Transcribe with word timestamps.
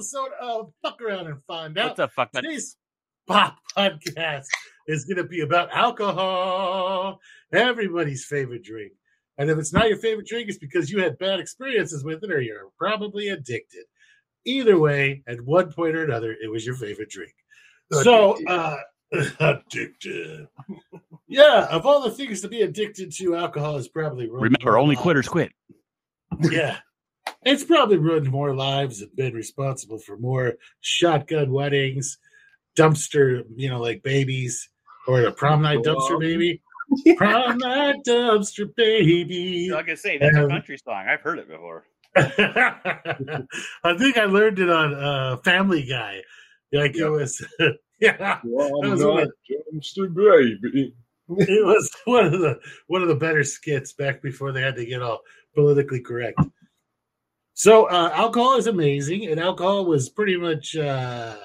episode 0.00 0.30
of 0.40 0.72
Fuck 0.80 1.02
Around 1.02 1.26
and 1.26 1.44
Find 1.46 1.76
Out. 1.76 1.88
What's 1.88 2.00
up, 2.00 2.12
fuck 2.12 2.32
man? 2.32 2.42
Today's 2.42 2.78
pop 3.26 3.58
podcast 3.76 4.46
is 4.88 5.04
going 5.04 5.18
to 5.18 5.24
be 5.24 5.42
about 5.42 5.70
alcohol, 5.74 7.20
everybody's 7.52 8.24
favorite 8.24 8.64
drink. 8.64 8.92
And 9.36 9.50
if 9.50 9.58
it's 9.58 9.74
not 9.74 9.90
your 9.90 9.98
favorite 9.98 10.26
drink, 10.26 10.48
it's 10.48 10.56
because 10.56 10.90
you 10.90 11.02
had 11.02 11.18
bad 11.18 11.38
experiences 11.38 12.02
with 12.02 12.24
it 12.24 12.32
or 12.32 12.40
you're 12.40 12.70
probably 12.78 13.28
addicted. 13.28 13.84
Either 14.46 14.78
way, 14.78 15.22
at 15.26 15.38
one 15.44 15.70
point 15.70 15.94
or 15.94 16.04
another, 16.04 16.34
it 16.42 16.50
was 16.50 16.64
your 16.64 16.76
favorite 16.76 17.10
drink. 17.10 17.34
So, 17.92 18.38
uh, 18.46 18.78
addicted. 19.38 20.48
yeah, 21.28 21.66
of 21.70 21.84
all 21.84 22.00
the 22.00 22.10
things 22.10 22.40
to 22.40 22.48
be 22.48 22.62
addicted 22.62 23.12
to, 23.16 23.36
alcohol 23.36 23.76
is 23.76 23.88
probably 23.88 24.30
ruined 24.30 24.44
Remember, 24.44 24.78
only 24.78 24.96
quitters 24.96 25.28
quit. 25.28 25.52
Yeah. 26.40 26.78
It's 27.42 27.64
probably 27.64 27.96
ruined 27.96 28.30
more 28.30 28.54
lives 28.54 29.00
and 29.00 29.14
been 29.16 29.34
responsible 29.34 29.98
for 29.98 30.16
more 30.18 30.54
shotgun 30.80 31.52
weddings, 31.52 32.18
dumpster, 32.78 33.44
you 33.56 33.68
know, 33.70 33.80
like 33.80 34.02
babies, 34.02 34.68
or 35.06 35.22
a 35.22 35.32
prom 35.40 35.62
night 35.62 35.78
dumpster 35.78 36.20
baby. 36.20 36.60
Prom 37.16 37.56
night 37.58 37.96
dumpster 38.06 38.68
baby. 38.76 39.70
Like 39.70 39.88
I 39.88 39.94
say, 39.94 40.18
that's 40.18 40.36
a 40.36 40.42
Um, 40.44 40.50
country 40.50 40.76
song. 40.78 41.06
I've 41.08 41.20
heard 41.20 41.38
it 41.38 41.48
before. 41.48 41.84
I 42.16 43.96
think 43.98 44.18
I 44.18 44.24
learned 44.24 44.58
it 44.58 44.68
on 44.70 44.94
uh, 44.94 45.36
Family 45.38 45.82
Guy. 45.84 46.20
Like 46.72 46.94
it 46.96 47.08
was, 47.08 47.44
yeah, 48.00 48.38
Well, 48.44 48.80
That 48.82 48.90
was 48.90 49.00
not 49.00 49.12
what- 49.14 49.28
dumpster 49.74 50.12
baby. 50.14 50.94
it 51.28 51.64
was 51.64 51.90
one 52.04 52.26
of 52.26 52.32
the 52.40 52.58
one 52.88 53.02
of 53.02 53.08
the 53.08 53.14
better 53.14 53.44
skits 53.44 53.92
back 53.92 54.20
before 54.20 54.52
they 54.52 54.60
had 54.62 54.74
to 54.76 54.84
get 54.84 55.00
all 55.02 55.20
politically 55.54 56.00
correct. 56.00 56.38
So 57.60 57.84
uh, 57.84 58.10
alcohol 58.14 58.56
is 58.56 58.66
amazing, 58.66 59.26
and 59.26 59.38
alcohol 59.38 59.84
was 59.84 60.08
pretty 60.08 60.38
much. 60.38 60.74
Uh, 60.74 61.36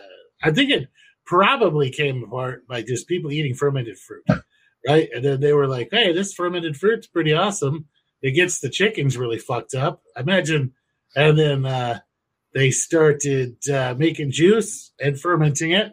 I 0.41 0.51
think 0.51 0.71
it 0.71 0.87
probably 1.25 1.89
came 1.91 2.23
apart 2.23 2.65
by 2.69 2.83
just 2.83 3.09
people 3.09 3.33
eating 3.33 3.53
fermented 3.53 3.99
fruit, 3.99 4.23
right? 4.87 5.09
And 5.13 5.25
then 5.25 5.41
they 5.41 5.51
were 5.51 5.67
like, 5.67 5.89
"Hey, 5.91 6.13
this 6.13 6.33
fermented 6.33 6.77
fruit's 6.77 7.05
pretty 7.05 7.33
awesome. 7.33 7.87
It 8.21 8.31
gets 8.31 8.61
the 8.61 8.69
chickens 8.69 9.17
really 9.17 9.39
fucked 9.39 9.75
up." 9.75 10.03
I 10.15 10.21
Imagine, 10.21 10.71
and 11.17 11.37
then 11.37 11.65
uh, 11.65 11.99
they 12.53 12.71
started 12.71 13.57
uh, 13.69 13.95
making 13.97 14.31
juice 14.31 14.93
and 14.97 15.19
fermenting 15.19 15.71
it. 15.71 15.91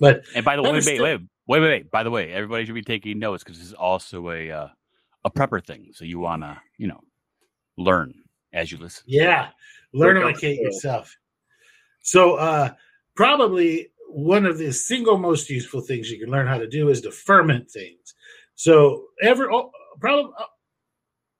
But 0.00 0.24
And 0.34 0.42
by 0.42 0.56
the 0.56 0.62
way, 0.62 0.72
wait, 0.72 0.84
still- 0.84 1.02
wait, 1.02 1.20
wait, 1.46 1.60
wait, 1.60 1.68
wait. 1.68 1.90
By 1.90 2.02
the 2.02 2.10
way, 2.10 2.32
everybody 2.32 2.64
should 2.64 2.74
be 2.74 2.80
taking 2.80 3.18
notes 3.18 3.44
because 3.44 3.58
this 3.58 3.68
is 3.68 3.74
also 3.74 4.30
a 4.30 4.50
uh, 4.50 4.68
a 5.22 5.30
prepper 5.30 5.62
thing. 5.62 5.90
So 5.92 6.06
you 6.06 6.18
want 6.18 6.40
to, 6.44 6.62
you 6.78 6.88
know, 6.88 7.00
learn 7.76 8.23
as 8.54 8.72
you 8.72 8.78
listen. 8.78 9.04
Yeah, 9.06 9.48
learn 9.92 10.14
to 10.14 10.22
up 10.22 10.34
locate 10.34 10.58
yourself. 10.60 11.14
So, 12.00 12.36
uh, 12.36 12.70
probably 13.14 13.90
one 14.08 14.46
of 14.46 14.58
the 14.58 14.72
single 14.72 15.18
most 15.18 15.50
useful 15.50 15.80
things 15.80 16.10
you 16.10 16.18
can 16.20 16.30
learn 16.30 16.46
how 16.46 16.58
to 16.58 16.68
do 16.68 16.88
is 16.88 17.00
to 17.02 17.10
ferment 17.10 17.70
things. 17.70 18.14
So, 18.54 19.04
every 19.20 19.48
oh, 19.52 19.70
probably 20.00 20.30
uh, 20.38 20.44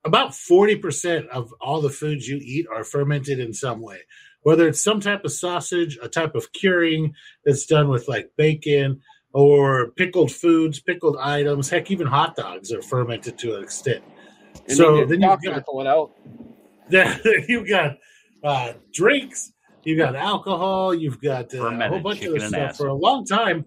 about 0.04 0.34
forty 0.34 0.76
percent 0.76 1.28
of 1.28 1.54
all 1.60 1.80
the 1.80 1.90
foods 1.90 2.28
you 2.28 2.36
eat 2.36 2.66
are 2.74 2.84
fermented 2.84 3.38
in 3.38 3.54
some 3.54 3.80
way. 3.80 4.00
Whether 4.42 4.68
it's 4.68 4.82
some 4.82 5.00
type 5.00 5.24
of 5.24 5.32
sausage, 5.32 5.98
a 6.02 6.08
type 6.08 6.34
of 6.34 6.52
curing 6.52 7.14
that's 7.46 7.64
done 7.64 7.88
with 7.88 8.08
like 8.08 8.30
bacon 8.36 9.00
or 9.32 9.90
pickled 9.92 10.30
foods, 10.30 10.80
pickled 10.80 11.16
items, 11.18 11.70
heck, 11.70 11.90
even 11.90 12.06
hot 12.06 12.36
dogs 12.36 12.70
are 12.70 12.82
fermented 12.82 13.38
to 13.38 13.56
an 13.56 13.62
extent. 13.62 14.04
And 14.68 14.76
So 14.76 14.84
so 14.84 14.96
then 15.06 15.08
then 15.20 15.30
you've 15.30 15.38
you 15.42 15.50
got- 15.50 15.64
pull 15.64 15.80
it 15.80 15.86
out. 15.86 16.12
You've 17.48 17.68
got 17.68 17.96
uh, 18.42 18.74
drinks, 18.92 19.52
you've 19.84 19.98
got 19.98 20.16
alcohol, 20.16 20.94
you've 20.94 21.20
got 21.20 21.54
uh, 21.54 21.66
a 21.66 21.88
whole 21.88 22.00
bunch 22.00 22.22
of 22.22 22.42
stuff. 22.42 22.76
For 22.76 22.88
a 22.88 22.94
long 22.94 23.24
time, 23.24 23.64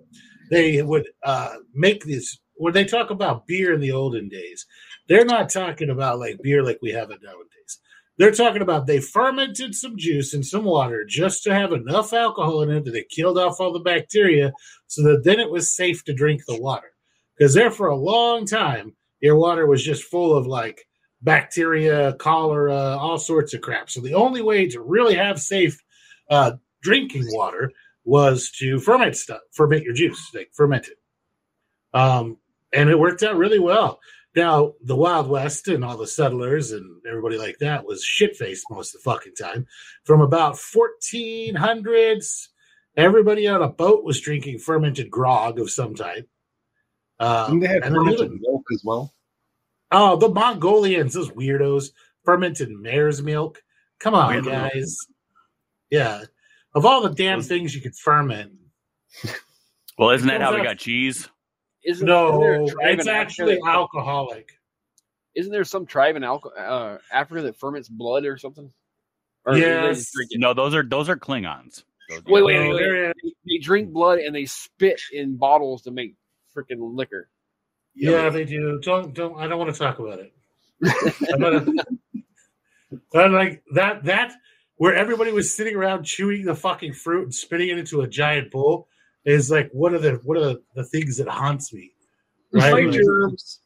they 0.51 0.81
would 0.81 1.07
uh, 1.23 1.55
make 1.73 2.05
this 2.05 2.37
when 2.55 2.73
they 2.73 2.85
talk 2.85 3.09
about 3.09 3.47
beer 3.47 3.73
in 3.73 3.79
the 3.79 3.91
olden 3.91 4.29
days. 4.29 4.65
They're 5.07 5.25
not 5.25 5.49
talking 5.49 5.89
about 5.89 6.19
like 6.19 6.37
beer 6.43 6.63
like 6.63 6.79
we 6.81 6.91
have 6.91 7.11
it 7.11 7.19
nowadays. 7.23 7.79
They're 8.17 8.31
talking 8.31 8.63
about 8.63 8.87
they 8.87 8.99
fermented 8.99 9.75
some 9.75 9.95
juice 9.95 10.33
and 10.33 10.45
some 10.45 10.63
water 10.63 11.05
just 11.07 11.43
to 11.43 11.53
have 11.53 11.71
enough 11.71 12.13
alcohol 12.13 12.63
in 12.63 12.71
it 12.71 12.85
that 12.85 12.95
it 12.95 13.09
killed 13.09 13.37
off 13.37 13.59
all 13.59 13.71
the 13.71 13.79
bacteria, 13.79 14.53
so 14.87 15.03
that 15.03 15.23
then 15.23 15.39
it 15.39 15.51
was 15.51 15.75
safe 15.75 16.03
to 16.05 16.13
drink 16.13 16.41
the 16.47 16.59
water. 16.59 16.91
Because 17.37 17.53
there 17.53 17.69
for 17.71 17.87
a 17.87 17.95
long 17.95 18.45
time, 18.45 18.95
your 19.21 19.37
water 19.37 19.67
was 19.67 19.83
just 19.83 20.03
full 20.03 20.35
of 20.35 20.47
like 20.47 20.86
bacteria, 21.21 22.13
cholera, 22.13 22.97
all 22.97 23.17
sorts 23.17 23.53
of 23.53 23.61
crap. 23.61 23.89
So 23.89 24.01
the 24.01 24.13
only 24.13 24.41
way 24.41 24.67
to 24.69 24.81
really 24.81 25.15
have 25.15 25.39
safe 25.39 25.81
uh, 26.29 26.53
drinking 26.81 27.25
water 27.29 27.71
was 28.05 28.51
to 28.59 28.79
ferment 28.79 29.15
stuff, 29.15 29.41
ferment 29.51 29.83
your 29.83 29.93
juice, 29.93 30.31
like 30.33 30.49
ferment 30.53 30.87
it. 30.87 30.97
Um, 31.93 32.37
and 32.73 32.89
it 32.89 32.99
worked 32.99 33.23
out 33.23 33.37
really 33.37 33.59
well. 33.59 33.99
Now, 34.35 34.73
the 34.83 34.95
Wild 34.95 35.27
West 35.27 35.67
and 35.67 35.83
all 35.83 35.97
the 35.97 36.05
settlers 36.05 36.71
and 36.71 37.01
everybody 37.09 37.37
like 37.37 37.57
that 37.59 37.85
was 37.85 38.03
shit 38.03 38.35
faced 38.35 38.67
most 38.69 38.93
of 38.93 39.01
the 39.01 39.09
fucking 39.09 39.33
time. 39.33 39.65
From 40.03 40.21
about 40.21 40.55
1400s, 40.55 42.47
everybody 42.95 43.47
on 43.47 43.63
a 43.63 43.67
boat 43.67 44.03
was 44.03 44.21
drinking 44.21 44.59
fermented 44.59 45.09
grog 45.09 45.59
of 45.59 45.71
some 45.71 45.95
type. 45.95 46.29
Uh, 47.19 47.47
Didn't 47.47 47.61
they 47.61 47.75
and 47.77 47.95
fermented 47.95 48.31
milk 48.39 48.63
as 48.71 48.83
well? 48.85 49.11
Oh, 49.91 50.15
the 50.17 50.29
Mongolians, 50.29 51.13
those 51.13 51.29
weirdos, 51.31 51.91
fermented 52.25 52.69
mare's 52.69 53.21
milk. 53.23 53.61
Come 53.99 54.13
on, 54.13 54.31
Weird. 54.33 54.45
guys. 54.45 54.97
Yeah. 55.89 56.23
Of 56.75 56.85
all 56.85 57.01
the 57.01 57.09
damn 57.15 57.41
things 57.41 57.73
you 57.73 57.81
could 57.81 57.95
ferment. 57.95 58.53
Well, 59.99 60.11
isn't 60.11 60.27
that 60.27 60.41
how 60.41 60.51
we 60.51 60.57
Comes 60.57 60.67
out- 60.67 60.71
got 60.73 60.77
cheese? 60.77 61.17
Isn't 61.83 62.07
isn't 62.07 62.07
No, 62.07 62.67
it's 62.81 63.07
actually 63.07 63.55
that- 63.55 63.67
alcoholic. 63.67 64.51
Isn't 65.35 65.51
there 65.51 65.63
some 65.63 65.87
tribe 65.87 66.15
in 66.15 66.21
Alco- 66.21 66.55
uh, 66.55 66.99
Africa 67.11 67.41
that 67.45 67.57
ferments 67.59 67.89
blood 67.89 68.23
or 68.25 68.37
something? 68.37 68.71
Or 69.43 69.57
Yes. 69.57 69.97
just 69.97 70.13
drink 70.13 70.29
it? 70.33 70.39
No, 70.39 70.53
those 70.53 70.75
are 70.75 70.83
those 70.83 71.09
are 71.09 71.17
Klingons. 71.17 71.83
Those 72.09 72.23
Wait, 72.25 72.41
are- 72.41 72.45
wait, 72.45 72.53
No, 72.59 72.69
wait, 72.75 72.77
they're- 72.79 73.13
They, 73.23 73.31
they 73.47 73.57
drink 73.57 73.91
blood 73.91 74.19
and 74.19 74.35
they 74.35 74.45
spit 74.45 75.01
in 75.11 75.35
bottles 75.37 75.81
to 75.83 75.91
make 75.91 76.13
freaking 76.55 76.95
liquor. 76.95 77.27
Yeah, 77.97 78.29
they 78.29 78.45
do. 78.45 78.79
Don't 78.81 79.13
don't 79.13 79.37
I 79.39 79.47
don't 79.47 79.59
want 79.59 79.73
to 79.73 79.79
talk 79.79 79.99
about 79.99 80.19
it. 80.19 80.33
I'm 81.33 81.39
gonna, 81.41 81.65
I'm 83.15 83.33
like 83.33 83.63
that 83.73 84.03
that 84.03 84.33
where 84.77 84.95
everybody 84.95 85.31
was 85.31 85.53
sitting 85.53 85.75
around 85.75 86.03
chewing 86.03 86.45
the 86.45 86.55
fucking 86.55 86.93
fruit 86.93 87.23
and 87.23 87.33
spitting 87.33 87.69
it 87.69 87.79
into 87.79 88.01
a 88.01 88.07
giant 88.07 88.51
bowl 88.51 88.87
is 89.25 89.49
like 89.49 89.69
one 89.71 89.95
of 89.95 90.03
the 90.03 90.13
one 90.23 90.37
of 90.37 90.43
the, 90.43 90.61
the 90.75 90.83
things 90.83 91.17
that 91.17 91.27
haunts 91.27 91.73
me. 91.73 91.91
Right? 92.53 92.85
Like- 92.85 92.93
germs. 92.93 93.59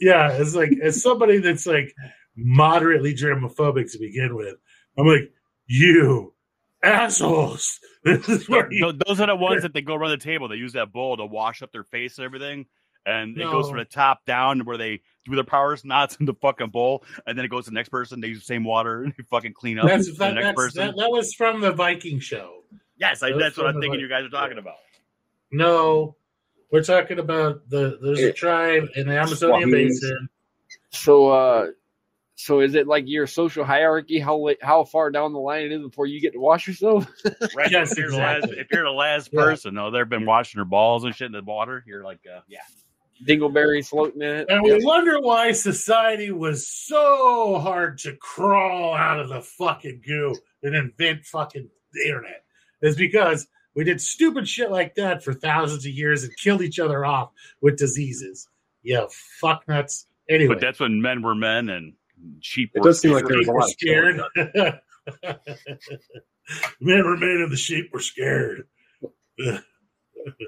yeah, 0.00 0.32
it's 0.32 0.54
like 0.54 0.72
as 0.82 1.02
somebody 1.02 1.38
that's 1.38 1.66
like 1.66 1.94
moderately 2.36 3.14
germophobic 3.14 3.90
to 3.92 3.98
begin 3.98 4.36
with, 4.36 4.56
I'm 4.98 5.06
like, 5.06 5.32
you 5.66 6.34
assholes. 6.82 7.80
This 8.04 8.28
is 8.28 8.48
where 8.48 8.72
you, 8.72 8.92
those 9.06 9.20
are 9.20 9.26
the 9.26 9.34
ones 9.34 9.62
that 9.62 9.74
they 9.74 9.82
go 9.82 9.94
around 9.94 10.12
the 10.12 10.16
table. 10.18 10.48
They 10.48 10.54
use 10.54 10.72
that 10.74 10.92
bowl 10.92 11.16
to 11.16 11.26
wash 11.26 11.62
up 11.62 11.72
their 11.72 11.82
face 11.82 12.16
and 12.16 12.24
everything, 12.24 12.64
and 13.08 13.36
it 13.38 13.44
goes 13.44 13.68
from 13.68 13.78
the 13.78 13.84
top 13.84 14.24
down 14.26 14.60
where 14.60 14.76
they 14.76 15.00
do 15.24 15.34
their 15.34 15.44
powers 15.44 15.84
knots 15.84 16.16
in 16.20 16.26
the 16.26 16.34
fucking 16.34 16.68
bowl, 16.70 17.04
and 17.26 17.36
then 17.36 17.44
it 17.44 17.48
goes 17.48 17.64
to 17.64 17.70
the 17.70 17.74
next 17.74 17.88
person. 17.88 18.20
They 18.20 18.28
use 18.28 18.38
the 18.40 18.44
same 18.44 18.64
water 18.64 19.02
and 19.04 19.12
they 19.16 19.24
fucking 19.24 19.54
clean 19.54 19.78
up 19.78 19.86
that's, 19.86 20.06
the 20.06 20.12
that, 20.18 20.34
next 20.34 20.46
that's, 20.46 20.56
person. 20.56 20.86
that, 20.86 20.96
that 20.96 21.10
was 21.10 21.34
from 21.34 21.60
the 21.60 21.72
Viking 21.72 22.20
show. 22.20 22.62
yes, 22.96 23.22
I, 23.22 23.30
that's 23.30 23.40
that's 23.42 23.56
what 23.58 23.66
I'm 23.66 23.74
thinking. 23.80 23.94
Vi- 24.00 24.02
You 24.02 24.08
guys 24.08 24.24
are 24.24 24.28
talking 24.30 24.58
about. 24.58 24.76
No, 25.50 26.16
we're 26.70 26.82
talking 26.84 27.18
about 27.18 27.68
the 27.70 27.98
there's 28.02 28.18
a 28.20 28.26
Yeah. 28.26 28.32
tribe 28.32 28.88
in 28.96 29.08
the 29.08 29.18
Amazonian 29.18 29.62
Swahili. 29.70 29.84
basin. 29.88 30.28
So, 30.90 31.28
uh, 31.30 31.66
so 32.34 32.60
is 32.60 32.74
it 32.74 32.86
like 32.86 33.04
your 33.06 33.26
social 33.26 33.64
hierarchy? 33.64 34.18
How 34.20 34.48
how 34.62 34.84
far 34.84 35.10
down 35.10 35.32
the 35.32 35.38
line 35.38 35.62
it 35.64 35.72
is 35.72 35.82
before 35.82 36.06
you 36.06 36.20
get 36.20 36.32
to 36.34 36.38
wash 36.40 36.66
yourself? 36.68 37.06
Right? 37.56 37.70
Yes, 37.70 37.92
if, 37.92 37.98
you're 37.98 38.10
the 38.10 38.16
last, 38.18 38.44
if 38.50 38.66
you're 38.70 38.84
the 38.84 38.90
last 38.90 39.30
Yeah. 39.32 39.42
person, 39.42 39.74
though, 39.74 39.90
they've 39.90 40.08
been 40.08 40.26
washing 40.26 40.58
their 40.58 40.64
balls 40.66 41.04
and 41.04 41.14
shit 41.14 41.26
in 41.26 41.32
the 41.32 41.42
water. 41.42 41.82
You're 41.86 42.04
like, 42.04 42.20
uh, 42.32 42.40
yeah. 42.48 42.58
Dingleberries 43.26 43.88
floating 43.88 44.22
in 44.22 44.36
it. 44.36 44.46
And 44.48 44.62
we 44.62 44.84
wonder 44.84 45.20
why 45.20 45.52
society 45.52 46.30
was 46.30 46.68
so 46.68 47.58
hard 47.58 47.98
to 47.98 48.14
crawl 48.16 48.94
out 48.94 49.20
of 49.20 49.28
the 49.28 49.40
fucking 49.42 50.02
goo 50.06 50.34
and 50.62 50.74
invent 50.74 51.24
fucking 51.24 51.68
the 51.92 52.04
internet. 52.04 52.44
Is 52.80 52.96
because 52.96 53.48
we 53.74 53.84
did 53.84 54.00
stupid 54.00 54.48
shit 54.48 54.70
like 54.70 54.94
that 54.94 55.22
for 55.22 55.34
thousands 55.34 55.84
of 55.84 55.92
years 55.92 56.24
and 56.24 56.36
killed 56.36 56.62
each 56.62 56.78
other 56.78 57.04
off 57.04 57.30
with 57.60 57.76
diseases. 57.76 58.48
Yeah, 58.82 59.06
fuck 59.40 59.66
nuts. 59.68 60.06
Anyway, 60.28 60.54
But 60.54 60.60
that's 60.60 60.80
when 60.80 61.00
men 61.00 61.22
were 61.22 61.34
men 61.34 61.70
and 61.70 61.92
sheep 62.40 62.70
It 62.74 62.80
were 62.80 62.88
does 62.88 63.00
seem 63.00 63.12
like 63.12 63.26
there 63.26 63.38
was 63.38 63.48
a 63.48 63.52
were 63.52 63.60
lot 63.60 63.68
of 63.68 63.72
scared. 63.72 64.20
Men 66.80 67.04
were 67.04 67.16
men 67.16 67.42
and 67.42 67.52
the 67.52 67.56
sheep 67.56 67.90
were 67.92 68.00
scared. 68.00 68.66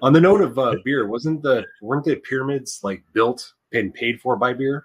On 0.03 0.13
the 0.13 0.21
note 0.21 0.41
of 0.41 0.59
uh, 0.59 0.77
beer, 0.85 1.07
wasn't 1.07 1.43
the 1.43 1.65
weren't 1.83 2.05
the 2.05 2.17
pyramids 2.17 2.81
like 2.83 3.03
built 3.13 3.53
and 3.73 3.93
paid 3.95 4.21
for 4.21 4.37
by 4.37 4.53
beer? 4.53 4.85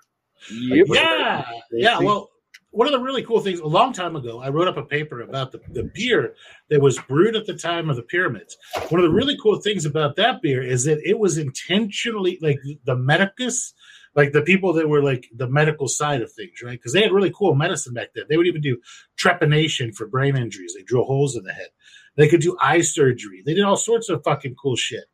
Yep. 0.51 0.87
Yeah, 0.89 1.45
yeah. 1.71 1.99
Well, 1.99 2.29
one 2.75 2.87
of 2.87 2.91
the 2.91 2.99
really 2.99 3.23
cool 3.23 3.39
things 3.39 3.59
a 3.61 3.65
long 3.65 3.93
time 3.93 4.17
ago, 4.17 4.41
I 4.41 4.49
wrote 4.49 4.67
up 4.67 4.75
a 4.75 4.83
paper 4.83 5.21
about 5.21 5.53
the, 5.53 5.61
the 5.69 5.89
beer 5.95 6.35
that 6.69 6.81
was 6.81 6.99
brewed 7.07 7.35
at 7.37 7.45
the 7.45 7.53
time 7.53 7.89
of 7.89 7.95
the 7.95 8.03
pyramids. 8.03 8.57
One 8.89 8.99
of 8.99 9.05
the 9.05 9.15
really 9.15 9.37
cool 9.41 9.61
things 9.61 9.85
about 9.85 10.17
that 10.17 10.41
beer 10.41 10.61
is 10.61 10.83
that 10.83 10.99
it 11.05 11.17
was 11.17 11.37
intentionally 11.37 12.37
like 12.41 12.59
the 12.83 12.97
medicus, 12.97 13.73
like 14.13 14.33
the 14.33 14.41
people 14.41 14.73
that 14.73 14.89
were 14.89 15.01
like 15.01 15.25
the 15.33 15.47
medical 15.47 15.87
side 15.87 16.21
of 16.21 16.31
things, 16.33 16.61
right? 16.61 16.77
Because 16.77 16.91
they 16.91 17.01
had 17.01 17.13
really 17.13 17.31
cool 17.33 17.55
medicine 17.55 17.93
back 17.93 18.09
then. 18.13 18.25
They 18.27 18.35
would 18.35 18.47
even 18.47 18.61
do 18.61 18.77
trepanation 19.17 19.95
for 19.95 20.05
brain 20.05 20.35
injuries. 20.35 20.73
They 20.75 20.83
drill 20.83 21.05
holes 21.05 21.37
in 21.37 21.45
the 21.45 21.53
head. 21.53 21.69
They 22.15 22.27
could 22.27 22.41
do 22.41 22.57
eye 22.61 22.81
surgery. 22.81 23.43
They 23.45 23.53
did 23.53 23.63
all 23.63 23.77
sorts 23.77 24.09
of 24.09 24.23
fucking 24.23 24.55
cool 24.55 24.75
shit. 24.75 25.05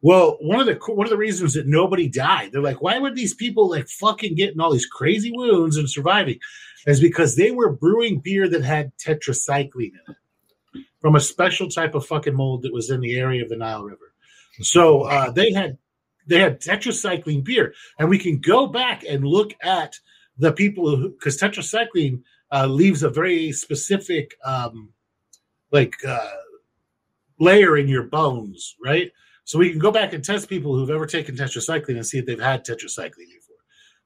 Well, 0.00 0.36
one 0.40 0.60
of 0.60 0.66
the 0.66 0.78
one 0.92 1.06
of 1.06 1.10
the 1.10 1.16
reasons 1.16 1.54
that 1.54 1.66
nobody 1.66 2.08
died, 2.08 2.52
they're 2.52 2.62
like, 2.62 2.80
why 2.80 2.98
would 2.98 3.16
these 3.16 3.34
people 3.34 3.68
like 3.68 3.88
fucking 3.88 4.36
getting 4.36 4.60
all 4.60 4.72
these 4.72 4.86
crazy 4.86 5.32
wounds 5.32 5.76
and 5.76 5.90
surviving? 5.90 6.38
Is 6.86 7.00
because 7.00 7.34
they 7.34 7.50
were 7.50 7.72
brewing 7.72 8.20
beer 8.20 8.48
that 8.48 8.62
had 8.62 8.92
tetracycline 8.96 9.74
in 9.76 10.00
it 10.08 10.16
from 11.00 11.16
a 11.16 11.20
special 11.20 11.68
type 11.68 11.94
of 11.94 12.06
fucking 12.06 12.34
mold 12.34 12.62
that 12.62 12.72
was 12.72 12.90
in 12.90 13.00
the 13.00 13.18
area 13.18 13.42
of 13.42 13.48
the 13.48 13.56
Nile 13.56 13.82
River. 13.82 14.12
So 14.60 15.02
uh, 15.02 15.30
they 15.30 15.52
had 15.52 15.78
they 16.26 16.40
had 16.40 16.60
tetracycline 16.60 17.44
beer, 17.44 17.74
and 17.98 18.08
we 18.08 18.18
can 18.18 18.38
go 18.38 18.66
back 18.66 19.04
and 19.04 19.24
look 19.24 19.52
at 19.62 19.94
the 20.36 20.52
people 20.52 20.96
who 20.96 21.10
because 21.10 21.40
tetracycline 21.40 22.22
uh, 22.52 22.66
leaves 22.66 23.02
a 23.02 23.10
very 23.10 23.50
specific 23.52 24.36
um, 24.44 24.90
like 25.72 25.94
uh, 26.06 26.30
layer 27.38 27.76
in 27.76 27.88
your 27.88 28.04
bones, 28.04 28.76
right? 28.82 29.10
So 29.44 29.58
we 29.58 29.70
can 29.70 29.78
go 29.78 29.90
back 29.90 30.12
and 30.12 30.22
test 30.22 30.48
people 30.48 30.74
who've 30.74 30.90
ever 30.90 31.06
taken 31.06 31.34
tetracycline 31.34 31.96
and 31.96 32.06
see 32.06 32.18
if 32.18 32.26
they've 32.26 32.38
had 32.38 32.66
tetracycline 32.66 33.16
before. 33.16 33.56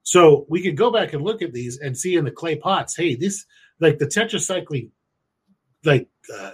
So 0.02 0.46
we 0.48 0.62
could 0.62 0.76
go 0.76 0.90
back 0.90 1.12
and 1.12 1.24
look 1.24 1.42
at 1.42 1.52
these 1.52 1.78
and 1.78 1.96
see 1.96 2.16
in 2.16 2.24
the 2.24 2.30
clay 2.30 2.56
pots, 2.56 2.96
hey, 2.96 3.16
this 3.16 3.44
like 3.80 3.98
the 3.98 4.06
tetracycline, 4.06 4.90
like 5.84 6.08
uh, 6.32 6.52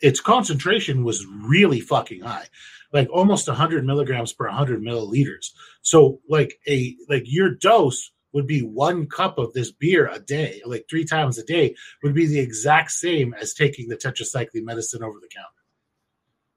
its 0.00 0.20
concentration 0.20 1.04
was 1.04 1.26
really 1.26 1.80
fucking 1.80 2.20
high, 2.20 2.46
like 2.92 3.08
almost 3.10 3.48
100 3.48 3.84
milligrams 3.84 4.32
per 4.32 4.46
100 4.46 4.80
milliliters. 4.82 5.50
So 5.82 6.20
like 6.28 6.60
a 6.68 6.96
like 7.08 7.24
your 7.26 7.50
dose 7.50 8.12
would 8.32 8.46
be 8.46 8.60
one 8.60 9.06
cup 9.06 9.38
of 9.38 9.52
this 9.52 9.72
beer 9.72 10.08
a 10.12 10.20
day, 10.20 10.60
like 10.66 10.84
three 10.88 11.04
times 11.04 11.38
a 11.38 11.44
day, 11.44 11.74
would 12.02 12.14
be 12.14 12.26
the 12.26 12.38
exact 12.38 12.90
same 12.90 13.34
as 13.34 13.54
taking 13.54 13.88
the 13.88 13.96
tetracycline 13.96 14.62
medicine 14.62 15.02
over 15.02 15.18
the 15.20 15.28
counter. 15.34 15.55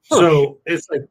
So 0.09 0.59
it's 0.65 0.87
like 0.89 1.01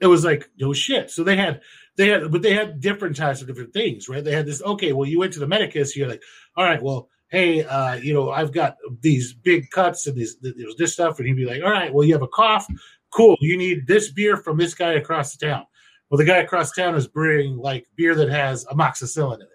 it 0.00 0.06
was 0.06 0.24
like 0.24 0.48
no 0.58 0.72
shit. 0.72 1.10
So 1.10 1.24
they 1.24 1.36
had 1.36 1.60
they 1.96 2.08
had 2.08 2.30
but 2.30 2.42
they 2.42 2.54
had 2.54 2.80
different 2.80 3.16
types 3.16 3.40
of 3.40 3.46
different 3.46 3.72
things, 3.72 4.08
right? 4.08 4.22
They 4.22 4.32
had 4.32 4.46
this, 4.46 4.62
okay, 4.62 4.92
well, 4.92 5.08
you 5.08 5.18
went 5.18 5.32
to 5.34 5.40
the 5.40 5.46
medicus, 5.46 5.96
you're 5.96 6.08
like, 6.08 6.22
all 6.56 6.64
right, 6.64 6.82
well, 6.82 7.08
hey, 7.28 7.64
uh, 7.64 7.94
you 7.94 8.12
know, 8.12 8.30
I've 8.30 8.52
got 8.52 8.76
these 9.00 9.32
big 9.32 9.70
cuts 9.70 10.06
and 10.06 10.16
these 10.16 10.36
this 10.38 10.54
this 10.78 10.92
stuff, 10.92 11.18
and 11.18 11.26
he'd 11.26 11.34
be 11.34 11.46
like, 11.46 11.62
all 11.62 11.70
right, 11.70 11.92
well, 11.92 12.06
you 12.06 12.12
have 12.12 12.22
a 12.22 12.28
cough, 12.28 12.66
cool, 13.10 13.36
you 13.40 13.56
need 13.56 13.86
this 13.86 14.12
beer 14.12 14.36
from 14.36 14.58
this 14.58 14.74
guy 14.74 14.92
across 14.92 15.34
the 15.34 15.46
town. 15.46 15.64
Well, 16.10 16.18
the 16.18 16.24
guy 16.24 16.38
across 16.38 16.72
town 16.72 16.94
is 16.94 17.08
brewing 17.08 17.56
like 17.56 17.86
beer 17.96 18.14
that 18.14 18.28
has 18.28 18.64
amoxicillin 18.66 19.36
in 19.36 19.42
it. 19.42 19.48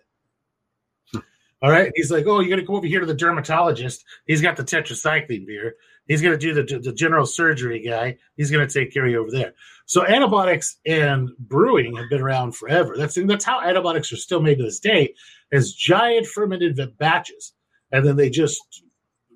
All 1.62 1.70
right. 1.70 1.92
He's 1.96 2.12
like, 2.12 2.26
oh, 2.26 2.40
you're 2.40 2.50
going 2.50 2.60
to 2.60 2.66
come 2.66 2.76
over 2.76 2.88
here 2.88 3.00
to 3.00 3.06
the 3.06 3.14
dermatologist. 3.14 4.04
He's 4.26 4.42
got 4.42 4.58
the 4.58 4.64
tetracycline 4.64 5.46
beer. 5.46 5.76
He's 6.08 6.22
going 6.22 6.38
to 6.38 6.54
do 6.54 6.54
the, 6.54 6.80
the 6.80 6.94
general 6.94 7.26
surgery 7.26 7.80
guy. 7.80 8.18
He's 8.36 8.52
going 8.52 8.68
to 8.68 8.74
take 8.74 8.94
care 8.94 9.06
of 9.06 9.12
you 9.12 9.22
over 9.22 9.32
there. 9.32 9.54
So 9.86 10.06
antibiotics 10.06 10.78
and 10.86 11.30
brewing 11.38 11.96
have 11.96 12.10
been 12.10 12.22
around 12.22 12.56
forever. 12.56 12.96
That's 12.98 13.16
that's 13.16 13.46
how 13.46 13.62
antibiotics 13.62 14.12
are 14.12 14.18
still 14.18 14.42
made 14.42 14.58
to 14.58 14.64
this 14.64 14.80
day, 14.80 15.14
as 15.52 15.74
giant 15.74 16.28
fermented 16.28 16.80
batches, 16.98 17.54
and 17.92 18.06
then 18.06 18.16
they 18.16 18.30
just 18.30 18.84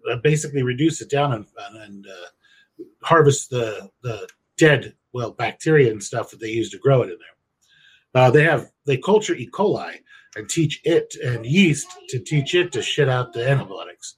uh, 0.10 0.18
basically 0.18 0.64
reduce 0.64 1.02
it 1.02 1.10
down 1.10 1.34
and, 1.34 1.46
and 1.82 2.08
uh, 2.08 2.84
harvest 3.02 3.50
the 3.50 3.90
the 4.02 4.28
dead 4.58 4.94
well 5.14 5.32
bacteria 5.32 5.92
and 5.92 6.04
stuff 6.04 6.32
that 6.32 6.40
they 6.40 6.50
use 6.50 6.70
to 6.72 6.78
grow 6.78 7.02
it 7.02 7.10
in 7.10 7.18
there. 7.18 8.22
Uh, 8.22 8.32
they 8.32 8.44
have 8.44 8.72
they 8.86 8.98
culture 8.98 9.36
E. 9.36 9.50
coli 9.52 9.96
and 10.36 10.50
teach 10.50 10.82
it 10.84 11.16
and 11.24 11.46
yeast 11.46 11.88
to 12.10 12.20
teach 12.20 12.56
it 12.56 12.72
to 12.72 12.82
shit 12.82 13.10
out 13.10 13.34
the 13.34 13.50
antibiotics 13.50 14.16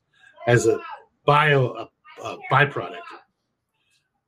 as 0.47 0.67
a 0.67 0.79
bio 1.25 1.89
uh, 2.23 2.37
byproduct 2.51 2.97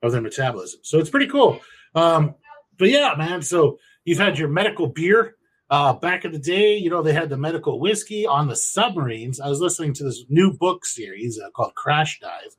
of 0.02 0.12
their 0.12 0.22
metabolism. 0.22 0.80
So 0.84 1.00
it's 1.00 1.10
pretty 1.10 1.28
cool. 1.28 1.60
Um, 1.96 2.36
but 2.78 2.90
yeah, 2.90 3.14
man. 3.18 3.42
So 3.42 3.78
you've 4.06 4.20
had 4.20 4.40
your 4.40 4.50
medical 4.50 4.88
beer. 4.88 5.36
Uh, 5.72 5.94
back 5.94 6.26
in 6.26 6.32
the 6.32 6.40
day, 6.40 6.76
you 6.76 6.90
know, 6.90 7.04
they 7.04 7.14
had 7.14 7.30
the 7.30 7.38
medical 7.38 7.80
whiskey 7.80 8.26
on 8.26 8.48
the 8.48 8.56
submarines. 8.56 9.40
I 9.40 9.50
was 9.50 9.62
listening 9.62 9.94
to 9.96 10.04
this 10.04 10.24
new 10.28 10.52
book 10.52 10.84
series 10.84 11.40
uh, 11.40 11.52
called 11.52 11.76
Crash 11.76 12.20
Dive, 12.20 12.56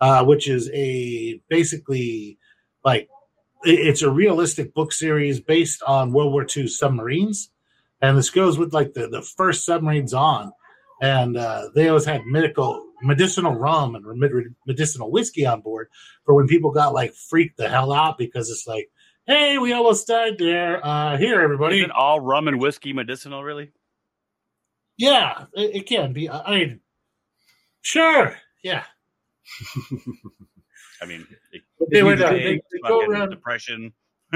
uh, 0.00 0.24
which 0.24 0.48
is 0.48 0.68
a 0.74 1.40
basically 1.48 2.36
like 2.84 3.08
it's 3.62 4.02
a 4.02 4.10
realistic 4.10 4.74
book 4.74 4.92
series 4.92 5.40
based 5.40 5.82
on 5.84 6.12
World 6.12 6.32
War 6.32 6.46
II 6.56 6.66
submarines. 6.66 7.50
And 8.00 8.16
this 8.16 8.30
goes 8.30 8.58
with 8.58 8.72
like 8.72 8.92
the, 8.92 9.08
the 9.08 9.22
first 9.22 9.64
submarines 9.64 10.14
on. 10.14 10.52
And 11.00 11.36
uh, 11.36 11.70
they 11.74 11.88
always 11.88 12.04
had 12.04 12.26
medical 12.26 12.84
medicinal 13.02 13.54
rum 13.54 13.94
and 13.94 14.04
medicinal 14.66 15.10
whiskey 15.10 15.46
on 15.46 15.60
board 15.60 15.88
for 16.24 16.34
when 16.34 16.48
people 16.48 16.70
got 16.70 16.92
like 16.92 17.14
freaked 17.14 17.56
the 17.56 17.68
hell 17.68 17.92
out 17.92 18.18
because 18.18 18.50
it's 18.50 18.66
like, 18.66 18.90
hey, 19.26 19.58
we 19.58 19.72
almost 19.72 20.06
died 20.06 20.38
there. 20.38 20.84
Uh, 20.84 21.16
here, 21.16 21.40
everybody. 21.40 21.78
Isn't 21.78 21.92
all 21.92 22.20
rum 22.20 22.48
and 22.48 22.58
whiskey 22.58 22.92
medicinal, 22.92 23.44
really? 23.44 23.70
Yeah, 24.96 25.44
it, 25.54 25.76
it 25.76 25.86
can 25.86 26.12
be. 26.12 26.28
I 26.28 26.50
mean, 26.50 26.80
sure, 27.82 28.36
yeah. 28.64 28.82
I 31.00 31.06
mean, 31.06 31.26
it, 31.52 31.62
they, 31.92 32.02
would, 32.02 32.20
uh, 32.20 32.32
they, 32.32 32.60
they 32.72 32.88
go 32.88 33.02
around 33.02 33.30
depression. 33.30 33.92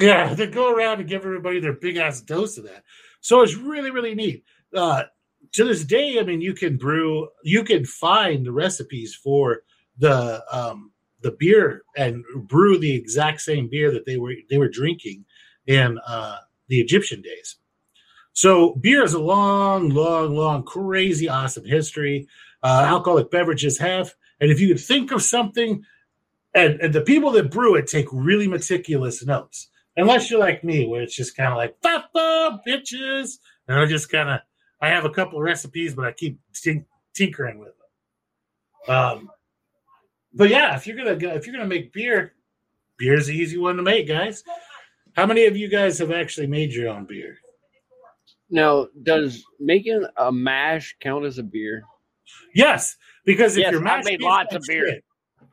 yeah, 0.00 0.32
they 0.32 0.46
go 0.46 0.74
around 0.74 1.00
and 1.00 1.08
give 1.08 1.26
everybody 1.26 1.60
their 1.60 1.74
big 1.74 1.98
ass 1.98 2.22
dose 2.22 2.56
of 2.56 2.64
that. 2.64 2.82
So 3.20 3.42
it's 3.42 3.54
really, 3.54 3.90
really 3.90 4.14
neat. 4.14 4.44
Uh, 4.74 5.04
to 5.54 5.64
this 5.64 5.84
day, 5.84 6.18
I 6.18 6.24
mean, 6.24 6.40
you 6.40 6.52
can 6.52 6.76
brew, 6.76 7.28
you 7.42 7.64
can 7.64 7.84
find 7.84 8.44
the 8.44 8.52
recipes 8.52 9.14
for 9.14 9.62
the 9.98 10.44
um, 10.52 10.92
the 11.22 11.36
beer 11.38 11.82
and 11.96 12.24
brew 12.48 12.78
the 12.78 12.94
exact 12.94 13.40
same 13.40 13.68
beer 13.70 13.90
that 13.92 14.04
they 14.04 14.18
were 14.18 14.34
they 14.50 14.58
were 14.58 14.68
drinking 14.68 15.24
in 15.66 15.98
uh, 16.06 16.38
the 16.68 16.80
Egyptian 16.80 17.22
days. 17.22 17.56
So 18.32 18.74
beer 18.74 19.02
has 19.02 19.14
a 19.14 19.20
long, 19.20 19.90
long, 19.90 20.34
long, 20.36 20.64
crazy, 20.64 21.28
awesome 21.28 21.64
history. 21.64 22.26
Uh, 22.62 22.86
alcoholic 22.88 23.30
beverages 23.30 23.78
have, 23.78 24.12
and 24.40 24.50
if 24.50 24.58
you 24.58 24.68
could 24.68 24.80
think 24.80 25.12
of 25.12 25.22
something, 25.22 25.84
and, 26.54 26.80
and 26.80 26.92
the 26.92 27.00
people 27.00 27.30
that 27.32 27.50
brew 27.50 27.76
it 27.76 27.86
take 27.86 28.06
really 28.10 28.48
meticulous 28.48 29.24
notes. 29.24 29.68
Unless 29.96 30.28
you're 30.28 30.40
like 30.40 30.64
me, 30.64 30.88
where 30.88 31.02
it's 31.02 31.14
just 31.14 31.36
kind 31.36 31.52
of 31.52 31.56
like 31.56 31.80
"Papa, 31.80 32.60
bitches," 32.66 33.38
and 33.68 33.78
I 33.78 33.86
just 33.86 34.10
kind 34.10 34.28
of 34.28 34.40
I 34.80 34.88
have 34.88 35.04
a 35.04 35.10
couple 35.10 35.38
of 35.38 35.44
recipes, 35.44 35.94
but 35.94 36.06
I 36.06 36.12
keep 36.12 36.38
tink- 36.52 36.86
tinkering 37.14 37.58
with 37.58 37.72
them. 38.86 38.96
Um, 38.96 39.30
but 40.32 40.50
yeah, 40.50 40.76
if 40.76 40.86
you're 40.86 40.96
gonna 40.96 41.34
if 41.34 41.46
you're 41.46 41.54
gonna 41.54 41.68
make 41.68 41.92
beer, 41.92 42.34
beer's 42.98 43.26
the 43.26 43.34
easy 43.34 43.56
one 43.56 43.76
to 43.76 43.82
make, 43.82 44.08
guys. 44.08 44.42
How 45.14 45.26
many 45.26 45.46
of 45.46 45.56
you 45.56 45.68
guys 45.68 45.98
have 45.98 46.10
actually 46.10 46.48
made 46.48 46.72
your 46.72 46.88
own 46.88 47.06
beer? 47.06 47.36
Now, 48.50 48.88
does 49.02 49.44
making 49.60 50.04
a 50.16 50.30
mash 50.30 50.96
count 51.00 51.24
as 51.24 51.38
a 51.38 51.42
beer? 51.42 51.82
Yes, 52.54 52.96
because 53.24 53.56
if 53.56 53.62
yes, 53.62 53.72
you're 53.72 53.86
I 53.86 54.02
made 54.02 54.22
lots 54.22 54.54
of 54.54 54.62
beer. 54.66 55.00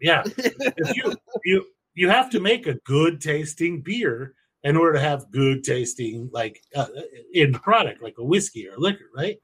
Yeah, 0.02 0.24
if 0.26 0.96
you 0.96 1.16
you 1.46 1.66
you 1.94 2.10
have 2.10 2.30
to 2.32 2.40
make 2.40 2.68
a 2.68 2.76
good 2.86 3.22
tasting 3.22 3.82
beer 3.82 4.34
in 4.64 4.78
order 4.78 4.94
to 4.94 5.00
have 5.00 5.32
good 5.32 5.64
tasting 5.64 6.30
like 6.32 6.62
uh, 6.76 6.88
in 7.34 7.54
product 7.54 8.02
like 8.02 8.16
a 8.18 8.24
whiskey 8.24 8.68
or 8.68 8.76
a 8.76 8.80
liquor 8.80 9.10
right 9.16 9.38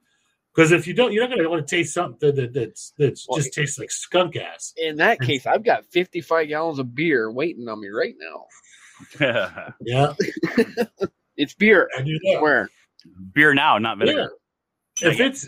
because 0.54 0.72
if 0.72 0.88
you 0.88 0.94
don't 0.94 1.12
you're 1.12 1.24
not 1.24 1.30
going 1.30 1.42
to 1.42 1.50
want 1.50 1.66
to 1.66 1.76
taste 1.76 1.94
something 1.94 2.36
that, 2.36 2.54
that's 2.54 2.94
that's 2.98 3.28
well, 3.28 3.38
just 3.38 3.54
tastes 3.54 3.80
like 3.80 3.92
skunk 3.92 4.36
ass 4.36 4.74
in 4.78 4.96
that 4.98 5.20
case 5.20 5.46
i've 5.46 5.64
got 5.64 5.86
55 5.86 6.48
gallons 6.48 6.80
of 6.80 6.94
beer 6.94 7.32
waiting 7.32 7.68
on 7.68 7.82
me 7.82 7.90
right 7.90 8.16
now 8.20 8.46
yeah 9.82 10.14
it's 11.38 11.54
beer 11.54 11.90
i 11.98 12.02
do 12.02 12.20
that. 12.32 12.42
where 12.42 12.70
beer 13.34 13.54
now 13.54 13.78
not 13.78 13.98
vinegar 13.98 14.32
yeah. 15.02 15.10
if 15.10 15.20
it's 15.20 15.48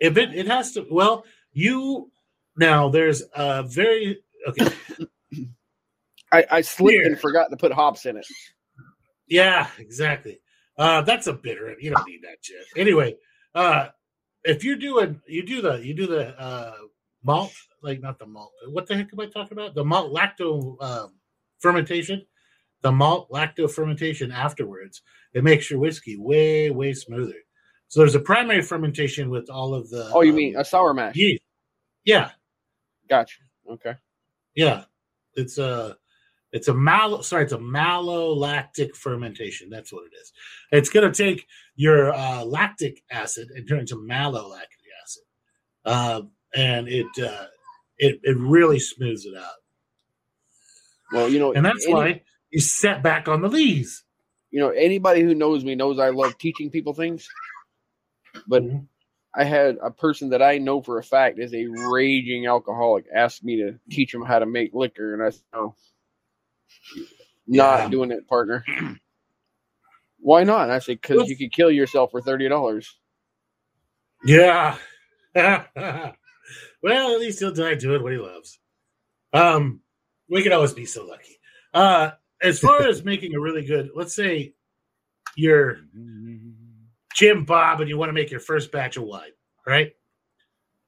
if 0.00 0.16
it 0.16 0.34
it 0.34 0.46
has 0.46 0.72
to 0.72 0.86
well 0.90 1.24
you 1.52 2.10
now 2.56 2.88
there's 2.88 3.22
a 3.34 3.62
very 3.62 4.18
okay 4.46 4.68
I, 6.32 6.46
I 6.50 6.60
slipped 6.60 6.96
beer. 6.96 7.06
and 7.06 7.18
forgot 7.18 7.50
to 7.50 7.56
put 7.56 7.72
hops 7.72 8.06
in 8.06 8.16
it. 8.16 8.26
Yeah, 9.30 9.68
exactly. 9.78 10.40
Uh, 10.76 11.02
that's 11.02 11.26
a 11.26 11.32
bitter. 11.32 11.74
You 11.80 11.92
don't 11.92 12.06
need 12.06 12.22
that 12.22 12.38
shit. 12.42 12.64
Anyway, 12.76 13.16
uh, 13.54 13.88
if 14.44 14.64
you're 14.64 14.76
doing, 14.76 15.20
you 15.26 15.44
do 15.44 15.62
the, 15.62 15.76
you 15.76 15.94
do 15.94 16.06
the 16.06 16.38
uh, 16.38 16.74
malt, 17.22 17.52
like 17.82 18.00
not 18.00 18.18
the 18.18 18.26
malt. 18.26 18.50
What 18.68 18.86
the 18.86 18.96
heck 18.96 19.08
am 19.12 19.20
I 19.20 19.26
talking 19.26 19.56
about? 19.56 19.74
The 19.74 19.84
malt 19.84 20.12
lacto 20.12 20.76
uh, 20.80 21.06
fermentation. 21.60 22.26
The 22.82 22.92
malt 22.92 23.30
lacto 23.30 23.70
fermentation 23.70 24.32
afterwards, 24.32 25.02
it 25.34 25.44
makes 25.44 25.70
your 25.70 25.80
whiskey 25.80 26.16
way, 26.16 26.70
way 26.70 26.94
smoother. 26.94 27.34
So 27.88 28.00
there's 28.00 28.14
a 28.14 28.20
primary 28.20 28.62
fermentation 28.62 29.30
with 29.30 29.50
all 29.50 29.74
of 29.74 29.90
the. 29.90 30.10
Oh, 30.14 30.22
you 30.22 30.30
um, 30.30 30.36
mean 30.36 30.56
a 30.56 30.64
sour 30.64 30.94
mash? 30.94 31.14
yeast? 31.14 31.42
Yeah, 32.04 32.30
Gotcha. 33.10 33.40
Okay. 33.68 33.94
yeah. 34.54 34.84
It's 35.34 35.58
a 35.58 35.96
it's 36.52 36.68
a 36.68 36.74
mal 36.74 37.22
sorry, 37.22 37.44
it's 37.44 37.52
a 37.52 37.58
malolactic 37.58 38.96
fermentation. 38.96 39.70
That's 39.70 39.92
what 39.92 40.04
it 40.04 40.16
is. 40.20 40.32
It's 40.72 40.88
going 40.90 41.10
to 41.10 41.16
take 41.24 41.46
your 41.76 42.12
uh, 42.12 42.44
lactic 42.44 43.02
acid 43.10 43.48
and 43.54 43.68
turn 43.68 43.78
it 43.78 43.82
into 43.82 43.96
malolactic 43.96 44.84
acid, 45.02 45.22
uh, 45.84 46.22
and 46.54 46.88
it 46.88 47.06
uh, 47.22 47.46
it 47.98 48.20
it 48.22 48.36
really 48.38 48.78
smooths 48.80 49.24
it 49.26 49.36
out. 49.36 49.54
Well, 51.12 51.28
you 51.28 51.38
know, 51.38 51.52
And 51.52 51.64
that's 51.64 51.84
any- 51.84 51.94
why 51.94 52.22
you 52.50 52.60
set 52.60 53.02
back 53.02 53.28
on 53.28 53.42
the 53.42 53.48
lees. 53.48 54.04
you 54.50 54.58
know 54.60 54.70
anybody 54.70 55.22
who 55.22 55.34
knows 55.34 55.64
me 55.64 55.74
knows 55.76 55.98
I 55.98 56.10
love 56.10 56.36
teaching 56.38 56.70
people 56.70 56.94
things. 56.94 57.28
But 58.46 58.62
Mhm. 58.64 58.86
I 59.34 59.44
had 59.44 59.78
a 59.82 59.90
person 59.92 60.30
that 60.30 60.42
I 60.42 60.58
know 60.58 60.82
for 60.82 60.98
a 60.98 61.04
fact 61.04 61.38
is 61.38 61.54
a 61.54 61.66
raging 61.92 62.46
alcoholic 62.46 63.06
ask 63.14 63.42
me 63.44 63.56
to 63.58 63.78
teach 63.90 64.12
him 64.12 64.22
how 64.22 64.40
to 64.40 64.46
make 64.46 64.74
liquor, 64.74 65.14
and 65.14 65.22
I 65.22 65.30
said, 65.30 65.42
"No, 65.52 65.74
not 67.46 67.80
Yeah. 67.80 67.88
doing 67.88 68.10
it, 68.12 68.26
partner." 68.28 68.64
Why 70.18 70.44
not? 70.44 70.64
And 70.64 70.72
I 70.72 70.78
said, 70.80 71.00
"Because 71.00 71.28
you 71.28 71.36
could 71.36 71.52
kill 71.52 71.70
yourself 71.70 72.10
for 72.10 72.20
thirty 72.20 72.48
dollars." 72.48 72.98
Yeah. 74.24 74.76
well, 75.34 76.14
at 76.84 77.20
least 77.20 77.38
he'll 77.38 77.52
die 77.54 77.74
doing 77.74 78.02
what 78.02 78.12
he 78.12 78.18
loves. 78.18 78.58
Um, 79.32 79.80
we 80.28 80.42
could 80.42 80.52
always 80.52 80.74
be 80.74 80.84
so 80.84 81.06
lucky. 81.06 81.38
Uh, 81.72 82.10
as 82.42 82.58
far 82.58 82.82
as 82.82 83.04
making 83.04 83.34
a 83.34 83.40
really 83.40 83.64
good, 83.64 83.90
let's 83.94 84.14
say 84.14 84.54
you're 85.36 85.78
Jim 87.14 87.44
Bob 87.44 87.80
and 87.80 87.88
you 87.88 87.96
want 87.96 88.08
to 88.10 88.14
make 88.14 88.30
your 88.30 88.40
first 88.40 88.72
batch 88.72 88.96
of 88.96 89.04
wine, 89.04 89.30
right? 89.66 89.92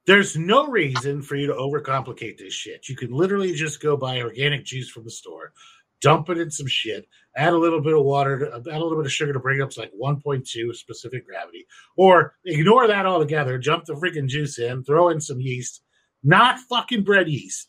There's 0.06 0.37
no 0.37 0.66
reason 0.68 1.23
for 1.23 1.37
you 1.37 1.47
to 1.47 1.52
overcomplicate 1.54 2.38
this 2.38 2.52
shit. 2.52 2.88
You 2.88 2.97
can 2.97 3.12
literally 3.12 3.54
just 3.54 3.80
go 3.80 3.97
buy 3.97 4.21
organic 4.21 4.64
juice 4.64 4.90
from 4.90 5.04
the 5.04 5.11
store, 5.11 5.52
dump 6.00 6.28
it 6.28 6.38
in 6.38 6.50
some 6.50 6.66
shit, 6.66 7.06
add 7.37 7.52
a 7.52 7.56
little 7.59 7.80
bit 7.80 7.94
of 7.97 8.02
water, 8.04 8.38
to, 8.40 8.47
add 8.56 8.66
a 8.66 8.82
little 8.82 8.97
bit 8.97 9.06
of 9.06 9.12
sugar 9.12 9.32
to 9.32 9.38
bring 9.38 9.61
it 9.61 9.62
up 9.62 9.71
to 9.71 9.80
like 9.80 9.92
1.2 10.00 10.75
specific 10.75 11.25
gravity, 11.25 11.66
or 11.97 12.35
ignore 12.44 12.88
that 12.88 13.06
altogether, 13.06 13.59
jump 13.59 13.85
the 13.85 13.94
freaking 13.94 14.26
juice 14.28 14.59
in, 14.59 14.82
throw 14.82 15.09
in 15.11 15.21
some 15.21 15.40
yeast, 15.40 15.82
not 16.25 16.59
fucking 16.59 17.04
bread 17.04 17.28
yeast. 17.28 17.68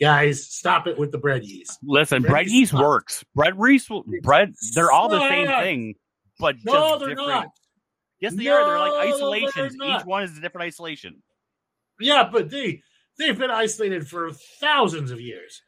Guys, 0.00 0.46
stop 0.46 0.86
it 0.86 0.98
with 0.98 1.12
the 1.12 1.18
bread 1.18 1.44
yeast. 1.44 1.78
Listen, 1.82 2.22
Bread 2.22 2.30
bread 2.30 2.46
yeast 2.46 2.72
yeast 2.72 2.74
works. 2.74 3.24
Bread 3.34 3.54
yeast, 3.68 3.90
bread, 4.22 4.52
they're 4.74 4.90
all 4.92 5.08
the 5.08 5.18
same 5.18 5.48
thing, 5.48 5.94
but 6.38 6.56
No, 6.64 6.72
just 6.72 7.00
they're 7.00 7.08
different. 7.10 7.28
not. 7.28 7.46
Yes, 8.20 8.34
they 8.34 8.46
are. 8.46 8.64
They're 8.66 8.78
like 8.78 8.90
No, 8.90 9.00
they're 9.00 9.14
isolations. 9.14 9.76
Each 9.84 10.04
one 10.04 10.22
is 10.22 10.38
a 10.38 10.40
different 10.40 10.66
isolation. 10.68 11.22
Yeah, 12.02 12.28
but 12.30 12.50
they 12.50 12.82
they've 13.18 13.38
been 13.38 13.50
isolated 13.50 14.06
for 14.08 14.30
thousands 14.60 15.10
of 15.10 15.20
years. 15.20 15.62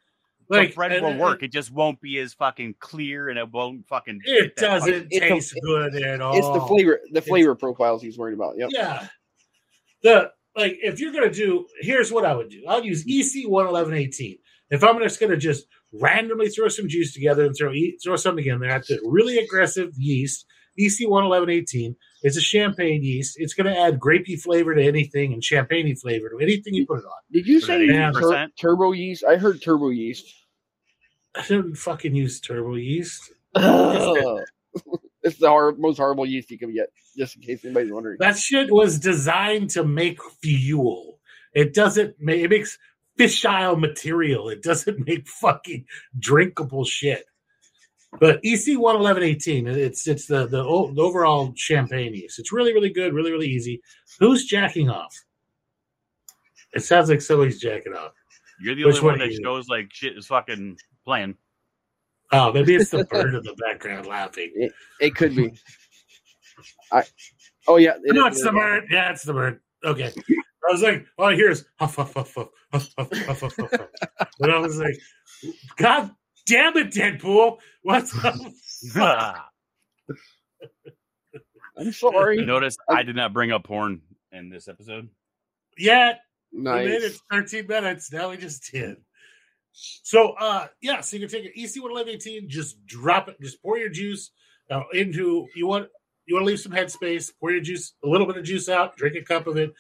Like 0.50 0.68
Like 0.68 0.74
bread 0.74 0.92
and- 0.92 1.02
will 1.02 1.10
and- 1.12 1.20
work. 1.20 1.42
It 1.42 1.52
just 1.52 1.70
won't 1.70 2.00
be 2.00 2.18
as 2.18 2.34
fucking 2.34 2.74
clear, 2.78 3.28
and 3.30 3.38
it 3.38 3.50
won't 3.50 3.86
fucking. 3.88 4.20
It 4.24 4.42
hit 4.42 4.56
that 4.56 4.80
fucking- 4.80 4.92
doesn't 4.92 5.08
It's 5.10 5.24
a- 5.24 5.28
taste 5.28 5.54
good 5.62 5.94
at 5.96 6.20
all. 6.20 6.36
It's 6.36 6.48
the 6.48 6.66
flavor, 6.66 7.00
the 7.12 7.22
flavor 7.22 7.54
profiles 7.54 8.02
he's 8.02 8.18
worried 8.18 8.34
about. 8.34 8.54
Yep. 8.58 8.68
Yeah. 8.72 9.08
The 10.02 10.30
like 10.56 10.78
if 10.82 11.00
you're 11.00 11.12
gonna 11.12 11.32
do 11.32 11.66
here's 11.80 12.12
what 12.12 12.24
I 12.26 12.34
would 12.34 12.50
do. 12.50 12.62
I'll 12.68 12.84
use 12.84 13.04
EC 13.08 13.48
one 13.48 13.66
eleven 13.66 13.94
eighteen. 13.94 14.36
If 14.70 14.84
I'm 14.84 14.98
just 15.00 15.18
gonna 15.20 15.36
just 15.36 15.64
randomly 15.92 16.48
throw 16.48 16.68
some 16.68 16.88
juice 16.88 17.14
together 17.14 17.44
and 17.44 17.54
throw 17.56 17.72
throw 18.02 18.16
something 18.16 18.44
in 18.44 18.60
there, 18.60 18.72
I 18.72 18.78
put 18.78 19.00
really 19.04 19.38
aggressive 19.38 19.90
yeast. 19.96 20.44
EC 20.78 21.08
one 21.08 21.24
eleven 21.24 21.50
eighteen. 21.50 21.96
It's 22.22 22.36
a 22.36 22.40
champagne 22.40 23.02
yeast. 23.02 23.36
It's 23.38 23.54
gonna 23.54 23.74
add 23.74 24.00
grapey 24.00 24.40
flavor 24.40 24.74
to 24.74 24.82
anything 24.82 25.32
and 25.32 25.44
champagne 25.44 25.94
flavor 25.96 26.30
to 26.30 26.38
anything 26.40 26.74
you 26.74 26.86
put 26.86 27.00
it 27.00 27.04
on. 27.04 27.12
Did 27.32 27.46
you 27.46 27.60
say 27.60 27.86
that 27.86 28.14
tur- 28.14 28.48
turbo 28.58 28.92
yeast? 28.92 29.24
I 29.24 29.36
heard 29.36 29.62
turbo 29.62 29.90
yeast. 29.90 30.32
I 31.34 31.44
don't 31.48 31.74
fucking 31.76 32.14
use 32.14 32.40
turbo 32.40 32.76
yeast. 32.76 33.20
it's 33.54 35.38
the 35.38 35.48
hor- 35.48 35.76
most 35.76 35.98
horrible 35.98 36.26
yeast 36.26 36.50
you 36.50 36.58
can 36.58 36.72
get, 36.72 36.88
just 37.16 37.36
in 37.36 37.42
case 37.42 37.64
anybody's 37.64 37.92
wondering. 37.92 38.18
That 38.20 38.36
shit 38.36 38.72
was 38.72 38.98
designed 38.98 39.70
to 39.70 39.84
make 39.84 40.20
fuel. 40.42 41.18
It 41.52 41.74
doesn't 41.74 42.16
make 42.20 42.42
it 42.42 42.50
makes 42.50 42.78
fissile 43.18 43.78
material. 43.78 44.48
It 44.48 44.62
doesn't 44.62 44.98
make 45.06 45.28
fucking 45.28 45.86
drinkable 46.18 46.84
shit. 46.84 47.24
But 48.20 48.40
EC 48.44 48.78
one 48.78 48.96
eleven 48.96 49.22
eighteen, 49.22 49.66
it's 49.66 50.06
it's 50.06 50.26
the, 50.26 50.46
the 50.46 50.62
o- 50.62 50.92
the 50.92 51.02
overall 51.02 51.52
champagne 51.56 52.14
yeast. 52.14 52.38
It's 52.38 52.52
really 52.52 52.72
really 52.72 52.90
good, 52.90 53.12
really 53.12 53.32
really 53.32 53.48
easy. 53.48 53.80
Who's 54.20 54.44
jacking 54.46 54.88
off? 54.88 55.14
It 56.72 56.80
sounds 56.84 57.08
like 57.08 57.20
somebody's 57.20 57.60
jacking 57.60 57.92
off. 57.94 58.12
You're 58.60 58.74
the 58.76 58.84
Which 58.84 58.96
only 58.96 59.04
one 59.06 59.12
one 59.14 59.18
that 59.20 59.28
are 59.28 59.32
you? 59.32 59.40
shows 59.42 59.68
like 59.68 59.88
shit 59.92 60.16
is 60.16 60.26
fucking 60.26 60.78
playing. 61.04 61.36
Oh, 62.32 62.52
maybe 62.52 62.74
it's 62.76 62.90
the 62.90 63.04
bird 63.10 63.34
in 63.34 63.42
the 63.42 63.54
background 63.54 64.06
laughing. 64.06 64.70
It 65.00 65.14
could 65.14 65.34
be. 65.34 65.52
I. 66.92 67.02
Oh 67.66 67.76
yeah. 67.76 67.94
it 68.02 68.14
No, 68.14 68.26
is- 68.28 68.36
it's 68.36 68.44
the 68.44 68.52
bird. 68.52 68.84
Yeah, 68.90 69.10
it's 69.10 69.24
the 69.24 69.32
bird. 69.32 69.60
Okay. 69.84 70.12
I 70.68 70.72
was 70.72 70.82
like, 70.82 71.04
oh, 71.18 71.24
all 71.24 71.28
I 71.30 71.34
hear 71.34 71.50
is 71.50 71.66
huff, 71.78 71.96
huff, 71.96 72.14
huff, 72.14 72.34
huff, 72.34 72.48
huff, 72.72 72.88
huff, 72.96 73.10
huff, 73.12 73.40
huff, 73.40 73.56
huff, 73.56 73.70
huff. 73.70 74.28
And 74.40 74.50
I 74.50 74.58
was 74.58 74.78
like, 74.78 74.96
God 75.76 76.10
damn 76.46 76.76
it, 76.76 76.90
Deadpool. 76.90 77.58
What's 77.82 78.12
up? 78.24 78.36
I'm 81.76 81.92
sorry. 81.92 82.44
Notice 82.44 82.76
I 82.88 83.02
did 83.02 83.16
not 83.16 83.32
bring 83.32 83.50
up 83.50 83.64
porn 83.64 84.00
in 84.32 84.48
this 84.48 84.68
episode. 84.68 85.08
Yeah, 85.76 86.14
we 86.52 86.62
made 86.62 87.02
it 87.02 87.18
13 87.30 87.66
minutes. 87.66 88.12
Now 88.12 88.30
we 88.30 88.36
just 88.36 88.70
did. 88.70 88.98
So, 89.72 90.34
uh, 90.38 90.68
yeah, 90.80 91.00
so 91.00 91.16
you 91.16 91.26
can 91.26 91.36
take 91.36 91.46
an 91.46 91.52
EC 91.56 91.76
11118, 91.82 92.48
just 92.48 92.84
drop 92.86 93.28
it, 93.28 93.40
just 93.40 93.60
pour 93.60 93.76
your 93.76 93.88
juice 93.88 94.30
uh, 94.70 94.82
into, 94.92 95.48
you 95.56 95.66
want, 95.66 95.88
you 96.26 96.36
want 96.36 96.44
to 96.44 96.46
leave 96.46 96.60
some 96.60 96.70
headspace, 96.70 97.32
pour 97.40 97.50
your 97.50 97.60
juice, 97.60 97.94
a 98.04 98.08
little 98.08 98.26
bit 98.26 98.36
of 98.36 98.44
juice 98.44 98.68
out, 98.68 98.96
drink 98.96 99.16
a 99.16 99.22
cup 99.22 99.48
of 99.48 99.56
it, 99.56 99.74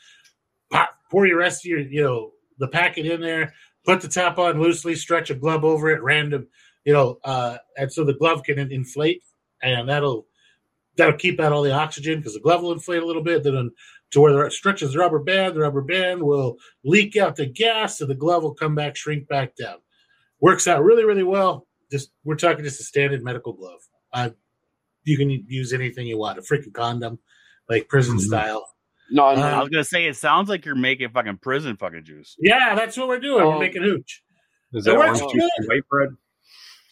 pop, 0.72 0.90
pour 1.12 1.26
your 1.26 1.38
rest 1.38 1.64
of 1.64 1.70
your, 1.70 1.78
you 1.78 2.02
know, 2.02 2.32
the 2.58 2.66
packet 2.66 3.06
in 3.06 3.20
there, 3.20 3.54
put 3.84 4.00
the 4.00 4.08
top 4.08 4.38
on 4.38 4.60
loosely, 4.60 4.94
stretch 4.94 5.30
a 5.30 5.34
glove 5.34 5.64
over 5.64 5.90
it, 5.90 6.02
random, 6.02 6.46
you 6.84 6.92
know, 6.92 7.18
uh, 7.24 7.58
and 7.76 7.92
so 7.92 8.04
the 8.04 8.14
glove 8.14 8.42
can 8.42 8.58
inflate, 8.58 9.22
and 9.62 9.88
that'll 9.88 10.26
that'll 10.96 11.18
keep 11.18 11.40
out 11.40 11.52
all 11.52 11.62
the 11.62 11.72
oxygen 11.72 12.18
because 12.18 12.34
the 12.34 12.40
glove 12.40 12.62
will 12.62 12.72
inflate 12.72 13.02
a 13.02 13.06
little 13.06 13.22
bit. 13.22 13.42
Then 13.42 13.70
to 14.12 14.20
where 14.20 14.46
it 14.46 14.52
stretches 14.52 14.92
the 14.92 14.98
rubber 14.98 15.18
band, 15.18 15.56
the 15.56 15.60
rubber 15.60 15.82
band 15.82 16.22
will 16.22 16.56
leak 16.84 17.16
out 17.16 17.36
the 17.36 17.46
gas, 17.46 18.00
and 18.00 18.10
the 18.10 18.14
glove 18.14 18.42
will 18.42 18.54
come 18.54 18.74
back, 18.74 18.96
shrink 18.96 19.28
back 19.28 19.56
down. 19.56 19.78
Works 20.40 20.66
out 20.66 20.84
really, 20.84 21.04
really 21.04 21.22
well. 21.22 21.66
Just 21.90 22.10
we're 22.24 22.36
talking 22.36 22.64
just 22.64 22.80
a 22.80 22.84
standard 22.84 23.22
medical 23.22 23.52
glove. 23.52 23.80
Uh, 24.12 24.30
you 25.04 25.16
can 25.16 25.30
use 25.30 25.72
anything 25.72 26.06
you 26.06 26.18
want, 26.18 26.38
a 26.38 26.42
freaking 26.42 26.72
condom, 26.72 27.18
like 27.68 27.88
prison 27.88 28.16
Mhm. 28.16 28.22
style. 28.22 28.73
No, 29.10 29.26
Uh, 29.26 29.34
no. 29.36 29.42
I 29.42 29.60
was 29.60 29.68
gonna 29.68 29.84
say 29.84 30.06
it 30.06 30.16
sounds 30.16 30.48
like 30.48 30.64
you're 30.64 30.74
making 30.74 31.10
fucking 31.10 31.38
prison 31.38 31.76
fucking 31.76 32.04
juice. 32.04 32.36
Yeah, 32.38 32.74
that's 32.74 32.96
what 32.96 33.08
we're 33.08 33.20
doing. 33.20 33.44
we're 33.44 33.52
Um, 33.54 33.60
making 33.60 33.82
hooch. 33.82 34.22
Is 34.72 34.86
It 34.86 34.90
that 34.90 34.98
works 34.98 35.20
orange 35.20 35.32
juice 35.34 35.50
good. 35.58 35.68
white 35.68 35.88
bread? 35.88 36.08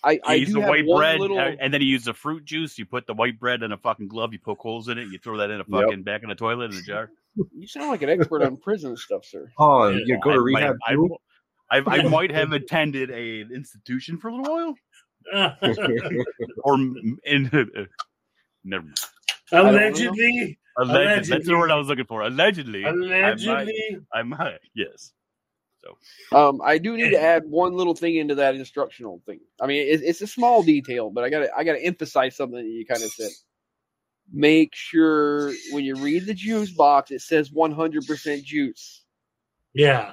I, 0.04 0.18
I 0.24 0.34
use 0.34 0.52
the 0.52 0.60
white 0.60 0.84
bread, 0.86 1.20
little. 1.20 1.38
and 1.38 1.72
then 1.72 1.80
you 1.80 1.86
use 1.86 2.04
the 2.04 2.12
fruit 2.12 2.44
juice. 2.44 2.76
You 2.76 2.84
put 2.86 3.06
the 3.06 3.14
white 3.14 3.38
bread 3.38 3.62
in 3.62 3.70
a 3.70 3.76
fucking 3.76 4.08
glove. 4.08 4.32
You 4.32 4.40
poke 4.40 4.58
holes 4.58 4.88
in 4.88 4.98
it. 4.98 5.06
You 5.08 5.18
throw 5.18 5.36
that 5.38 5.48
in 5.50 5.60
a 5.60 5.64
Yep. 5.66 5.66
fucking 5.70 6.02
back 6.02 6.22
in 6.24 6.28
the 6.28 6.34
toilet 6.34 6.72
in 6.72 6.78
a 6.78 6.82
jar. 6.82 7.10
You 7.56 7.66
sound 7.68 7.88
like 7.88 8.02
an 8.02 8.08
expert 8.10 8.42
on 8.42 8.56
prison 8.56 8.96
stuff, 8.96 9.24
sir. 9.24 9.48
Oh, 9.58 9.88
Yeah, 9.88 10.00
you 10.04 10.18
go 10.20 10.32
to 10.32 10.38
I 10.38 10.42
rehab. 10.42 10.76
might. 10.88 10.98
I, 11.70 11.78
I, 11.78 11.82
I 11.98 12.02
might 12.08 12.32
have 12.32 12.52
attended 12.52 13.10
a 13.10 13.40
institution 13.54 14.18
for 14.18 14.28
a 14.28 14.34
little 14.36 14.52
while, 14.52 14.74
or 16.64 16.74
m- 16.74 17.18
in. 17.24 17.44
never 18.64 18.84
mind. 18.84 18.98
Allegedly, 19.52 20.58
Alleged. 20.78 21.28
That's 21.28 21.28
Allegedly. 21.28 21.52
the 21.54 21.58
word 21.58 21.70
I 21.70 21.76
was 21.76 21.88
looking 21.88 22.06
for. 22.06 22.22
Allegedly. 22.22 22.84
allegedly. 22.84 23.98
I 24.12 24.22
might. 24.22 24.58
Yes. 24.74 25.12
So. 25.84 25.98
Um, 26.36 26.60
I 26.64 26.78
do 26.78 26.96
need 26.96 27.10
to 27.10 27.20
add 27.20 27.42
one 27.44 27.74
little 27.74 27.94
thing 27.94 28.16
into 28.16 28.36
that 28.36 28.54
instructional 28.54 29.20
thing. 29.26 29.40
I 29.60 29.66
mean, 29.66 29.86
it, 29.88 30.00
it's 30.02 30.20
a 30.22 30.26
small 30.28 30.62
detail, 30.62 31.10
but 31.10 31.24
I 31.24 31.30
got 31.30 31.40
to 31.40 31.50
I 31.56 31.64
got 31.64 31.72
to 31.72 31.82
emphasize 31.84 32.36
something 32.36 32.58
that 32.58 32.64
you 32.70 32.86
kind 32.86 33.02
of 33.02 33.10
said. 33.12 33.30
Make 34.32 34.74
sure 34.74 35.52
when 35.72 35.84
you 35.84 35.96
read 35.96 36.26
the 36.26 36.34
juice 36.34 36.70
box, 36.70 37.10
it 37.10 37.20
says 37.20 37.50
100% 37.50 38.44
juice. 38.44 39.04
Yeah, 39.74 40.12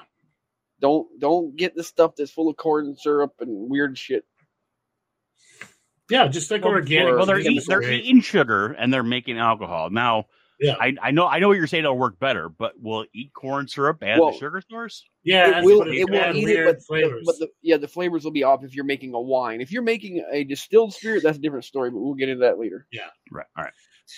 Don't 0.81 1.07
don't 1.19 1.55
get 1.55 1.75
the 1.75 1.83
stuff 1.83 2.15
that's 2.17 2.31
full 2.31 2.49
of 2.49 2.57
corn 2.57 2.95
syrup 2.97 3.35
and 3.39 3.69
weird 3.69 3.97
shit. 3.97 4.25
yeah, 6.09 6.27
just 6.27 6.49
like 6.49 6.63
Well, 6.63 6.73
organic. 6.73 7.15
well, 7.15 7.25
they're, 7.25 7.39
eat, 7.39 7.61
they're 7.67 7.83
soy. 7.83 7.91
eating 7.91 8.21
sugar 8.21 8.67
and 8.73 8.91
they're 8.93 9.03
making 9.03 9.37
alcohol. 9.37 9.89
Now, 9.91 10.25
Yeah. 10.59 10.75
I, 10.79 10.93
I 11.01 11.11
know 11.11 11.25
I 11.25 11.39
know 11.39 11.47
what 11.47 11.57
you're 11.57 11.67
saying. 11.67 11.85
It'll 11.85 11.97
work 11.97 12.19
better, 12.19 12.49
but 12.49 12.73
will 12.81 13.05
eat 13.13 13.31
corn 13.33 13.67
syrup 13.67 14.03
add 14.03 14.19
Well, 14.19 14.31
the 14.31 14.37
sugar 14.37 14.61
source? 14.69 15.05
Yeah, 15.23 15.59
it 15.59 15.63
will 15.63 15.83
it 15.83 16.09
will 16.09 16.35
eat 16.35 16.49
it, 16.49 16.65
but, 16.65 16.83
flavors. 16.83 17.23
but 17.25 17.39
the, 17.39 17.47
yeah, 17.61 17.77
the 17.77 17.87
flavors 17.87 18.23
will 18.23 18.31
be 18.31 18.43
off 18.43 18.63
if 18.63 18.75
you're 18.75 18.85
making 18.85 19.13
a 19.13 19.21
wine. 19.21 19.61
If 19.61 19.71
you're 19.71 19.83
making 19.83 20.25
a 20.31 20.43
distilled 20.43 20.93
spirit, 20.93 21.23
that's 21.23 21.37
a 21.37 21.41
different 21.41 21.65
story. 21.65 21.91
But 21.91 21.99
we'll 21.99 22.15
get 22.15 22.29
into 22.29 22.41
that 22.41 22.59
later. 22.59 22.87
Yeah, 22.91 23.07
right. 23.31 23.45
All 23.57 23.63
right. 23.63 23.73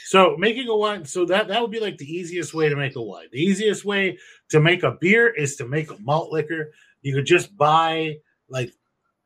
So 0.07 0.35
making 0.37 0.67
a 0.67 0.75
wine, 0.75 1.05
so 1.05 1.25
that 1.25 1.49
that 1.49 1.61
would 1.61 1.71
be 1.71 1.79
like 1.79 1.97
the 1.97 2.11
easiest 2.11 2.53
way 2.53 2.69
to 2.69 2.75
make 2.75 2.95
a 2.95 3.01
wine. 3.01 3.27
The 3.31 3.39
easiest 3.41 3.85
way 3.85 4.17
to 4.49 4.59
make 4.59 4.83
a 4.83 4.97
beer 4.99 5.27
is 5.27 5.57
to 5.57 5.67
make 5.67 5.91
a 5.91 5.97
malt 5.99 6.31
liquor. 6.31 6.71
You 7.01 7.13
could 7.13 7.25
just 7.25 7.55
buy 7.55 8.15
like 8.49 8.71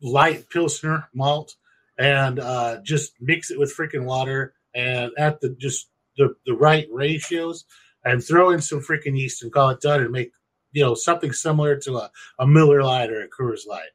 light 0.02 0.50
pilsner 0.50 1.08
malt 1.14 1.56
and 1.98 2.40
uh, 2.40 2.78
just 2.84 3.14
mix 3.22 3.52
it 3.52 3.60
with 3.60 3.76
freaking 3.76 4.06
water 4.06 4.54
and 4.74 5.12
at 5.18 5.40
the 5.40 5.56
just 5.60 5.88
the, 6.18 6.36
the 6.46 6.54
right 6.54 6.88
ratios 6.92 7.66
and 8.04 8.24
throw 8.24 8.52
in 8.52 8.62
some 8.62 8.80
freaking 8.80 9.18
yeast 9.18 9.44
and 9.44 9.52
call 9.52 9.70
it 9.70 9.82
done 9.82 10.02
and 10.02 10.12
make 10.12 10.32
you 10.72 10.84
know 10.84 10.94
something 10.94 11.34
similar 11.34 11.78
to 11.78 11.98
a, 11.98 12.12
a 12.40 12.48
Miller 12.48 12.84
Lite 12.84 13.12
or 13.12 13.22
a 13.22 13.30
Coors 13.30 13.68
Light. 13.68 13.90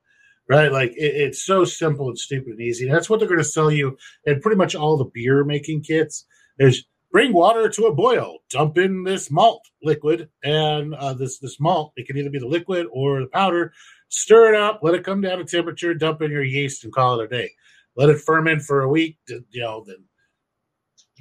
Right, 0.49 0.73
like 0.73 0.91
it, 0.93 1.15
it's 1.15 1.45
so 1.45 1.65
simple 1.65 2.09
and 2.09 2.19
stupid 2.19 2.55
and 2.55 2.61
easy. 2.61 2.89
That's 2.89 3.09
what 3.09 3.21
they're 3.21 3.29
going 3.29 3.39
to 3.39 3.45
sell 3.45 3.71
you 3.71 3.97
in 4.25 4.41
pretty 4.41 4.57
much 4.57 4.75
all 4.75 4.97
the 4.97 5.11
beer 5.15 5.45
making 5.45 5.83
kits. 5.83 6.27
Is 6.59 6.85
bring 7.12 7.33
water 7.33 7.69
to 7.69 7.87
a 7.87 7.95
boil, 7.95 8.39
dump 8.50 8.77
in 8.77 9.05
this 9.05 9.31
malt 9.31 9.62
liquid 9.83 10.29
and 10.43 10.95
uh, 10.95 11.15
this 11.15 11.39
this 11.39 11.61
malt. 11.61 11.93
It 11.97 12.07
can 12.07 12.17
either 12.17 12.31
be 12.31 12.41
the 12.41 12.49
liquid 12.49 12.87
or 12.91 13.21
the 13.21 13.29
powder. 13.29 13.73
Stir 14.09 14.55
it 14.55 14.61
up, 14.61 14.81
let 14.83 14.95
it 14.95 15.05
come 15.05 15.21
down 15.21 15.39
to 15.39 15.45
temperature, 15.45 15.95
dump 15.95 16.21
in 16.21 16.33
your 16.33 16.43
yeast, 16.43 16.83
and 16.83 16.93
call 16.93 17.21
it 17.21 17.25
a 17.25 17.29
day. 17.29 17.50
Let 17.95 18.09
it 18.09 18.21
ferment 18.21 18.62
for 18.62 18.81
a 18.83 18.89
week. 18.89 19.19
You 19.29 19.45
know, 19.55 19.85
then 19.87 20.05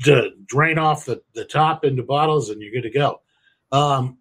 to 0.03 0.31
drain 0.45 0.77
off 0.77 1.05
the, 1.05 1.21
the 1.33 1.45
top 1.45 1.83
into 1.85 2.03
bottles, 2.03 2.49
and 2.49 2.61
you're 2.61 2.71
good 2.71 2.87
to 2.87 2.91
go. 2.91 3.21
Um, 3.71 4.17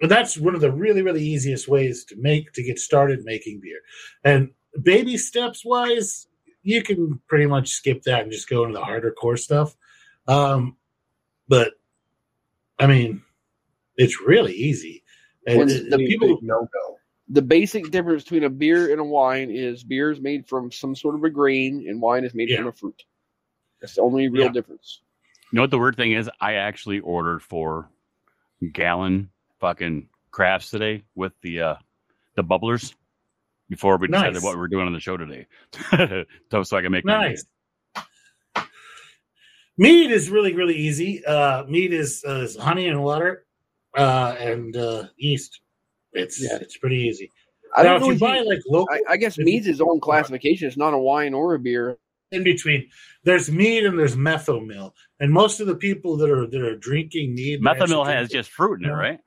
but 0.00 0.08
that's 0.10 0.36
one 0.38 0.54
of 0.54 0.60
the 0.60 0.70
really 0.72 1.02
really 1.02 1.22
easiest 1.22 1.68
ways 1.68 2.04
to 2.06 2.16
make 2.16 2.52
to 2.52 2.62
get 2.62 2.78
started 2.78 3.24
making 3.24 3.60
beer. 3.62 3.80
And 4.24 4.50
baby 4.82 5.16
steps 5.16 5.64
wise, 5.64 6.26
you 6.62 6.82
can 6.82 7.20
pretty 7.28 7.46
much 7.46 7.70
skip 7.70 8.02
that 8.02 8.22
and 8.22 8.32
just 8.32 8.48
go 8.48 8.64
into 8.64 8.78
the 8.78 8.84
harder 8.84 9.10
core 9.12 9.36
stuff. 9.36 9.76
Um, 10.28 10.76
but 11.48 11.72
I 12.78 12.86
mean, 12.86 13.22
it's 13.96 14.20
really 14.20 14.52
easy. 14.52 15.02
And 15.46 15.70
the 15.70 15.86
the 15.90 15.98
people, 15.98 16.38
no 16.42 16.60
go. 16.72 16.96
The 17.28 17.42
basic 17.42 17.90
difference 17.90 18.22
between 18.24 18.44
a 18.44 18.50
beer 18.50 18.92
and 18.92 19.00
a 19.00 19.04
wine 19.04 19.50
is 19.50 19.82
beer 19.82 20.10
is 20.12 20.20
made 20.20 20.46
from 20.46 20.70
some 20.70 20.94
sort 20.94 21.14
of 21.14 21.24
a 21.24 21.30
grain, 21.30 21.86
and 21.88 22.00
wine 22.00 22.24
is 22.24 22.34
made 22.34 22.50
Yeah. 22.50 22.58
from 22.58 22.66
a 22.68 22.72
fruit. 22.72 23.02
That's 23.80 23.94
the 23.94 24.02
only 24.02 24.28
real 24.28 24.44
Yeah. 24.44 24.52
difference. 24.52 25.02
You 25.52 25.56
know 25.56 25.62
what 25.62 25.70
the 25.70 25.78
weird 25.78 25.96
thing 25.96 26.12
is? 26.12 26.28
I 26.40 26.54
actually 26.54 27.00
ordered 27.00 27.40
for 27.42 27.88
gallon 28.72 29.30
fucking 29.60 30.08
crafts 30.30 30.70
today 30.70 31.02
with 31.14 31.32
the 31.42 31.60
uh 31.60 31.74
the 32.34 32.42
bubblers 32.44 32.94
before 33.68 33.96
we 33.96 34.08
decided 34.08 34.34
Nice. 34.34 34.42
what 34.42 34.54
we 34.54 34.60
were 34.60 34.68
doing 34.68 34.86
on 34.86 34.92
the 34.92 35.00
show 35.00 35.16
today. 35.16 35.46
so, 36.50 36.62
so 36.62 36.76
I 36.76 36.82
can 36.82 36.92
make 36.92 37.04
my 37.04 37.28
nice. 37.28 37.44
Mead 39.78 40.10
is 40.10 40.30
really 40.30 40.54
really 40.54 40.74
easy. 40.76 41.24
Uh, 41.24 41.64
mead 41.64 41.92
is, 41.92 42.24
uh, 42.26 42.40
is 42.40 42.56
honey 42.56 42.88
and 42.88 43.02
water 43.02 43.44
uh, 43.96 44.34
and 44.38 44.76
uh, 44.76 45.04
yeast. 45.16 45.60
It's 46.12 46.42
Yeah. 46.42 46.58
it's 46.60 46.76
pretty 46.78 46.96
easy. 46.98 47.30
I 47.74 47.82
now, 47.82 47.98
don't 47.98 48.02
if 48.02 48.02
know. 48.06 48.12
you 48.12 48.18
buy 48.18 48.38
you- 48.38 48.48
like 48.48 48.60
local, 48.68 48.88
I, 48.90 49.12
I 49.12 49.16
guess 49.16 49.34
if 49.34 49.38
you- 49.38 49.44
mead's 49.46 49.66
its 49.66 49.80
own 49.80 50.00
classification. 50.00 50.66
It's 50.68 50.76
not 50.78 50.94
a 50.94 50.98
wine 50.98 51.34
or 51.34 51.54
a 51.54 51.58
beer. 51.58 51.98
In 52.32 52.44
between. 52.44 52.88
There's 53.24 53.50
mead 53.50 53.84
and 53.84 53.98
there's 53.98 54.16
methomil, 54.16 54.92
and 55.20 55.32
most 55.32 55.60
of 55.60 55.66
the 55.66 55.74
people 55.76 56.16
that 56.18 56.30
are 56.30 56.46
that 56.46 56.60
are 56.62 56.76
drinking 56.76 57.34
mead, 57.34 57.62
they're 57.62 57.74
Methomil 57.74 58.04
has 58.06 58.28
drinking- 58.28 58.38
just 58.38 58.50
fruit 58.50 58.82
in 58.82 58.90
it, 58.90 58.92
right? 58.92 59.20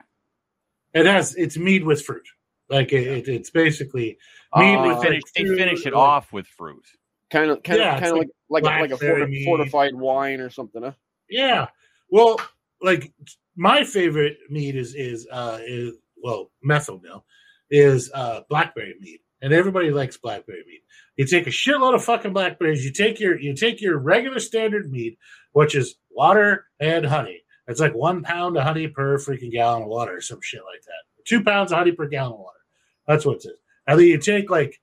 it 0.92 1.06
has 1.06 1.34
it's 1.36 1.56
mead 1.56 1.84
with 1.84 2.02
fruit. 2.02 2.26
Like 2.68 2.92
it, 2.92 3.06
it, 3.06 3.28
it's 3.28 3.50
basically 3.50 4.18
mead 4.56 4.76
Uh, 4.76 4.88
with 4.88 5.00
They 5.00 5.06
finish, 5.08 5.22
they 5.36 5.44
finish 5.44 5.86
it 5.86 5.92
like- 5.94 6.02
off 6.02 6.32
with 6.32 6.46
fruit. 6.46 6.84
Kind 7.30 7.50
of, 7.50 7.62
kind 7.62 7.78
Yeah, 7.78 7.90
of, 7.90 7.94
it's 8.02 8.10
kind 8.10 8.12
of 8.12 8.18
like 8.18 8.28
like 8.48 8.62
a, 8.64 8.66
like 8.66 8.90
a 8.90 8.96
blackberry 8.96 9.20
forti- 9.20 9.44
fortified 9.44 9.94
wine 9.94 10.40
or 10.40 10.50
something. 10.50 10.82
Huh? 10.82 10.92
Yeah. 11.28 11.68
Well, 12.08 12.40
like 12.82 13.12
my 13.56 13.84
favorite 13.84 14.38
mead 14.50 14.74
is 14.74 14.94
is 14.96 15.28
uh 15.30 15.58
is 15.64 15.94
well 16.22 16.50
methomil 16.64 17.22
is 17.70 18.10
uh 18.12 18.40
blackberry 18.48 18.94
mead, 19.00 19.20
and 19.42 19.52
everybody 19.52 19.90
likes 19.90 20.16
blackberry 20.16 20.62
mead. 20.66 20.80
You 21.16 21.26
take 21.26 21.46
a 21.46 21.50
shitload 21.50 21.94
of 21.94 22.04
fucking 22.04 22.32
blackberries. 22.32 22.84
You 22.84 22.92
take 22.92 23.20
your 23.20 23.38
you 23.38 23.54
take 23.54 23.80
your 23.80 23.98
regular 23.98 24.40
standard 24.40 24.90
mead, 24.90 25.16
which 25.52 25.74
is 25.74 25.96
water 26.10 26.66
and 26.80 27.04
honey. 27.04 27.42
It's 27.68 27.80
like 27.80 27.94
one 27.94 28.22
pound 28.22 28.56
of 28.56 28.64
honey 28.64 28.88
per 28.88 29.16
freaking 29.18 29.52
gallon 29.52 29.82
of 29.82 29.88
water, 29.88 30.16
or 30.16 30.20
some 30.20 30.40
shit 30.42 30.62
like 30.64 30.82
that. 30.82 31.24
Two 31.24 31.44
pounds 31.44 31.72
of 31.72 31.78
honey 31.78 31.92
per 31.92 32.06
gallon 32.06 32.32
of 32.32 32.38
water. 32.40 32.58
That's 33.06 33.24
what 33.24 33.36
it 33.44 33.48
is. 33.48 33.58
And 33.86 33.98
then 33.98 34.06
you 34.06 34.18
take 34.18 34.50
like 34.50 34.80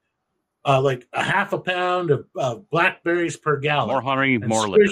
uh 0.65 0.81
like 0.81 1.07
a 1.13 1.23
half 1.23 1.53
a 1.53 1.59
pound 1.59 2.11
of, 2.11 2.27
of 2.35 2.69
blackberries 2.69 3.37
per 3.37 3.57
gallon 3.57 3.89
More 3.89 4.01
honey, 4.01 4.37
more 4.37 4.67
liquor. 4.67 4.91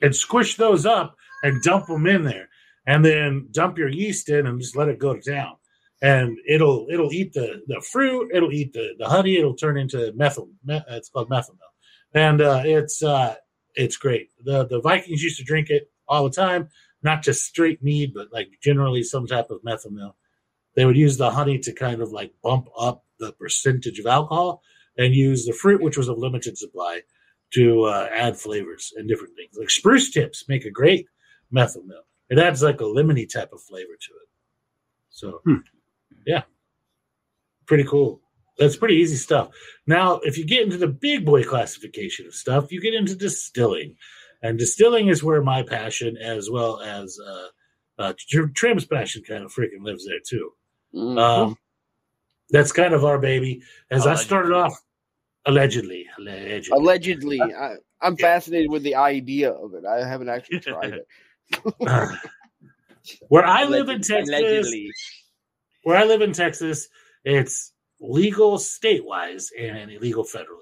and 0.00 0.14
squish 0.14 0.56
those 0.56 0.86
up 0.86 1.16
and 1.42 1.62
dump 1.62 1.86
them 1.86 2.06
in 2.06 2.24
there, 2.24 2.48
and 2.86 3.04
then 3.04 3.48
dump 3.52 3.78
your 3.78 3.88
yeast 3.88 4.28
in 4.28 4.46
and 4.46 4.60
just 4.60 4.76
let 4.76 4.88
it 4.88 4.98
go 4.98 5.16
down. 5.18 5.56
And 6.02 6.36
it'll 6.48 6.88
it'll 6.90 7.12
eat 7.12 7.32
the 7.32 7.62
the 7.68 7.80
fruit, 7.80 8.32
it'll 8.34 8.52
eat 8.52 8.72
the 8.72 8.94
the 8.98 9.08
honey, 9.08 9.36
it'll 9.36 9.54
turn 9.54 9.78
into 9.78 10.12
methyl. 10.16 10.50
Me, 10.64 10.82
it's 10.90 11.08
called 11.08 11.30
methomel, 11.30 11.60
and 12.12 12.42
uh, 12.42 12.62
it's 12.64 13.02
uh, 13.04 13.36
it's 13.76 13.96
great. 13.96 14.30
The 14.44 14.66
the 14.66 14.80
Vikings 14.80 15.22
used 15.22 15.38
to 15.38 15.44
drink 15.44 15.70
it 15.70 15.90
all 16.08 16.24
the 16.24 16.30
time, 16.30 16.68
not 17.04 17.22
just 17.22 17.44
straight 17.44 17.82
mead, 17.84 18.12
but 18.14 18.32
like 18.32 18.48
generally 18.62 19.04
some 19.04 19.26
type 19.28 19.50
of 19.50 19.62
methomel. 19.62 20.16
They 20.74 20.84
would 20.84 20.96
use 20.96 21.18
the 21.18 21.30
honey 21.30 21.58
to 21.60 21.72
kind 21.72 22.02
of 22.02 22.10
like 22.10 22.34
bump 22.42 22.66
up 22.76 23.04
the 23.20 23.32
percentage 23.32 24.00
of 24.00 24.06
alcohol, 24.06 24.62
and 24.98 25.14
use 25.14 25.46
the 25.46 25.52
fruit, 25.52 25.80
which 25.82 25.96
was 25.96 26.08
a 26.08 26.14
limited 26.14 26.58
supply, 26.58 27.02
to 27.54 27.84
uh, 27.84 28.08
add 28.12 28.36
flavors 28.36 28.92
and 28.96 29.08
different 29.08 29.36
things. 29.36 29.56
Like 29.56 29.70
spruce 29.70 30.10
tips 30.10 30.48
make 30.48 30.64
a 30.64 30.70
great 30.70 31.06
methyl. 31.52 31.84
It 32.28 32.38
adds 32.38 32.62
like 32.62 32.80
a 32.80 32.84
lemony 32.84 33.30
type 33.32 33.52
of 33.52 33.62
flavor 33.62 33.92
to 34.00 34.12
it. 34.14 34.28
So, 35.10 35.40
Hmm. 35.44 35.56
Yeah, 36.26 36.42
pretty 37.66 37.84
cool. 37.84 38.20
That's 38.58 38.76
pretty 38.76 38.96
easy 38.96 39.16
stuff. 39.16 39.48
Now, 39.86 40.16
if 40.22 40.36
you 40.36 40.44
get 40.44 40.62
into 40.62 40.76
the 40.76 40.86
big 40.88 41.24
boy 41.24 41.42
classification 41.42 42.26
of 42.26 42.34
stuff, 42.34 42.70
you 42.70 42.80
get 42.80 42.94
into 42.94 43.14
distilling, 43.16 43.96
and 44.42 44.58
distilling 44.58 45.08
is 45.08 45.24
where 45.24 45.42
my 45.42 45.62
passion, 45.62 46.16
as 46.18 46.50
well 46.50 46.80
as 46.80 47.18
uh, 47.18 47.46
uh, 47.98 48.12
Tr- 48.18 48.48
Trim's 48.54 48.84
passion, 48.84 49.22
kind 49.26 49.44
of 49.44 49.52
freaking 49.52 49.82
lives 49.82 50.06
there 50.06 50.20
too. 50.26 50.52
Mhm. 50.94 51.18
Um, 51.18 51.56
that's 52.50 52.72
kind 52.72 52.92
of 52.92 53.04
our 53.04 53.18
baby. 53.18 53.62
As 53.90 54.06
I 54.06 54.14
started 54.14 54.52
off, 54.52 54.74
allegedly, 55.46 56.06
allegedly, 56.18 56.76
Allegedly, 56.76 57.40
I, 57.58 57.76
I'm 58.02 58.16
fascinated 58.16 58.70
with 58.70 58.82
the 58.82 58.96
idea 58.96 59.50
of 59.50 59.74
it. 59.74 59.84
I 59.86 60.06
haven't 60.06 60.28
actually 60.28 60.60
tried 60.70 60.92
it. 60.92 61.06
Uh, 61.86 62.14
where 63.28 63.44
I 63.44 63.64
live 63.64 63.88
in 63.88 64.02
Texas, 64.02 64.28
allegedly. 64.28 64.90
Where 65.82 65.96
I 65.96 66.04
live 66.04 66.22
in 66.22 66.32
Texas, 66.32 66.88
it's 67.24 67.72
legal 68.00 68.58
state-wise 68.58 69.50
and 69.58 69.90
illegal 69.90 70.24
federally. 70.24 70.58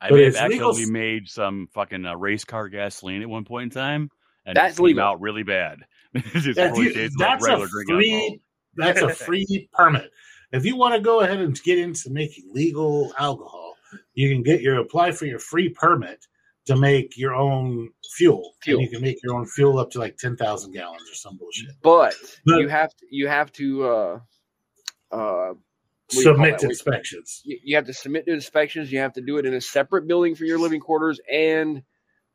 I 0.00 0.10
But 0.10 0.16
may 0.16 0.24
have 0.24 0.34
it's 0.34 0.42
legal- 0.52 0.70
actually 0.70 0.90
made 0.92 1.28
some 1.28 1.68
fucking 1.72 2.04
uh, 2.04 2.16
race 2.16 2.44
car 2.44 2.68
gasoline 2.68 3.22
at 3.22 3.28
one 3.28 3.44
point 3.44 3.64
in 3.64 3.70
time, 3.70 4.10
and 4.44 4.56
That's 4.56 4.74
it 4.74 4.76
came 4.78 4.86
legal. 4.86 5.04
out 5.04 5.20
really 5.20 5.42
bad. 5.42 5.78
It 6.14 6.24
just 6.32 6.46
If 6.48 6.56
totally 6.56 6.86
you- 6.88 6.92
tastes 6.94 7.16
like 7.18 7.40
that's 7.40 7.46
a 7.46 7.66
free- 7.68 8.40
That's 8.76 9.00
a 9.02 9.08
free 9.24 9.68
permit. 9.72 10.10
If 10.52 10.64
you 10.64 10.76
want 10.76 10.94
to 10.94 11.00
go 11.00 11.20
ahead 11.20 11.38
and 11.40 11.60
get 11.62 11.78
into 11.78 12.08
making 12.10 12.52
legal 12.52 13.12
alcohol, 13.18 13.74
you 14.14 14.30
can 14.32 14.42
get 14.42 14.60
your 14.60 14.76
apply 14.78 15.12
for 15.12 15.26
your 15.26 15.38
free 15.38 15.68
permit 15.70 16.26
to 16.66 16.76
make 16.76 17.16
your 17.16 17.34
own 17.34 17.88
fuel. 18.16 18.54
Fuel. 18.62 18.80
And 18.80 18.86
you 18.86 18.90
can 18.92 19.02
make 19.02 19.18
your 19.22 19.34
own 19.34 19.46
fuel 19.46 19.78
up 19.78 19.90
to 19.92 19.98
like 19.98 20.16
ten 20.18 20.36
thousand 20.36 20.72
gallons 20.72 21.02
or 21.10 21.14
some 21.14 21.36
bullshit. 21.38 21.70
But 21.82 22.14
But- 22.44 22.58
you 22.60 22.68
have 22.68 22.90
to 22.90 23.06
you 23.10 23.28
have 23.28 23.52
to 23.52 23.84
uh 23.84 24.18
uh 25.12 25.52
do 26.08 26.18
you 26.18 26.24
call 26.24 26.34
Submit 26.34 26.58
to 26.60 26.66
inspections. 26.68 27.42
you, 27.44 27.58
you 27.64 27.76
have 27.76 27.86
to 27.86 27.92
submit 27.92 28.26
to 28.26 28.32
inspections. 28.32 28.92
You 28.92 29.00
have 29.00 29.14
to 29.14 29.20
do 29.20 29.38
it 29.38 29.46
in 29.46 29.54
a 29.54 29.60
separate 29.60 30.06
building 30.06 30.36
for 30.36 30.44
your 30.44 30.56
living 30.60 30.78
quarters, 30.80 31.18
and 31.32 31.82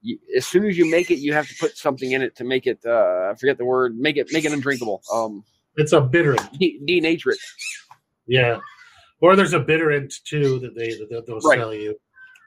you, 0.02 0.18
as 0.36 0.46
soon 0.46 0.66
as 0.66 0.78
you 0.78 0.90
make 0.92 1.10
it, 1.10 1.20
you 1.20 1.32
have 1.32 1.48
to 1.48 1.56
put 1.58 1.78
something 1.78 2.12
in 2.12 2.22
it 2.22 2.36
to 2.38 2.44
make 2.44 2.68
it. 2.68 2.80
Uh, 2.86 3.30
I 3.32 3.36
forget 3.40 3.58
the 3.58 3.64
word. 3.64 3.98
Make 3.98 4.18
it 4.18 4.28
make 4.34 4.44
it 4.44 4.52
undrinkable. 4.52 5.02
Um, 5.14 5.46
It's 5.78 5.94
a 5.94 6.02
bitter. 6.02 6.36
de- 6.60 6.82
denature 6.86 7.32
it. 7.32 7.40
Yeah. 8.28 8.60
Or 9.22 9.38
there's 9.38 9.54
a 9.54 9.60
bitterant 9.60 10.14
too 10.26 10.60
that 10.60 10.76
they 10.76 10.90
that 10.90 11.24
they'll 11.26 11.40
Right. 11.40 11.58
sell 11.60 11.74
you. 11.74 11.96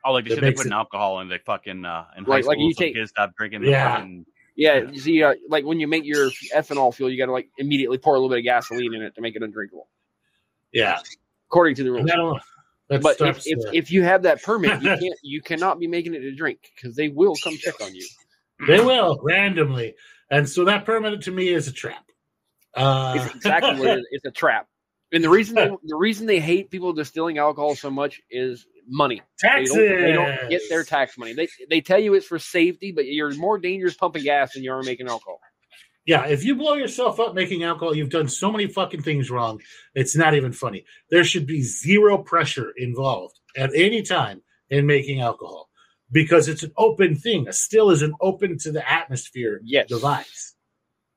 Oh, 0.04 0.12
like 0.12 0.24
the 0.24 0.30
That 0.30 0.34
shit 0.36 0.40
they 0.42 0.48
makes 0.48 0.60
put 0.60 0.66
in 0.66 0.72
it- 0.72 0.76
alcohol 0.76 1.20
in 1.20 1.28
the 1.28 1.38
fucking 1.46 1.84
uh, 1.84 2.04
in 2.16 2.24
high 2.24 2.30
like 2.32 2.44
school, 2.44 2.56
you 2.68 2.74
some 2.74 2.84
take- 2.84 2.94
kids 2.94 3.10
stop 3.10 3.32
drinking. 3.36 3.62
the 3.62 3.70
Yeah. 3.70 3.96
fucking- 3.96 4.26
Yeah, 4.56 4.82
you 4.90 5.00
see, 5.00 5.22
uh, 5.22 5.34
like 5.48 5.64
when 5.64 5.80
you 5.80 5.88
make 5.88 6.04
your 6.04 6.30
ethanol 6.54 6.94
fuel, 6.94 7.10
you 7.10 7.18
got 7.18 7.26
to 7.26 7.32
like 7.32 7.48
immediately 7.58 7.98
pour 7.98 8.14
a 8.14 8.18
little 8.18 8.28
bit 8.28 8.38
of 8.38 8.44
gasoline 8.44 8.94
in 8.94 9.02
it 9.02 9.14
to 9.16 9.20
make 9.20 9.34
it 9.34 9.42
undrinkable, 9.42 9.88
Yeah. 10.72 10.98
according 11.48 11.74
to 11.76 11.82
the 11.84 11.90
rules. 11.90 12.00
And 12.02 12.08
that'll 12.08 12.40
that 12.88 13.00
But 13.02 13.18
if, 13.20 13.38
if, 13.46 13.58
if 13.72 13.90
you 13.90 14.02
have 14.04 14.22
that 14.24 14.42
permit, 14.42 14.82
you 14.82 14.88
can't 15.00 15.18
you 15.22 15.40
cannot 15.40 15.80
be 15.80 15.86
making 15.88 16.14
it 16.14 16.20
to 16.20 16.32
drink 16.34 16.58
because 16.76 16.94
they 16.94 17.08
will 17.08 17.34
come 17.42 17.56
check 17.56 17.80
on 17.80 17.94
you. 17.94 18.06
they 18.68 18.78
will 18.80 19.18
randomly. 19.22 19.94
And 20.30 20.48
so 20.48 20.64
that 20.66 20.84
permit 20.84 21.22
to 21.22 21.30
me 21.30 21.48
is 21.48 21.66
a 21.66 21.72
trap. 21.72 22.04
Uh, 22.74 23.14
It's 23.16 23.34
exactly 23.34 23.78
what 23.78 23.88
it 23.88 23.98
is. 24.00 24.06
It's 24.12 24.24
a 24.26 24.30
trap. 24.30 24.68
And 25.14 25.24
the 25.24 25.30
reason 25.30 25.54
they, 25.54 25.70
the 25.84 25.96
reason 25.96 26.26
they 26.26 26.40
hate 26.40 26.70
people 26.70 26.92
distilling 26.92 27.38
alcohol 27.38 27.74
so 27.76 27.90
much 27.90 28.20
is 28.30 28.66
money. 28.88 29.22
They 29.42 29.48
Taxes. 29.48 29.76
don't, 29.76 30.02
they 30.02 30.12
don't 30.12 30.50
get 30.50 30.62
their 30.68 30.84
tax 30.84 31.16
money. 31.18 31.32
They 31.34 31.48
they 31.70 31.80
tell 31.80 31.98
you 32.00 32.14
it's 32.14 32.26
for 32.26 32.38
safety, 32.38 32.92
but 32.92 33.06
you're 33.06 33.34
more 33.36 33.58
dangerous 33.58 33.94
pumping 33.94 34.24
gas 34.24 34.54
than 34.54 34.64
you 34.64 34.72
are 34.72 34.82
making 34.82 35.08
alcohol. 35.08 35.40
Yeah, 36.06 36.26
if 36.26 36.44
you 36.44 36.56
blow 36.56 36.74
yourself 36.74 37.20
up 37.20 37.34
making 37.34 37.64
alcohol, 37.64 37.96
you've 37.96 38.10
done 38.10 38.28
so 38.28 38.52
many 38.52 38.66
fucking 38.66 39.02
things 39.02 39.30
wrong. 39.30 39.60
It's 39.94 40.16
not 40.16 40.34
even 40.34 40.52
funny. 40.52 40.84
There 41.10 41.24
should 41.24 41.46
be 41.46 41.62
zero 41.62 42.18
pressure 42.18 42.72
involved 42.76 43.40
at 43.56 43.70
any 43.74 44.02
time 44.02 44.42
in 44.68 44.86
making 44.86 45.22
alcohol 45.22 45.70
because 46.12 46.48
it's 46.48 46.62
an 46.62 46.72
open 46.76 47.16
thing. 47.16 47.48
A 47.48 47.54
still 47.54 47.90
is 47.90 48.02
an 48.02 48.14
open 48.20 48.58
to 48.58 48.72
the 48.72 48.90
atmosphere 48.90 49.60
Yes. 49.64 49.88
device. 49.88 50.54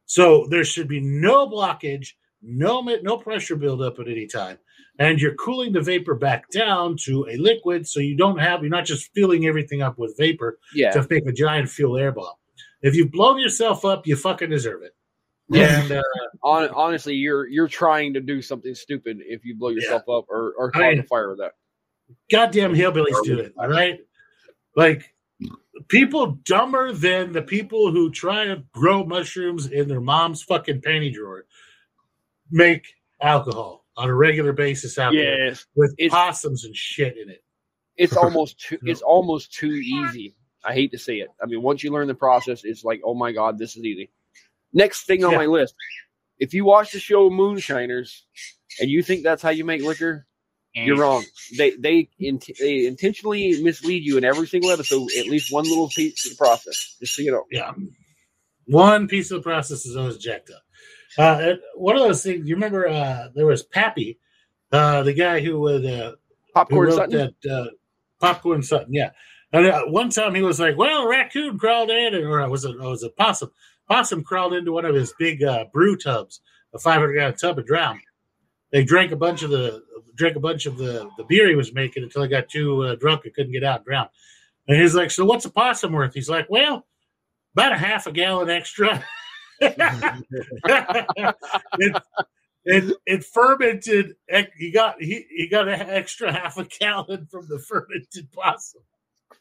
So 0.06 0.48
there 0.50 0.64
should 0.64 0.88
be 0.88 1.02
no 1.02 1.48
blockage, 1.50 2.14
no 2.42 2.82
no 2.82 3.18
pressure 3.18 3.56
buildup 3.56 4.00
at 4.00 4.08
any 4.08 4.28
time, 4.28 4.58
and 5.00 5.20
you're 5.20 5.36
cooling 5.36 5.74
the 5.74 5.82
vapor 5.82 6.16
back 6.16 6.50
down 6.50 6.96
to 7.06 7.28
a 7.30 7.38
liquid, 7.38 7.88
so 7.88 8.00
you 8.00 8.16
don't 8.16 8.38
have 8.40 8.62
you're 8.62 8.70
not 8.70 8.86
just 8.86 9.12
filling 9.14 9.46
everything 9.48 9.82
up 9.82 9.98
with 9.98 10.16
vapor 10.18 10.60
Yeah. 10.74 10.92
to 10.92 11.06
make 11.10 11.26
a 11.28 11.32
giant 11.32 11.70
fuel 11.70 11.98
air 11.98 12.12
bomb. 12.12 12.36
If 12.82 12.96
you've 12.96 13.12
blown 13.12 13.40
yourself 13.40 13.84
up, 13.86 14.06
you 14.06 14.16
fucking 14.16 14.50
deserve 14.52 14.84
it. 14.84 14.94
Yeah. 15.50 15.82
And 15.82 15.92
uh, 15.94 16.04
Hon- 16.44 16.70
honestly, 16.76 17.16
you're 17.16 17.48
you're 17.48 17.68
trying 17.68 18.14
to 18.14 18.22
do 18.22 18.42
something 18.42 18.76
stupid 18.76 19.18
if 19.22 19.44
you 19.46 19.56
blow 19.56 19.70
yourself 19.70 20.04
up 20.04 20.26
or, 20.30 20.54
or 20.58 20.70
I 20.76 20.80
cause 20.80 20.82
mean- 20.82 21.00
a 21.00 21.04
fire 21.04 21.30
with 21.30 21.40
that. 21.40 21.54
goddamn 22.32 22.74
hillbillies 22.76 23.24
do 23.24 23.40
it, 23.40 23.54
all 23.58 23.68
right? 23.70 24.00
Like 24.76 25.14
people 25.88 26.38
dumber 26.46 26.92
than 26.92 27.32
the 27.32 27.42
people 27.42 27.92
who 27.92 28.12
try 28.12 28.46
to 28.46 28.64
grow 28.74 29.04
mushrooms 29.06 29.68
in 29.68 29.88
their 29.88 30.02
mom's 30.02 30.44
fucking 30.44 30.82
panty 30.82 31.14
drawer 31.14 31.46
make 32.52 32.86
alcohol 33.22 33.86
on 33.96 34.10
a 34.10 34.14
regular 34.16 34.54
basis 34.54 34.98
out 35.00 35.14
there 35.14 35.56
with 35.76 35.96
possums 36.10 36.66
and 36.66 36.76
shit 36.76 37.18
in 37.18 37.30
it. 37.30 37.44
It's 37.96 38.16
almost 38.18 38.60
too 38.60 38.78
it's 38.84 39.02
almost 39.02 39.54
too 39.54 39.72
easy. 39.72 40.36
I 40.64 40.74
hate 40.74 40.92
to 40.92 40.98
say 40.98 41.16
it. 41.18 41.30
I 41.42 41.46
mean, 41.46 41.62
once 41.62 41.84
you 41.84 41.92
learn 41.92 42.08
the 42.08 42.14
process, 42.16 42.64
it's 42.64 42.84
like, 42.84 43.02
oh 43.06 43.14
my 43.14 43.32
god, 43.32 43.58
this 43.58 43.76
is 43.78 43.84
easy. 43.84 44.12
Next 44.74 45.06
thing 45.06 45.24
on 45.24 45.32
Yeah. 45.32 45.38
my 45.38 45.46
list. 45.46 45.74
If 46.40 46.54
you 46.54 46.66
watch 46.66 46.92
the 46.92 47.00
show 47.00 47.30
Moonshiners 47.30 48.26
and 48.80 48.90
you 48.90 49.02
think 49.02 49.24
that's 49.24 49.42
how 49.42 49.50
you 49.50 49.66
make 49.66 49.82
liquor, 49.82 50.28
you're 50.74 50.98
wrong. 50.98 51.24
They 51.58 51.72
they 51.72 52.10
int- 52.20 52.52
they 52.60 52.86
intentionally 52.86 53.64
mislead 53.64 54.04
you 54.04 54.18
in 54.20 54.24
every 54.24 54.46
single 54.46 54.70
episode, 54.70 55.08
at 55.18 55.26
least 55.26 55.52
one 55.52 55.64
little 55.64 55.90
piece 55.90 56.24
of 56.26 56.32
the 56.34 56.38
process. 56.38 56.96
Just 57.00 57.16
so 57.16 57.24
you 57.24 57.32
know. 57.32 57.46
Yeah. 57.50 57.72
One 58.68 59.08
piece 59.08 59.32
of 59.32 59.38
the 59.40 59.44
process 59.44 59.86
is 59.88 59.96
always 59.96 60.18
jacked 60.18 60.52
up. 60.52 60.62
Uh, 61.18 61.54
one 61.76 61.96
of 61.96 62.04
those 62.04 62.24
things, 62.24 62.48
you 62.48 62.56
remember 62.56 62.88
uh, 62.88 63.30
there 63.34 63.46
was 63.46 63.64
Pappy, 63.64 64.20
uh, 64.72 65.04
the 65.04 65.14
guy 65.14 65.40
who 65.40 65.60
would 65.62 65.86
uh, 65.86 66.12
who 66.12 66.18
Popcorn 66.54 66.88
wrote 66.88 66.96
Sutton. 66.96 67.34
that 67.42 67.52
uh, 67.52 67.70
popcorn 68.20 68.62
Sutton, 68.62 68.94
yeah. 68.94 69.12
And 69.54 69.66
uh, 69.66 69.86
one 69.86 70.10
time 70.10 70.36
he 70.36 70.42
was 70.42 70.60
like, 70.60 70.78
"Well, 70.78 71.04
a 71.04 71.10
raccoon 71.10 71.58
crawled 71.58 71.90
in, 71.90 72.14
or 72.16 72.42
it 72.42 72.50
was 72.50 72.66
a, 72.66 72.72
it 72.72 72.80
was 72.80 73.04
a 73.04 73.10
possum. 73.10 73.52
Possum 73.90 74.24
crawled 74.24 74.54
into 74.54 74.74
one 74.74 74.86
of 74.86 74.94
his 74.94 75.14
big 75.18 75.42
uh, 75.44 75.66
brew 75.72 75.96
tubs, 75.96 76.42
a 76.74 76.80
500 76.80 77.14
gallon 77.14 77.36
tub, 77.36 77.58
and 77.58 77.66
drowned. 77.66 78.02
They 78.72 78.84
drank 78.84 79.12
a 79.14 79.16
bunch 79.16 79.44
of 79.44 79.50
the 79.50 79.82
drank 80.16 80.36
a 80.36 80.42
bunch 80.42 80.66
of 80.66 80.78
the, 80.78 81.10
the 81.18 81.24
beer 81.24 81.48
he 81.48 81.56
was 81.56 81.74
making 81.74 82.04
until 82.04 82.24
he 82.24 82.28
got 82.28 82.50
too 82.50 82.84
uh, 82.84 82.96
drunk 82.96 83.22
and 83.24 83.34
couldn't 83.34 83.54
get 83.54 83.64
out 83.64 83.78
and 83.78 83.86
drowned. 83.86 84.10
And 84.68 84.80
he's 84.82 84.96
like, 84.96 85.12
"So 85.12 85.24
what's 85.24 85.46
a 85.46 85.50
possum 85.50 85.94
worth?" 85.94 86.14
He's 86.14 86.30
like, 86.30 86.48
"Well, 86.50 86.86
about 87.54 87.72
a 87.72 87.78
half 87.78 88.08
a 88.08 88.12
gallon 88.12 88.50
extra." 88.50 89.04
it, 91.78 92.04
it, 92.66 92.98
it 93.06 93.24
fermented. 93.24 94.16
He 94.58 94.72
got 94.72 95.02
he, 95.02 95.26
he 95.30 95.48
got 95.50 95.68
an 95.68 95.82
extra 95.82 96.32
half 96.32 96.58
a 96.58 96.66
gallon 96.66 97.28
from 97.28 97.48
the 97.48 97.60
fermented 97.60 98.32
possum. 98.32 98.82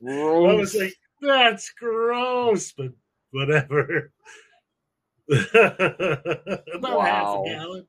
I 0.07 0.55
was 0.55 0.75
like, 0.75 0.95
that's 1.23 1.71
gross, 1.73 2.73
but 2.73 2.93
whatever. 3.31 4.13
About 6.75 6.99
Wow. 6.99 7.05
half 7.05 7.35
a 7.35 7.43
gallon. 7.45 7.87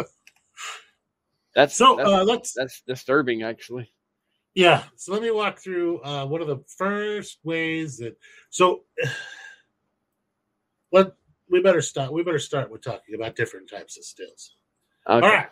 That's 1.54 1.74
so 1.74 1.96
that's, 1.96 2.08
uh, 2.08 2.24
let's 2.24 2.52
that's 2.54 2.82
disturbing, 2.86 3.42
actually. 3.42 3.90
yeah. 4.54 4.82
So 4.96 5.12
let 5.14 5.22
me 5.22 5.30
walk 5.30 5.58
through 5.58 6.00
uh, 6.02 6.26
one 6.26 6.42
of 6.42 6.48
the 6.48 6.62
first 6.76 7.38
ways 7.44 7.96
that. 7.98 8.16
So 8.50 8.82
let 10.92 11.12
we 11.50 11.60
better 11.60 11.82
start. 11.82 12.12
We 12.12 12.22
better 12.22 12.38
start 12.38 12.70
with 12.70 12.82
talking 12.82 13.14
about 13.14 13.36
different 13.36 13.70
types 13.70 13.96
of 13.96 14.04
stills. 14.04 14.56
Okay. 15.08 15.26
All 15.26 15.32
right. 15.32 15.48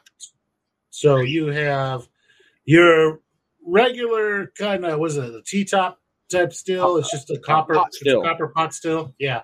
So 0.90 1.18
you 1.18 1.46
have 1.46 2.08
your 2.64 3.20
regular 3.66 4.52
kind 4.58 4.84
of 4.84 4.98
was 4.98 5.16
it 5.16 5.24
a 5.24 5.42
T 5.42 5.64
top 5.64 6.00
type 6.30 6.52
still? 6.52 6.96
It's 6.96 7.10
just 7.10 7.30
a 7.30 7.38
copper 7.38 7.74
pot 7.74 7.94
still. 7.94 8.22
copper 8.22 8.48
pot 8.48 8.74
still. 8.74 9.14
Yeah. 9.18 9.42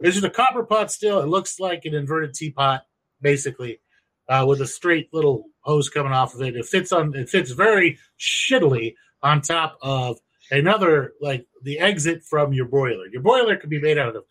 It's 0.00 0.14
just 0.14 0.26
a 0.26 0.30
copper 0.30 0.64
pot 0.64 0.90
still. 0.90 1.20
It 1.20 1.28
looks 1.28 1.60
like 1.60 1.84
an 1.84 1.94
inverted 1.94 2.34
teapot, 2.34 2.82
basically, 3.20 3.80
uh, 4.28 4.44
with 4.48 4.60
a 4.60 4.66
straight 4.66 5.08
little 5.12 5.44
hose 5.60 5.88
coming 5.88 6.12
off 6.12 6.34
of 6.34 6.42
it. 6.42 6.56
It 6.56 6.66
fits 6.66 6.92
on 6.92 7.14
it 7.14 7.28
fits 7.28 7.52
very 7.52 7.98
shittily 8.18 8.94
on 9.22 9.40
top 9.42 9.78
of 9.80 10.18
another 10.50 11.12
like 11.20 11.46
the 11.62 11.78
exit 11.78 12.24
from 12.24 12.52
your 12.52 12.66
boiler. 12.66 13.06
Your 13.12 13.22
boiler 13.22 13.56
could 13.56 13.70
be 13.70 13.80
made 13.80 13.98
out 13.98 14.16
of 14.16 14.24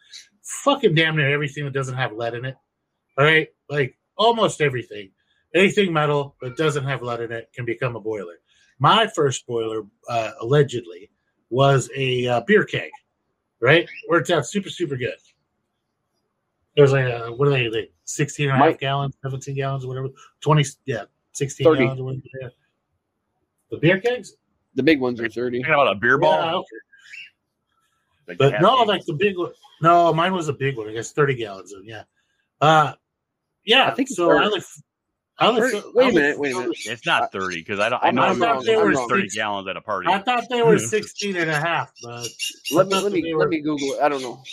fucking 0.64 0.96
damn 0.96 1.16
near 1.16 1.30
everything 1.30 1.66
that 1.66 1.74
doesn't 1.74 1.96
have 1.96 2.14
lead 2.14 2.34
in 2.34 2.46
it. 2.46 2.56
All 3.18 3.26
right, 3.26 3.48
like 3.70 3.98
almost 4.18 4.62
everything. 4.62 5.12
Anything 5.54 5.92
metal 5.92 6.36
that 6.42 6.56
doesn't 6.56 6.86
have 6.86 7.02
lead 7.02 7.22
in 7.22 7.32
it 7.32 7.52
can 7.54 7.66
become 7.66 7.96
a 7.96 8.00
boiler. 8.00 8.40
My 8.80 9.08
first 9.08 9.46
boiler, 9.46 9.84
uh, 10.10 10.32
allegedly, 10.42 11.12
was 11.50 11.90
a 11.96 12.28
uh, 12.28 12.42
beer 12.42 12.64
keg. 12.64 12.92
Right, 13.60 13.88
worked 14.10 14.32
out 14.32 14.48
super 14.48 14.70
super 14.70 14.96
good. 14.96 15.14
It 16.76 16.82
was 16.82 16.94
like 16.94 17.06
uh, 17.06 17.28
what 17.30 17.48
are 17.48 17.52
they? 17.52 17.70
Like 17.70 17.92
16 18.06 18.50
and 18.50 18.62
a 18.62 18.66
half 18.66 18.80
gallons, 18.80 19.16
17 19.24 19.56
gallons, 19.56 19.86
whatever. 19.86 20.08
20, 20.40 20.66
yeah, 20.86 21.04
16 21.34 21.66
30. 21.66 21.80
gallons 21.80 22.00
or 22.00 22.04
whatever. 22.06 22.54
The 23.72 23.78
beer 23.78 24.00
kegs? 24.00 24.36
The 24.76 24.84
big 24.84 25.00
ones 25.00 25.20
are 25.20 25.30
thirty. 25.30 25.60
Talking 25.60 25.74
about 25.74 25.96
a 25.96 25.96
beer 25.96 26.18
ball. 26.18 26.34
Yeah, 26.34 26.56
okay. 26.56 26.68
Like 28.32 28.38
But 28.38 28.62
no, 28.62 28.70
gallon. 28.76 28.88
like 28.88 29.06
the 29.06 29.14
big 29.14 29.38
one. 29.38 29.52
No, 29.82 30.14
mine 30.14 30.34
was 30.34 30.48
a 30.48 30.54
big 30.54 30.78
one. 30.78 30.88
I 30.90 30.94
guess 30.94 31.12
30 31.12 31.36
gallons 31.36 31.74
of, 31.74 31.86
yeah. 31.86 32.04
Uh, 32.60 32.94
yeah, 33.66 33.88
I 33.88 33.92
think 33.92 34.10
so 34.10 34.28
30. 34.28 34.46
I 34.46 34.48
like. 34.50 34.64
I 35.40 35.48
like 35.50 35.74
Wait- 35.74 35.84
wait 35.96 36.12
a 36.12 36.14
minute, 36.14 36.40
wait 36.40 36.56
a 36.56 36.60
minute. 36.60 36.78
it's 36.86 37.04
not 37.06 37.32
thirty 37.32 37.56
because 37.58 37.80
I 37.80 37.90
don't. 37.90 38.04
I 38.04 38.08
I'm- 38.08 38.16
know 38.16 38.22
I'm 38.22 38.44
I'm 38.44 38.64
they 38.64 38.76
were 38.76 38.92
wrong. 38.92 39.10
thirty 39.10 39.24
six- 39.24 39.36
gallons 39.36 39.68
at 39.68 39.76
a 39.76 39.82
party. 39.82 40.08
I 40.08 40.20
thought 40.20 40.44
they 40.52 40.62
were 40.62 40.78
16 40.98 41.36
and 41.36 41.50
a 41.50 41.60
half, 41.60 41.92
but 42.04 42.28
Let 42.72 42.88
me 42.88 42.96
let 43.00 43.12
me 43.12 43.22
they 43.22 43.34
let 43.34 43.50
me 43.50 43.60
Google 43.62 43.94
it. 43.94 44.02
I 44.04 44.10
don't 44.10 44.22
know. 44.22 44.44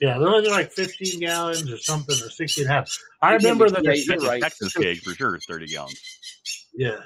yeah, 0.00 0.18
they're 0.18 0.28
only 0.28 0.48
like 0.50 0.72
15 0.72 1.20
gallons 1.20 1.70
or 1.70 1.78
something, 1.78 2.16
or 2.16 2.28
16 2.30 2.64
and 2.64 2.70
a 2.72 2.74
half. 2.74 2.90
I 3.22 3.34
remember 3.34 3.70
that 3.70 3.84
yeah, 3.84 3.90
they 3.92 4.00
said, 4.00 4.20
right. 4.22 4.42
Texas 4.42 4.72
keg 4.72 4.98
for 4.98 5.12
sure 5.14 5.36
is 5.36 5.44
thirty 5.46 5.66
gallons. 5.66 6.00
yeah. 6.74 6.96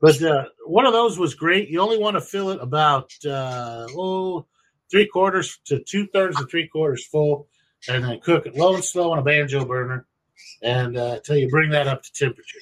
But 0.00 0.22
uh, 0.22 0.44
one 0.66 0.86
of 0.86 0.92
those 0.94 1.18
was 1.18 1.34
great. 1.34 1.68
You 1.68 1.80
only 1.80 1.98
want 1.98 2.14
to 2.16 2.20
fill 2.22 2.50
it 2.50 2.58
about 2.62 3.10
uh, 3.26 3.86
oh, 3.96 4.46
three 4.90 5.06
quarters 5.06 5.58
to 5.66 5.82
two 5.82 6.06
thirds 6.08 6.36
to 6.36 6.46
three 6.46 6.68
quarters 6.68 7.06
full, 7.06 7.48
and 7.88 8.04
then 8.04 8.20
cook 8.20 8.46
it 8.46 8.56
low 8.56 8.74
and 8.74 8.84
slow 8.84 9.12
on 9.12 9.18
a 9.18 9.22
banjo 9.22 9.64
burner, 9.64 10.06
and 10.62 10.96
uh, 10.96 11.14
until 11.16 11.36
you 11.36 11.48
bring 11.48 11.70
that 11.70 11.88
up 11.88 12.02
to 12.02 12.12
temperature. 12.12 12.58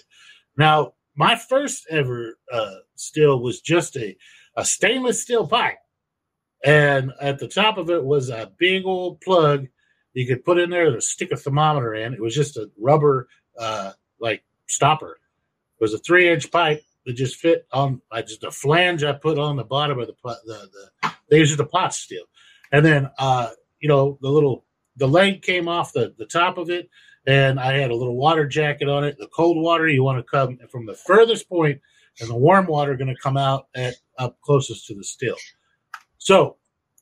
Now, 0.56 0.94
my 1.16 1.36
first 1.36 1.86
ever 1.90 2.38
uh, 2.52 2.76
still 2.96 3.40
was 3.40 3.60
just 3.60 3.96
a, 3.96 4.16
a 4.56 4.64
stainless 4.64 5.22
steel 5.22 5.46
pipe, 5.46 5.78
and 6.64 7.12
at 7.20 7.38
the 7.38 7.48
top 7.48 7.78
of 7.78 7.90
it 7.90 8.04
was 8.04 8.30
a 8.30 8.52
big 8.58 8.84
old 8.84 9.20
plug 9.20 9.66
you 10.14 10.26
could 10.26 10.44
put 10.44 10.58
in 10.58 10.70
there 10.70 10.90
to 10.90 11.00
stick 11.00 11.32
a 11.32 11.36
thermometer 11.36 11.94
in. 11.94 12.14
It 12.14 12.22
was 12.22 12.34
just 12.34 12.56
a 12.56 12.70
rubber 12.80 13.28
uh, 13.58 13.92
like 14.20 14.44
stopper. 14.66 15.18
It 15.80 15.82
was 15.82 15.92
a 15.92 15.98
three 15.98 16.28
inch 16.30 16.50
pipe 16.50 16.82
that 17.06 17.14
just 17.14 17.36
fit 17.36 17.66
on. 17.72 18.00
I 18.10 18.22
just 18.22 18.44
a 18.44 18.50
flange 18.50 19.04
I 19.04 19.12
put 19.12 19.38
on 19.38 19.56
the 19.56 19.64
bottom 19.64 19.98
of 19.98 20.06
the 20.06 20.14
pot. 20.14 20.38
The, 20.44 20.68
the 21.02 21.12
they 21.30 21.38
used 21.38 21.58
the 21.58 21.66
pot 21.66 21.94
still, 21.94 22.24
and 22.72 22.84
then 22.84 23.10
uh, 23.18 23.50
you 23.78 23.88
know 23.88 24.18
the 24.22 24.28
little 24.28 24.64
the 24.96 25.08
leg 25.08 25.42
came 25.42 25.68
off 25.68 25.92
the 25.92 26.14
the 26.18 26.26
top 26.26 26.58
of 26.58 26.70
it, 26.70 26.88
and 27.26 27.58
I 27.60 27.74
had 27.74 27.90
a 27.90 27.96
little 27.96 28.16
water 28.16 28.46
jacket 28.46 28.88
on 28.88 29.04
it. 29.04 29.16
The 29.18 29.28
cold 29.28 29.56
water 29.62 29.88
you 29.88 30.02
want 30.02 30.18
to 30.18 30.30
come 30.30 30.58
from 30.70 30.86
the 30.86 30.94
furthest 30.94 31.48
point, 31.48 31.80
and 32.20 32.28
the 32.28 32.36
warm 32.36 32.66
water 32.66 32.96
going 32.96 33.14
to 33.14 33.20
come 33.20 33.36
out 33.36 33.68
at 33.74 33.94
up 34.18 34.40
closest 34.42 34.86
to 34.86 34.94
the 34.94 35.04
still. 35.04 35.36
So, 36.18 36.56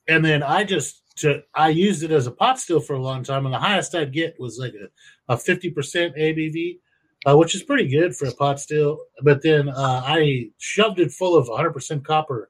and 0.07 0.23
then 0.23 0.43
I 0.43 0.63
just 0.63 1.03
to 1.17 1.43
I 1.53 1.69
used 1.69 2.03
it 2.03 2.11
as 2.11 2.27
a 2.27 2.31
pot 2.31 2.59
still 2.59 2.79
for 2.79 2.93
a 2.93 3.01
long 3.01 3.23
time, 3.23 3.45
and 3.45 3.53
the 3.53 3.59
highest 3.59 3.95
I'd 3.95 4.13
get 4.13 4.35
was 4.39 4.57
like 4.57 4.73
a 4.73 5.33
a 5.33 5.37
fifty 5.37 5.69
percent 5.69 6.15
ABV, 6.15 6.79
uh, 7.25 7.37
which 7.37 7.55
is 7.55 7.63
pretty 7.63 7.87
good 7.87 8.15
for 8.15 8.27
a 8.27 8.31
pot 8.33 8.59
still. 8.59 8.99
But 9.21 9.41
then 9.41 9.69
uh, 9.69 10.03
I 10.05 10.49
shoved 10.57 10.99
it 10.99 11.11
full 11.11 11.35
of 11.35 11.47
one 11.47 11.57
hundred 11.57 11.73
percent 11.73 12.05
copper 12.05 12.49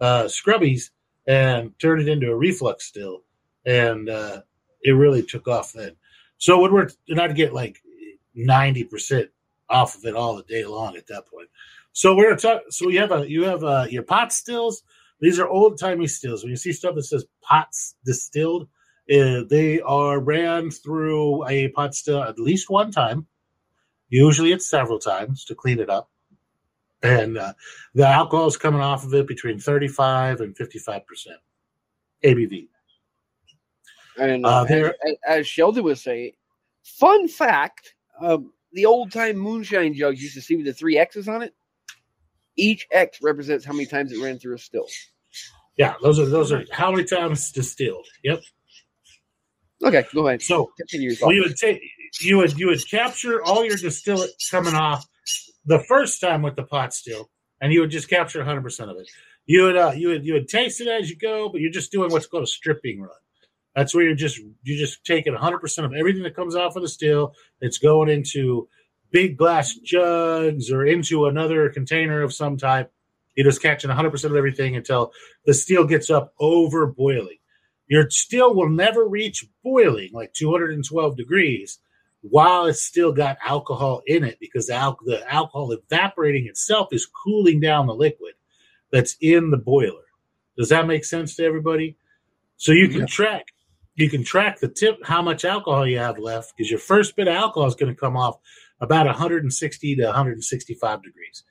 uh, 0.00 0.24
scrubbies 0.24 0.90
and 1.26 1.78
turned 1.78 2.02
it 2.02 2.08
into 2.08 2.30
a 2.30 2.36
reflux 2.36 2.84
still, 2.84 3.22
and 3.64 4.08
uh, 4.08 4.42
it 4.82 4.92
really 4.92 5.22
took 5.22 5.48
off 5.48 5.72
then. 5.72 5.96
So 6.38 6.60
when 6.60 6.72
we're 6.72 6.90
and 7.08 7.20
I'd 7.20 7.36
get 7.36 7.54
like 7.54 7.80
ninety 8.34 8.84
percent 8.84 9.30
off 9.70 9.96
of 9.96 10.04
it 10.04 10.14
all 10.14 10.36
the 10.36 10.42
day 10.42 10.64
long 10.64 10.96
at 10.96 11.06
that 11.06 11.26
point. 11.26 11.48
So 11.92 12.14
we're 12.14 12.30
gonna 12.30 12.40
talk. 12.40 12.62
So 12.70 12.88
you 12.88 13.00
have 13.00 13.12
a 13.12 13.30
you 13.30 13.44
have 13.44 13.62
a, 13.62 13.86
your 13.90 14.02
pot 14.02 14.32
stills. 14.32 14.82
These 15.20 15.38
are 15.38 15.48
old 15.48 15.78
timey 15.78 16.08
stills. 16.08 16.42
When 16.42 16.50
you 16.50 16.56
see 16.56 16.72
stuff 16.72 16.96
that 16.96 17.04
says 17.04 17.24
pots 17.40 17.94
distilled, 18.04 18.64
uh, 19.10 19.44
they 19.48 19.80
are 19.80 20.20
ran 20.20 20.70
through 20.70 21.46
a 21.48 21.68
pot 21.68 21.94
still 21.94 22.22
at 22.22 22.38
least 22.38 22.68
one 22.68 22.90
time. 22.90 23.26
Usually, 24.14 24.52
it's 24.52 24.68
several 24.70 25.00
times 25.00 25.44
to 25.46 25.56
clean 25.56 25.80
it 25.80 25.90
up, 25.90 26.08
and 27.02 27.36
uh, 27.36 27.52
the 27.94 28.06
alcohol 28.06 28.46
is 28.46 28.56
coming 28.56 28.80
off 28.80 29.04
of 29.04 29.12
it 29.12 29.26
between 29.26 29.58
thirty-five 29.58 30.40
and 30.40 30.56
fifty-five 30.56 31.04
percent 31.04 31.38
ABV. 32.22 32.68
And 34.16 34.46
Uh, 34.46 34.62
as, 34.62 34.68
there- 34.68 34.94
as 35.26 35.48
Sheldon 35.48 35.82
would 35.82 35.98
say, 35.98 36.36
fun 36.84 37.26
fact: 37.26 37.94
um, 38.20 38.52
the 38.72 38.86
old 38.86 39.10
time 39.10 39.36
moonshine 39.36 39.94
jugs 39.94 40.22
used 40.22 40.36
to 40.36 40.40
see 40.42 40.54
with 40.54 40.66
the 40.66 40.72
three 40.72 40.96
X's 40.96 41.26
on 41.28 41.42
it. 41.42 41.52
Each 42.56 42.86
X 42.92 43.18
represents 43.20 43.64
how 43.64 43.72
many 43.72 43.86
times 43.86 44.12
it 44.12 44.22
ran 44.22 44.38
through 44.38 44.54
a 44.54 44.58
still. 44.58 44.86
Yeah, 45.76 45.94
those 46.02 46.20
are 46.20 46.26
those 46.26 46.52
are 46.52 46.62
how 46.70 46.92
many 46.92 47.02
times 47.02 47.50
distilled. 47.50 48.06
Yep. 48.22 48.42
Okay, 49.82 50.04
go 50.14 50.28
ahead. 50.28 50.40
So 50.40 50.70
Continue 50.78 51.16
Well, 51.20 51.34
would 51.36 51.56
take 51.56 51.82
you 52.20 52.38
would 52.38 52.58
you 52.58 52.68
would 52.68 52.88
capture 52.88 53.42
all 53.42 53.64
your 53.64 53.76
distillate 53.76 54.30
coming 54.50 54.74
off 54.74 55.06
the 55.66 55.80
first 55.80 56.20
time 56.20 56.42
with 56.42 56.56
the 56.56 56.62
pot 56.62 56.94
still, 56.94 57.30
and 57.60 57.72
you 57.72 57.80
would 57.80 57.90
just 57.90 58.08
capture 58.08 58.38
100 58.38 58.62
percent 58.62 58.90
of 58.90 58.96
it. 58.96 59.08
You 59.46 59.64
would 59.64 59.76
uh, 59.76 59.92
you 59.94 60.08
would 60.08 60.24
you 60.24 60.34
would 60.34 60.48
taste 60.48 60.80
it 60.80 60.88
as 60.88 61.10
you 61.10 61.16
go, 61.16 61.48
but 61.48 61.60
you're 61.60 61.72
just 61.72 61.92
doing 61.92 62.10
what's 62.10 62.26
called 62.26 62.44
a 62.44 62.48
stripping 62.48 63.00
run. 63.00 63.10
That's 63.74 63.94
where 63.94 64.04
you're 64.04 64.14
just 64.14 64.38
you 64.38 64.78
just 64.78 65.04
taking 65.04 65.32
100 65.32 65.58
percent 65.58 65.86
of 65.86 65.92
everything 65.94 66.22
that 66.22 66.36
comes 66.36 66.54
off 66.54 66.76
of 66.76 66.82
the 66.82 66.88
still. 66.88 67.34
It's 67.60 67.78
going 67.78 68.08
into 68.08 68.68
big 69.10 69.36
glass 69.36 69.74
jugs 69.74 70.70
or 70.70 70.84
into 70.84 71.26
another 71.26 71.68
container 71.70 72.22
of 72.22 72.32
some 72.32 72.56
type. 72.56 72.92
You're 73.36 73.46
just 73.46 73.62
catching 73.62 73.88
100 73.88 74.10
percent 74.10 74.32
of 74.32 74.38
everything 74.38 74.76
until 74.76 75.12
the 75.44 75.54
steel 75.54 75.84
gets 75.84 76.10
up 76.10 76.32
over 76.38 76.86
boiling. 76.86 77.38
Your 77.86 78.08
steel 78.08 78.54
will 78.54 78.70
never 78.70 79.06
reach 79.06 79.44
boiling 79.62 80.10
like 80.12 80.32
212 80.32 81.16
degrees 81.16 81.80
while 82.30 82.66
it's 82.66 82.82
still 82.82 83.12
got 83.12 83.36
alcohol 83.44 84.02
in 84.06 84.24
it 84.24 84.38
because 84.40 84.66
the, 84.66 84.74
al- 84.74 84.98
the 85.04 85.22
alcohol 85.32 85.72
evaporating 85.72 86.46
itself 86.46 86.88
is 86.92 87.06
cooling 87.06 87.60
down 87.60 87.86
the 87.86 87.94
liquid 87.94 88.34
that's 88.92 89.16
in 89.20 89.50
the 89.50 89.58
boiler. 89.58 90.04
Does 90.56 90.70
that 90.70 90.86
make 90.86 91.04
sense 91.04 91.36
to 91.36 91.44
everybody? 91.44 91.96
So 92.56 92.72
you 92.72 92.88
can 92.88 93.00
Yeah. 93.00 93.06
track 93.06 93.46
you 93.96 94.10
can 94.10 94.24
track 94.24 94.58
the 94.58 94.68
tip 94.68 94.98
how 95.04 95.22
much 95.22 95.44
alcohol 95.44 95.86
you 95.86 95.98
have 95.98 96.18
left 96.18 96.52
because 96.56 96.68
your 96.70 96.80
first 96.80 97.14
bit 97.14 97.28
of 97.28 97.34
alcohol 97.34 97.68
is 97.68 97.76
going 97.76 97.94
to 97.94 98.00
come 98.00 98.16
off 98.16 98.38
about 98.80 99.06
160 99.06 99.96
to 99.96 100.04
165 100.04 101.02
degrees. 101.02 101.44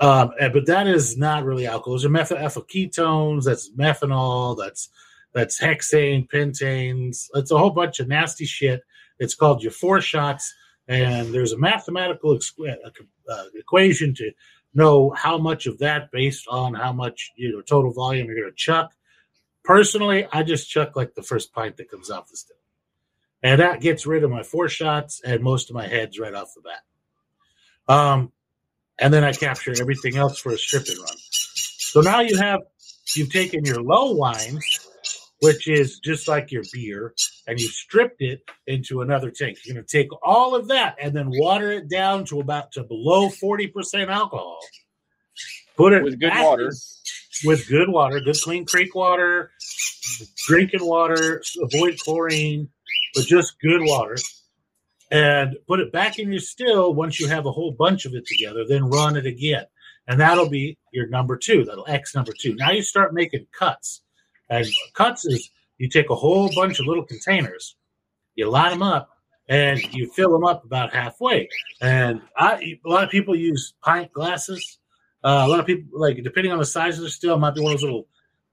Um, 0.00 0.32
but 0.52 0.66
that 0.66 0.88
is 0.88 1.16
not 1.16 1.44
really 1.44 1.66
alcohol. 1.66 1.92
Those 1.94 2.04
are 2.04 2.08
methyl 2.08 2.36
ketones. 2.62 3.44
That's 3.44 3.70
methanol. 3.72 4.56
That's 4.58 4.88
that's 5.34 5.60
hexane, 5.60 6.28
pentanes. 6.28 7.28
It's 7.34 7.50
a 7.52 7.58
whole 7.58 7.70
bunch 7.70 8.00
of 8.00 8.08
nasty 8.08 8.44
shit. 8.44 8.82
It's 9.18 9.34
called 9.34 9.62
your 9.62 9.72
foreshots, 9.72 10.44
and 10.88 11.32
there's 11.32 11.52
a 11.52 11.58
mathematical 11.58 12.34
ex- 12.34 12.54
uh, 13.28 13.44
equation 13.54 14.14
to 14.16 14.32
know 14.74 15.10
how 15.10 15.38
much 15.38 15.66
of 15.66 15.78
that 15.78 16.10
based 16.10 16.46
on 16.48 16.74
how 16.74 16.92
much 16.92 17.32
you 17.36 17.52
know 17.52 17.60
total 17.60 17.92
volume 17.92 18.26
you're 18.26 18.40
going 18.40 18.50
to 18.50 18.56
chuck. 18.56 18.92
Personally, 19.64 20.26
I 20.32 20.42
just 20.42 20.68
chuck 20.68 20.96
like 20.96 21.14
the 21.14 21.22
first 21.22 21.52
pint 21.52 21.76
that 21.76 21.90
comes 21.90 22.10
off 22.10 22.28
the 22.28 22.36
still, 22.36 22.56
and 23.42 23.60
that 23.60 23.80
gets 23.80 24.06
rid 24.06 24.24
of 24.24 24.30
my 24.30 24.42
foreshots 24.42 25.20
and 25.24 25.42
most 25.42 25.70
of 25.70 25.74
my 25.74 25.86
heads 25.86 26.18
right 26.18 26.34
off 26.34 26.54
the 26.54 26.62
bat. 26.62 27.94
Um, 27.94 28.32
and 28.98 29.12
then 29.12 29.24
I 29.24 29.32
capture 29.32 29.74
everything 29.80 30.16
else 30.16 30.38
for 30.38 30.52
a 30.52 30.58
stripping 30.58 30.98
run. 30.98 31.16
So 31.92 32.00
now 32.00 32.20
you 32.20 32.38
have 32.38 32.60
you've 33.14 33.32
taken 33.32 33.64
your 33.64 33.82
low 33.82 34.12
wine, 34.12 34.60
which 35.42 35.66
is 35.66 35.98
just 35.98 36.28
like 36.28 36.52
your 36.52 36.62
beer, 36.72 37.14
and 37.48 37.60
you 37.60 37.66
stripped 37.66 38.22
it 38.22 38.42
into 38.68 39.02
another 39.02 39.30
tank. 39.30 39.58
You're 39.64 39.74
going 39.74 39.84
to 39.86 39.98
take 39.98 40.08
all 40.22 40.54
of 40.54 40.68
that 40.68 40.96
and 41.02 41.14
then 41.14 41.30
water 41.30 41.72
it 41.72 41.90
down 41.90 42.24
to 42.26 42.40
about 42.40 42.72
to 42.72 42.84
below 42.84 43.28
forty 43.28 43.66
percent 43.66 44.08
alcohol. 44.08 44.60
Put 45.76 45.94
it 45.94 46.04
With 46.04 46.20
good 46.20 46.32
water. 46.32 46.72
with 47.44 47.68
good 47.68 47.88
water, 47.88 48.20
good 48.20 48.40
clean 48.40 48.64
creek 48.66 48.94
water, 48.94 49.50
drinking 50.46 50.86
water, 50.86 51.42
avoid 51.60 51.98
chlorine, 51.98 52.68
but 53.14 53.24
just 53.24 53.60
good 53.60 53.80
water. 53.82 54.16
And 55.10 55.56
put 55.66 55.80
it 55.80 55.92
back 55.92 56.18
in 56.18 56.30
your 56.30 56.40
still 56.40 56.94
once 56.94 57.18
you 57.20 57.26
have 57.28 57.46
a 57.46 57.52
whole 57.52 57.72
bunch 57.72 58.06
of 58.06 58.14
it 58.14 58.26
together, 58.26 58.64
then 58.66 58.84
run 58.84 59.16
it 59.16 59.26
again. 59.26 59.64
And 60.06 60.20
that'll 60.20 60.48
be 60.48 60.78
your 60.92 61.08
number 61.08 61.36
two, 61.36 61.64
that'll 61.64 61.86
X 61.88 62.14
number 62.14 62.32
two. 62.38 62.54
Now 62.54 62.70
you 62.70 62.82
start 62.82 63.12
making 63.12 63.46
cuts. 63.52 64.02
And 64.50 64.66
cuts 64.94 65.24
is 65.24 65.50
you 65.78 65.88
take 65.88 66.10
a 66.10 66.14
whole 66.14 66.50
bunch 66.54 66.80
of 66.80 66.86
little 66.86 67.04
containers, 67.04 67.76
you 68.34 68.48
line 68.48 68.70
them 68.70 68.82
up, 68.82 69.10
and 69.48 69.80
you 69.92 70.10
fill 70.12 70.32
them 70.32 70.44
up 70.44 70.64
about 70.64 70.94
halfway. 70.94 71.48
And 71.80 72.22
I, 72.36 72.78
a 72.84 72.88
lot 72.88 73.04
of 73.04 73.10
people 73.10 73.34
use 73.34 73.74
pint 73.82 74.12
glasses. 74.12 74.78
Uh, 75.24 75.44
a 75.46 75.48
lot 75.48 75.60
of 75.60 75.66
people 75.66 75.98
like 75.98 76.22
depending 76.22 76.52
on 76.52 76.58
the 76.58 76.66
size 76.66 76.98
of 76.98 77.04
the 77.04 77.10
still, 77.10 77.38
might 77.38 77.54
be 77.54 77.60
one 77.60 77.72
of 77.72 77.78
those 77.78 77.84
little 77.84 78.06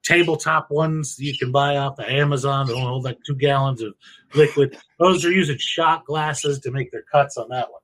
tabletop 0.04 0.72
ones 0.72 1.18
you 1.20 1.38
can 1.38 1.52
buy 1.52 1.78
off 1.78 1.96
the 1.96 2.10
Amazon. 2.10 2.68
They 2.68 2.74
only 2.74 2.86
hold 2.86 3.04
like 3.04 3.18
two 3.26 3.36
gallons 3.36 3.82
of 3.82 3.94
liquid. 4.34 4.78
Those 5.00 5.26
are 5.26 5.32
using 5.32 5.58
shot 5.58 6.06
glasses 6.06 6.60
to 6.62 6.72
make 6.72 6.92
their 6.92 7.04
cuts 7.12 7.38
on 7.38 7.50
that 7.50 7.72
one. 7.72 7.82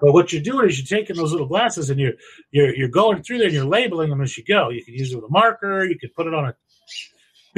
But 0.00 0.12
what 0.12 0.32
you're 0.32 0.42
doing 0.42 0.68
is 0.68 0.78
you're 0.78 1.00
taking 1.00 1.16
those 1.16 1.32
little 1.32 1.48
glasses 1.48 1.90
and 1.90 1.98
you're 1.98 2.14
you're 2.52 2.74
you're 2.74 2.88
going 2.88 3.22
through 3.22 3.38
there 3.38 3.48
and 3.48 3.54
you're 3.54 3.64
labeling 3.64 4.10
them 4.10 4.20
as 4.20 4.36
you 4.38 4.44
go. 4.44 4.70
You 4.70 4.84
can 4.84 4.94
use 4.94 5.12
it 5.12 5.16
with 5.16 5.24
a 5.24 5.32
marker. 5.32 5.84
You 5.84 5.98
can 5.98 6.10
put 6.14 6.26
it 6.26 6.34
on 6.34 6.46
a 6.46 6.54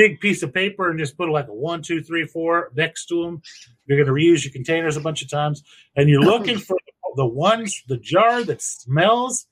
big 0.00 0.18
piece 0.18 0.42
of 0.42 0.54
paper 0.54 0.88
and 0.88 0.98
just 0.98 1.18
put 1.18 1.28
like 1.28 1.48
a 1.48 1.52
one, 1.52 1.82
two, 1.82 2.02
three, 2.02 2.24
four 2.24 2.70
next 2.74 3.04
to 3.06 3.22
them. 3.22 3.42
You're 3.84 4.02
going 4.02 4.06
to 4.06 4.14
reuse 4.14 4.44
your 4.44 4.52
containers 4.52 4.96
a 4.96 5.00
bunch 5.00 5.20
of 5.20 5.28
times, 5.28 5.62
and 5.94 6.08
you're 6.08 6.22
looking 6.22 6.56
for 6.68 6.78
the 7.16 7.26
ones, 7.26 7.82
the 7.86 7.98
jar 7.98 8.42
that 8.44 8.62
smells 8.62 9.46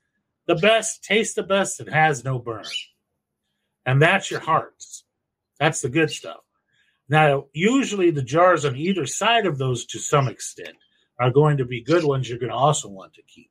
the 0.46 0.54
best, 0.54 1.04
tastes 1.04 1.34
the 1.34 1.42
best, 1.42 1.80
and 1.80 1.90
has 1.90 2.24
no 2.24 2.38
burn. 2.38 2.64
And 3.84 4.00
that's 4.00 4.30
your 4.30 4.40
hearts. 4.40 5.04
That's 5.60 5.82
the 5.82 5.90
good 5.90 6.10
stuff. 6.10 6.40
Now, 7.10 7.46
usually 7.52 8.10
the 8.10 8.22
jars 8.22 8.64
on 8.64 8.74
either 8.76 9.04
side 9.04 9.44
of 9.44 9.58
those, 9.58 9.84
to 9.86 9.98
some 9.98 10.28
extent, 10.28 10.76
are 11.18 11.30
going 11.30 11.58
to 11.58 11.66
be 11.66 11.82
good 11.82 12.04
ones 12.04 12.28
you're 12.28 12.38
going 12.38 12.52
to 12.52 12.56
also 12.56 12.88
want 12.88 13.12
to 13.14 13.22
keep. 13.22 13.50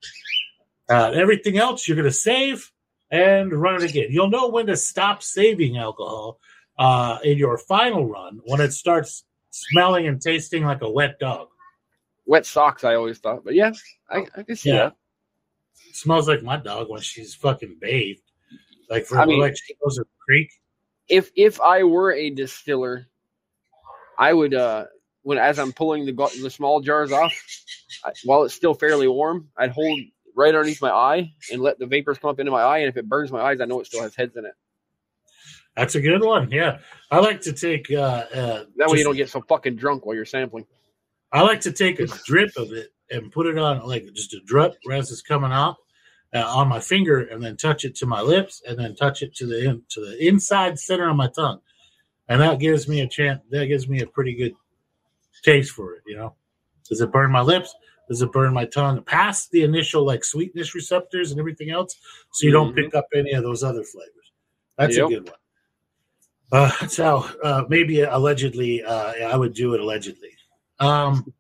Uh, 0.90 1.12
everything 1.14 1.60
else 1.60 1.88
you're 1.88 1.98
going 1.98 2.06
to 2.06 2.12
save 2.12 2.72
and 3.12 3.52
run 3.52 3.84
it 3.84 3.90
again. 3.90 4.08
You'll 4.10 4.30
know 4.30 4.48
when 4.48 4.66
to 4.68 4.78
stop 4.78 5.22
saving 5.22 5.78
alcohol 5.78 6.40
uh, 6.80 7.20
in 7.24 7.38
your 7.38 7.58
final 7.58 8.06
run 8.08 8.40
when 8.46 8.62
it 8.62 8.72
starts 8.72 9.24
smelling 9.50 10.08
and 10.08 10.22
tasting 10.22 10.64
like 10.64 10.82
a 10.82 10.90
wet 10.90 11.20
dog. 11.20 11.48
Wet 12.26 12.46
socks, 12.46 12.84
I 12.84 12.96
always 12.96 13.20
thought. 13.20 13.44
But 13.44 13.54
yeah, 13.56 13.72
I, 14.10 14.26
I 14.36 14.44
can 14.44 14.56
see 14.56 14.70
Yeah. 14.70 14.76
that. 14.78 14.96
Smells 15.94 16.28
like 16.28 16.44
my 16.44 16.58
dog 16.58 16.90
when 16.90 17.02
she's 17.02 17.34
fucking 17.34 17.78
bathed. 17.80 18.22
Like 18.90 19.06
for 19.06 19.18
I 19.20 19.26
mean- 19.26 19.40
like 19.40 19.56
she 19.58 19.76
goes 19.84 19.96
to 19.96 20.02
the 20.04 20.10
creek. 20.28 20.52
If 21.10 21.32
if 21.36 21.62
I 21.62 21.84
were 21.84 22.12
a 22.14 22.30
distiller, 22.30 23.08
I 24.20 24.34
would 24.34 24.54
uh 24.54 24.86
when 25.24 25.38
as 25.38 25.58
I'm 25.58 25.72
pulling 25.72 26.06
the 26.06 26.12
the 26.42 26.50
small 26.50 26.82
jars 26.82 27.12
off, 27.14 27.34
I, 28.04 28.12
while 28.26 28.44
it's 28.44 28.54
still 28.54 28.74
fairly 28.74 29.08
warm, 29.08 29.48
I'd 29.58 29.72
hold 29.72 30.00
right 30.36 30.54
underneath 30.54 30.82
my 30.82 30.92
eye 30.92 31.32
and 31.52 31.62
let 31.62 31.80
the 31.80 31.86
vapors 31.86 32.18
come 32.18 32.30
up 32.30 32.40
into 32.40 32.52
my 32.52 32.62
eye. 32.62 32.80
And 32.80 32.90
if 32.90 32.98
it 32.98 33.08
burns 33.10 33.32
my 33.32 33.40
eyes, 33.42 33.62
I 33.62 33.66
know 33.66 33.80
it 33.80 33.88
still 33.88 34.02
has 34.04 34.16
heads 34.16 34.36
in 34.36 34.46
it. 34.46 34.54
That's 35.78 35.94
a 35.94 36.02
good 36.02 36.24
one. 36.24 36.50
Yeah, 36.52 36.80
I 37.12 37.20
like 37.20 37.40
to 37.42 37.54
take. 37.54 37.90
Uh, 37.92 38.26
uh, 38.34 38.64
That 38.78 38.90
way 38.90 38.98
you 38.98 39.04
don't 39.04 39.16
get 39.16 39.30
so 39.30 39.42
fucking 39.42 39.76
drunk 39.76 40.06
while 40.06 40.16
you're 40.16 40.26
sampling. 40.26 40.66
I 41.32 41.44
like 41.44 41.62
to 41.62 41.72
take 41.72 42.00
a 42.00 42.08
drip 42.26 42.52
of 42.58 42.72
it 42.74 42.90
and 43.12 43.32
put 43.32 43.46
it 43.46 43.58
on 43.60 43.86
like 43.88 44.06
just 44.14 44.34
a 44.34 44.40
drip 44.46 44.74
as 44.92 45.12
it's 45.12 45.22
coming 45.22 45.52
out 45.52 45.76
uh, 46.34 46.40
on 46.46 46.68
my 46.68 46.80
finger, 46.80 47.20
and 47.28 47.44
then 47.44 47.58
touch 47.58 47.86
it 47.86 47.96
to 47.98 48.08
my 48.08 48.22
lips, 48.22 48.62
and 48.68 48.78
then 48.80 48.96
touch 48.96 49.22
it 49.22 49.36
to 49.36 49.46
the 49.46 49.70
in, 49.70 49.84
to 49.90 50.02
the 50.02 50.28
inside 50.28 50.80
center 50.80 51.08
of 51.10 51.16
my 51.16 51.28
tongue, 51.36 51.60
and 52.28 52.42
that 52.42 52.60
gives 52.60 52.88
me 52.88 53.02
a 53.02 53.08
chance. 53.08 53.42
That 53.52 53.68
gives 53.68 53.88
me 53.88 54.02
a 54.02 54.08
pretty 54.08 54.34
good 54.34 54.54
taste 55.44 55.72
for 55.74 55.94
it. 55.94 56.02
You 56.08 56.16
know, 56.18 56.36
does 56.90 57.02
it 57.02 57.12
burn 57.12 57.32
my 57.32 57.42
lips? 57.42 57.76
Does 58.10 58.22
it 58.24 58.32
burn 58.32 58.52
my 58.54 58.66
tongue 58.66 59.04
past 59.04 59.52
the 59.52 59.62
initial 59.64 60.04
like 60.06 60.24
sweetness 60.24 60.74
receptors 60.74 61.30
and 61.32 61.40
everything 61.40 61.70
else, 61.70 61.96
so 62.32 62.48
you 62.48 62.52
don't 62.52 62.72
Mhm. 62.74 62.76
pick 62.86 62.96
up 62.96 63.06
any 63.14 63.34
of 63.34 63.44
those 63.44 63.64
other 63.64 63.84
flavors? 63.84 64.32
That's 64.78 64.98
Yep. 64.98 65.06
a 65.06 65.10
good 65.10 65.30
one. 65.30 65.38
Uh, 66.52 66.72
how 66.98 67.30
uh, 67.44 67.64
maybe 67.68 68.02
allegedly 68.02 68.84
uh, 68.84 69.14
I 69.32 69.36
would 69.36 69.54
do 69.54 69.74
it 69.74 69.82
allegedly. 69.82 70.30
Um, 70.80 71.34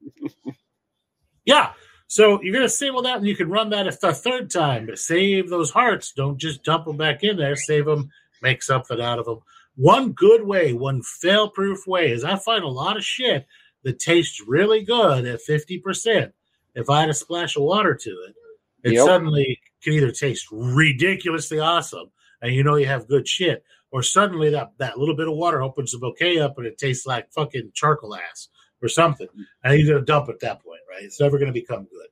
yeah. 1.45 1.71
So 2.07 2.41
you're 2.41 2.53
gonna 2.53 2.69
save 2.69 2.93
all 2.95 3.01
that, 3.03 3.17
and 3.17 3.27
you 3.27 3.35
can 3.35 3.49
run 3.49 3.69
that 3.71 3.87
a 3.87 3.91
th- 3.91 4.15
third 4.15 4.49
time. 4.49 4.85
But 4.85 4.99
save 4.99 5.49
those 5.49 5.71
hearts. 5.71 6.11
Don't 6.13 6.37
just 6.37 6.63
dump 6.63 6.85
them 6.85 6.97
back 6.97 7.23
in 7.23 7.37
there. 7.37 7.55
Save 7.55 7.85
them. 7.85 8.09
Make 8.41 8.63
something 8.63 9.01
out 9.01 9.19
of 9.19 9.25
them. 9.25 9.39
One 9.75 10.11
good 10.11 10.43
way, 10.43 10.73
one 10.73 11.01
fail-proof 11.03 11.85
way, 11.85 12.11
is 12.11 12.23
I 12.23 12.37
find 12.37 12.63
a 12.63 12.67
lot 12.69 12.97
of 12.97 13.03
shit 13.05 13.45
that 13.83 13.99
tastes 13.99 14.41
really 14.45 14.83
good 14.83 15.25
at 15.25 15.41
fifty 15.41 15.79
percent, 15.79 16.33
if 16.75 16.89
I 16.89 17.03
add 17.03 17.09
a 17.09 17.13
splash 17.13 17.55
of 17.55 17.63
water 17.63 17.95
to 17.95 18.09
it, 18.09 18.35
it 18.83 18.93
Yep. 18.93 19.05
suddenly 19.05 19.59
can 19.81 19.93
either 19.93 20.11
taste 20.11 20.47
ridiculously 20.51 21.59
awesome 21.59 22.11
and 22.41 22.53
you 22.53 22.63
know 22.63 22.75
you 22.75 22.85
have 22.85 23.07
good 23.07 23.27
shit, 23.27 23.63
or 23.91 24.03
suddenly 24.03 24.49
that, 24.51 24.71
that 24.77 24.97
little 24.97 25.15
bit 25.15 25.27
of 25.27 25.35
water 25.35 25.61
opens 25.61 25.91
the 25.91 25.97
bouquet 25.97 26.39
up 26.39 26.57
and 26.57 26.67
it 26.67 26.77
tastes 26.77 27.05
like 27.05 27.31
fucking 27.31 27.71
charcoal 27.73 28.15
ass 28.15 28.49
or 28.81 28.89
something. 28.89 29.27
And 29.63 29.77
you're 29.77 29.87
going 29.87 29.99
to 29.99 30.05
dump 30.05 30.29
at 30.29 30.39
that 30.41 30.63
point, 30.63 30.81
right? 30.89 31.03
It's 31.03 31.19
never 31.19 31.37
going 31.37 31.47
to 31.47 31.59
become 31.59 31.83
good. 31.85 32.07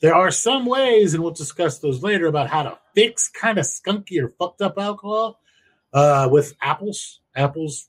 There 0.00 0.14
are 0.14 0.30
some 0.30 0.66
ways, 0.66 1.14
and 1.14 1.22
we'll 1.22 1.32
discuss 1.32 1.78
those 1.78 2.02
later, 2.02 2.26
about 2.26 2.50
how 2.50 2.62
to 2.62 2.78
fix 2.94 3.28
kind 3.28 3.58
of 3.58 3.64
skunky 3.64 4.22
or 4.22 4.28
fucked 4.38 4.60
up 4.60 4.78
alcohol 4.78 5.40
uh, 5.92 6.28
with 6.30 6.54
apples. 6.60 7.20
Apples, 7.34 7.88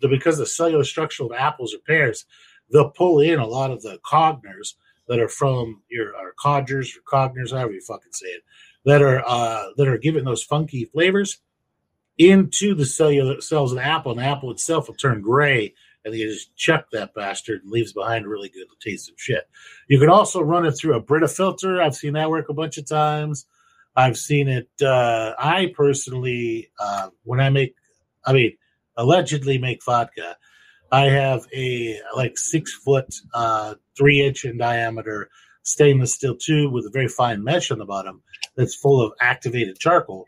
because 0.00 0.38
the 0.38 0.46
cellular 0.46 0.84
structure 0.84 1.24
of 1.24 1.32
apples 1.32 1.74
or 1.74 1.78
pears, 1.78 2.26
they'll 2.70 2.90
pull 2.90 3.20
in 3.20 3.38
a 3.38 3.46
lot 3.46 3.70
of 3.70 3.82
the 3.82 3.98
cogners 4.04 4.76
that 5.08 5.18
are 5.18 5.28
from 5.28 5.82
your 5.88 6.12
codgers 6.38 6.94
or 6.96 7.00
cogners, 7.08 7.52
however 7.52 7.72
you 7.72 7.80
fucking 7.80 8.12
say 8.12 8.26
it, 8.26 8.42
that 8.84 9.02
are 9.02 9.22
uh, 9.26 9.68
that 9.76 9.88
are 9.88 9.98
giving 9.98 10.24
those 10.24 10.42
funky 10.42 10.84
flavors 10.84 11.38
into 12.18 12.74
the 12.74 12.86
cellular 12.86 13.40
cells 13.40 13.72
of 13.72 13.78
the 13.78 13.84
apple, 13.84 14.12
and 14.12 14.20
the 14.20 14.24
apple 14.24 14.50
itself 14.50 14.88
will 14.88 14.94
turn 14.94 15.20
gray, 15.20 15.74
and 16.04 16.14
you 16.14 16.28
just 16.28 16.54
chuck 16.56 16.86
that 16.92 17.14
bastard 17.14 17.62
and 17.62 17.70
leaves 17.70 17.92
behind 17.92 18.24
a 18.24 18.28
really 18.28 18.48
good 18.48 18.66
taste 18.80 19.10
of 19.10 19.16
shit. 19.18 19.48
You 19.88 19.98
can 19.98 20.08
also 20.08 20.40
run 20.40 20.66
it 20.66 20.72
through 20.72 20.94
a 20.94 21.00
Brita 21.00 21.28
filter. 21.28 21.82
I've 21.82 21.96
seen 21.96 22.14
that 22.14 22.30
work 22.30 22.48
a 22.48 22.54
bunch 22.54 22.78
of 22.78 22.88
times. 22.88 23.46
I've 23.94 24.18
seen 24.18 24.48
it. 24.48 24.68
Uh, 24.80 25.34
I 25.38 25.72
personally, 25.74 26.70
uh, 26.78 27.08
when 27.24 27.40
I 27.40 27.50
make, 27.50 27.74
I 28.24 28.32
mean, 28.32 28.56
allegedly 28.96 29.58
make 29.58 29.84
vodka, 29.84 30.36
I 30.92 31.06
have 31.06 31.46
a 31.54 32.00
like 32.14 32.38
six 32.38 32.72
foot, 32.72 33.14
uh, 33.34 33.74
three 33.96 34.24
inch 34.24 34.44
in 34.44 34.58
diameter 34.58 35.30
stainless 35.66 36.14
steel 36.14 36.36
tube 36.36 36.72
with 36.72 36.86
a 36.86 36.90
very 36.90 37.08
fine 37.08 37.42
mesh 37.42 37.72
on 37.72 37.78
the 37.78 37.84
bottom 37.84 38.22
that's 38.54 38.76
full 38.76 39.04
of 39.04 39.12
activated 39.20 39.78
charcoal 39.78 40.26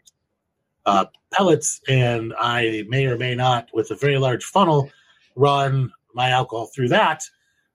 uh, 0.88 1.04
pellets, 1.32 1.80
and 1.86 2.32
I 2.40 2.84
may 2.88 3.06
or 3.06 3.18
may 3.18 3.34
not, 3.34 3.68
with 3.74 3.90
a 3.90 3.94
very 3.94 4.16
large 4.18 4.44
funnel, 4.44 4.90
run 5.36 5.92
my 6.14 6.30
alcohol 6.30 6.70
through 6.74 6.88
that. 6.88 7.22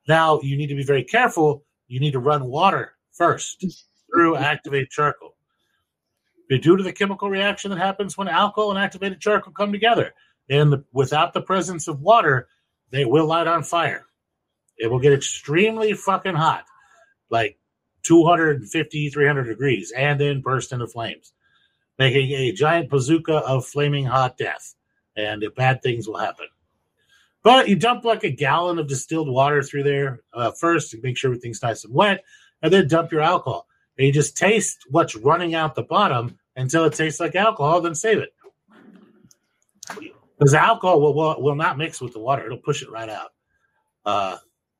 Now 0.07 0.41
you 0.41 0.57
need 0.57 0.67
to 0.67 0.75
be 0.75 0.83
very 0.83 1.03
careful. 1.03 1.63
You 1.87 1.99
need 1.99 2.13
to 2.13 2.19
run 2.19 2.45
water 2.45 2.93
first 3.11 3.63
through 4.11 4.37
activated 4.37 4.89
charcoal. 4.89 5.35
Due 6.49 6.77
to 6.77 6.83
the 6.83 6.93
chemical 6.93 7.29
reaction 7.29 7.71
that 7.71 7.79
happens 7.79 8.17
when 8.17 8.27
alcohol 8.27 8.71
and 8.71 8.79
activated 8.79 9.19
charcoal 9.19 9.53
come 9.53 9.71
together, 9.71 10.13
and 10.49 10.73
the, 10.73 10.83
without 10.91 11.33
the 11.33 11.41
presence 11.41 11.87
of 11.87 12.01
water, 12.01 12.47
they 12.89 13.05
will 13.05 13.25
light 13.25 13.47
on 13.47 13.63
fire. 13.63 14.05
It 14.77 14.87
will 14.87 14.99
get 14.99 15.13
extremely 15.13 15.93
fucking 15.93 16.35
hot, 16.35 16.65
like 17.29 17.57
250, 18.03 19.09
300 19.09 19.43
degrees, 19.45 19.91
and 19.95 20.19
then 20.19 20.41
burst 20.41 20.73
into 20.73 20.87
flames, 20.87 21.33
making 21.99 22.31
a 22.31 22.51
giant 22.51 22.89
bazooka 22.89 23.35
of 23.37 23.65
flaming 23.65 24.05
hot 24.05 24.37
death. 24.37 24.75
And 25.15 25.45
bad 25.55 25.83
things 25.83 26.07
will 26.07 26.17
happen. 26.17 26.47
But 27.43 27.67
you 27.67 27.75
dump 27.75 28.05
like 28.05 28.23
a 28.23 28.29
gallon 28.29 28.79
of 28.79 28.87
distilled 28.87 29.29
water 29.29 29.61
through 29.61 29.83
there 29.83 30.21
uh, 30.33 30.51
first 30.51 30.91
to 30.91 31.01
make 31.01 31.17
sure 31.17 31.29
everything's 31.29 31.61
nice 31.61 31.83
and 31.83 31.93
wet, 31.93 32.23
and 32.61 32.71
then 32.71 32.87
dump 32.87 33.11
your 33.11 33.21
alcohol. 33.21 33.67
And 33.97 34.07
you 34.07 34.13
just 34.13 34.37
taste 34.37 34.85
what's 34.89 35.15
running 35.15 35.53
out 35.53 35.75
the 35.75 35.83
bottom 35.83 36.39
until 36.55 36.85
it 36.85 36.93
tastes 36.93 37.19
like 37.19 37.35
alcohol, 37.35 37.81
then 37.81 37.95
save 37.95 38.19
it. 38.19 38.33
Because 40.37 40.53
alcohol 40.53 41.01
will, 41.01 41.13
will, 41.13 41.41
will 41.41 41.55
not 41.55 41.77
mix 41.77 42.01
with 42.01 42.13
the 42.13 42.19
water, 42.19 42.45
it'll 42.45 42.57
push 42.57 42.81
it 42.81 42.89
right 42.89 43.09
out 43.09 43.31
uh, 44.05 44.37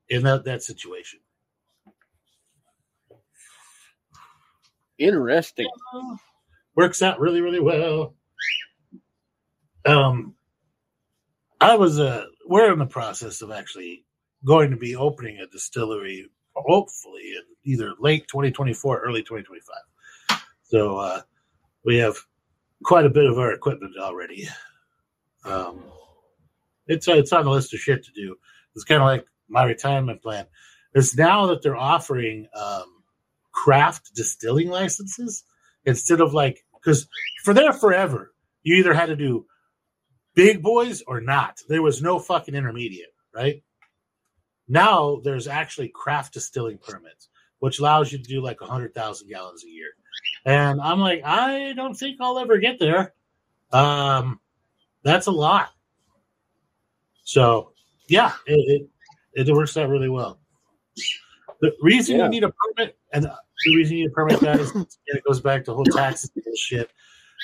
in 0.08 0.22
that, 0.24 0.44
that 0.44 0.62
situation. 0.62 1.20
Interesting. 4.98 5.68
Works 6.76 7.02
out 7.02 7.20
really 7.20 7.40
really 7.40 7.60
well. 7.60 8.14
Um 9.86 10.34
i 11.60 11.76
was 11.76 12.00
uh 12.00 12.24
we're 12.46 12.72
in 12.72 12.78
the 12.78 12.86
process 12.86 13.42
of 13.42 13.50
actually 13.50 14.04
going 14.44 14.70
to 14.70 14.76
be 14.76 14.96
opening 14.96 15.38
a 15.38 15.46
distillery 15.46 16.28
hopefully 16.54 17.22
in 17.36 17.42
either 17.72 17.92
late 18.00 18.26
2024 18.28 19.00
early 19.00 19.22
2025 19.22 19.76
so 20.64 20.98
uh 20.98 21.22
we 21.84 21.98
have 21.98 22.16
quite 22.84 23.06
a 23.06 23.10
bit 23.10 23.26
of 23.26 23.38
our 23.38 23.52
equipment 23.52 23.94
already. 23.98 24.48
Um 25.44 25.84
it's 26.86 27.08
it's 27.08 27.32
on 27.32 27.44
the 27.44 27.50
list 27.50 27.74
of 27.74 27.80
shit 27.80 28.04
to 28.04 28.12
do. 28.12 28.36
It's 28.74 28.84
kind 28.84 29.02
of 29.02 29.06
like 29.06 29.26
my 29.48 29.64
retirement 29.64 30.22
plan. 30.22 30.46
It's 30.94 31.16
now 31.16 31.46
that 31.46 31.62
they're 31.62 31.76
offering 31.76 32.48
um 32.56 32.86
craft 33.52 34.14
distilling 34.14 34.68
licenses 34.68 35.44
instead 35.86 36.20
of 36.20 36.34
like 36.34 36.64
because 36.74 37.06
for 37.44 37.54
there 37.54 37.72
forever 37.72 38.32
you 38.62 38.76
either 38.76 38.94
had 38.94 39.06
to 39.06 39.16
do 39.16 39.46
big 40.34 40.62
boys 40.62 41.02
or 41.06 41.20
not. 41.20 41.60
There 41.68 41.82
was 41.82 42.02
no 42.02 42.18
fucking 42.18 42.54
intermediate 42.54 43.14
right? 43.34 43.62
Now 44.68 45.20
there's 45.24 45.46
actually 45.48 45.88
craft 45.88 46.34
distilling 46.34 46.78
permits 46.78 47.28
which 47.60 47.78
allows 47.78 48.12
you 48.12 48.18
to 48.18 48.24
do 48.24 48.42
like 48.42 48.60
100000 48.60 49.28
gallons 49.28 49.64
a 49.64 49.68
year. 49.68 49.90
And 50.46 50.80
i'm 50.80 51.00
like 51.00 51.22
i 51.24 51.72
don't 51.74 51.94
think 51.94 52.18
i'll 52.20 52.38
ever 52.38 52.58
get 52.58 52.78
there. 52.78 53.14
Um 53.72 54.40
that's 55.02 55.26
a 55.26 55.32
lot. 55.32 55.70
So 57.24 57.72
yeah 58.08 58.32
it, 58.46 58.88
it, 59.34 59.48
it 59.48 59.52
works 59.54 59.76
out 59.76 59.88
really 59.88 60.08
well. 60.10 60.38
The 61.60 61.72
reason 61.80 62.16
Yeah. 62.18 62.24
you 62.24 62.30
need 62.30 62.44
a 62.44 62.52
permit 62.52 62.98
and 63.12 63.26
the 63.64 63.76
reason 63.76 63.96
you 63.96 64.04
need 64.04 64.10
a 64.10 64.14
permit 64.14 64.40
guys 64.40 64.70
and 64.74 64.86
it 65.06 65.24
goes 65.24 65.40
back 65.40 65.64
to 65.64 65.74
whole 65.74 65.84
taxes 65.84 66.30
and 66.34 66.44
bullshit 66.44 66.90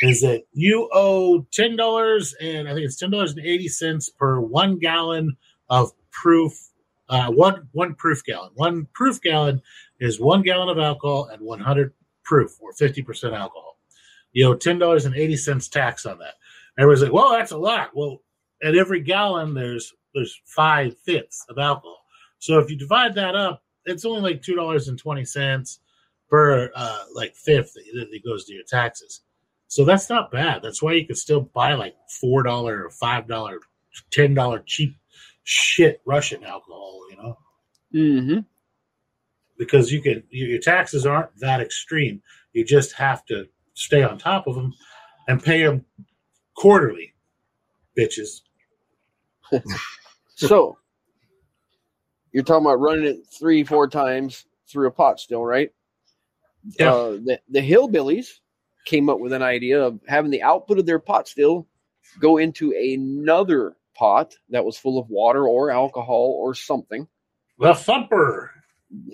is 0.03 0.21
that 0.23 0.45
you 0.53 0.89
owe 0.93 1.47
ten 1.53 1.77
dollars 1.77 2.35
and 2.41 2.69
I 2.69 2.75
think 2.75 2.85
it's 2.85 2.97
ten 2.97 3.11
dollars 3.11 3.33
and 3.33 3.45
eighty 3.45 3.69
cents 3.69 4.09
per 4.09 4.41
one 4.41 4.79
gallon 4.79 5.37
of 5.69 5.93
proof. 6.11 6.53
Uh, 7.09 7.31
one 7.31 7.69
one 7.73 7.95
proof 7.95 8.25
gallon. 8.25 8.51
One 8.55 8.87
proof 8.95 9.21
gallon 9.21 9.61
is 9.99 10.21
one 10.21 10.43
gallon 10.43 10.69
of 10.69 10.79
alcohol 10.79 11.29
and 11.33 11.43
one 11.43 11.61
hundred 11.61 11.93
proof 12.25 12.53
or 12.61 12.73
fifty 12.73 13.03
percent 13.03 13.35
alcohol. 13.35 13.79
You 14.33 14.49
owe 14.49 14.55
ten 14.55 14.79
dollars 14.79 15.07
and 15.07 15.17
eighty 15.17 15.37
cents 15.37 15.69
tax 15.69 16.07
on 16.07 16.19
that. 16.19 16.35
Everybody's 16.79 17.03
like, 17.03 17.13
"Well, 17.13 17.33
that's 17.33 17.51
a 17.51 17.59
lot." 17.59 17.91
Well, 17.95 18.23
at 18.63 18.77
every 18.77 19.01
gallon, 19.01 19.55
there's 19.55 19.93
there's 20.15 20.41
five 20.47 20.97
fifths 20.99 21.45
of 21.49 21.59
alcohol. 21.59 21.99
So 22.39 22.59
if 22.59 22.71
you 22.71 22.77
divide 22.77 23.15
that 23.17 23.35
up, 23.35 23.65
it's 23.85 24.05
only 24.05 24.21
like 24.21 24.43
two 24.43 24.55
dollars 24.55 24.87
and 24.87 24.99
twenty 24.99 25.25
cents 25.25 25.81
per 26.31 26.71
uh, 26.75 27.05
like 27.15 27.35
fifth 27.35 27.75
that 27.75 28.09
that 28.11 28.25
goes 28.25 28.45
to 28.47 28.55
your 28.55 28.65
taxes. 28.69 29.23
So 29.67 29.85
that's 29.85 30.09
not 30.09 30.31
bad. 30.31 30.63
That's 30.63 30.83
why 30.83 30.93
you 30.95 31.07
can 31.07 31.17
still 31.17 31.43
buy 31.43 31.75
like 31.75 31.95
four 32.21 32.43
dollar 32.43 32.85
or 32.85 32.91
five 32.91 33.27
dollar, 33.29 33.59
ten 34.11 34.35
dollar 34.35 34.63
cheap 34.67 34.97
shit 35.45 36.01
Russian 36.07 36.45
alcohol, 36.45 37.01
you 37.11 37.17
know, 37.17 37.39
Mm-hmm. 37.95 38.39
because 39.59 39.91
you 39.93 40.01
can 40.01 40.23
your 40.31 40.49
your 40.49 40.61
taxes 40.61 41.07
aren't 41.07 41.37
that 41.41 41.61
extreme. 41.61 42.23
You 42.53 42.65
just 42.65 42.93
have 42.95 43.25
to 43.27 43.47
stay 43.75 44.03
on 44.03 44.19
top 44.19 44.47
of 44.47 44.55
them 44.55 44.73
and 45.29 45.43
pay 45.43 45.63
them 45.65 45.85
quarterly, 46.57 47.15
bitches. 47.99 48.41
So 50.37 50.79
you're 52.33 52.45
talking 52.45 52.65
about 52.65 52.81
running 52.81 53.05
it 53.05 53.27
three, 53.39 53.63
four 53.63 53.89
times 53.89 54.47
through 54.67 54.89
a 54.89 54.91
pot 54.91 55.21
still, 55.21 55.45
right? 55.45 55.71
Yeah. 56.79 56.93
Uh, 56.93 57.11
the, 57.13 57.41
the 57.49 57.61
hillbillies 57.61 58.29
came 58.87 59.09
up 59.09 59.19
with 59.21 59.33
an 59.33 59.43
idea 59.43 59.83
of 59.83 60.01
having 60.07 60.31
the 60.31 60.43
output 60.43 60.79
of 60.79 60.87
their 60.87 60.99
pot 60.99 61.29
still 61.29 61.67
go 62.19 62.39
into 62.39 62.73
another 62.73 63.77
pot 63.95 64.35
that 64.51 64.65
was 64.65 64.77
full 64.77 64.99
of 64.99 65.09
water 65.11 65.47
or 65.47 65.71
alcohol 65.71 66.35
or 66.39 66.55
something. 66.55 67.07
The 67.59 67.75
thumper. 67.75 68.51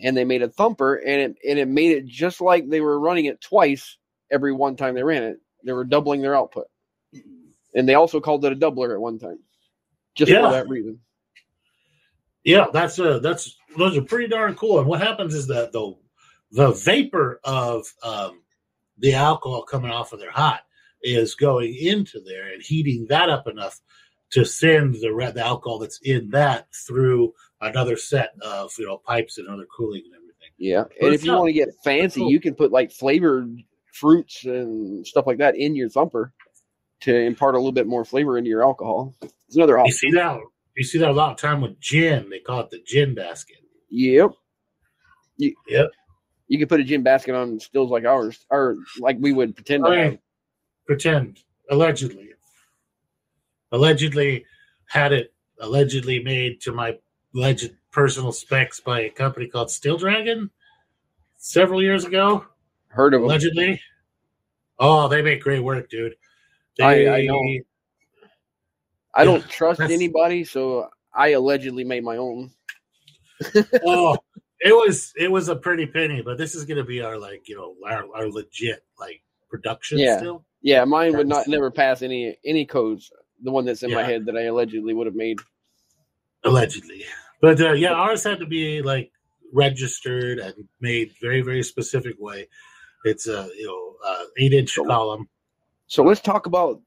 And 0.02 0.16
they 0.16 0.24
made 0.24 0.42
a 0.42 0.48
thumper 0.48 0.94
and 0.94 1.20
it 1.20 1.36
and 1.48 1.58
it 1.58 1.68
made 1.68 1.92
it 1.96 2.06
just 2.06 2.40
like 2.40 2.68
they 2.68 2.80
were 2.80 2.98
running 2.98 3.26
it 3.26 3.40
twice 3.40 3.98
every 4.30 4.52
one 4.52 4.76
time 4.76 4.94
they 4.94 5.02
ran 5.02 5.22
it. 5.22 5.38
They 5.64 5.72
were 5.72 5.84
doubling 5.84 6.22
their 6.22 6.34
output. 6.36 6.66
And 7.74 7.86
they 7.88 7.94
also 7.94 8.20
called 8.20 8.44
it 8.44 8.52
a 8.52 8.56
doubler 8.56 8.94
at 8.94 9.00
one 9.00 9.18
time. 9.18 9.38
Just 10.14 10.30
Yeah. 10.32 10.42
for 10.42 10.52
that 10.52 10.68
reason. 10.68 11.00
Yeah, 12.44 12.66
that's 12.72 12.98
uh 12.98 13.18
that's 13.18 13.56
those 13.76 13.96
are 13.98 14.02
pretty 14.02 14.28
darn 14.28 14.54
cool. 14.54 14.78
And 14.78 14.88
what 14.88 15.02
happens 15.02 15.34
is 15.34 15.48
that 15.48 15.72
the 15.72 15.94
the 16.56 16.72
vapor 16.72 17.40
of 17.44 17.86
um, 18.02 18.42
the 18.98 19.14
alcohol 19.14 19.62
coming 19.62 19.90
off 19.90 20.12
of 20.12 20.18
their 20.20 20.30
hot 20.30 20.60
is 21.02 21.34
going 21.34 21.74
into 21.74 22.20
there 22.20 22.52
and 22.52 22.62
heating 22.62 23.06
that 23.10 23.28
up 23.28 23.46
enough 23.46 23.80
to 24.30 24.44
send 24.44 24.94
the 25.00 25.12
red 25.12 25.34
the 25.34 25.44
alcohol 25.44 25.78
that's 25.78 26.00
in 26.02 26.30
that 26.30 26.66
through 26.86 27.32
another 27.60 27.96
set 27.96 28.30
of 28.42 28.72
you 28.78 28.86
know 28.86 28.96
pipes 28.98 29.38
and 29.38 29.46
other 29.48 29.66
cooling 29.76 30.02
and 30.06 30.14
everything. 30.14 30.50
Yeah, 30.58 30.84
But 31.00 31.06
and 31.06 31.14
if 31.14 31.24
you 31.24 31.30
not- 31.32 31.40
want 31.40 31.48
to 31.50 31.52
get 31.52 31.68
fancy, 31.84 32.20
cool. 32.20 32.30
you 32.30 32.40
can 32.40 32.54
put 32.54 32.72
like 32.72 32.90
flavored 32.90 33.54
fruits 33.92 34.44
and 34.44 35.06
stuff 35.06 35.26
like 35.26 35.38
that 35.38 35.56
in 35.56 35.74
your 35.76 35.88
thumper 35.90 36.32
to 37.00 37.14
impart 37.14 37.54
a 37.54 37.58
little 37.58 37.72
bit 37.72 37.86
more 37.86 38.04
flavor 38.04 38.38
into 38.38 38.48
your 38.50 38.62
alcohol. 38.64 39.14
It's 39.22 39.56
another 39.56 39.74
You 39.74 39.80
option. 39.80 39.92
see 39.94 40.10
that 40.12 40.40
you 40.76 40.84
see 40.84 40.98
that 40.98 41.10
a 41.10 41.12
lot 41.12 41.30
of 41.32 41.36
time 41.38 41.60
with 41.60 41.78
gin. 41.80 42.28
They 42.30 42.38
call 42.40 42.60
it 42.60 42.70
the 42.70 42.82
gin 42.86 43.14
basket. 43.14 43.58
Yep. 43.90 44.30
You, 45.36 45.54
Yep. 45.68 45.90
You 46.48 46.58
could 46.58 46.68
put 46.68 46.80
a 46.80 46.84
gin 46.84 47.02
basket 47.02 47.34
on 47.34 47.58
stills 47.60 47.90
like 47.90 48.04
ours, 48.04 48.44
or 48.50 48.76
like 49.00 49.16
we 49.20 49.32
would 49.32 49.54
pretend 49.56 49.84
I 49.86 49.90
mean, 49.90 50.18
pretend 50.86 51.40
allegedly, 51.70 52.30
allegedly 53.72 54.44
had 54.88 55.12
it 55.12 55.32
allegedly 55.60 56.22
made 56.22 56.60
to 56.62 56.72
my 56.72 56.96
alleged 57.34 57.72
personal 57.90 58.32
specs 58.32 58.80
by 58.80 59.00
a 59.02 59.10
company 59.10 59.48
called 59.48 59.70
Still 59.70 59.96
Dragon 59.96 60.50
several 61.36 61.82
years 61.82 62.04
ago. 62.04 62.44
Heard 62.88 63.14
of 63.14 63.22
them. 63.22 63.30
Allegedly. 63.30 63.80
Oh, 64.78 65.08
they 65.08 65.22
make 65.22 65.40
great 65.42 65.60
work, 65.62 65.88
dude. 65.88 66.14
I- 66.80 66.94
They, 66.94 67.08
I 67.08 67.26
know. 67.26 67.42
I 69.14 69.24
don't 69.24 69.40
Yeah, 69.40 69.46
trust 69.48 69.80
anybody, 69.80 70.44
so 70.44 70.90
I 71.14 71.28
allegedly 71.28 71.84
made 71.84 72.04
my 72.04 72.18
own. 72.18 72.50
oh, 73.84 74.18
it 74.60 74.72
was 74.72 75.12
it 75.16 75.30
was 75.30 75.48
a 75.48 75.56
pretty 75.56 75.86
penny, 75.86 76.22
but 76.22 76.38
this 76.38 76.54
is 76.54 76.64
gonna 76.64 76.84
be 76.84 77.00
our 77.02 77.18
like 77.18 77.48
you 77.48 77.56
know 77.56 77.74
our, 77.88 78.04
our 78.14 78.28
legit 78.30 78.84
like 78.98 79.22
production 79.48 79.98
Yeah. 79.98 80.18
still. 80.18 80.44
Yeah, 80.62 80.84
mine 80.84 81.16
would 81.16 81.28
not 81.28 81.46
never 81.48 81.70
pass 81.70 82.02
any 82.02 82.36
any 82.44 82.64
codes. 82.66 83.10
The 83.42 83.50
one 83.50 83.64
that's 83.66 83.82
in 83.82 83.92
my 83.92 84.02
head 84.02 84.24
that 84.26 84.36
I 84.36 84.42
allegedly 84.44 84.94
would 84.94 85.06
have 85.06 85.14
made. 85.16 85.38
allegedly 86.44 87.04
but 87.40 87.60
uh, 87.60 87.72
yeah 87.72 87.92
ours 87.92 88.22
had 88.24 88.38
to 88.38 88.46
be 88.46 88.80
like 88.80 89.10
registered 89.52 90.38
and 90.38 90.54
made 90.80 91.12
very 91.20 91.42
very 91.42 91.62
specific 91.62 92.14
way 92.18 92.48
it's 93.04 93.26
a 93.26 93.48
you 93.58 93.66
know 93.66 93.94
uh, 94.08 94.24
eight 94.38 94.52
inch 94.52 94.70
So- 94.70 94.84
column 94.86 95.28
So 95.86 96.02
let's 96.02 96.20
talk 96.20 96.46
about 96.46 96.80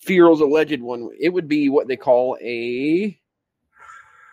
Feral's 0.00 0.40
alleged 0.40 0.80
one. 0.82 1.10
It 1.18 1.30
would 1.30 1.48
be 1.48 1.68
what 1.70 1.88
they 1.88 1.96
call 1.96 2.36
a. 2.42 3.18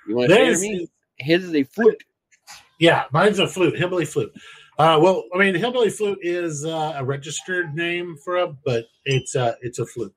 You 0.07 0.15
want 0.15 0.29
to 0.29 0.35
say 0.35 0.41
it 0.41 0.45
to 0.45 0.45
There's- 0.45 0.61
me? 0.61 0.87
His 1.17 1.43
is 1.45 1.55
a 1.55 1.63
flute. 1.63 2.03
Yeah 2.81 3.05
mine's 3.13 3.39
a 3.39 3.47
flute 3.47 3.77
hillbilly 3.77 4.03
flute. 4.05 4.33
Uh, 4.77 4.97
well 5.01 5.23
i 5.33 5.37
mean 5.37 5.55
hillbilly 5.55 5.89
flute 5.89 6.17
is 6.21 6.65
uh, 6.65 6.93
a 6.97 7.05
registered 7.05 7.73
name 7.75 8.17
for 8.25 8.37
a 8.37 8.47
but 8.65 8.85
it's 9.05 9.35
uh 9.37 9.53
it's 9.61 9.79
a 9.79 9.85
flute. 9.85 10.13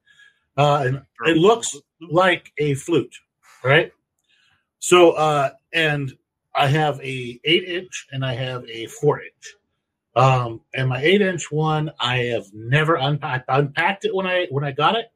Uh, 0.56 0.84
and 0.86 1.02
it 1.26 1.36
looks 1.36 1.76
like 2.00 2.50
a 2.58 2.74
flute 2.74 3.14
right? 3.62 3.92
So 4.78 5.12
uh 5.12 5.50
and 5.72 6.12
i 6.54 6.66
have 6.66 6.98
a 7.00 7.40
eight 7.44 7.64
inch 7.64 8.06
and 8.12 8.24
i 8.24 8.34
have 8.34 8.64
a 8.68 8.86
four 8.86 9.20
inch. 9.20 9.54
Um 10.16 10.62
and 10.74 10.88
my 10.88 11.02
eight 11.02 11.20
inch 11.20 11.52
one 11.52 11.90
i 12.00 12.16
have 12.18 12.46
never 12.54 12.94
unpacked 12.96 13.46
unpacked 13.48 14.06
it 14.06 14.14
when 14.14 14.26
i 14.26 14.46
when 14.50 14.64
i 14.64 14.72
got 14.72 14.96
it 14.96 15.06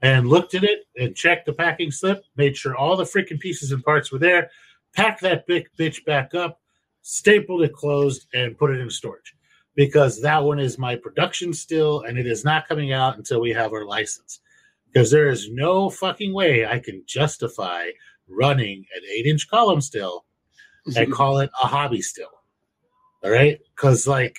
and 0.00 0.28
looked 0.28 0.54
at 0.54 0.64
it 0.64 0.80
and 0.96 1.14
checked 1.14 1.46
the 1.46 1.52
packing 1.52 1.92
slip 1.92 2.24
made 2.36 2.56
sure 2.56 2.76
all 2.76 2.96
the 2.96 3.04
freaking 3.04 3.38
pieces 3.38 3.70
and 3.70 3.84
parts 3.84 4.10
were 4.10 4.18
there 4.18 4.50
packed 4.94 5.20
that 5.20 5.46
big 5.46 5.68
bitch 5.78 6.04
back 6.04 6.34
up 6.34 6.61
stapled 7.02 7.62
it 7.62 7.72
closed 7.72 8.26
and 8.32 8.56
put 8.56 8.70
it 8.70 8.80
in 8.80 8.88
storage 8.90 9.34
because 9.74 10.20
that 10.22 10.42
one 10.42 10.58
is 10.58 10.78
my 10.78 10.96
production 10.96 11.52
still 11.52 12.02
and 12.02 12.18
it 12.18 12.26
is 12.26 12.44
not 12.44 12.68
coming 12.68 12.92
out 12.92 13.16
until 13.16 13.40
we 13.40 13.50
have 13.50 13.72
our 13.72 13.84
license 13.84 14.40
because 14.92 15.10
there 15.10 15.28
is 15.28 15.50
no 15.50 15.90
fucking 15.90 16.32
way 16.32 16.66
I 16.66 16.78
can 16.78 17.02
justify 17.06 17.86
running 18.28 18.84
an 18.94 19.02
eight 19.12 19.26
inch 19.26 19.48
column 19.48 19.80
still 19.80 20.24
and 20.96 21.12
call 21.20 21.38
it 21.38 21.50
a 21.62 21.66
hobby 21.66 22.02
still. 22.02 22.30
All 23.24 23.30
right. 23.30 23.58
Because, 23.74 24.06
like, 24.06 24.38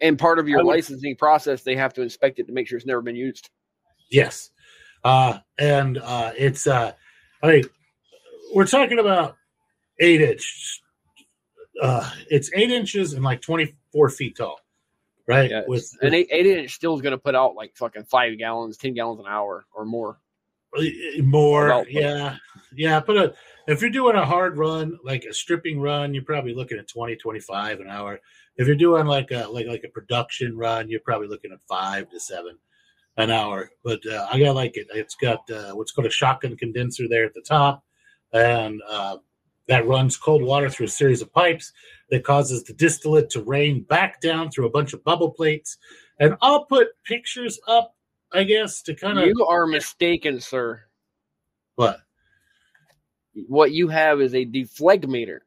and 0.00 0.18
part 0.18 0.38
of 0.38 0.48
your 0.48 0.58
would- 0.64 0.74
licensing 0.74 1.16
process, 1.16 1.62
they 1.62 1.76
have 1.76 1.94
to 1.94 2.02
inspect 2.02 2.38
it 2.38 2.46
to 2.48 2.52
make 2.52 2.68
sure 2.68 2.76
it's 2.76 2.86
never 2.86 3.02
been 3.02 3.16
used. 3.16 3.50
yes. 4.10 4.50
Uh, 5.04 5.38
and 5.56 5.98
uh, 5.98 6.32
it's, 6.36 6.66
uh, 6.66 6.90
I 7.40 7.46
mean, 7.46 7.64
we're 8.52 8.66
talking 8.66 8.98
about 8.98 9.36
eight 10.00 10.20
inch. 10.20 10.80
Uh, 11.82 12.10
it's 12.30 12.50
eight 12.54 12.70
inches 12.70 13.12
and 13.12 13.24
like 13.24 13.40
24 13.42 14.08
feet 14.10 14.36
tall. 14.36 14.60
Right. 15.28 15.50
Yeah, 15.50 15.62
With, 15.66 15.90
An 16.02 16.14
eight, 16.14 16.28
eight 16.30 16.46
inch 16.46 16.72
still 16.74 16.94
is 16.94 17.02
going 17.02 17.10
to 17.12 17.18
put 17.18 17.34
out 17.34 17.54
like 17.56 17.74
fucking 17.76 18.04
five 18.04 18.38
gallons, 18.38 18.76
ten 18.76 18.94
gallons 18.94 19.20
an 19.20 19.26
hour 19.28 19.66
or 19.74 19.84
more. 19.84 20.20
more 21.22 21.66
About- 21.68 21.90
yeah 21.90 22.36
yeah 22.74 23.00
put 23.00 23.16
a 23.16 23.34
if 23.66 23.80
you're 23.80 23.88
doing 23.90 24.16
a 24.16 24.26
hard 24.26 24.58
run 24.58 24.98
like 25.04 25.24
a 25.24 25.32
stripping 25.32 25.80
run 25.80 26.12
you're 26.12 26.22
probably 26.24 26.52
looking 26.52 26.76
at 26.78 26.86
20 26.88 27.16
25 27.16 27.80
an 27.80 27.88
hour 27.88 28.20
if 28.56 28.66
you're 28.66 28.76
doing 28.76 29.06
like 29.06 29.30
a 29.30 29.46
like 29.48 29.66
like 29.66 29.84
a 29.84 29.88
production 29.88 30.54
run 30.56 30.90
you're 30.90 31.00
probably 31.00 31.28
looking 31.28 31.52
at 31.52 31.60
five 31.66 32.10
to 32.10 32.20
seven 32.20 32.58
an 33.16 33.30
hour 33.30 33.70
but 33.84 34.04
uh, 34.06 34.26
i 34.30 34.38
got 34.38 34.54
like 34.54 34.76
it 34.76 34.88
it's 34.92 35.14
got 35.14 35.48
uh, 35.50 35.70
what's 35.72 35.92
called 35.92 36.06
a 36.06 36.10
shotgun 36.10 36.56
condenser 36.56 37.08
there 37.08 37.24
at 37.24 37.32
the 37.32 37.40
top 37.40 37.82
and 38.34 38.82
uh, 38.86 39.16
that 39.68 39.86
runs 39.86 40.16
cold 40.16 40.42
water 40.42 40.70
through 40.70 40.86
a 40.86 40.88
series 40.90 41.22
of 41.22 41.32
pipes 41.32 41.72
that 42.10 42.24
causes 42.24 42.62
the 42.64 42.72
distillate 42.72 43.30
to 43.30 43.42
rain 43.42 43.82
back 43.82 44.20
down 44.20 44.50
through 44.50 44.66
a 44.66 44.70
bunch 44.70 44.92
of 44.92 45.02
bubble 45.04 45.30
plates 45.30 45.76
and 46.20 46.36
i'll 46.40 46.64
put 46.66 46.88
pictures 47.04 47.58
up 47.66 47.94
i 48.32 48.42
guess 48.44 48.80
to 48.82 48.94
kind 48.94 49.18
of 49.18 49.26
You 49.26 49.44
are 49.46 49.66
mistaken, 49.66 50.40
sir. 50.40 50.82
what 51.74 51.98
What 53.48 53.72
you 53.72 53.88
have 53.88 54.20
is 54.20 54.34
a 54.34 54.44
deflegmator. 54.46 55.40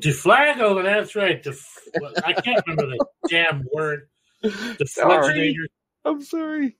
Deflago, 0.00 0.82
that's 0.82 1.14
right. 1.14 1.42
Def- 1.42 1.78
I 2.24 2.32
can't 2.32 2.62
remember 2.66 2.96
the 2.96 3.06
damn 3.28 3.66
word. 3.74 4.08
Sorry. 4.42 4.74
Deflagrator. 4.78 5.66
I'm 6.04 6.22
sorry. 6.22 6.76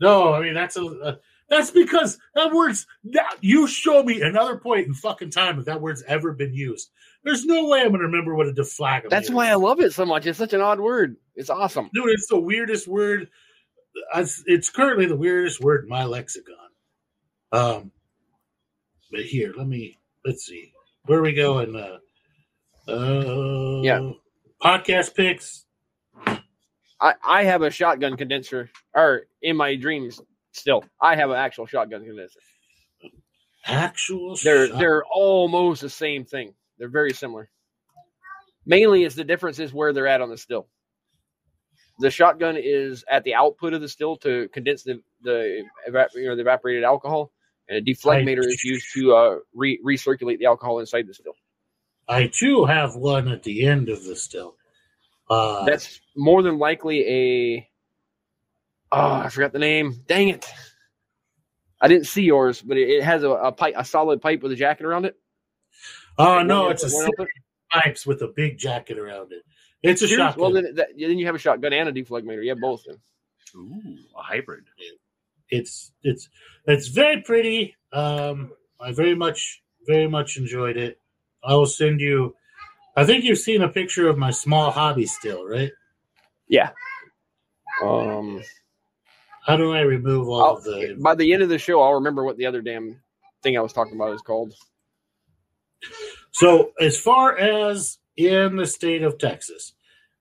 No, 0.00 0.32
I 0.32 0.40
mean 0.40 0.54
that's 0.54 0.76
a 0.76 0.84
uh, 0.84 1.16
that's 1.52 1.70
because 1.70 2.18
that 2.34 2.50
word's 2.50 2.86
that 3.12 3.36
you 3.42 3.66
show 3.66 4.02
me 4.02 4.22
another 4.22 4.56
point 4.56 4.86
in 4.86 4.94
fucking 4.94 5.30
time 5.30 5.58
if 5.58 5.66
that 5.66 5.80
word's 5.82 6.02
ever 6.04 6.32
been 6.32 6.54
used. 6.54 6.90
There's 7.24 7.44
no 7.44 7.66
way 7.68 7.82
I'm 7.82 7.90
gonna 7.92 8.04
remember 8.04 8.34
what 8.34 8.48
a 8.48 8.52
deflagrator. 8.52 9.10
That's 9.10 9.30
why 9.30 9.48
I 9.50 9.54
love 9.54 9.78
it 9.80 9.92
so 9.92 10.06
much. 10.06 10.26
It's 10.26 10.38
such 10.38 10.54
an 10.54 10.62
odd 10.62 10.80
word. 10.80 11.16
It's 11.36 11.50
awesome. 11.50 11.90
dude. 11.92 12.08
It's 12.08 12.26
the 12.26 12.40
weirdest 12.40 12.88
word. 12.88 13.28
It's, 14.14 14.70
currently 14.70 15.04
the 15.04 15.16
weirdest 15.16 15.60
word 15.60 15.84
in 15.84 15.90
my 15.90 16.04
lexicon. 16.04 16.54
Um, 17.52 17.92
but 19.10 19.20
here, 19.20 19.52
let 19.54 19.66
me 19.66 19.98
let's 20.24 20.46
see 20.46 20.72
where 21.04 21.18
are 21.18 21.22
we 21.22 21.34
going. 21.34 21.76
Uh, 21.76 22.90
uh, 22.90 23.82
Yeah. 23.82 24.12
podcast 24.62 25.14
picks. 25.14 25.66
I, 27.00 27.14
I 27.24 27.44
have 27.44 27.62
a 27.62 27.70
shotgun 27.70 28.16
condenser, 28.16 28.70
or 28.94 29.22
in 29.42 29.56
my 29.56 29.74
dreams, 29.76 30.20
still, 30.52 30.84
I 31.00 31.16
have 31.16 31.30
an 31.30 31.36
actual 31.36 31.66
shotgun 31.66 32.04
condenser. 32.04 32.40
Actual. 33.66 34.36
They're 34.42 34.68
shot- 34.68 34.78
they're 34.78 35.04
almost 35.04 35.82
the 35.82 35.90
same 35.90 36.24
thing. 36.24 36.54
They're 36.78 36.88
very 36.88 37.12
similar. 37.12 37.50
Mainly, 38.64 39.04
is 39.04 39.14
the 39.14 39.24
difference 39.24 39.58
is 39.58 39.72
where 39.72 39.92
they're 39.92 40.06
at 40.06 40.20
on 40.20 40.30
the 40.30 40.38
still. 40.38 40.68
The 41.98 42.10
shotgun 42.10 42.56
is 42.56 43.04
at 43.10 43.24
the 43.24 43.34
output 43.34 43.74
of 43.74 43.80
the 43.80 43.88
still 43.88 44.16
to 44.18 44.48
condense 44.48 44.82
the 44.82 45.00
the 45.22 45.62
evap- 45.88 46.14
you 46.14 46.26
know 46.26 46.34
the 46.34 46.40
evaporated 46.42 46.84
alcohol, 46.84 47.32
and 47.68 47.78
a 47.78 47.82
deflegmator 47.82 48.44
is 48.44 48.62
used 48.64 48.86
to 48.94 49.14
uh, 49.14 49.36
re- 49.54 49.80
recirculate 49.84 50.38
the 50.38 50.46
alcohol 50.46 50.78
inside 50.80 51.06
the 51.06 51.14
still. 51.14 51.34
I 52.08 52.26
too 52.26 52.64
have 52.64 52.96
one 52.96 53.28
at 53.28 53.42
the 53.42 53.66
end 53.66 53.88
of 53.88 54.04
the 54.04 54.16
still. 54.16 54.56
Uh, 55.30 55.64
That's 55.64 56.00
more 56.16 56.42
than 56.42 56.58
likely 56.58 57.06
a. 57.06 57.68
Oh, 58.92 59.14
I 59.14 59.28
forgot 59.30 59.52
the 59.52 59.58
name. 59.58 60.02
Dang 60.06 60.28
it! 60.28 60.46
I 61.80 61.88
didn't 61.88 62.06
see 62.06 62.22
yours, 62.22 62.62
but 62.62 62.76
it, 62.76 62.88
it 62.88 63.02
has 63.02 63.22
a, 63.24 63.30
a 63.30 63.52
pipe, 63.52 63.74
a 63.76 63.84
solid 63.84 64.20
pipe 64.20 64.42
with 64.42 64.52
a 64.52 64.56
jacket 64.56 64.84
around 64.86 65.06
it. 65.06 65.16
oh 66.18 66.42
no, 66.42 66.68
it's 66.68 66.84
a 66.84 66.94
one 66.94 67.10
six 67.18 67.32
pipes 67.72 68.06
with 68.06 68.22
a 68.22 68.28
big 68.28 68.58
jacket 68.58 68.98
around 68.98 69.32
it. 69.32 69.42
It's 69.82 70.02
a 70.02 70.06
Serious? 70.06 70.26
shotgun. 70.26 70.42
Well, 70.42 70.52
then, 70.52 70.74
that, 70.76 70.88
then 70.96 71.18
you 71.18 71.26
have 71.26 71.34
a 71.34 71.38
shotgun 71.38 71.72
and 71.72 71.88
a 71.88 71.92
deflegmator. 71.92 72.42
You 72.44 72.50
have 72.50 72.60
both. 72.60 72.84
Then. 72.86 72.98
Ooh, 73.56 73.98
a 74.16 74.22
hybrid. 74.22 74.64
it's 75.50 75.92
it's 76.02 76.28
it's 76.66 76.88
very 76.88 77.22
pretty. 77.22 77.74
Um, 77.92 78.52
I 78.80 78.92
very 78.92 79.14
much 79.14 79.62
very 79.86 80.06
much 80.06 80.36
enjoyed 80.36 80.76
it. 80.76 80.98
I 81.42 81.54
will 81.54 81.66
send 81.66 82.00
you. 82.00 82.34
I 82.94 83.04
think 83.04 83.24
you've 83.24 83.38
seen 83.38 83.62
a 83.62 83.68
picture 83.68 84.08
of 84.08 84.18
my 84.18 84.30
small 84.30 84.70
hobby 84.70 85.06
still, 85.06 85.46
right? 85.46 85.72
Yeah. 86.46 86.70
Um. 87.82 88.42
How 89.44 89.56
do 89.56 89.72
I 89.72 89.80
remove 89.80 90.28
all 90.28 90.42
I'll- 90.44 90.56
of 90.56 90.64
the? 90.64 90.96
by 91.00 91.14
the 91.14 91.32
end 91.32 91.42
of 91.42 91.48
the 91.48 91.58
show, 91.58 91.80
I'll 91.82 91.94
remember 91.94 92.24
what 92.24 92.36
the 92.36 92.46
other 92.46 92.62
damn 92.62 93.02
thing 93.42 93.56
I 93.56 93.60
was 93.60 93.72
talking 93.72 93.94
about 93.94 94.14
is 94.14 94.22
called. 94.22 94.54
So, 96.30 96.72
as 96.80 96.98
far 96.98 97.36
as 97.36 97.98
in 98.16 98.56
the 98.56 98.66
state 98.66 99.02
of 99.02 99.18
Texas, 99.18 99.74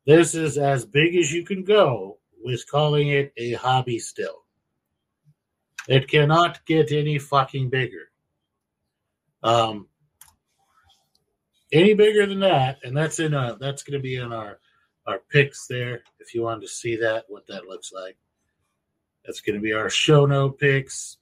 this 0.05 0.33
is 0.33 0.57
as 0.57 0.85
big 0.85 1.15
as 1.15 1.31
you 1.31 1.45
can 1.45 1.63
go 1.63 2.17
with 2.43 2.67
calling 2.69 3.09
it 3.09 3.31
a 3.37 3.53
hobby 3.53 3.99
still. 3.99 4.43
It 5.87 6.07
cannot 6.07 6.65
get 6.65 6.91
any 6.91 7.19
fucking 7.19 7.69
bigger. 7.69 8.11
Um, 9.43 9.87
any 11.71 11.93
bigger 11.93 12.25
than 12.25 12.39
that, 12.39 12.79
and 12.83 12.97
that's 12.97 13.19
in 13.19 13.33
a 13.33 13.55
that's 13.59 13.83
going 13.83 13.99
to 13.99 14.03
be 14.03 14.15
in 14.15 14.31
our 14.33 14.59
our 15.05 15.19
picks 15.31 15.67
there. 15.67 16.03
If 16.19 16.33
you 16.33 16.41
wanted 16.43 16.61
to 16.61 16.67
see 16.67 16.95
that, 16.97 17.25
what 17.27 17.47
that 17.47 17.65
looks 17.65 17.91
like, 17.91 18.17
that's 19.25 19.41
going 19.41 19.55
to 19.55 19.61
be 19.61 19.73
our 19.73 19.89
show 19.89 20.25
note 20.25 20.59
picks. 20.59 21.17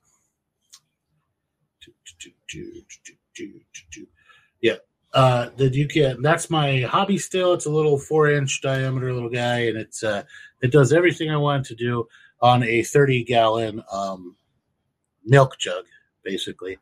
Yeah, 4.62 4.76
uh, 5.14 5.50
you. 5.58 6.16
That's 6.22 6.50
my 6.50 6.82
hobby 6.82 7.18
still. 7.18 7.54
It's 7.54 7.66
a 7.66 7.72
little 7.72 7.98
four 7.98 8.30
inch 8.30 8.62
diameter 8.62 9.14
little 9.14 9.30
guy, 9.30 9.60
and 9.68 9.78
it's 9.78 10.04
uh, 10.04 10.24
it 10.62 10.72
does 10.72 10.92
everything 10.94 11.30
I 11.30 11.38
want 11.38 11.66
to 11.68 11.76
do 11.76 12.08
on 12.42 12.64
a 12.64 12.84
thirty 12.84 13.24
gallon 13.24 13.82
um, 13.92 14.36
milk 15.26 15.58
jug, 15.58 15.86
basically. 16.24 16.78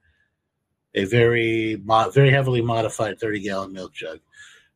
A 0.95 1.05
very 1.05 1.79
mo- 1.83 2.09
very 2.09 2.31
heavily 2.31 2.61
modified 2.61 3.19
thirty 3.19 3.39
gallon 3.39 3.73
milk 3.73 3.93
jug, 3.93 4.19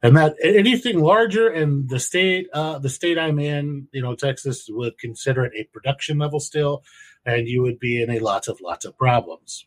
and 0.04 0.18
that 0.18 0.36
anything 0.44 1.00
larger 1.00 1.48
and 1.48 1.90
the 1.90 2.00
state 2.00 2.48
uh, 2.54 2.80
the 2.80 2.90
state 2.90 3.18
I'm 3.18 3.40
in, 3.40 3.88
you 3.92 4.02
know, 4.02 4.16
Texas 4.16 4.68
would 4.70 4.98
consider 4.98 5.46
it 5.46 5.54
a 5.56 5.64
production 5.72 6.18
level 6.18 6.40
still, 6.40 6.84
and 7.26 7.48
you 7.48 7.62
would 7.62 7.80
be 7.80 8.02
in 8.02 8.10
a 8.10 8.20
lot 8.20 8.48
of 8.48 8.60
lots 8.62 8.86
of 8.86 8.98
problems. 8.98 9.66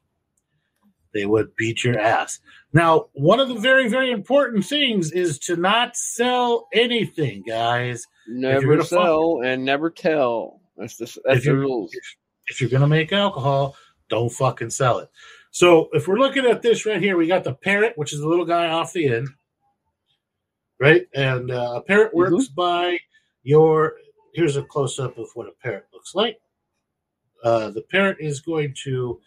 They 1.13 1.27
would 1.27 1.55
beat 1.55 1.85
your 1.85 1.99
ass. 1.99 2.41
Now, 2.73 3.07
one 3.13 3.39
of 3.39 3.49
the 3.49 3.55
very, 3.55 3.89
very 3.89 4.11
important 4.11 4.65
things 4.65 5.13
is 5.13 5.39
to 5.41 5.55
not 5.55 5.97
sell 5.97 6.67
anything, 6.73 7.45
guys. 7.47 8.05
Never 8.27 8.67
gonna 8.67 8.85
sell 8.85 9.41
and 9.45 9.65
never 9.65 9.91
tell. 9.91 10.61
That's 10.77 10.97
the 10.97 11.05
that's 11.25 11.39
If 11.39 11.45
the 11.45 11.57
rules. 11.57 11.93
If 12.47 12.61
you're 12.61 12.71
going 12.71 12.83
to 12.83 12.87
make 12.87 13.13
alcohol, 13.13 13.77
don't 14.09 14.31
fucking 14.31 14.71
sell 14.71 14.99
it. 14.99 15.09
So, 15.51 15.89
if 15.93 16.09
we're 16.09 16.19
looking 16.19 16.45
at 16.47 16.63
this 16.63 16.85
right 16.85 17.01
here, 17.01 17.17
we 17.17 17.27
got 17.27 17.45
the 17.45 17.55
parrot, 17.55 17.95
which 17.97 18.13
is 18.13 18.21
the 18.21 18.29
little 18.29 18.45
guy 18.45 18.69
off 18.69 18.93
the 18.93 19.07
end, 19.09 19.29
right? 20.85 21.07
And 21.15 21.51
uh, 21.51 21.75
a 21.77 21.81
parrot 21.81 22.15
works 22.15 22.49
by 22.49 22.99
your. 23.43 23.95
Here's 24.35 24.57
a 24.57 24.63
close 24.63 24.99
up 24.99 25.17
of 25.17 25.29
what 25.35 25.49
a 25.49 25.53
parrot 25.63 25.87
looks 25.95 26.15
like. 26.15 26.39
Uh, 27.43 27.71
the 27.71 27.83
parrot 27.83 28.19
is 28.21 28.41
going 28.41 28.75
to 28.85 29.21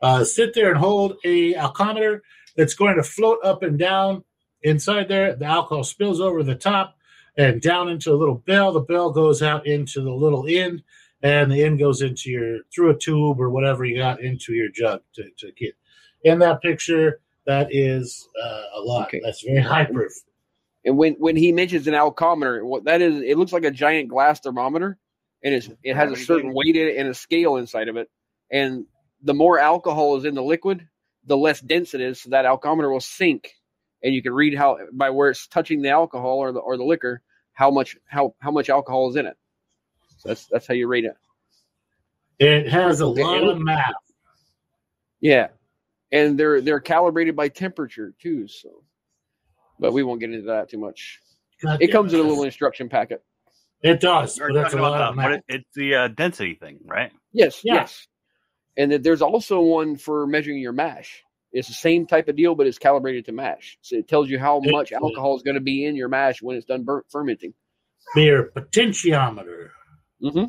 uh, 0.00 0.24
sit 0.24 0.54
there 0.54 0.70
and 0.70 0.78
hold 0.78 1.16
a 1.24 1.54
alcometer 1.54 2.22
that's 2.56 2.74
going 2.74 2.96
to 2.96 3.02
float 3.02 3.38
up 3.44 3.62
and 3.62 3.78
down 3.78 4.24
inside 4.62 5.08
there. 5.08 5.34
The 5.34 5.44
alcohol 5.44 5.84
spills 5.84 6.20
over 6.20 6.42
the 6.42 6.54
top 6.54 6.96
and 7.36 7.60
down 7.60 7.90
into 7.90 8.12
a 8.12 8.16
little 8.16 8.36
bell. 8.46 8.72
The 8.72 8.80
bell 8.80 9.10
goes 9.10 9.42
out 9.42 9.66
into 9.66 10.00
the 10.00 10.12
little 10.12 10.46
end, 10.48 10.82
and 11.22 11.52
the 11.52 11.62
end 11.62 11.78
goes 11.78 12.00
into 12.00 12.30
your 12.30 12.60
through 12.74 12.90
a 12.90 12.98
tube 12.98 13.38
or 13.38 13.50
whatever 13.50 13.84
you 13.84 13.98
got 13.98 14.22
into 14.22 14.54
your 14.54 14.70
jug 14.70 15.02
to, 15.16 15.24
to 15.38 15.52
get. 15.58 15.74
In 16.24 16.38
that 16.38 16.62
picture, 16.62 17.20
that 17.44 17.68
is 17.70 18.28
uh, 18.42 18.62
a 18.76 18.80
lot. 18.80 19.08
Okay. 19.08 19.20
That's 19.22 19.42
very 19.42 19.60
high 19.74 19.84
proof. 19.84 20.12
And 20.84 20.96
when 20.96 21.14
when 21.14 21.36
he 21.36 21.52
mentions 21.52 21.86
an 21.86 21.94
alcometer, 21.94 22.64
what 22.64 22.84
that 22.84 23.02
is, 23.02 23.22
it 23.22 23.38
looks 23.38 23.52
like 23.52 23.64
a 23.64 23.70
giant 23.70 24.08
glass 24.08 24.40
thermometer, 24.40 24.98
and 25.42 25.54
it's 25.54 25.70
it 25.82 25.94
has 25.96 26.10
a 26.10 26.16
certain 26.16 26.52
weight 26.54 26.76
in 26.76 26.88
it 26.88 26.96
and 26.96 27.08
a 27.08 27.14
scale 27.14 27.56
inside 27.56 27.88
of 27.88 27.96
it. 27.96 28.08
And 28.50 28.86
the 29.22 29.34
more 29.34 29.58
alcohol 29.58 30.16
is 30.16 30.24
in 30.24 30.34
the 30.34 30.42
liquid, 30.42 30.88
the 31.24 31.36
less 31.36 31.60
dense 31.60 31.94
it 31.94 32.00
is. 32.00 32.20
So 32.22 32.30
that 32.30 32.46
alcometer 32.46 32.90
will 32.90 33.00
sink, 33.00 33.52
and 34.02 34.14
you 34.14 34.22
can 34.22 34.32
read 34.32 34.56
how 34.56 34.78
by 34.92 35.10
where 35.10 35.30
it's 35.30 35.46
touching 35.46 35.82
the 35.82 35.90
alcohol 35.90 36.38
or 36.38 36.52
the 36.52 36.60
or 36.60 36.76
the 36.76 36.84
liquor 36.84 37.22
how 37.52 37.70
much 37.70 37.96
how 38.06 38.34
how 38.40 38.50
much 38.50 38.68
alcohol 38.70 39.10
is 39.10 39.16
in 39.16 39.26
it. 39.26 39.36
So 40.18 40.30
that's 40.30 40.46
that's 40.46 40.66
how 40.66 40.74
you 40.74 40.88
rate 40.88 41.04
it. 41.04 41.16
It 42.38 42.68
has 42.68 43.00
a 43.00 43.06
Okay. 43.06 43.22
lot 43.22 43.44
of 43.44 43.60
math. 43.60 43.94
Yeah, 45.20 45.48
and 46.10 46.38
they're 46.38 46.60
they're 46.60 46.80
calibrated 46.80 47.36
by 47.36 47.48
temperature 47.48 48.14
too. 48.20 48.48
So, 48.48 48.84
but 49.82 49.92
we 49.92 50.02
won't 50.02 50.20
get 50.20 50.30
into 50.32 50.46
that 50.46 50.70
too 50.70 50.78
much. 50.78 51.20
God 51.62 51.82
It 51.82 51.88
comes 51.88 52.12
in 52.14 52.20
a 52.20 52.22
little 52.22 52.44
instruction 52.44 52.88
packet. 52.88 53.22
It 53.82 54.00
does, 54.00 54.38
We're 54.40 54.52
that's 54.54 54.74
a 54.74 54.76
lot 54.78 54.94
about 54.94 55.10
of 55.10 55.16
the, 55.16 55.32
it, 55.34 55.44
it's 55.48 55.74
the 55.74 55.94
uh, 55.96 56.08
density 56.08 56.54
thing, 56.54 56.78
right? 56.84 57.10
Yes, 57.32 57.60
Yeah. 57.64 57.74
yes. 57.74 58.06
And 58.76 58.90
that 58.92 59.02
there's 59.02 59.20
also 59.22 59.60
one 59.60 59.96
for 59.96 60.26
measuring 60.26 60.58
your 60.58 60.72
mash. 60.72 61.22
It's 61.52 61.68
the 61.68 61.74
same 61.74 62.06
type 62.06 62.28
of 62.28 62.36
deal, 62.36 62.54
but 62.54 62.66
it's 62.66 62.78
calibrated 62.78 63.26
to 63.26 63.32
mash. 63.32 63.76
So 63.82 63.96
it 63.96 64.08
tells 64.08 64.30
you 64.30 64.38
how 64.38 64.60
It- 64.64 64.70
much 64.72 64.92
alcohol 64.92 65.36
is 65.36 65.42
going 65.42 65.56
to 65.56 65.60
be 65.60 65.84
in 65.84 65.96
your 65.96 66.08
mash 66.08 66.40
when 66.40 66.56
it's 66.56 66.64
done 66.66 66.84
bur- 66.84 67.04
fermenting. 67.10 67.52
Beer 68.14 68.50
potentiometer, 68.56 69.68
Mm-hmm. 70.22 70.44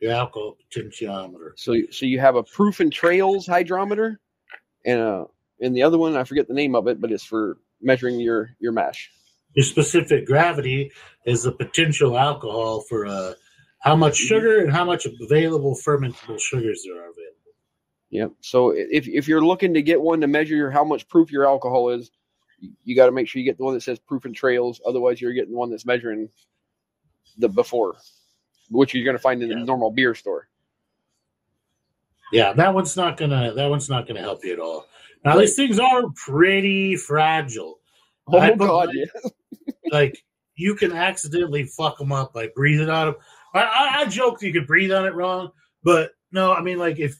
your 0.00 0.12
alcohol 0.12 0.56
potentiometer. 0.72 1.52
So, 1.56 1.74
so 1.90 2.06
you 2.06 2.18
have 2.20 2.34
a 2.36 2.42
proof 2.42 2.80
and 2.80 2.92
Tralles 2.92 3.46
hydrometer, 3.46 4.18
and 4.84 5.00
uh, 5.00 5.24
and 5.60 5.74
the 5.76 5.82
other 5.82 5.98
one 5.98 6.16
I 6.16 6.24
forget 6.24 6.48
the 6.48 6.54
name 6.54 6.74
of 6.74 6.86
it, 6.88 7.00
but 7.00 7.10
it's 7.12 7.24
for 7.24 7.58
measuring 7.80 8.20
your 8.20 8.50
your 8.58 8.72
mash. 8.72 9.10
Your 9.54 9.64
specific 9.64 10.26
gravity 10.26 10.92
is 11.24 11.42
the 11.42 11.52
potential 11.52 12.18
alcohol 12.18 12.82
for 12.82 13.06
uh, 13.06 13.34
how 13.80 13.96
much 13.96 14.18
Mm-hmm. 14.18 14.26
sugar 14.26 14.60
and 14.60 14.72
how 14.72 14.84
much 14.84 15.06
available 15.20 15.74
fermentable 15.74 16.38
sugars 16.38 16.82
there 16.84 16.96
are 16.96 17.10
available. 17.10 17.34
Yep. 18.10 18.32
So 18.40 18.70
if 18.70 19.06
if 19.08 19.28
you're 19.28 19.44
looking 19.44 19.74
to 19.74 19.82
get 19.82 20.00
one 20.00 20.20
to 20.20 20.26
measure 20.26 20.56
your, 20.56 20.70
how 20.70 20.84
much 20.84 21.08
proof 21.08 21.30
your 21.30 21.46
alcohol 21.46 21.90
is, 21.90 22.10
you, 22.84 22.96
got 22.96 23.06
to 23.06 23.12
make 23.12 23.28
sure 23.28 23.40
you 23.40 23.44
get 23.44 23.58
the 23.58 23.64
one 23.64 23.74
that 23.74 23.82
says 23.82 23.98
proof 23.98 24.24
and 24.24 24.34
Tralles. 24.34 24.80
Otherwise, 24.86 25.20
you're 25.20 25.32
getting 25.32 25.52
the 25.52 25.58
one 25.58 25.70
that's 25.70 25.86
measuring 25.86 26.28
the 27.36 27.48
before, 27.48 27.96
which 28.70 28.94
you're 28.94 29.04
going 29.04 29.16
to 29.16 29.22
find 29.22 29.42
in 29.42 29.48
the 29.48 29.54
normal 29.56 29.90
beer 29.90 30.14
store. 30.14 30.48
Yeah, 32.32 32.52
that 32.54 32.74
one's 32.74 32.96
not 32.96 33.16
gonna 33.16 33.52
that 33.54 33.66
one's 33.66 33.88
not 33.88 34.06
gonna 34.06 34.20
help 34.20 34.44
you 34.44 34.52
at 34.52 34.60
all. 34.60 34.86
Now 35.24 35.36
these 35.36 35.56
things 35.56 35.78
are 35.78 36.04
pretty 36.14 36.96
fragile. 36.96 37.80
Oh 38.28 38.38
I 38.38 38.54
God! 38.54 38.88
my- 38.94 38.94
Yeah. 38.94 39.30
Like 39.90 40.22
you 40.54 40.74
can 40.74 40.92
accidentally 40.92 41.64
fuck 41.64 41.98
them 41.98 42.12
up 42.12 42.32
by 42.34 42.48
breathing 42.54 42.90
on 42.90 43.06
them. 43.06 43.14
I, 43.54 43.62
I, 43.62 44.00
I 44.00 44.06
joked 44.06 44.42
you 44.42 44.52
could 44.52 44.66
breathe 44.66 44.92
on 44.92 45.06
it 45.06 45.14
wrong, 45.14 45.50
but 45.82 46.10
no, 46.32 46.52
I 46.52 46.60
mean 46.62 46.78
like 46.78 46.98
if 46.98 47.16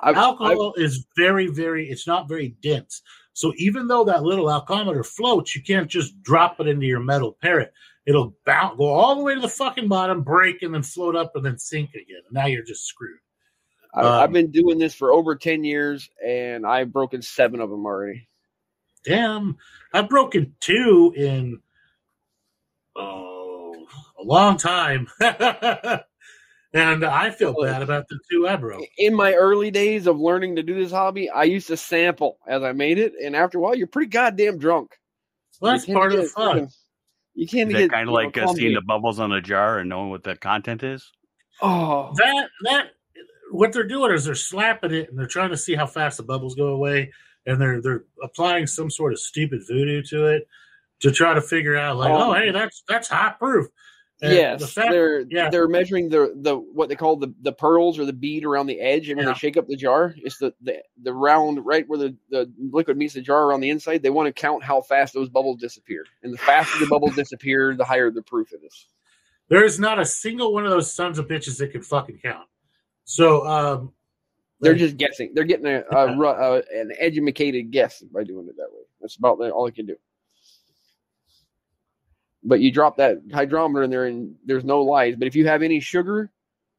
I've, 0.00 0.16
I've, 0.16 0.22
alcohol 0.22 0.74
is 0.76 1.06
very 1.16 1.46
very 1.46 1.88
it's 1.88 2.06
not 2.06 2.28
very 2.28 2.56
dense 2.62 3.00
so 3.32 3.52
even 3.56 3.86
though 3.88 4.04
that 4.04 4.22
little 4.24 4.50
alcometer 4.50 5.02
floats 5.04 5.54
you 5.54 5.62
can't 5.62 5.88
just 5.88 6.20
drop 6.22 6.60
it 6.60 6.66
into 6.66 6.84
your 6.84 7.00
metal 7.00 7.36
parrot 7.40 7.72
it'll 8.06 8.34
bounce 8.44 8.76
go 8.76 8.86
all 8.86 9.16
the 9.16 9.22
way 9.22 9.34
to 9.34 9.40
the 9.40 9.48
fucking 9.48 9.88
bottom 9.88 10.22
break 10.22 10.62
and 10.62 10.74
then 10.74 10.82
float 10.82 11.16
up 11.16 11.32
and 11.36 11.44
then 11.46 11.58
sink 11.58 11.90
again 11.94 12.20
and 12.26 12.32
now 12.32 12.46
you're 12.46 12.64
just 12.64 12.86
screwed 12.86 13.18
I've, 13.94 14.04
I've 14.06 14.26
um, 14.28 14.32
been 14.32 14.50
doing 14.50 14.78
this 14.78 14.94
for 14.94 15.12
over 15.12 15.36
ten 15.36 15.64
years, 15.64 16.08
and 16.24 16.66
I've 16.66 16.92
broken 16.92 17.22
seven 17.22 17.60
of 17.60 17.70
them 17.70 17.86
already. 17.86 18.26
damn 19.04 19.56
i've 19.92 20.08
broken 20.08 20.54
two 20.60 21.12
in 21.16 21.60
oh 22.96 23.86
a 24.18 24.22
long 24.24 24.56
time 24.56 25.06
and 25.20 27.04
i 27.04 27.30
feel 27.30 27.54
bad 27.62 27.82
about 27.82 28.06
the 28.08 28.18
two 28.30 28.48
i 28.48 28.56
broke 28.56 28.84
In 28.98 29.14
my 29.14 29.34
early 29.34 29.70
days 29.70 30.06
of 30.06 30.18
learning 30.18 30.56
to 30.56 30.62
do 30.62 30.74
this 30.74 30.90
hobby, 30.90 31.28
I 31.30 31.44
used 31.44 31.68
to 31.68 31.76
sample 31.76 32.38
as 32.48 32.62
I 32.62 32.72
made 32.72 32.98
it, 32.98 33.12
and 33.22 33.36
after 33.36 33.58
a 33.58 33.60
while, 33.60 33.74
you're 33.76 33.86
pretty 33.86 34.08
goddamn 34.10 34.58
drunk. 34.58 34.98
well 35.60 35.72
that's 35.72 35.86
You 35.86 35.94
can't 35.94 36.00
part 36.00 36.12
of 36.14 36.18
the 36.22 36.28
fun 36.28 36.68
You 37.34 37.46
can't 37.46 37.70
Is 37.70 37.76
get 37.76 37.90
kind 37.90 38.08
you 38.08 38.16
of 38.16 38.22
know, 38.22 38.26
like 38.26 38.38
uh, 38.38 38.46
seeing 38.54 38.74
the 38.74 38.80
bubbles 38.80 39.20
on 39.20 39.32
a 39.32 39.40
jar 39.40 39.78
and 39.78 39.88
knowing 39.88 40.10
what 40.10 40.24
the 40.24 40.36
content 40.36 40.82
is? 40.82 41.12
Oh, 41.60 42.12
that 42.16 42.48
that 42.62 42.86
what 43.50 43.72
they're 43.72 43.86
doing 43.86 44.12
is 44.12 44.24
they're 44.24 44.34
slapping 44.34 44.92
it 44.92 45.08
and 45.10 45.18
they're 45.18 45.26
trying 45.26 45.50
to 45.50 45.56
see 45.56 45.74
how 45.74 45.86
fast 45.86 46.16
the 46.16 46.22
bubbles 46.22 46.54
go 46.54 46.68
away 46.68 47.12
and 47.46 47.60
they're 47.60 47.80
they're 47.80 48.04
applying 48.22 48.66
some 48.66 48.90
sort 48.90 49.12
of 49.12 49.18
stupid 49.18 49.60
voodoo 49.66 50.02
to 50.02 50.26
it 50.26 50.48
to 51.00 51.10
try 51.10 51.34
to 51.34 51.40
figure 51.42 51.76
out 51.76 51.96
like 51.96 52.10
Oh. 52.10 52.30
oh 52.30 52.32
hey 52.34 52.50
that's 52.50 52.82
that's 52.88 53.08
high 53.08 53.34
proof 53.38 53.66
And 54.22 54.32
yes, 54.32 54.60
the 54.60 54.66
fact, 54.66 54.90
they're 54.90 55.20
yeah. 55.28 55.50
they're 55.50 55.68
measuring 55.68 56.08
the 56.08 56.32
the 56.36 56.56
what 56.56 56.88
they 56.88 56.94
call 56.96 57.16
the 57.16 57.34
the 57.42 57.52
pearls 57.52 57.98
or 57.98 58.06
the 58.06 58.12
bead 58.12 58.44
around 58.44 58.66
the 58.68 58.80
edge, 58.80 59.08
and 59.08 59.18
when 59.18 59.26
Yeah. 59.26 59.32
they 59.34 59.38
shake 59.38 59.56
up 59.56 59.66
the 59.66 59.76
jar, 59.76 60.14
it's 60.16 60.38
the 60.38 60.54
the, 60.62 60.82
the 61.02 61.12
round 61.12 61.66
right 61.66 61.86
where 61.88 61.98
the, 61.98 62.16
the 62.30 62.50
liquid 62.72 62.96
meets 62.96 63.14
the 63.14 63.20
jar 63.20 63.44
around 63.44 63.60
the 63.60 63.70
inside. 63.70 64.02
They 64.02 64.10
want 64.10 64.28
to 64.28 64.32
count 64.32 64.62
how 64.62 64.80
fast 64.82 65.12
those 65.14 65.28
bubbles 65.28 65.58
disappear, 65.60 66.04
and 66.22 66.32
the 66.32 66.38
faster 66.38 66.78
the 66.78 66.86
bubbles 66.86 67.14
disappear, 67.16 67.74
the 67.76 67.84
higher 67.84 68.10
the 68.10 68.22
proof 68.22 68.52
it 68.52 68.60
is. 68.64 68.86
there's 69.50 69.78
not 69.78 69.98
a 69.98 70.06
single 70.06 70.54
one 70.54 70.64
of 70.64 70.70
those 70.70 70.90
sons 70.94 71.18
of 71.18 71.26
bitches 71.26 71.58
that 71.58 71.72
can 71.72 71.82
fucking 71.82 72.18
count 72.22 72.46
so 73.04 73.46
um 73.46 73.92
They're 74.60 74.74
just 74.74 74.96
guessing. 74.96 75.32
They're 75.34 75.44
getting 75.44 75.66
a, 75.66 75.84
a, 75.90 76.16
ru- 76.18 76.28
uh 76.28 76.62
an 76.74 76.92
educated 76.98 77.70
guess 77.70 78.00
by 78.02 78.24
doing 78.24 78.48
it 78.48 78.56
that 78.56 78.68
way. 78.72 78.82
That's 79.00 79.16
about 79.16 79.40
all 79.40 79.66
they 79.66 79.72
can 79.72 79.86
do. 79.86 79.96
But 82.42 82.60
you 82.60 82.70
drop 82.72 82.98
that 82.98 83.18
hydrometer 83.32 83.84
in 83.84 83.90
there, 83.90 84.06
and 84.06 84.34
there's 84.44 84.64
no 84.64 84.82
lies. 84.82 85.16
But 85.16 85.28
if 85.28 85.36
you 85.36 85.46
have 85.48 85.62
any 85.62 85.80
sugar 85.80 86.30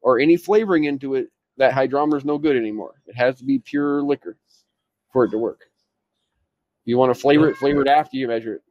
or 0.01 0.19
any 0.19 0.37
flavoring 0.37 0.83
into 0.85 1.15
it, 1.15 1.29
that 1.57 1.73
hydrometer 1.73 2.17
is 2.17 2.25
no 2.25 2.37
good 2.37 2.55
anymore. 2.55 2.93
It 3.07 3.15
has 3.15 3.37
to 3.39 3.43
be 3.45 3.59
pure 3.59 4.03
liquor 4.03 4.37
for 5.11 5.25
it 5.25 5.31
to 5.31 5.37
work. 5.39 5.61
If 6.83 6.89
you 6.89 6.97
want 6.97 7.13
to 7.13 7.19
flavor 7.19 7.49
it, 7.49 7.57
flavor 7.57 7.81
it 7.81 7.87
after 7.87 8.17
you 8.17 8.27
measure 8.27 8.55
it. 8.55 8.61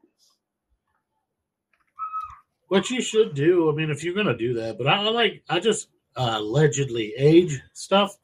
what 2.69 2.91
you 2.91 3.01
should 3.01 3.35
do 3.35 3.71
i 3.71 3.75
mean 3.75 3.91
if 3.91 4.03
you're 4.05 4.15
gonna 4.15 4.37
do 4.37 4.55
that 4.55 4.79
but 4.79 4.87
i, 4.87 4.97
I 5.05 5.11
like 5.11 5.43
i 5.49 5.61
just 5.61 5.89
uh, 6.17 6.35
allegedly 6.39 7.13
age 7.19 7.61
stuff 7.73 8.17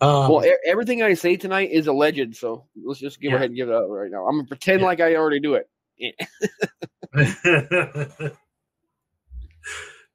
um, 0.00 0.28
well, 0.30 0.44
e- 0.44 0.54
everything 0.64 1.02
I 1.02 1.14
say 1.14 1.36
tonight 1.36 1.70
is 1.72 1.88
alleged, 1.88 2.36
so 2.36 2.66
let's 2.84 3.00
just 3.00 3.20
give 3.20 3.30
Yeah. 3.32 3.36
ahead 3.38 3.50
and 3.50 3.56
give 3.56 3.68
it 3.68 3.74
up 3.74 3.86
right 3.88 4.08
now. 4.08 4.26
I'm 4.28 4.36
gonna 4.36 4.46
pretend 4.46 4.80
Yeah. 4.80 4.86
like 4.86 5.00
I 5.00 5.16
already 5.16 5.40
do 5.40 5.54
it. 5.54 5.68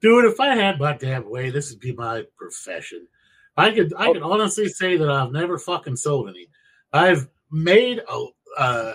Dude, 0.01 0.25
if 0.25 0.39
I 0.39 0.55
had 0.55 0.79
my 0.79 0.93
damn 0.93 1.29
way, 1.29 1.49
this 1.49 1.69
would 1.71 1.79
be 1.79 1.93
my 1.93 2.23
profession. 2.37 3.07
I 3.55 3.71
could 3.71 3.93
I 3.97 4.07
Oh. 4.07 4.13
could 4.13 4.23
honestly 4.23 4.67
say 4.67 4.97
that 4.97 5.09
I've 5.09 5.31
never 5.31 5.57
fucking 5.57 5.95
sold 5.97 6.29
any. 6.29 6.47
I've 6.91 7.27
made 7.51 8.01
a 8.09 8.25
uh, 8.57 8.93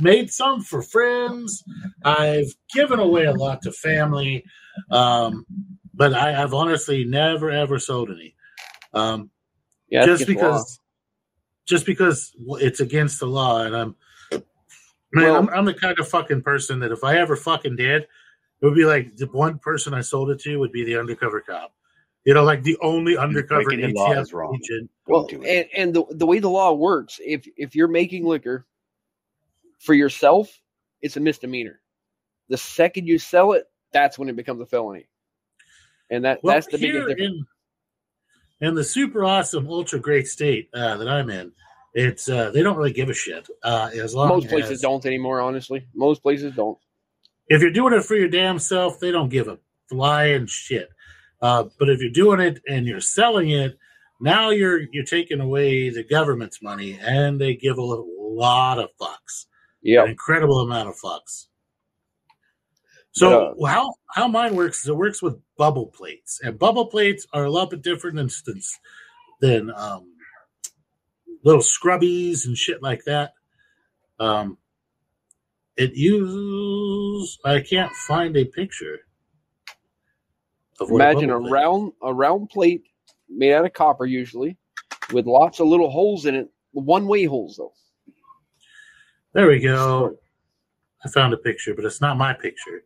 made 0.00 0.30
some 0.30 0.62
for 0.62 0.82
friends. 0.82 1.62
I've 2.04 2.54
given 2.74 2.98
away 2.98 3.24
a 3.24 3.32
lot 3.32 3.62
to 3.62 3.72
family, 3.72 4.44
um, 4.90 5.44
but 5.98 6.14
I 6.14 6.30
have 6.32 6.54
honestly 6.54 7.04
never 7.04 7.50
ever 7.50 7.78
sold 7.78 8.10
any. 8.10 8.34
Um, 8.94 9.30
Yeah, 9.90 10.06
just 10.06 10.22
against 10.22 10.26
the 10.40 10.46
law. 10.48 10.52
because, 10.52 10.80
just 11.66 11.86
because 11.86 12.32
it's 12.62 12.80
against 12.80 13.18
the 13.20 13.26
law, 13.26 13.62
and 13.64 13.76
I'm, 13.76 13.96
man, 14.30 14.42
Well- 15.12 15.36
I'm, 15.36 15.48
I'm 15.50 15.64
the 15.64 15.74
kind 15.74 15.98
of 15.98 16.08
fucking 16.08 16.42
person 16.42 16.78
that 16.80 16.92
if 16.92 17.02
I 17.04 17.18
ever 17.18 17.36
fucking 17.36 17.76
did, 17.76 18.02
it 18.02 18.64
would 18.64 18.74
be 18.74 18.84
like 18.84 19.16
the 19.16 19.26
one 19.26 19.58
person 19.58 19.92
I 19.94 20.00
sold 20.00 20.30
it 20.30 20.40
to 20.40 20.56
would 20.58 20.72
be 20.72 20.84
the 20.84 20.96
undercover 20.98 21.40
cop. 21.40 21.74
You 22.24 22.34
know, 22.34 22.44
like 22.44 22.62
the 22.62 22.76
only 22.82 23.16
undercover 23.16 23.64
breaking 23.64 23.94
the 23.94 24.00
law 24.00 24.10
ATF 24.14 24.22
is 24.22 24.32
wrong. 24.32 24.54
agent. 24.62 24.90
Well, 25.06 25.26
Don't 25.26 25.40
do 25.42 25.46
it. 25.46 25.68
and, 25.74 25.82
and 25.82 25.94
the, 25.94 26.04
the 26.16 26.26
way 26.26 26.38
the 26.40 26.48
law 26.50 26.72
works, 26.72 27.20
if 27.24 27.46
if 27.56 27.74
you're 27.74 27.88
making 27.88 28.24
liquor 28.26 28.66
for 29.78 29.94
yourself, 29.94 30.60
it's 31.02 31.16
a 31.16 31.20
misdemeanor. 31.20 31.80
The 32.48 32.58
second 32.58 33.06
you 33.06 33.18
sell 33.18 33.52
it, 33.52 33.64
that's 33.92 34.18
when 34.18 34.28
it 34.28 34.36
becomes 34.36 34.60
a 34.60 34.66
felony. 34.66 35.06
And 36.10 36.24
that 36.24 36.40
Well, 36.42 36.54
that's 36.54 36.66
the 36.66 36.78
biggest 36.78 37.08
difference. 37.08 37.20
in 38.60 38.68
in 38.68 38.74
the 38.74 38.82
super 38.84 39.24
awesome, 39.24 39.68
ultra 39.68 40.00
great 40.00 40.26
state 40.26 40.68
uh, 40.74 40.96
that 40.96 41.08
I'm 41.08 41.30
in, 41.30 41.52
it's 41.94 42.28
uh, 42.28 42.50
they 42.50 42.62
don't 42.62 42.76
really 42.76 42.92
give 42.92 43.08
a 43.08 43.14
shit 43.14 43.46
uh, 43.62 43.90
as 43.94 44.14
long 44.14 44.28
Most 44.28 44.46
as 44.46 44.50
places 44.52 44.80
don't 44.80 45.04
anymore, 45.06 45.40
honestly. 45.40 45.86
Most 45.94 46.22
places 46.22 46.54
don't. 46.56 46.76
if 47.48 47.62
you're 47.62 47.70
doing 47.70 47.94
it 47.94 48.04
for 48.04 48.16
your 48.16 48.28
damn 48.28 48.58
self, 48.58 48.98
they 49.00 49.10
don't 49.12 49.28
give 49.28 49.48
a 49.48 49.58
flying 49.88 50.46
shit. 50.46 50.88
Uh, 51.40 51.64
but 51.78 51.88
if 51.88 52.00
you're 52.00 52.10
doing 52.10 52.40
it 52.40 52.60
and 52.68 52.84
you're 52.86 53.00
selling 53.00 53.50
it, 53.50 53.78
now 54.20 54.50
you're 54.50 54.80
you're 54.92 55.04
taking 55.04 55.40
away 55.40 55.88
the 55.90 56.02
government's 56.02 56.60
money, 56.60 56.98
and 57.00 57.40
they 57.40 57.54
give 57.54 57.78
a 57.78 57.82
lot 58.18 58.78
of 58.80 58.88
fucks, 59.00 59.46
Yeah. 59.82 60.04
incredible 60.06 60.60
amount 60.60 60.88
of 60.88 60.96
fucks. 60.96 61.46
So 63.18 63.56
how 63.66 63.94
how 64.14 64.28
mine 64.28 64.54
works 64.54 64.80
is 64.80 64.88
it 64.88 64.96
works 64.96 65.22
with 65.22 65.36
bubble 65.56 65.86
plates, 65.86 66.40
and 66.42 66.58
bubble 66.58 66.86
plates 66.86 67.26
are 67.32 67.44
a 67.44 67.50
lot 67.50 67.70
bit 67.70 67.82
different 67.82 68.16
than 68.16 68.30
than, 68.46 68.60
than 69.40 69.70
um, 69.74 70.14
little 71.44 71.62
scrubbies 71.62 72.46
and 72.46 72.56
shit 72.56 72.82
like 72.82 73.04
that. 73.04 73.32
Um, 74.18 74.58
it 75.76 75.94
uses. 75.94 77.38
I 77.44 77.60
can't 77.60 77.92
find 77.92 78.36
a 78.36 78.44
picture. 78.44 79.00
Of 80.80 80.90
Imagine 80.90 81.30
a 81.30 81.40
plate- 81.40 81.50
round 81.52 81.92
a 82.02 82.14
round 82.14 82.50
plate 82.50 82.84
made 83.28 83.52
out 83.52 83.64
of 83.64 83.72
copper 83.72 84.06
usually, 84.06 84.56
with 85.12 85.26
lots 85.26 85.60
of 85.60 85.66
little 85.66 85.90
holes 85.90 86.26
in 86.26 86.34
it. 86.34 86.50
One 86.72 87.06
way 87.06 87.24
holes 87.24 87.56
though. 87.56 87.72
There 89.32 89.48
we 89.48 89.60
go. 89.60 90.16
I 91.04 91.08
found 91.08 91.32
a 91.32 91.36
picture, 91.36 91.74
but 91.74 91.84
it's 91.84 92.00
not 92.00 92.16
my 92.16 92.32
picture. 92.32 92.82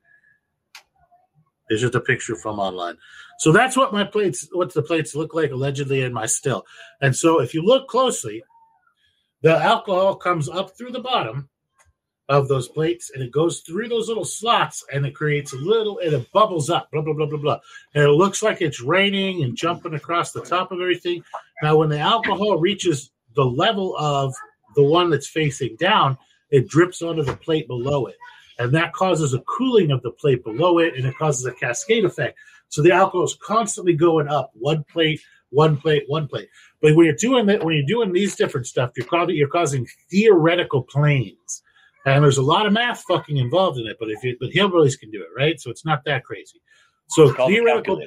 It's 1.68 1.80
just 1.80 1.94
a 1.94 2.00
picture 2.00 2.36
from 2.36 2.58
online. 2.58 2.96
So 3.38 3.52
that's 3.52 3.76
what 3.76 3.92
my 3.92 4.04
plates, 4.04 4.48
what 4.52 4.72
the 4.74 4.82
plates 4.82 5.14
look 5.14 5.34
like 5.34 5.50
allegedly 5.50 6.02
in 6.02 6.12
my 6.12 6.26
still. 6.26 6.64
And 7.00 7.14
so 7.14 7.40
if 7.40 7.54
you 7.54 7.62
look 7.62 7.88
closely, 7.88 8.42
the 9.42 9.56
alcohol 9.56 10.16
comes 10.16 10.48
up 10.48 10.76
through 10.76 10.92
the 10.92 11.00
bottom 11.00 11.48
of 12.28 12.48
those 12.48 12.68
plates 12.68 13.10
and 13.12 13.22
it 13.22 13.32
goes 13.32 13.60
through 13.60 13.88
those 13.88 14.08
little 14.08 14.24
slots 14.24 14.84
and 14.92 15.04
it 15.04 15.14
creates 15.14 15.52
a 15.52 15.56
little 15.56 15.98
and 15.98 16.12
it 16.12 16.32
bubbles 16.32 16.70
up, 16.70 16.90
blah 16.90 17.02
blah 17.02 17.14
blah 17.14 17.26
blah 17.26 17.38
blah. 17.38 17.58
And 17.94 18.04
it 18.04 18.10
looks 18.10 18.42
like 18.42 18.60
it's 18.60 18.80
raining 18.80 19.42
and 19.42 19.56
jumping 19.56 19.94
across 19.94 20.32
the 20.32 20.42
top 20.42 20.72
of 20.72 20.80
everything. 20.80 21.24
Now 21.62 21.76
when 21.76 21.88
the 21.88 21.98
alcohol 21.98 22.58
reaches 22.58 23.10
the 23.34 23.44
level 23.44 23.96
of 23.96 24.34
the 24.76 24.84
one 24.84 25.10
that's 25.10 25.28
facing 25.28 25.76
down, 25.76 26.16
it 26.50 26.68
drips 26.68 27.02
onto 27.02 27.22
the 27.22 27.36
plate 27.36 27.66
below 27.66 28.06
it. 28.06 28.16
And 28.62 28.74
that 28.74 28.92
causes 28.92 29.34
a 29.34 29.40
cooling 29.40 29.90
of 29.90 30.02
the 30.02 30.10
plate 30.10 30.44
below 30.44 30.78
it 30.78 30.94
and 30.96 31.06
it 31.06 31.16
causes 31.16 31.46
a 31.46 31.52
cascade 31.52 32.04
effect. 32.04 32.38
So 32.68 32.82
the 32.82 32.92
alcohol 32.92 33.24
is 33.24 33.36
constantly 33.42 33.94
going 33.94 34.28
up 34.28 34.50
one 34.54 34.84
plate, 34.84 35.20
one 35.50 35.76
plate, 35.76 36.04
one 36.06 36.28
plate. 36.28 36.48
But 36.80 36.96
when 36.96 37.06
you're 37.06 37.14
doing 37.14 37.46
that, 37.46 37.64
when 37.64 37.76
you're 37.76 37.86
doing 37.86 38.12
these 38.12 38.36
different 38.36 38.66
stuff, 38.66 38.92
you're 38.96 39.06
causing, 39.06 39.36
you're 39.36 39.48
causing 39.48 39.86
theoretical 40.10 40.82
planes. 40.82 41.62
And 42.06 42.24
there's 42.24 42.38
a 42.38 42.42
lot 42.42 42.66
of 42.66 42.72
math 42.72 43.04
fucking 43.06 43.36
involved 43.36 43.78
in 43.78 43.86
it, 43.86 43.96
but 44.00 44.10
if 44.10 44.24
you 44.24 44.36
but 44.40 44.50
hillbillies 44.50 44.98
can 44.98 45.10
do 45.10 45.22
it, 45.22 45.28
right? 45.36 45.60
So 45.60 45.70
it's 45.70 45.84
not 45.84 46.04
that 46.06 46.24
crazy. 46.24 46.60
So 47.08 47.24
It's 47.24 47.36
called 47.36 47.50
a 47.50 47.54
theoretical 47.54 48.02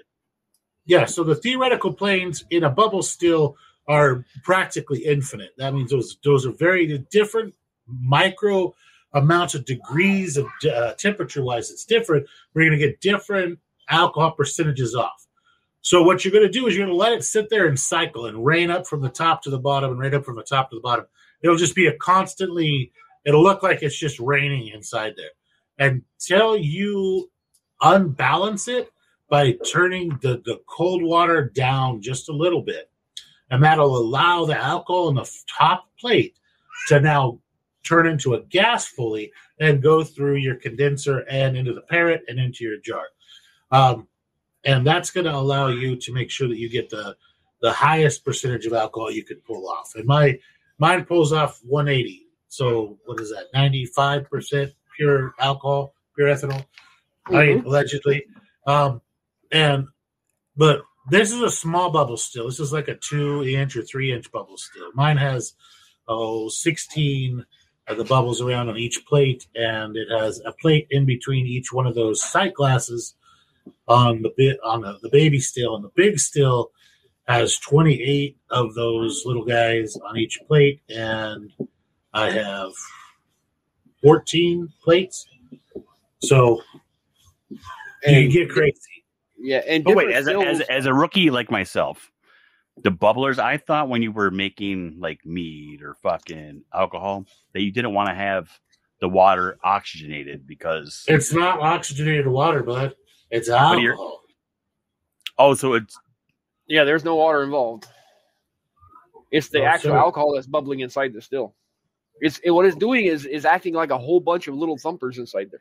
yeah, 0.86 1.06
so 1.06 1.24
the 1.24 1.36
theoretical 1.36 1.94
planes 1.94 2.46
in 2.52 2.64
a 2.64 2.70
bubble 2.70 3.02
still 3.02 3.58
are 3.88 4.24
practically 4.44 5.00
infinite. 5.00 5.52
That 5.58 5.74
means 5.74 5.92
those 5.92 6.18
those 6.24 6.46
are 6.46 6.52
very 6.52 7.06
different 7.12 7.56
micro 7.88 8.74
amounts 9.16 9.56
of 9.56 9.66
degrees 9.66 10.38
of 10.38 10.46
uh, 10.72 10.94
temperature 10.94 11.44
wise. 11.44 11.72
It's 11.72 11.86
different. 11.86 12.28
We're 12.54 12.70
going 12.70 12.80
to 12.80 12.86
get 12.86 13.02
different 13.02 13.60
alcohol 13.90 14.32
percentages 14.32 14.94
off. 14.94 15.26
So 15.82 16.04
what 16.04 16.24
you're 16.24 16.32
going 16.32 16.46
to 16.46 16.52
do 16.52 16.68
is 16.68 16.76
you're 16.76 16.86
going 16.86 16.96
to 16.96 17.02
let 17.02 17.14
it 17.14 17.24
sit 17.24 17.50
there 17.50 17.68
and 17.68 17.80
cycle 17.80 18.26
and 18.26 18.46
rain 18.46 18.70
up 18.70 18.88
from 18.88 19.02
the 19.02 19.10
top 19.10 19.42
to 19.44 19.50
the 19.50 19.60
bottom 19.60 19.92
and 19.92 20.00
rain 20.00 20.14
up 20.14 20.26
from 20.26 20.36
the 20.36 20.44
top 20.44 20.70
to 20.70 20.76
the 20.76 20.82
bottom. 20.82 21.06
It'll 21.42 21.58
just 21.58 21.76
be 21.76 21.88
a 21.88 21.96
constantly. 21.98 22.92
It'll 23.26 23.44
look 23.44 23.64
like 23.64 23.82
it's 23.82 23.98
just 23.98 24.20
raining 24.20 24.68
inside 24.68 25.14
there 25.16 25.32
until 25.80 26.58
you 26.58 27.30
unbalance 27.82 28.68
it 28.68 28.92
by 29.30 29.54
turning 29.72 30.18
the, 30.22 30.42
the 30.46 30.62
cold 30.68 31.04
water 31.04 31.52
down 31.54 32.02
just 32.02 32.30
a 32.30 32.34
little 32.34 32.62
bit. 32.62 32.90
And 33.50 33.64
that'll 33.64 33.96
allow 33.96 34.46
the 34.46 34.58
alcohol 34.58 35.10
in 35.10 35.16
the 35.16 35.32
top 35.58 35.88
plate 36.00 36.36
to 36.88 37.00
now 37.00 37.40
turn 37.86 38.08
into 38.08 38.34
a 38.34 38.42
gas 38.44 38.88
fully 38.88 39.32
and 39.60 39.82
go 39.82 40.04
through 40.04 40.36
your 40.36 40.56
condenser 40.56 41.20
and 41.30 41.56
into 41.56 41.74
the 41.74 41.82
parrot 41.82 42.24
and 42.28 42.40
into 42.40 42.64
your 42.64 42.78
jar. 42.78 43.06
Um, 43.72 44.08
and 44.64 44.86
that's 44.86 45.12
going 45.12 45.26
to 45.26 45.36
allow 45.36 45.68
you 45.68 45.96
to 45.96 46.14
make 46.14 46.32
sure 46.32 46.48
that 46.48 46.58
you 46.58 46.70
get 46.70 46.90
the 46.90 47.16
the 47.62 47.72
highest 47.72 48.26
percentage 48.26 48.66
of 48.66 48.74
alcohol 48.74 49.10
you 49.10 49.24
could 49.24 49.44
pull 49.44 49.68
off. 49.70 49.94
And 49.96 50.06
my 50.06 50.38
mine 50.78 51.06
pulls 51.06 51.32
off 51.32 51.60
180. 51.64 52.28
So 52.48 53.00
what 53.06 53.20
is 53.20 53.32
that? 53.32 53.48
95% 53.56 54.74
pure 54.96 55.34
alcohol, 55.40 55.94
pure 56.16 56.28
ethanol, 56.28 56.66
right? 57.30 57.64
Allegedly. 57.66 58.26
Um, 58.68 59.02
and 59.52 59.88
but 60.56 60.82
this 61.10 61.32
is 61.32 61.42
a 61.42 61.52
small 61.52 61.92
bubble 61.92 62.18
still. 62.18 62.46
This 62.46 62.60
is 62.60 62.74
like 62.74 62.88
a 62.88 62.96
two 62.96 63.44
inch 63.44 63.76
or 63.76 63.84
three 63.84 64.12
inch 64.12 64.32
bubble 64.32 64.58
still. 64.58 64.92
Mine 64.94 65.18
has 65.18 65.54
oh 66.08 66.50
16 66.50 67.40
of 67.40 67.46
Uh, 67.88 67.94
the 67.94 68.04
bubbles 68.04 68.42
around 68.42 68.68
on 68.68 68.78
each 68.78 69.06
plate, 69.06 69.46
and 69.56 69.96
it 69.96 70.08
has 70.10 70.42
a 70.46 70.52
plate 70.54 70.88
in 70.90 71.06
between 71.06 71.46
each 71.46 71.72
one 71.72 71.86
of 71.86 71.94
those 71.94 72.24
sight 72.24 72.54
glasses 72.56 73.14
on 73.88 74.24
the 74.24 74.34
bit 74.36 74.58
on 74.64 74.82
the, 74.82 74.98
the 75.04 75.10
baby 75.10 75.40
still, 75.40 75.76
and 75.76 75.84
the 75.84 75.92
big 75.96 76.20
still 76.20 76.72
has 77.28 77.58
28 77.60 78.38
of 78.50 78.74
those 78.74 79.22
little 79.26 79.46
guys 79.46 79.96
on 79.98 80.18
each 80.18 80.40
plate, 80.48 80.82
and 80.90 81.52
I 82.14 82.32
have 82.32 82.72
14 84.02 84.68
plates. 84.84 85.28
So 86.24 86.62
you 87.50 87.60
And- 88.06 88.32
get 88.32 88.50
crazy. 88.50 88.80
Yeah, 89.38 89.62
and 89.68 89.84
But 89.84 89.96
wait, 89.96 90.12
as 90.12 90.28
a, 90.28 90.40
as, 90.40 90.62
as 90.62 90.86
a 90.88 90.94
rookie 90.94 91.30
like 91.30 91.52
myself, 91.52 92.10
the 92.84 92.92
bubblers, 92.92 93.40
I 93.40 93.58
thought 93.58 93.90
when 93.90 94.02
you 94.02 94.12
were 94.12 94.32
making 94.32 94.98
like 95.00 95.26
mead 95.26 95.82
or 95.82 95.96
fucking 95.96 96.64
alcohol, 96.74 97.26
that 97.54 97.62
you 97.62 97.72
didn't 97.72 97.94
want 97.94 98.10
to 98.10 98.16
have 98.16 98.50
the 99.02 99.10
water 99.10 99.58
oxygenated 99.64 100.46
because 100.48 101.04
It's 101.08 101.34
not 101.34 101.60
oxygenated 101.60 102.28
water, 102.28 102.64
bud. 102.64 102.96
It's 103.32 103.50
But 103.50 103.58
alcohol. 103.80 104.22
oh, 105.38 105.54
so 105.54 105.74
it's 105.74 105.98
yeah, 106.68 106.84
there's 106.84 107.04
no 107.06 107.16
water 107.16 107.44
involved. 107.44 107.86
It's 109.32 109.50
the 109.50 109.62
Oh, 109.62 109.66
actual 109.66 109.92
so- 109.92 109.98
alcohol 109.98 110.34
that's 110.36 110.48
bubbling 110.48 110.80
inside 110.82 111.14
the 111.14 111.22
still. 111.22 111.56
It's 112.22 112.38
it, 112.40 112.52
what 112.52 112.66
it's 112.66 112.78
doing 112.78 113.06
is 113.06 113.26
is 113.26 113.44
acting 113.46 113.74
like 113.74 113.90
a 113.92 113.98
whole 113.98 114.20
bunch 114.22 114.48
of 114.48 114.56
little 114.56 114.78
thumpers 114.78 115.18
inside 115.18 115.50
there. 115.52 115.60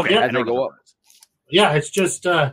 okay. 0.00 0.14
Yeah, 0.14 0.20
I 0.20 0.24
as 0.26 0.32
know 0.32 0.38
they 0.40 0.44
go 0.44 0.64
up. 0.66 0.72
Yeah, 1.50 1.72
it's 1.72 1.90
just 1.90 2.26
uh 2.26 2.52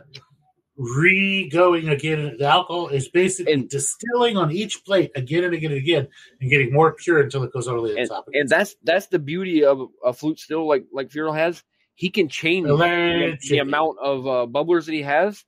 re-going 0.96 1.88
again. 1.88 2.36
The 2.38 2.46
alcohol 2.46 2.88
is 2.88 3.08
basically 3.08 3.52
And- 3.52 3.68
distilling 3.68 4.36
on 4.36 4.50
each 4.50 4.84
plate 4.84 5.10
again 5.14 5.44
and 5.44 5.54
again 5.54 5.70
and 5.72 5.80
again, 5.80 6.08
and 6.40 6.50
getting 6.50 6.72
more 6.72 6.92
pure 6.94 7.20
until 7.20 7.42
it 7.44 7.52
goes 7.52 7.68
over 7.68 7.86
the 7.88 7.96
And, 7.96 8.08
top. 8.08 8.26
and 8.32 8.48
that's 8.48 8.74
that's 8.82 9.06
the 9.06 9.18
beauty 9.18 9.64
of 9.64 9.88
a 10.04 10.12
flute 10.12 10.38
still 10.40 10.66
like 10.66 10.84
like 10.92 11.10
Feral 11.10 11.32
has. 11.32 11.62
He 11.94 12.10
can 12.10 12.28
change 12.28 12.66
the, 12.66 13.36
the 13.48 13.58
amount 13.58 13.98
of 14.02 14.26
uh, 14.26 14.46
bubblers 14.50 14.86
that 14.86 14.92
he 14.94 15.02
has, 15.02 15.44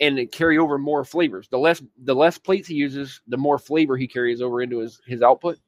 and 0.00 0.30
carry 0.32 0.58
over 0.58 0.76
more 0.76 1.04
flavors. 1.04 1.48
The 1.50 1.58
less 1.58 1.82
the 2.02 2.14
less 2.14 2.36
plates 2.36 2.68
he 2.68 2.74
uses, 2.74 3.20
the 3.28 3.36
more 3.36 3.58
flavor 3.58 3.96
he 3.96 4.06
carries 4.08 4.42
over 4.42 4.60
into 4.60 4.78
his 4.80 5.00
his 5.06 5.22
output. 5.22 5.58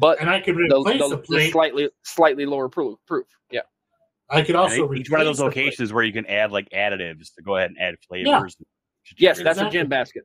But 0.00 0.20
and 0.20 0.30
I 0.30 0.40
the, 0.40 0.52
replace 0.54 0.98
the, 1.00 1.08
the, 1.08 1.16
the 1.16 1.22
plate. 1.22 1.52
slightly 1.52 1.90
slightly 2.02 2.46
lower 2.46 2.68
proof. 2.68 2.98
Proof. 3.06 3.26
Yeah. 3.50 3.60
I 4.30 4.42
could 4.42 4.54
also 4.56 4.92
each 4.94 5.10
one 5.10 5.20
of 5.20 5.26
those 5.26 5.40
replace 5.40 5.54
the 5.54 5.60
locations 5.62 5.92
where 5.92 6.04
you 6.04 6.12
can 6.12 6.26
add 6.26 6.52
like 6.52 6.68
additives 6.70 7.34
to 7.34 7.42
go 7.42 7.56
ahead 7.56 7.70
and 7.70 7.78
add 7.80 7.96
flavors. 8.08 8.56
Yes, 9.18 9.42
that's 9.42 9.58
a 9.58 9.68
gin 9.68 9.88
basket 9.88 10.24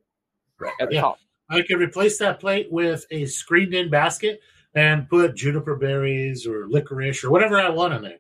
Right. 0.60 0.74
at 0.80 0.90
the 0.90 0.96
Yeah. 0.96 1.02
top. 1.02 1.20
I 1.50 1.62
could 1.62 1.80
replace 1.80 2.18
that 2.20 2.40
plate 2.40 2.72
with 2.72 3.06
a 3.12 3.26
screened-in 3.26 3.90
basket, 3.90 4.40
and 4.76 5.10
put 5.10 5.34
juniper 5.36 5.76
berries 5.76 6.46
or 6.46 6.68
licorice 6.68 7.24
or 7.24 7.32
whatever 7.32 7.58
I 7.60 7.70
want 7.70 7.94
in 7.96 8.02
there. 8.04 8.20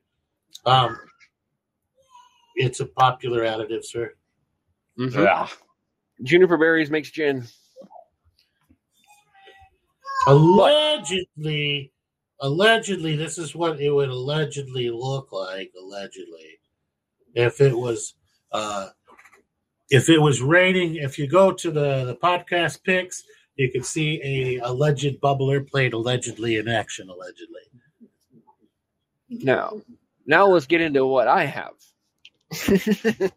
Um, 0.65 0.97
it's 2.55 2.79
a 2.79 2.85
popular 2.85 3.41
additive, 3.43 3.83
sir. 3.83 4.13
Mhm. 4.97 5.23
Yeah. 5.23 5.47
Juniper 6.23 6.57
berries 6.57 6.89
makes 6.89 7.11
gin. 7.11 7.45
Allegedly, 10.25 11.91
allegedly, 12.39 13.15
this 13.15 13.37
is 13.37 13.55
what 13.55 13.79
it 13.79 13.89
would 13.89 14.09
allegedly 14.09 14.89
look 14.89 15.31
like. 15.31 15.71
Allegedly, 15.79 16.59
if 17.33 17.61
it 17.61 17.75
was, 17.77 18.15
uh, 18.51 18.89
if 19.89 20.09
it 20.09 20.21
was 20.21 20.41
raining, 20.41 20.95
if 20.95 21.17
you 21.17 21.27
go 21.27 21.51
to 21.51 21.71
the 21.71 22.05
the 22.05 22.15
podcast 22.15 22.83
pics, 22.83 23.23
you 23.55 23.71
can 23.71 23.83
see 23.83 24.21
a 24.23 24.57
alleged 24.67 25.19
bubbler 25.21 25.67
played 25.67 25.93
allegedly 25.93 26.57
in 26.57 26.67
action. 26.67 27.09
Allegedly, 27.09 27.61
Now, 29.29 29.81
now 30.25 30.47
let's 30.47 30.67
get 30.67 30.81
into 30.81 31.05
what 31.05 31.27
I 31.27 31.45
have. 31.45 31.73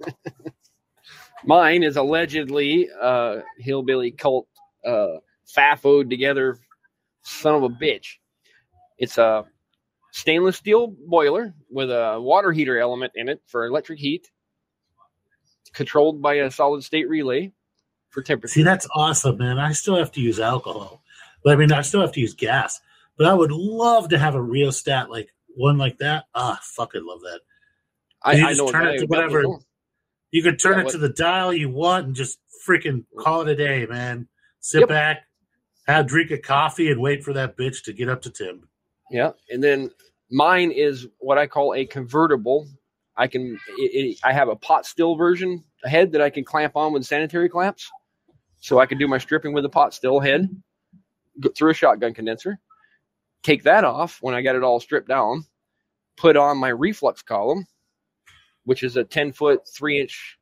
Mine 1.44 1.82
is 1.82 1.96
allegedly 1.96 2.88
uh, 3.00 3.38
hillbilly 3.58 4.10
cult 4.10 4.46
uh, 4.84 5.16
fafoed 5.56 6.10
together 6.10 6.58
son 7.22 7.54
of 7.54 7.62
a 7.62 7.68
bitch. 7.68 8.19
It's 9.00 9.18
a 9.18 9.44
stainless 10.12 10.56
steel 10.56 10.94
boiler 11.08 11.54
with 11.70 11.90
a 11.90 12.20
water 12.20 12.52
heater 12.52 12.78
element 12.78 13.12
in 13.16 13.28
it 13.28 13.42
for 13.46 13.66
electric 13.66 13.98
heat, 13.98 14.30
controlled 15.72 16.20
by 16.22 16.34
a 16.34 16.50
solid 16.50 16.84
state 16.84 17.08
relay 17.08 17.52
for 18.10 18.22
temperature. 18.22 18.52
see 18.52 18.62
that's 18.62 18.86
awesome, 18.94 19.38
man. 19.38 19.58
I 19.58 19.72
still 19.72 19.96
have 19.96 20.12
to 20.12 20.20
use 20.20 20.38
alcohol, 20.40 21.02
but 21.44 21.52
I 21.52 21.56
mean, 21.56 21.72
I 21.72 21.82
still 21.82 22.00
have 22.00 22.12
to 22.12 22.20
use 22.20 22.34
gas. 22.34 22.80
But 23.16 23.26
I 23.26 23.34
would 23.34 23.52
love 23.52 24.08
to 24.10 24.18
have 24.18 24.34
a 24.34 24.40
rheostat 24.42 25.10
like 25.10 25.28
one 25.54 25.76
like 25.78 25.98
that. 25.98 26.24
Ah, 26.34 26.58
fucking 26.62 27.04
love 27.04 27.20
that. 27.20 27.40
I, 28.22 28.32
you 28.34 28.46
I 28.46 28.48
just 28.50 28.58
know 28.60 28.70
turn 28.70 28.86
it 28.88 28.92
to 28.94 29.00
who 29.00 29.06
got 29.08 29.28
me 29.28 29.34
whatever- 29.34 29.58
You 30.30 30.42
could 30.42 30.58
turn 30.58 30.74
Yeah, 30.74 30.80
it 30.80 30.84
what- 30.84 30.92
to 30.92 30.98
the 30.98 31.08
dial 31.10 31.52
you 31.52 31.68
want 31.68 32.06
and 32.06 32.14
just 32.14 32.38
freaking 32.66 33.04
call 33.18 33.42
it 33.42 33.48
a 33.48 33.56
day, 33.56 33.86
man. 33.86 34.28
Sit 34.60 34.80
Yep. 34.80 34.88
back, 34.88 35.26
have 35.86 36.06
drink 36.06 36.30
a 36.30 36.38
coffee, 36.38 36.90
and 36.90 37.00
wait 37.00 37.22
for 37.24 37.32
that 37.34 37.56
bitch 37.56 37.84
to 37.84 37.92
get 37.92 38.08
up 38.08 38.22
to 38.22 38.30
Tim. 38.30 38.68
Yeah, 39.10 39.32
and 39.50 39.62
then 39.62 39.90
mine 40.30 40.70
is 40.70 41.08
what 41.18 41.38
I 41.38 41.46
call 41.46 41.74
a 41.74 41.84
convertible. 41.84 42.68
I 43.16 43.26
can 43.26 43.58
it, 43.78 43.90
it, 43.92 44.18
I 44.22 44.32
have 44.32 44.48
a 44.48 44.56
pot 44.56 44.86
still 44.86 45.16
version 45.16 45.64
head 45.84 46.12
that 46.12 46.20
I 46.20 46.30
can 46.30 46.44
clamp 46.44 46.76
on 46.76 46.92
with 46.92 47.04
sanitary 47.04 47.48
clamps, 47.48 47.90
so 48.60 48.78
I 48.78 48.86
can 48.86 48.98
do 48.98 49.08
my 49.08 49.18
stripping 49.18 49.52
with 49.52 49.64
a 49.64 49.68
pot 49.68 49.94
still 49.94 50.20
head 50.20 50.48
through 51.56 51.70
a 51.70 51.74
shotgun 51.74 52.14
condenser. 52.14 52.58
Take 53.42 53.64
that 53.64 53.84
off 53.84 54.18
when 54.20 54.34
I 54.34 54.42
got 54.42 54.56
it 54.56 54.62
all 54.62 54.80
stripped 54.80 55.08
down. 55.08 55.44
Put 56.16 56.36
on 56.36 56.58
my 56.58 56.68
reflux 56.68 57.22
column, 57.22 57.66
which 58.64 58.82
is 58.82 58.96
a 58.96 59.04
ten 59.04 59.32
foot 59.32 59.62
three 59.68 60.00
inch 60.00 60.38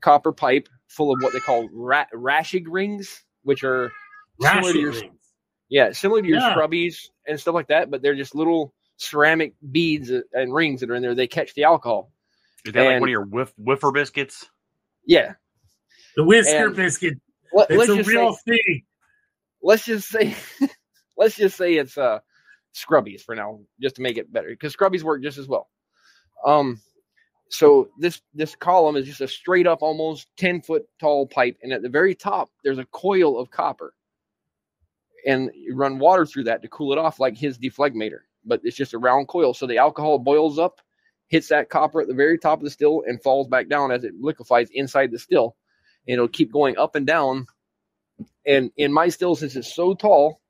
copper 0.00 0.32
pipe 0.32 0.68
full 0.88 1.12
of 1.12 1.22
what 1.22 1.32
they 1.32 1.40
call 1.40 1.68
ra- 1.72 2.06
Raschig 2.14 2.66
rings, 2.68 3.24
which 3.42 3.64
are 3.64 3.90
similar 4.40 4.72
to 4.72 4.78
your 4.78 4.92
rings. 4.92 5.21
Yeah, 5.72 5.90
similar 5.92 6.20
to 6.20 6.28
your 6.28 6.38
Yeah. 6.38 6.54
scrubbies 6.54 7.08
and 7.26 7.40
stuff 7.40 7.54
like 7.54 7.68
that, 7.68 7.90
but 7.90 8.02
they're 8.02 8.14
just 8.14 8.34
little 8.34 8.74
ceramic 8.98 9.54
beads 9.72 10.10
and 10.10 10.52
rings 10.54 10.80
that 10.80 10.90
are 10.90 10.94
in 10.94 11.02
there. 11.02 11.14
They 11.14 11.26
catch 11.26 11.54
the 11.54 11.64
alcohol. 11.64 12.12
Is 12.66 12.74
that 12.74 12.84
like 12.84 13.00
one 13.00 13.08
of 13.08 13.12
your 13.12 13.24
whiff, 13.24 13.52
whiffer 13.56 13.90
biscuits? 13.90 14.50
Yeah. 15.06 15.32
The 16.14 16.24
whisker 16.24 16.66
And- 16.66 16.76
biscuit. 16.76 17.14
Let, 17.54 17.70
It's 17.70 17.82
us 17.84 17.88
a 17.88 17.96
just 17.96 18.08
real 18.10 18.32
say, 18.34 18.58
thing. 18.66 18.82
let's 19.62 19.84
just 19.86 20.08
say, 20.08 20.34
let's 21.16 21.36
just 21.36 21.56
say 21.56 21.74
it's 21.74 21.96
uh 21.98 22.20
scrubbies 22.74 23.22
for 23.22 23.34
now, 23.34 23.60
just 23.80 23.96
to 23.96 24.02
make 24.02 24.18
it 24.18 24.30
better, 24.32 24.48
because 24.48 24.76
scrubbies 24.76 25.02
work 25.02 25.22
just 25.22 25.38
as 25.38 25.48
well. 25.48 25.68
Um, 26.46 26.80
so 27.50 27.88
this 27.98 28.20
this 28.34 28.54
column 28.56 28.96
is 28.96 29.06
just 29.06 29.20
a 29.22 29.28
straight 29.28 29.66
up, 29.66 29.82
almost 29.82 30.28
ten 30.36 30.60
foot 30.62 30.84
tall 31.00 31.26
pipe, 31.26 31.56
and 31.62 31.72
at 31.72 31.82
the 31.82 31.88
very 31.88 32.14
top 32.14 32.50
there's 32.64 32.78
a 32.78 32.86
coil 32.86 33.38
of 33.38 33.50
copper, 33.50 33.92
and 35.26 35.50
run 35.72 35.98
water 35.98 36.26
through 36.26 36.44
that 36.44 36.62
to 36.62 36.68
cool 36.68 36.92
it 36.92 36.98
off, 36.98 37.20
like 37.20 37.36
his 37.36 37.58
deflegmator. 37.58 38.20
But 38.44 38.60
it's 38.64 38.76
just 38.76 38.94
a 38.94 38.98
round 38.98 39.28
coil, 39.28 39.54
so 39.54 39.66
the 39.66 39.78
alcohol 39.78 40.18
boils 40.18 40.58
up, 40.58 40.80
hits 41.28 41.48
that 41.48 41.70
copper 41.70 42.00
at 42.00 42.08
the 42.08 42.14
very 42.14 42.38
top 42.38 42.58
of 42.58 42.64
the 42.64 42.70
still, 42.70 43.02
and 43.06 43.22
falls 43.22 43.48
back 43.48 43.68
down 43.68 43.92
as 43.92 44.04
it 44.04 44.14
liquefies 44.20 44.68
inside 44.72 45.10
the 45.12 45.18
still. 45.18 45.56
And 46.06 46.14
it'll 46.14 46.28
keep 46.28 46.52
going 46.52 46.76
up 46.76 46.96
and 46.96 47.06
down. 47.06 47.46
And 48.44 48.72
in 48.76 48.92
my 48.92 49.08
still, 49.08 49.36
since 49.36 49.54
it's 49.54 49.72
so 49.72 49.94
tall, 49.94 50.40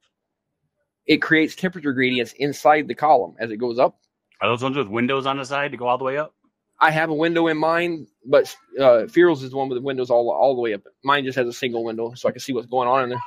it 1.06 1.18
creates 1.18 1.54
temperature 1.54 1.92
gradients 1.92 2.32
inside 2.32 2.88
the 2.88 2.94
column 2.94 3.34
as 3.38 3.50
it 3.50 3.58
goes 3.58 3.78
up. 3.78 3.98
Are 4.40 4.48
those 4.48 4.62
ones 4.62 4.76
with 4.76 4.88
windows 4.88 5.26
on 5.26 5.36
the 5.36 5.44
side 5.44 5.72
to 5.72 5.76
go 5.76 5.86
all 5.86 5.98
the 5.98 6.04
way 6.04 6.16
up? 6.16 6.34
I 6.80 6.90
have 6.90 7.10
a 7.10 7.14
window 7.14 7.46
in 7.46 7.58
mine, 7.58 8.08
but 8.26 8.54
uh, 8.80 9.04
is 9.04 9.12
the 9.14 9.50
one 9.52 9.68
with 9.68 9.78
the 9.78 9.82
windows 9.82 10.10
all 10.10 10.30
all 10.30 10.56
the 10.56 10.60
way 10.60 10.74
up. 10.74 10.82
Mine 11.04 11.24
just 11.24 11.38
has 11.38 11.46
a 11.46 11.52
single 11.52 11.84
window, 11.84 12.14
so 12.14 12.28
I 12.28 12.32
can 12.32 12.40
see 12.40 12.52
what's 12.52 12.66
going 12.66 12.88
on 12.88 13.04
in 13.04 13.10
there. 13.10 13.22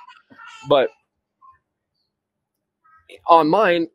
But 0.68 0.90
on 3.28 3.50
mine, 3.50 3.88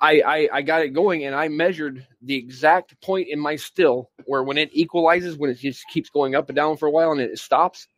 I, 0.00 0.20
I 0.20 0.48
I 0.52 0.62
got 0.62 0.82
it 0.82 0.90
going, 0.90 1.24
and 1.24 1.34
I 1.34 1.48
measured 1.48 2.06
the 2.22 2.34
exact 2.34 3.00
point 3.00 3.28
in 3.28 3.38
my 3.38 3.56
still 3.56 4.10
where 4.26 4.44
when 4.44 4.58
it 4.58 4.70
equalizes, 4.72 5.36
when 5.36 5.50
it 5.50 5.58
just 5.58 5.86
keeps 5.88 6.10
going 6.10 6.34
up 6.34 6.48
and 6.48 6.56
down 6.56 6.76
for 6.76 6.86
a 6.86 6.90
while, 6.90 7.12
and 7.12 7.20
it 7.20 7.38
stops. 7.38 7.88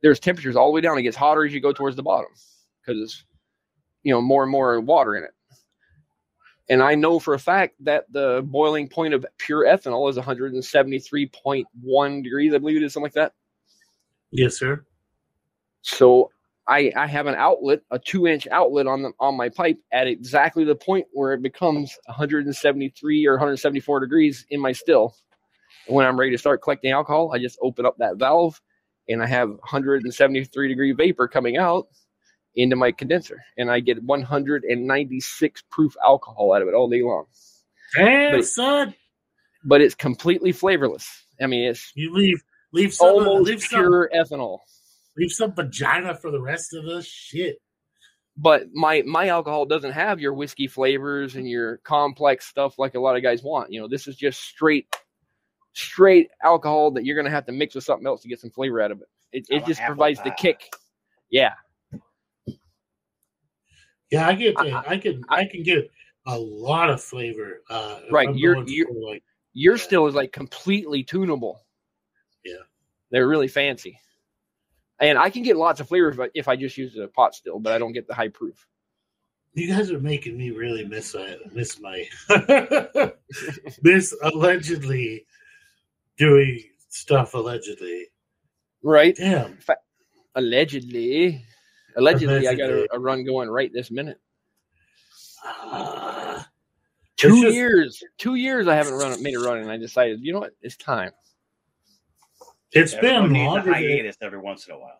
There's 0.00 0.18
temperatures 0.18 0.56
all 0.56 0.68
the 0.68 0.72
way 0.72 0.80
down. 0.80 0.98
It 0.98 1.02
gets 1.02 1.16
hotter 1.16 1.44
as 1.44 1.52
you 1.52 1.60
go 1.60 1.72
towards 1.72 1.96
the 1.96 2.02
bottom 2.02 2.30
because 2.80 3.00
it's 3.00 3.24
you 4.02 4.12
know 4.12 4.22
more 4.22 4.42
and 4.42 4.50
more 4.50 4.80
water 4.80 5.16
in 5.16 5.24
it. 5.24 5.30
And 6.68 6.82
I 6.82 6.94
know 6.94 7.18
for 7.18 7.34
a 7.34 7.38
fact 7.38 7.74
that 7.80 8.10
the 8.12 8.42
boiling 8.46 8.88
point 8.88 9.12
of 9.12 9.26
pure 9.36 9.66
ethanol 9.66 10.08
is 10.08 10.16
173.1 10.16 12.22
degrees, 12.22 12.54
I 12.54 12.58
believe 12.58 12.76
it 12.76 12.84
is, 12.84 12.94
something 12.94 13.04
like 13.04 13.12
that. 13.12 13.34
Yes, 14.30 14.56
sir. 14.56 14.82
So 15.82 16.30
I, 16.68 16.92
I 16.96 17.06
have 17.06 17.26
an 17.26 17.34
outlet, 17.34 17.80
a 17.90 17.98
two 17.98 18.26
inch 18.26 18.46
outlet 18.50 18.86
on 18.86 19.02
the 19.02 19.12
on 19.18 19.36
my 19.36 19.48
pipe 19.48 19.78
at 19.92 20.06
exactly 20.06 20.64
the 20.64 20.76
point 20.76 21.06
where 21.12 21.32
it 21.32 21.42
becomes 21.42 21.96
173 22.06 23.26
or 23.26 23.32
174 23.32 24.00
degrees 24.00 24.46
in 24.50 24.60
my 24.60 24.72
still. 24.72 25.14
And 25.86 25.96
when 25.96 26.06
I'm 26.06 26.18
ready 26.18 26.30
to 26.32 26.38
start 26.38 26.62
collecting 26.62 26.92
alcohol, 26.92 27.32
I 27.34 27.38
just 27.38 27.58
open 27.62 27.84
up 27.84 27.96
that 27.98 28.16
valve 28.16 28.60
and 29.08 29.22
I 29.22 29.26
have 29.26 29.48
173 29.48 30.68
degree 30.68 30.92
vapor 30.92 31.26
coming 31.26 31.56
out 31.56 31.88
into 32.54 32.76
my 32.76 32.92
condenser. 32.92 33.42
And 33.56 33.70
I 33.70 33.80
get 33.80 34.02
196 34.02 35.62
proof 35.70 35.96
alcohol 36.04 36.52
out 36.52 36.62
of 36.62 36.68
it 36.68 36.74
all 36.74 36.88
day 36.88 37.02
long. 37.02 37.26
Damn, 37.96 38.36
But- 38.36 38.46
son. 38.46 38.94
But 39.64 39.80
it's 39.80 39.94
completely 39.94 40.50
flavorless. 40.52 41.08
I 41.40 41.46
mean, 41.46 41.68
it's 41.68 41.92
You 41.94 42.12
leave 42.12 42.42
leave 42.72 42.92
some 42.94 43.08
almost 43.08 43.48
leave 43.48 43.62
some 43.62 43.80
pure 43.80 44.10
ethanol. 44.14 44.58
Leave 45.16 45.30
some 45.32 45.54
vagina 45.54 46.14
for 46.14 46.30
the 46.30 46.40
rest 46.40 46.74
of 46.74 46.84
the 46.84 47.02
shit. 47.02 47.56
but 48.36 48.64
my 48.72 49.02
my 49.06 49.28
alcohol 49.28 49.66
doesn't 49.66 49.92
have 49.92 50.18
your 50.20 50.32
whiskey 50.34 50.66
flavors 50.66 51.36
and 51.36 51.46
your 51.48 51.76
complex 51.78 52.46
stuff 52.46 52.78
like 52.78 52.94
a 52.94 53.00
lot 53.00 53.16
of 53.16 53.22
guys 53.22 53.42
want. 53.42 53.70
You 53.72 53.80
know, 53.80 53.88
this 53.88 54.06
is 54.08 54.16
just 54.16 54.40
straight 54.40 54.86
straight 55.74 56.28
alcohol 56.42 56.90
that 56.92 57.04
you're 57.04 57.16
gonna 57.16 57.30
have 57.30 57.46
to 57.46 57.52
mix 57.52 57.74
with 57.74 57.84
something 57.84 58.06
else 58.06 58.22
to 58.22 58.28
get 58.28 58.40
some 58.40 58.50
flavor 58.50 58.80
out 58.80 58.90
of 58.90 59.00
it. 59.02 59.08
It, 59.32 59.46
it 59.48 59.54
want 59.56 59.66
just 59.66 59.80
apple 59.80 59.94
provides 59.96 60.22
the 60.22 60.30
kick. 60.30 60.70
Yeah, 61.30 61.54
Yeah, 64.10 64.26
I 64.28 64.34
get 64.34 64.58
I- 64.58 64.84
I, 64.86 64.96
can 64.98 65.22
I 65.28 65.44
can 65.46 65.62
get 65.62 65.90
a 66.26 66.38
lot 66.38 66.90
of 66.90 67.02
flavor. 67.02 67.62
Uh, 67.70 68.00
Right, 68.10 68.28
I'm 68.28 68.36
you're- 68.36 68.62
you're- 68.66 68.92
for, 68.92 69.10
like 69.12 69.24
your 69.54 69.76
Yeah. 69.76 69.82
still 69.82 70.06
is 70.06 70.14
like 70.14 70.32
completely 70.32 71.02
tunable. 71.04 71.60
Yeah. 72.44 72.56
they're 73.10 73.28
really 73.28 73.48
fancy, 73.48 73.98
and 75.00 75.18
I 75.18 75.30
can 75.30 75.42
get 75.42 75.56
lots 75.56 75.80
of 75.80 75.88
flavor 75.88 76.08
if 76.10 76.20
I, 76.20 76.28
if 76.34 76.48
I 76.48 76.56
just 76.56 76.76
use 76.76 76.96
a 76.96 77.08
pot 77.08 77.34
still, 77.34 77.58
but 77.58 77.72
I 77.72 77.78
don't 77.78 77.92
get 77.92 78.06
the 78.06 78.14
high 78.14 78.28
proof. 78.28 78.66
you 79.54 79.68
guys 79.68 79.90
are 79.90 80.00
making 80.00 80.36
me 80.36 80.50
really 80.50 80.84
miss 80.84 81.14
uh, 81.14 81.36
miss 81.52 81.80
my 81.80 82.06
miss 83.82 84.14
allegedly 84.22 85.26
doing 86.16 86.62
stuff 86.88 87.34
allegedly. 87.34 88.06
Right? 88.82 89.14
Damn. 89.16 89.58
Allegedly, 90.34 91.44
allegedly, 91.96 92.48
I 92.48 92.54
got 92.54 92.70
a, 92.70 92.88
a 92.94 92.98
run 92.98 93.24
going 93.24 93.48
right 93.50 93.70
this 93.72 93.90
minute. 93.90 94.18
Ah. 95.44 96.48
two 97.16 97.42
just- 97.42 97.54
years 97.54 98.02
two 98.16 98.36
years 98.36 98.68
i 98.68 98.74
haven't 98.76 98.94
run 98.94 99.20
made 99.22 99.34
a 99.34 99.40
run 99.40 99.58
and 99.58 99.70
i 99.70 99.76
decided 99.76 100.20
you 100.22 100.32
know 100.32 100.38
what 100.40 100.52
it's 100.62 100.76
time 100.76 101.10
It's 102.72 102.94
Everyone 102.94 103.22
been 103.24 103.32
needs 103.34 103.42
a 103.42 103.54
longer. 103.54 103.64
Than, 103.72 103.74
hiatus 103.82 104.16
every 104.22 104.38
once 104.38 104.66
in 104.66 104.74
a 104.74 104.78
while. 104.78 104.98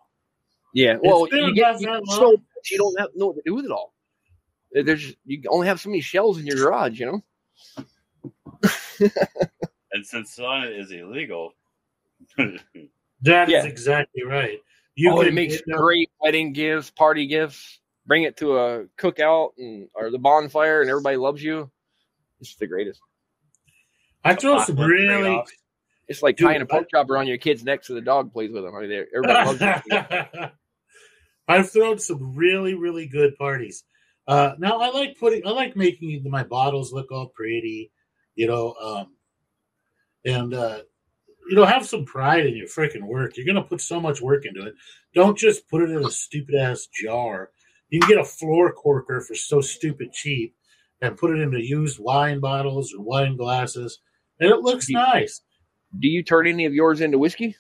yeah 0.75 0.97
well 1.03 1.27
been 1.27 1.45
you 1.47 1.55
get 1.55 1.81
you 1.81 1.87
that 1.87 2.01
get 2.01 2.09
long. 2.09 2.19
so 2.19 2.43
you 2.71 2.79
don't 2.79 2.99
have 3.01 3.09
know 3.17 3.27
what 3.29 3.37
to 3.37 3.43
do 3.45 3.55
with 3.55 3.65
it 3.65 3.71
all 3.71 3.93
there's 4.73 5.15
you 5.27 5.43
only 5.51 5.67
have 5.67 5.81
so 5.81 5.89
many 5.91 6.01
shells 6.01 6.39
in 6.39 6.47
your 6.47 6.57
garage 6.57 6.99
you 7.01 7.07
know 7.07 7.23
And 9.95 10.07
since 10.07 10.35
sun 10.35 10.69
is 10.69 10.91
illegal, 10.91 11.53
that 12.39 13.49
is 13.49 13.51
Yeah. 13.51 13.65
exactly 13.65 14.23
right. 14.25 14.59
You 14.95 15.11
oh, 15.13 15.21
it 15.21 15.27
can 15.27 15.35
makes 15.35 15.55
end 15.55 15.75
up- 15.75 15.81
great 15.81 16.11
wedding 16.21 16.53
gifts 16.55 16.91
party 16.91 17.27
gifts 17.27 17.81
bring 18.07 18.23
it 18.23 18.37
to 18.39 18.57
a 18.57 18.85
cookout 18.99 19.51
and 19.59 19.89
or 19.95 20.11
the 20.11 20.19
bonfire, 20.19 20.81
and 20.81 20.89
everybody 20.89 21.17
loves 21.19 21.43
you. 21.43 21.71
It's 22.41 22.55
the 22.57 22.67
greatest. 22.67 23.01
I 24.25 24.35
throw 24.35 24.63
some 24.65 24.77
really. 24.81 25.43
It's 26.09 26.23
like 26.23 26.37
Dude, 26.37 26.49
tying 26.49 26.63
a 26.63 26.67
pork 26.67 26.89
chop 26.91 27.09
around 27.11 27.29
your 27.29 27.39
kid's 27.39 27.65
neck 27.65 27.85
so 27.85 27.95
the 27.95 28.01
dog 28.01 28.33
plays 28.33 28.51
with 28.51 28.65
them. 28.65 28.75
I 28.75 28.81
mean, 28.81 29.07
everybody 29.15 29.65
loves. 29.65 30.53
I've 31.49 31.71
thrown 31.71 31.99
some 31.99 32.35
really, 32.37 32.75
really 32.75 33.07
good 33.07 33.37
parties. 33.37 33.85
Uh, 34.27 34.53
now 34.59 34.81
I 34.81 34.91
like 34.91 35.19
putting, 35.19 35.47
I 35.47 35.51
like 35.51 35.77
making 35.77 36.23
my 36.29 36.45
bottles 36.45 36.93
look 36.93 37.11
all 37.11 37.29
pretty, 37.29 37.91
you 38.35 38.47
know, 38.47 38.75
um, 38.81 39.15
and 40.25 40.55
uh, 40.55 40.79
you 41.49 41.57
know, 41.57 41.65
have 41.65 41.87
some 41.87 42.05
pride 42.05 42.47
in 42.47 42.57
your 42.57 42.69
freaking 42.69 43.03
work. 43.03 43.37
You're 43.37 43.47
gonna 43.47 43.67
put 43.67 43.81
so 43.81 44.01
much 44.01 44.21
work 44.21 44.45
into 44.45 44.67
it. 44.67 44.75
Don't 45.15 45.37
just 45.37 45.69
put 45.69 45.83
it 45.83 45.91
in 45.91 46.05
a 46.05 46.11
stupid 46.11 46.55
ass 46.55 46.87
jar. 46.87 47.51
You 47.89 48.01
can 48.01 48.09
get 48.09 48.21
a 48.21 48.25
floor 48.25 48.73
corker 48.73 49.21
for 49.21 49.35
so 49.35 49.61
stupid 49.61 50.13
cheap, 50.13 50.55
and 51.01 51.17
put 51.17 51.33
it 51.33 51.41
into 51.41 51.61
used 51.61 51.99
wine 51.99 52.41
bottles 52.41 52.95
or 52.97 53.03
wine 53.03 53.37
glasses, 53.37 53.99
and 54.41 54.51
it 54.51 54.61
looks 54.61 54.89
nice. 54.89 55.43
Do 55.99 56.09
you 56.09 56.23
turn 56.23 56.47
any 56.47 56.65
of 56.65 56.73
yours 56.73 57.01
into 57.01 57.19
whiskey? 57.19 57.57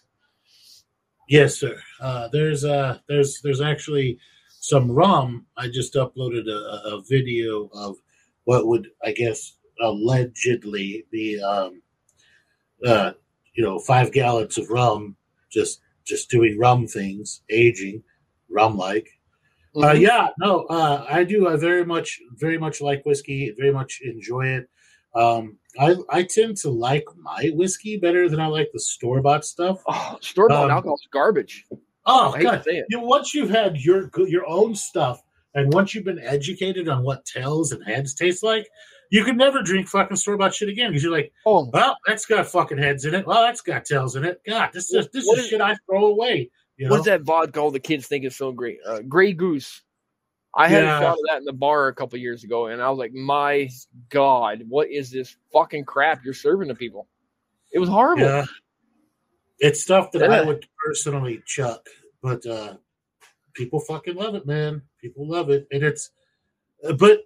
Yes, 1.28 1.58
sir. 1.58 1.80
Uh, 2.00 2.28
there's 2.32 2.64
uh, 2.64 2.98
there's 3.08 3.40
there's 3.42 3.60
actually 3.60 4.18
some 4.60 4.90
rum. 4.90 5.46
I 5.56 5.68
just 5.68 5.94
uploaded 5.94 6.48
a, 6.48 6.96
a 6.96 7.02
video 7.08 7.68
of 7.74 7.96
what 8.44 8.66
would 8.66 8.88
I 9.04 9.12
guess 9.12 9.56
allegedly 9.80 11.06
be 11.10 11.42
um, 11.42 11.82
uh, 12.84 13.12
you 13.54 13.64
know 13.64 13.78
five 13.78 14.12
gallons 14.12 14.58
of 14.58 14.70
rum, 14.70 15.16
just 15.50 15.80
just 16.04 16.30
doing 16.30 16.58
rum 16.58 16.86
things, 16.86 17.42
aging 17.50 18.02
rum 18.50 18.76
like. 18.76 19.08
Uh, 19.74 19.92
yeah, 19.92 20.28
no, 20.38 20.64
uh, 20.64 21.06
I 21.08 21.24
do. 21.24 21.48
I 21.48 21.56
very 21.56 21.84
much, 21.84 22.20
very 22.34 22.58
much 22.58 22.82
like 22.82 23.06
whiskey. 23.06 23.54
Very 23.56 23.72
much 23.72 24.00
enjoy 24.04 24.46
it. 24.48 24.68
Um, 25.14 25.58
I 25.78 25.96
I 26.10 26.22
tend 26.22 26.56
to 26.58 26.70
like 26.70 27.04
my 27.16 27.50
whiskey 27.54 27.96
better 27.98 28.28
than 28.28 28.40
I 28.40 28.46
like 28.46 28.70
the 28.72 28.80
store 28.80 29.20
bought 29.20 29.44
stuff. 29.44 29.82
Oh, 29.88 30.18
store 30.20 30.48
bought 30.48 30.64
Um, 30.66 30.70
alcohol's 30.70 31.06
garbage. 31.12 31.64
Oh 32.06 32.32
I 32.32 32.42
god! 32.42 32.56
to 32.58 32.62
say 32.64 32.76
it. 32.78 32.86
You 32.90 32.98
know, 32.98 33.04
once 33.04 33.32
you've 33.34 33.50
had 33.50 33.76
your 33.78 34.10
your 34.26 34.46
own 34.48 34.74
stuff, 34.74 35.20
and 35.54 35.72
once 35.72 35.94
you've 35.94 36.04
been 36.04 36.18
educated 36.18 36.88
on 36.88 37.02
what 37.04 37.24
tails 37.24 37.72
and 37.72 37.84
heads 37.84 38.14
taste 38.14 38.42
like, 38.42 38.66
you 39.10 39.24
can 39.24 39.36
never 39.36 39.62
drink 39.62 39.86
fucking 39.88 40.16
store 40.16 40.36
bought 40.36 40.54
shit 40.54 40.68
again 40.68 40.90
because 40.90 41.02
you're 41.04 41.12
like, 41.12 41.32
Oh, 41.46 41.70
well, 41.72 41.96
that's 42.06 42.26
got 42.26 42.46
fucking 42.46 42.78
heads 42.78 43.04
in 43.04 43.14
it. 43.14 43.26
Well, 43.26 43.42
that's 43.42 43.60
got 43.60 43.84
tails 43.84 44.16
in 44.16 44.24
it. 44.24 44.40
God, 44.46 44.70
this 44.72 44.92
is 44.92 45.08
this 45.12 45.24
is 45.26 45.38
is- 45.38 45.46
shit 45.48 45.60
I 45.60 45.76
throw 45.86 46.06
away. 46.06 46.50
You 46.78 46.86
know? 46.88 46.94
What's 46.94 47.04
that 47.04 47.20
vodka 47.22 47.60
all 47.60 47.70
the 47.70 47.78
kids 47.78 48.06
think 48.08 48.24
is 48.24 48.34
so 48.36 48.50
great? 48.50 48.78
Uh, 48.84 49.00
Grey 49.02 49.32
Goose. 49.34 49.82
I 50.54 50.68
had 50.68 50.82
Yeah. 50.82 50.96
a 50.96 51.00
shot 51.00 51.12
of 51.14 51.24
that 51.28 51.38
in 51.38 51.44
the 51.44 51.52
bar 51.52 51.88
a 51.88 51.94
couple 51.94 52.18
years 52.18 52.44
ago, 52.44 52.66
and 52.66 52.82
I 52.82 52.90
was 52.90 52.98
like, 52.98 53.12
"My 53.14 53.70
God, 54.10 54.64
what 54.68 54.90
is 54.90 55.10
this 55.10 55.34
fucking 55.52 55.84
crap 55.84 56.24
you're 56.24 56.34
serving 56.34 56.68
to 56.68 56.74
people?" 56.74 57.08
It 57.72 57.78
was 57.78 57.88
horrible. 57.88 58.24
Yeah, 58.24 58.44
it's 59.60 59.80
stuff 59.82 60.12
that 60.12 60.22
I 60.30 60.42
would 60.42 60.66
personally 60.84 61.42
chuck, 61.46 61.86
but 62.22 62.44
uh 62.46 62.76
people 63.54 63.80
fucking 63.80 64.14
love 64.16 64.34
it, 64.34 64.46
man. 64.46 64.82
People 65.00 65.26
love 65.28 65.50
it, 65.50 65.66
and 65.70 65.82
it's. 65.82 66.10
uh, 66.86 66.92
But 66.94 67.22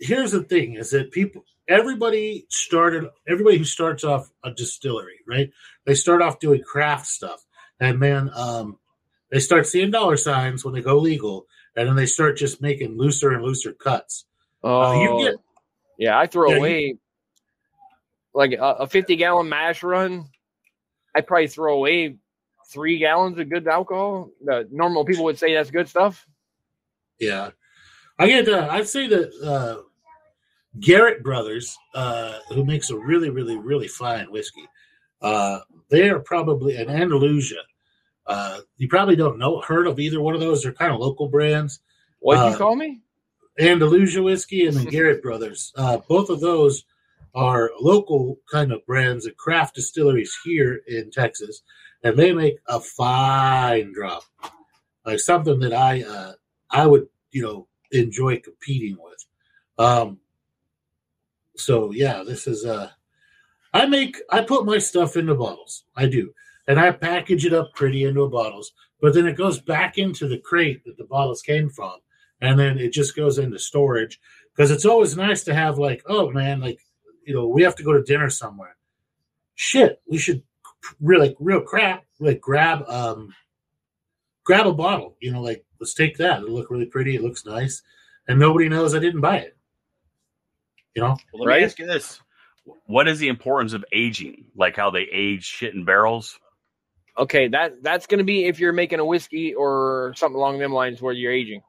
here's 0.00 0.32
the 0.32 0.42
thing: 0.42 0.74
is 0.74 0.90
that 0.90 1.12
people, 1.12 1.44
everybody 1.68 2.46
started, 2.50 3.08
everybody 3.28 3.58
who 3.58 3.64
starts 3.64 4.04
off 4.04 4.30
a 4.44 4.50
distillery, 4.52 5.20
right? 5.28 5.50
They 5.84 5.94
start 5.94 6.22
off 6.22 6.40
doing 6.40 6.62
craft 6.62 7.06
stuff, 7.06 7.44
and 7.80 7.98
man, 7.98 8.30
um, 8.34 8.78
they 9.30 9.40
start 9.40 9.66
seeing 9.66 9.90
dollar 9.90 10.16
signs 10.16 10.64
when 10.64 10.74
they 10.74 10.82
go 10.82 10.98
legal, 10.98 11.46
and 11.76 11.88
then 11.88 11.96
they 11.96 12.06
start 12.06 12.36
just 12.36 12.60
making 12.62 12.96
looser 12.96 13.32
and 13.32 13.42
looser 13.42 13.72
cuts. 13.72 14.24
Oh, 14.62 15.18
you 15.20 15.24
get- 15.30 15.40
yeah. 15.98 16.18
I 16.18 16.26
throw 16.26 16.48
Yeah, 16.48 16.54
you- 16.54 16.60
away 16.60 16.98
like 18.34 18.52
a, 18.52 18.62
a 18.80 18.86
fifty 18.86 19.16
gallon 19.16 19.48
mash 19.48 19.82
run. 19.82 20.26
I 21.14 21.20
probably 21.22 21.48
throw 21.48 21.74
away 21.74 22.16
three 22.70 22.98
gallons 22.98 23.38
of 23.38 23.48
good 23.48 23.66
alcohol. 23.68 24.30
The 24.44 24.68
normal 24.70 25.04
people 25.04 25.24
would 25.24 25.38
say 25.38 25.54
that's 25.54 25.70
good 25.70 25.88
stuff. 25.88 26.26
Yeah, 27.18 27.50
I 28.18 28.26
get. 28.26 28.48
Uh, 28.48 28.68
I'd 28.70 28.88
say 28.88 29.06
that 29.06 29.32
uh, 29.42 29.82
Garrett 30.78 31.22
Brothers, 31.22 31.76
uh, 31.94 32.40
who 32.50 32.64
makes 32.64 32.90
a 32.90 32.96
really, 32.98 33.30
really, 33.30 33.56
really 33.56 33.88
fine 33.88 34.30
whiskey, 34.30 34.68
uh, 35.22 35.60
they 35.88 36.10
are 36.10 36.18
probably 36.18 36.76
an 36.76 36.90
Andalusia. 36.90 37.62
Uh, 38.26 38.60
you 38.76 38.88
probably 38.88 39.16
don't 39.16 39.38
know 39.38 39.60
heard 39.60 39.86
of 39.86 40.00
either 40.00 40.20
one 40.20 40.34
of 40.34 40.40
those. 40.40 40.62
They're 40.62 40.72
kind 40.72 40.92
of 40.92 41.00
local 41.00 41.28
brands. 41.28 41.80
What'd 42.20 42.42
you 42.44 42.54
Uh, 42.54 42.58
call 42.58 42.76
me? 42.76 43.00
Andalusia 43.58 44.22
whiskey 44.22 44.66
and 44.66 44.76
then 44.76 44.84
Garrett 44.90 45.22
Brothers. 45.22 45.72
Uh, 45.76 45.98
both 46.08 46.28
of 46.28 46.40
those 46.40 46.84
are 47.34 47.70
local 47.80 48.38
kind 48.50 48.72
of 48.72 48.84
brands 48.86 49.26
and 49.26 49.36
craft 49.36 49.74
distilleries 49.74 50.36
here 50.44 50.80
in 50.88 51.10
Texas, 51.10 51.62
and 52.02 52.16
they 52.18 52.32
make 52.32 52.56
a 52.66 52.80
fine 52.80 53.92
drop, 53.92 54.22
like 55.04 55.20
something 55.20 55.60
that 55.60 55.72
I 55.72 56.02
uh, 56.02 56.32
I 56.70 56.86
would 56.86 57.08
you 57.30 57.42
know 57.42 57.68
enjoy 57.92 58.40
competing 58.40 58.96
with. 59.00 59.24
Um, 59.78 60.18
so 61.56 61.92
yeah, 61.92 62.22
this 62.26 62.46
is 62.46 62.64
uh, 62.64 62.90
I 63.72 63.86
make 63.86 64.18
I 64.30 64.40
put 64.42 64.66
my 64.66 64.78
stuff 64.78 65.16
into 65.16 65.34
bottles. 65.34 65.84
I 65.94 66.06
do, 66.06 66.32
and 66.66 66.78
I 66.80 66.90
package 66.90 67.44
it 67.44 67.52
up 67.52 67.74
pretty 67.74 68.04
into 68.04 68.28
bottles, 68.28 68.72
but 69.00 69.14
then 69.14 69.26
it 69.26 69.36
goes 69.36 69.60
back 69.60 69.98
into 69.98 70.26
the 70.28 70.38
crate 70.38 70.84
that 70.84 70.96
the 70.96 71.04
bottles 71.04 71.42
came 71.42 71.68
from 71.70 71.96
and 72.40 72.58
then 72.58 72.78
it 72.78 72.92
just 72.92 73.16
goes 73.16 73.38
into 73.38 73.58
storage. 73.58 74.20
Because 74.54 74.70
it's 74.70 74.84
always 74.86 75.16
nice 75.16 75.44
to 75.44 75.54
have 75.54 75.78
like 75.78 76.02
oh 76.06 76.30
man 76.30 76.60
like 76.60 76.80
you 77.24 77.34
know 77.34 77.46
we 77.46 77.62
have 77.62 77.76
to 77.76 77.82
go 77.82 77.92
to 77.92 78.02
dinner 78.02 78.30
somewhere. 78.30 78.76
Shit 79.54 80.00
we 80.08 80.18
should 80.18 80.42
really 81.00 81.34
real 81.40 81.60
crap 81.60 82.04
like 82.20 82.40
grab 82.40 82.84
um 82.88 83.34
grab 84.44 84.66
a 84.68 84.72
bottle 84.72 85.16
you 85.20 85.32
know 85.32 85.42
like 85.42 85.64
let's 85.80 85.94
take 85.94 86.16
that. 86.18 86.42
It'll 86.42 86.54
look 86.54 86.70
really 86.70 86.86
pretty 86.86 87.14
it 87.16 87.22
looks 87.22 87.44
nice 87.44 87.82
and 88.28 88.38
nobody 88.40 88.68
knows 88.68 88.94
i 88.94 88.98
didn't 88.98 89.20
buy 89.20 89.38
it. 89.38 89.56
You 90.94 91.02
know? 91.02 91.16
Well, 91.32 91.42
let 91.44 91.46
Right? 91.48 91.58
me 91.60 91.64
ask 91.66 91.78
you 91.78 91.86
this: 91.86 92.20
What 92.86 93.06
is 93.06 93.18
the 93.18 93.28
importance 93.28 93.74
of 93.74 93.84
aging? 93.92 94.46
Like 94.56 94.76
how 94.76 94.90
they 94.90 95.06
age 95.12 95.44
shit 95.44 95.74
in 95.74 95.84
barrels? 95.84 96.38
Okay, 97.18 97.48
that 97.48 97.82
that's 97.82 98.06
going 98.06 98.18
to 98.18 98.24
be 98.24 98.44
if 98.44 98.60
you're 98.60 98.72
making 98.72 99.00
a 99.00 99.04
whiskey 99.04 99.54
or 99.54 100.12
something 100.16 100.36
along 100.36 100.58
them 100.58 100.72
lines 100.72 101.00
where 101.00 101.14
you're 101.14 101.32
aging. 101.32 101.62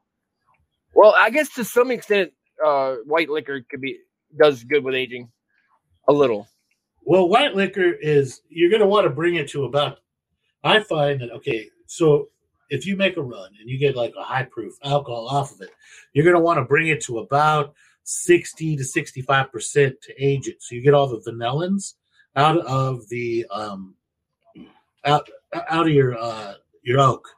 Well, 0.94 1.14
I 1.16 1.30
guess 1.30 1.48
to 1.54 1.64
some 1.64 1.90
extent, 1.90 2.32
uh, 2.64 2.96
white 3.06 3.30
liquor 3.30 3.64
could 3.70 3.80
be 3.80 3.98
does 4.38 4.62
good 4.64 4.84
with 4.84 4.94
aging, 4.94 5.30
a 6.06 6.12
little. 6.12 6.48
Well, 7.02 7.28
white 7.28 7.54
liquor 7.54 7.92
is 7.92 8.42
you're 8.50 8.68
going 8.68 8.82
to 8.82 8.86
want 8.86 9.04
to 9.04 9.10
bring 9.10 9.36
it 9.36 9.48
to 9.50 9.64
about. 9.64 10.00
I 10.64 10.80
find 10.80 11.20
that 11.20 11.30
okay, 11.30 11.68
so 11.86 12.28
if 12.68 12.84
you 12.84 12.96
make 12.96 13.16
a 13.16 13.22
run 13.22 13.50
and 13.58 13.70
you 13.70 13.78
get 13.78 13.96
like 13.96 14.12
a 14.18 14.24
high 14.24 14.42
proof 14.42 14.74
alcohol 14.84 15.28
off 15.28 15.52
of 15.52 15.62
it, 15.62 15.70
you're 16.12 16.24
going 16.24 16.36
to 16.36 16.42
want 16.42 16.58
to 16.58 16.64
bring 16.64 16.88
it 16.88 17.00
to 17.04 17.20
about 17.20 17.74
sixty 18.02 18.76
to 18.76 18.84
sixty 18.84 19.22
five 19.22 19.50
percent 19.50 19.96
to 20.02 20.12
age 20.22 20.46
it, 20.48 20.62
so 20.62 20.74
you 20.74 20.82
get 20.82 20.92
all 20.92 21.06
the 21.06 21.20
vanillins 21.30 21.94
out 22.36 22.58
of 22.66 23.08
the 23.08 23.46
um 23.50 23.94
out 25.04 25.28
out 25.54 25.86
of 25.86 25.92
your 25.92 26.18
uh 26.18 26.54
your 26.82 27.00
oak. 27.00 27.28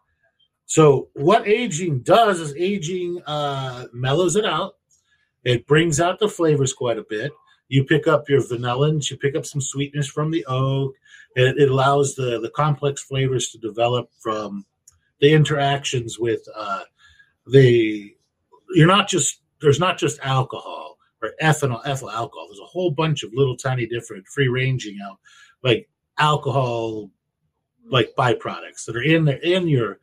So 0.66 1.08
what 1.14 1.48
aging 1.48 2.00
does 2.00 2.40
is 2.40 2.54
aging 2.56 3.22
uh 3.26 3.86
mellows 3.92 4.36
it 4.36 4.44
out. 4.44 4.74
It 5.44 5.66
brings 5.66 6.00
out 6.00 6.18
the 6.18 6.28
flavors 6.28 6.72
quite 6.72 6.98
a 6.98 7.04
bit 7.08 7.32
you 7.70 7.84
pick 7.84 8.08
up 8.08 8.28
your 8.28 8.42
vanillins, 8.42 9.10
you 9.10 9.16
pick 9.16 9.36
up 9.36 9.46
some 9.46 9.60
sweetness 9.60 10.08
from 10.08 10.32
the 10.32 10.44
oak. 10.46 10.92
It, 11.36 11.56
it 11.56 11.70
allows 11.70 12.16
the, 12.16 12.40
the 12.40 12.50
complex 12.50 13.00
flavors 13.00 13.50
to 13.50 13.58
develop 13.58 14.10
from 14.18 14.66
the 15.20 15.32
interactions 15.32 16.18
with 16.18 16.42
uh, 16.54 16.82
the. 17.46 18.14
You're 18.74 18.88
not 18.88 19.08
just 19.08 19.40
there's 19.60 19.78
not 19.78 19.98
just 19.98 20.18
alcohol 20.20 20.98
or 21.22 21.32
ethanol, 21.40 21.80
ethyl 21.86 22.10
alcohol. 22.10 22.48
There's 22.48 22.58
a 22.58 22.64
whole 22.64 22.90
bunch 22.90 23.22
of 23.22 23.32
little 23.32 23.56
tiny 23.56 23.86
different 23.86 24.26
free 24.26 24.48
ranging 24.48 24.98
out 25.04 25.18
like 25.62 25.88
alcohol, 26.18 27.08
like 27.90 28.14
byproducts 28.16 28.84
that 28.86 28.96
are 28.96 29.02
in 29.02 29.24
there 29.24 29.38
in 29.38 29.68
your 29.68 29.98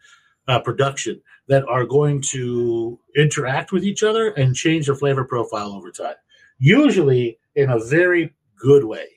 uh, 0.48 0.60
production 0.60 1.22
that 1.48 1.66
are 1.68 1.86
going 1.86 2.22
to 2.22 3.00
interact 3.16 3.72
with 3.72 3.84
each 3.84 4.04
other 4.04 4.30
and 4.32 4.56
change 4.56 4.86
their 4.86 4.96
flavor 4.96 5.24
profile 5.26 5.72
over 5.72 5.92
time. 5.92 6.16
Usually 6.60 7.40
in 7.56 7.70
a 7.70 7.80
very 7.80 8.34
good 8.60 8.84
way. 8.84 9.08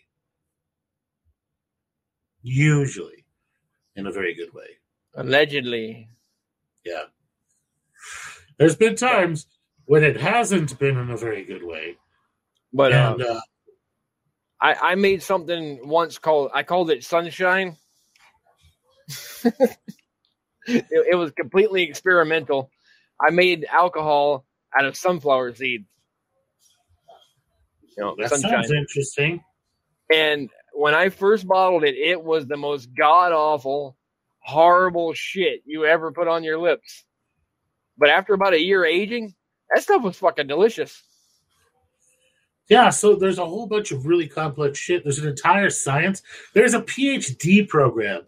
Usually 2.43 3.25
in 3.97 4.07
a 4.07 4.12
very 4.12 4.35
good 4.35 4.53
way. 4.55 4.79
Allegedly, 5.14 6.09
Yeah. 6.85 7.05
There's 8.59 8.77
been 8.77 8.95
times 8.95 9.47
when 9.87 10.05
it 10.05 10.21
hasn't 10.21 10.79
been 10.79 10.97
in 10.97 11.11
a 11.11 11.16
very 11.16 11.45
good 11.45 11.64
way. 11.64 11.97
but 12.73 12.93
and 12.93 13.23
uh, 13.23 13.41
I 14.61 14.75
I 14.75 14.95
made 14.95 15.23
something 15.23 15.87
once 15.89 16.18
called 16.18 16.51
I 16.55 16.62
called 16.62 16.91
it 16.91 17.03
sunshine. 17.05 17.77
it, 20.66 20.84
it 20.90 21.16
was 21.16 21.32
completely 21.32 21.82
experimental. 21.84 22.70
I 23.20 23.30
made 23.30 23.66
alcohol 23.70 24.44
out 24.78 24.84
of 24.84 24.96
sunflower 24.96 25.54
seeds. 25.54 25.84
You 27.96 28.04
know, 28.04 28.14
the 28.16 28.22
That 28.22 28.30
sunshine. 28.30 28.50
sounds 28.52 28.70
interesting. 28.70 29.44
And 30.12 30.50
when 30.72 30.94
I 30.94 31.08
first 31.11 31.46
bottled 31.46 31.84
it, 31.84 31.96
it 31.96 32.22
was 32.22 32.46
the 32.46 32.56
most 32.56 32.88
god 32.96 33.32
awful, 33.32 33.96
horrible 34.38 35.12
shit 35.12 35.62
you 35.66 35.84
ever 35.84 36.12
put 36.12 36.28
on 36.28 36.44
your 36.44 36.58
lips. 36.58 37.04
But 37.98 38.08
after 38.08 38.32
about 38.34 38.54
a 38.54 38.61
year 38.61 38.84
aging, 38.84 39.34
that 39.72 39.82
stuff 39.82 40.02
was 40.02 40.16
fucking 40.16 40.46
delicious. 40.46 41.02
Yeah, 42.68 42.90
so 42.90 43.16
there's 43.16 43.38
a 43.38 43.44
whole 43.44 43.66
bunch 43.66 43.90
of 43.90 44.06
really 44.06 44.28
complex 44.28 44.78
shit. 44.78 45.02
There's 45.02 45.18
an 45.18 45.28
entire 45.28 45.70
science. 45.70 46.22
There's 46.54 46.72
a 46.72 46.80
PhD 46.80 47.68
program 47.68 48.22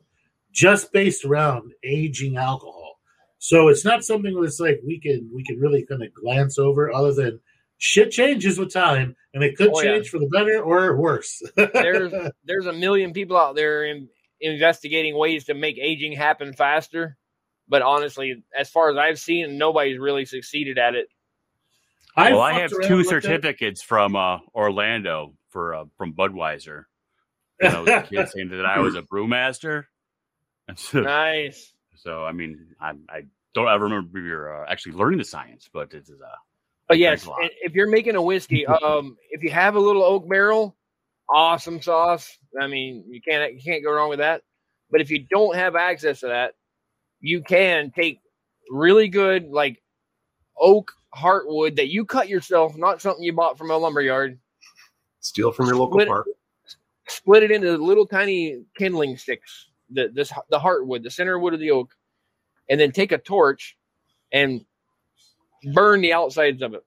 just 0.53 0.93
based 0.93 1.25
around 1.25 1.73
aging 1.85 2.37
alcohol. 2.37 3.01
So 3.39 3.69
it's 3.69 3.85
not 3.85 4.05
something 4.05 4.41
that's 4.41 4.61
like 4.61 4.81
we 4.87 5.01
can 5.01 5.31
we 5.35 5.45
can 5.45 5.59
really 5.59 5.85
kind 5.85 6.03
of 6.03 6.13
glance 6.15 6.59
over 6.59 6.93
other 6.93 7.13
than 7.13 7.41
shit 7.79 8.13
changes 8.13 8.59
with 8.59 8.73
time 8.73 9.17
and 9.35 9.43
it 9.43 9.57
could 9.57 9.71
Oh, 9.75 9.83
yeah. 9.83 9.95
change 9.95 10.11
for 10.11 10.19
the 10.21 10.29
better 10.29 10.63
or 10.63 10.97
worse. 10.97 11.43
There's 11.57 12.13
there's 12.45 12.67
a 12.67 12.73
million 12.73 13.13
people 13.13 13.37
out 13.37 13.57
there 13.57 13.85
in, 13.85 14.09
investigating 14.41 15.17
ways 15.19 15.45
to 15.47 15.55
make 15.55 15.79
aging 15.79 16.13
happen 16.13 16.53
faster. 16.53 17.17
But 17.69 17.83
honestly, 17.83 18.45
as 18.57 18.69
far 18.71 18.91
as 18.91 18.97
I've 18.99 19.19
seen, 19.19 19.57
nobody's 19.59 19.99
really 19.99 20.25
succeeded 20.25 20.79
at 20.79 20.95
it. 20.95 21.07
I 22.17 22.33
well, 22.33 22.43
I 22.43 22.61
have 22.61 22.71
two 22.71 22.99
with 22.99 23.09
that. 23.09 23.23
certificates 23.23 23.83
from 23.83 24.15
uh, 24.15 24.39
Orlando 24.55 25.35
for 25.49 25.75
uh, 25.75 25.85
from 25.97 26.13
Budweiser. 26.13 26.85
You 27.61 27.71
know, 27.71 27.85
the 27.85 28.07
kid 28.09 28.29
saying 28.35 28.49
that 28.51 28.67
I 28.67 28.81
was 28.81 28.95
a 28.95 29.03
brewmaster. 29.03 29.85
And 30.69 30.79
so, 30.79 31.01
Nice. 31.01 31.73
so, 31.97 32.25
I 32.25 32.33
mean, 32.33 32.75
I, 32.81 32.93
I 33.09 33.23
don't 33.55 33.69
ever 33.69 33.85
remember 33.85 34.21
you're 34.21 34.65
uh, 34.65 34.71
actually 34.71 34.93
learning 34.93 35.19
the 35.19 35.25
science, 35.25 35.69
but 35.73 35.93
it's 35.93 36.11
uh, 36.11 36.15
But 36.89 36.99
yes, 36.99 37.25
a 37.27 37.31
lot. 37.31 37.41
if 37.63 37.75
you're 37.75 37.91
making 37.91 38.17
a 38.17 38.23
whiskey, 38.23 38.67
um, 38.83 39.17
if 39.31 39.43
you 39.43 39.51
have 39.51 39.75
a 39.77 39.81
little 39.81 40.03
oak 40.03 40.29
barrel, 40.29 40.77
awesome 41.29 41.81
sauce. 41.81 42.39
I 42.61 42.67
mean, 42.67 43.05
you 43.09 43.21
can't 43.21 43.55
you 43.55 43.61
can't 43.63 43.83
go 43.83 43.93
wrong 43.93 44.09
with 44.09 44.19
that. 44.19 44.43
But 44.91 45.01
if 45.01 45.11
you 45.11 45.25
don't 45.31 45.57
have 45.57 45.75
access 45.75 46.21
to 46.21 46.29
that, 46.29 46.55
you 47.21 47.43
can 47.43 47.91
take 47.91 48.21
really 48.71 49.09
good 49.09 49.49
like 49.51 49.83
oak 50.59 50.93
heartwood 51.15 51.77
that 51.77 51.89
you 51.89 52.05
cut 52.05 52.29
yourself, 52.29 52.77
not 52.77 53.01
something 53.03 53.23
you 53.23 53.33
bought 53.33 53.59
from 53.59 53.71
a 53.71 53.77
lumber 53.77 54.03
yard. 54.03 54.39
Steal 55.21 55.53
from 55.53 55.67
your 55.67 55.77
local 55.77 55.99
Split 55.99 56.09
park. 56.09 56.27
Split 57.09 57.43
it 57.43 57.51
into 57.51 57.77
little 57.77 58.07
tiny 58.07 58.65
kindling 58.77 59.17
sticks. 59.17 59.69
The 59.93 60.09
this 60.13 60.33
the 60.51 60.59
heartwood, 60.59 61.03
the 61.03 61.11
center 61.11 61.39
wood 61.39 61.55
of 61.55 61.61
the 61.61 61.71
oak, 61.71 61.95
and 62.69 62.81
then 62.81 62.93
take 62.93 63.13
a 63.13 63.19
torch 63.19 63.77
and 64.33 64.65
burn 65.75 66.01
the 66.01 66.13
outsides 66.13 66.63
of 66.63 66.75
it. 66.75 66.83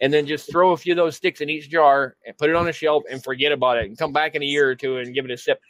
And 0.00 0.12
then 0.12 0.26
just 0.26 0.50
throw 0.50 0.72
a 0.72 0.76
few 0.76 0.92
of 0.92 0.96
those 0.96 1.16
sticks 1.16 1.40
in 1.40 1.48
each 1.48 1.70
jar 1.70 2.16
and 2.26 2.36
put 2.36 2.50
it 2.50 2.56
on 2.56 2.68
a 2.68 2.72
shelf 2.72 3.04
and 3.10 3.22
forget 3.22 3.52
about 3.52 3.78
it 3.78 3.86
and 3.86 3.96
come 3.96 4.12
back 4.12 4.34
in 4.34 4.42
a 4.42 4.44
year 4.44 4.68
or 4.68 4.74
two 4.74 4.98
and 4.98 5.14
give 5.14 5.24
it 5.24 5.30
a 5.30 5.36
sip. 5.36 5.60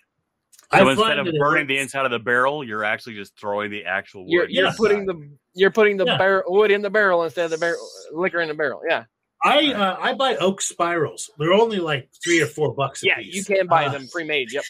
I 0.70 0.78
so 0.78 0.84
find 0.86 0.98
instead 0.98 1.18
of 1.18 1.34
burning 1.38 1.66
the 1.66 1.78
inside 1.78 2.06
of 2.06 2.10
the 2.10 2.18
barrel, 2.18 2.64
you're 2.64 2.84
actually 2.84 3.14
just 3.16 3.38
throwing 3.38 3.70
the 3.70 3.84
actual 3.84 4.22
wood. 4.24 4.30
You're, 4.32 4.48
you're 4.48 4.64
Yeah. 4.66 4.72
putting 4.76 5.06
the 5.06 5.30
you're 5.54 5.70
putting 5.70 5.98
the 5.98 6.06
Yeah. 6.06 6.16
barrel 6.18 6.42
wood 6.52 6.70
in 6.70 6.80
the 6.82 6.90
barrel 6.90 7.22
instead 7.22 7.44
of 7.44 7.50
the 7.50 7.58
barrel 7.58 7.86
liquor 8.12 8.40
in 8.40 8.48
the 8.48 8.54
barrel. 8.54 8.80
Yeah, 8.88 9.04
I 9.42 9.72
uh, 9.74 9.98
I 10.00 10.14
buy 10.14 10.36
oak 10.36 10.62
spirals. 10.62 11.30
They're 11.38 11.52
only 11.52 11.78
like 11.78 12.08
three 12.24 12.40
or 12.42 12.46
four 12.46 12.74
bucks 12.74 13.02
a 13.04 13.08
yeah, 13.08 13.18
piece. 13.18 13.34
you 13.34 13.44
can 13.44 13.66
buy 13.66 13.86
Uh, 13.86 13.92
them 13.92 14.08
pre-made. 14.10 14.50
Yep. 14.52 14.64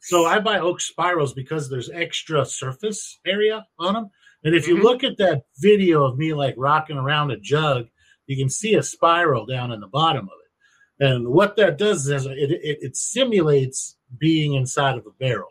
So 0.00 0.24
I 0.26 0.38
buy 0.40 0.58
oak 0.58 0.80
spirals 0.80 1.32
because 1.34 1.68
there's 1.68 1.90
extra 1.90 2.44
surface 2.44 3.20
area 3.26 3.66
on 3.78 3.94
them. 3.94 4.10
And 4.44 4.54
if 4.54 4.66
you 4.66 4.76
Mhm. 4.76 4.82
look 4.82 5.04
at 5.04 5.18
that 5.18 5.44
video 5.58 6.04
of 6.04 6.16
me 6.16 6.32
like 6.32 6.54
rocking 6.56 6.96
around 6.96 7.30
a 7.30 7.36
jug, 7.36 7.88
you 8.26 8.36
can 8.36 8.48
see 8.48 8.74
a 8.74 8.82
spiral 8.82 9.44
down 9.44 9.72
in 9.72 9.80
the 9.80 9.88
bottom 9.88 10.24
of 10.24 10.38
it. 10.44 11.06
And 11.06 11.28
what 11.28 11.56
that 11.56 11.78
does 11.78 12.08
is 12.08 12.26
it, 12.26 12.50
it, 12.50 12.78
it 12.82 12.96
simulates 12.96 13.96
being 14.18 14.54
inside 14.54 14.96
of 14.96 15.06
a 15.06 15.10
barrel. 15.18 15.48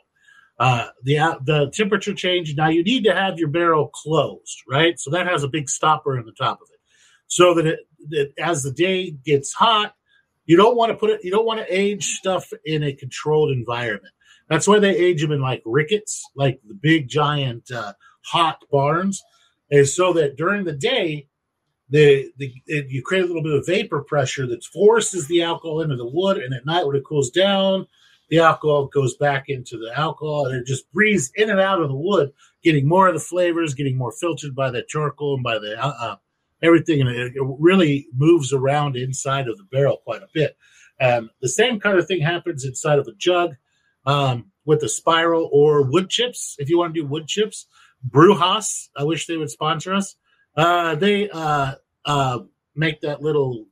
Uh, 0.59 0.89
the 1.03 1.17
uh, 1.17 1.35
the 1.45 1.71
temperature 1.73 2.13
change. 2.13 2.55
Now 2.55 2.67
you 2.67 2.83
need 2.83 3.05
to 3.05 3.15
have 3.15 3.39
your 3.39 3.47
barrel 3.47 3.87
closed, 3.87 4.57
right? 4.67 4.99
So 4.99 5.09
that 5.11 5.25
has 5.25 5.43
a 5.43 5.47
big 5.47 5.69
stopper 5.69 6.17
in 6.19 6.25
the 6.25 6.33
top 6.33 6.59
of 6.61 6.67
it, 6.73 6.79
so 7.27 7.53
that 7.53 7.65
it 7.65 7.79
that 8.09 8.33
as 8.37 8.63
the 8.63 8.71
day 8.71 9.11
gets 9.11 9.53
hot, 9.53 9.95
you 10.45 10.57
don't 10.57 10.75
want 10.75 10.89
to 10.91 10.97
put 10.97 11.11
it. 11.11 11.23
You 11.23 11.31
don't 11.31 11.45
want 11.45 11.61
to 11.61 11.73
age 11.73 12.07
stuff 12.07 12.51
in 12.65 12.83
a 12.83 12.91
controlled 12.91 13.51
environment. 13.51 14.13
That's 14.49 14.67
why 14.67 14.79
they 14.79 14.95
age 14.95 15.21
them 15.21 15.31
in 15.31 15.41
like 15.41 15.61
rickets, 15.65 16.23
like 16.35 16.59
the 16.67 16.73
big 16.73 17.07
giant 17.07 17.71
uh, 17.71 17.93
hot 18.25 18.59
barns, 18.71 19.21
is 19.69 19.95
so 19.95 20.11
that 20.13 20.37
during 20.37 20.65
the 20.65 20.73
day, 20.73 21.27
the, 21.89 22.31
the 22.37 22.51
it, 22.65 22.87
you 22.89 23.01
create 23.03 23.23
a 23.23 23.27
little 23.27 23.43
bit 23.43 23.53
of 23.53 23.65
vapor 23.65 24.01
pressure 24.01 24.47
that 24.47 24.63
forces 24.63 25.27
the 25.27 25.43
alcohol 25.43 25.81
into 25.81 25.95
the 25.95 26.09
wood, 26.09 26.37
and 26.37 26.53
at 26.53 26.65
night 26.65 26.85
when 26.85 26.95
it 26.95 27.05
cools 27.05 27.29
down, 27.29 27.85
the 28.29 28.39
alcohol 28.39 28.85
goes 28.87 29.15
back 29.17 29.45
into 29.47 29.77
the 29.77 29.91
alcohol, 29.97 30.45
and 30.45 30.55
it 30.55 30.65
just 30.65 30.91
breathes 30.91 31.31
in 31.35 31.49
and 31.49 31.59
out 31.59 31.81
of 31.81 31.87
the 31.87 31.95
wood, 31.95 32.31
getting 32.63 32.87
more 32.87 33.07
of 33.07 33.13
the 33.13 33.19
flavors, 33.19 33.73
getting 33.73 33.97
more 33.97 34.11
filtered 34.11 34.55
by 34.55 34.69
the 34.69 34.83
charcoal 34.87 35.35
and 35.35 35.43
by 35.43 35.57
the 35.57 35.79
uh, 35.83 35.93
uh, 35.99 36.15
everything, 36.61 37.01
and 37.01 37.09
it, 37.09 37.33
it 37.35 37.43
really 37.59 38.07
moves 38.15 38.51
around 38.53 38.95
inside 38.95 39.47
of 39.47 39.57
the 39.57 39.63
barrel 39.71 39.97
quite 40.03 40.21
a 40.21 40.27
bit. 40.33 40.57
And 40.99 41.29
the 41.41 41.49
same 41.49 41.79
kind 41.79 41.97
of 41.97 42.07
thing 42.07 42.21
happens 42.21 42.65
inside 42.65 42.99
of 42.99 43.07
a 43.07 43.13
jug 43.17 43.55
um, 44.09 44.51
with 44.65 44.79
the 44.81 44.89
spiral 44.89 45.49
or 45.51 45.83
wood 45.83 46.09
chips. 46.09 46.55
If 46.59 46.69
you 46.69 46.77
want 46.79 46.93
to 46.93 47.01
do 47.01 47.07
wood 47.07 47.27
chips, 47.27 47.67
Brewhaus, 48.09 48.89
I 48.97 49.03
wish 49.03 49.27
they 49.27 49.37
would 49.37 49.49
sponsor 49.51 49.93
us. 49.93 50.15
Uh, 50.55 50.95
they 50.95 51.29
uh, 51.29 51.75
uh, 52.05 52.39
make 52.75 53.01
that 53.01 53.21
little 53.21 53.65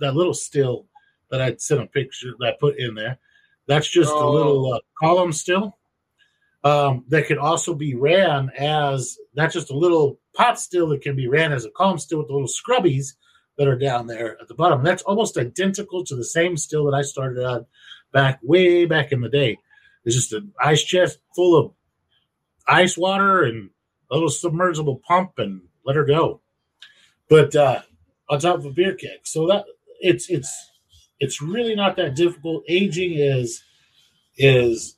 that 0.00 0.14
little 0.14 0.34
still 0.34 0.86
that 1.30 1.40
I 1.40 1.54
sent 1.56 1.82
a 1.82 1.86
picture 1.86 2.32
that 2.38 2.46
I 2.48 2.56
put 2.58 2.78
in 2.78 2.94
there. 2.94 3.18
That's 3.66 3.88
just 3.88 4.10
a 4.12 4.14
Oh. 4.16 4.32
little 4.32 4.72
uh, 4.74 4.80
column 5.00 5.32
still 5.32 5.78
um, 6.64 7.04
that 7.08 7.26
could 7.26 7.38
also 7.38 7.74
be 7.74 7.94
ran 7.94 8.50
as 8.58 9.16
that's 9.34 9.54
just 9.54 9.70
a 9.70 9.76
little 9.76 10.18
pot 10.34 10.58
still 10.58 10.88
that 10.88 11.02
can 11.02 11.16
be 11.16 11.28
ran 11.28 11.52
as 11.52 11.64
a 11.64 11.70
column 11.70 11.98
still 11.98 12.18
with 12.18 12.28
the 12.28 12.32
little 12.32 12.48
scrubbies 12.48 13.14
that 13.58 13.68
are 13.68 13.78
down 13.78 14.06
there 14.06 14.40
at 14.40 14.48
the 14.48 14.54
bottom. 14.54 14.82
That's 14.82 15.02
almost 15.02 15.36
identical 15.38 16.04
to 16.04 16.16
the 16.16 16.24
same 16.24 16.56
still 16.56 16.84
that 16.86 16.96
I 16.96 17.02
started 17.02 17.44
on 17.44 17.66
back 18.12 18.38
way 18.42 18.84
back 18.86 19.12
in 19.12 19.20
the 19.20 19.28
day. 19.28 19.58
It's 20.04 20.16
just 20.16 20.32
an 20.32 20.52
ice 20.60 20.82
chest 20.82 21.18
full 21.34 21.58
of 21.58 21.72
ice 22.66 22.96
water 22.96 23.42
and 23.42 23.70
a 24.10 24.14
little 24.14 24.30
submersible 24.30 25.00
pump 25.06 25.32
and 25.38 25.62
let 25.84 25.96
her 25.96 26.04
go. 26.04 26.40
But 27.28 27.54
uh, 27.56 27.82
on 28.28 28.38
top 28.38 28.58
of 28.58 28.66
a 28.66 28.70
beer 28.70 28.94
keg. 28.94 29.20
So 29.24 29.46
that 29.48 29.64
it's 30.00 30.28
it's 30.30 30.70
it's 31.20 31.40
really 31.40 31.74
not 31.74 31.96
that 31.96 32.16
difficult. 32.16 32.64
Aging 32.68 33.14
is 33.14 33.62
is 34.36 34.96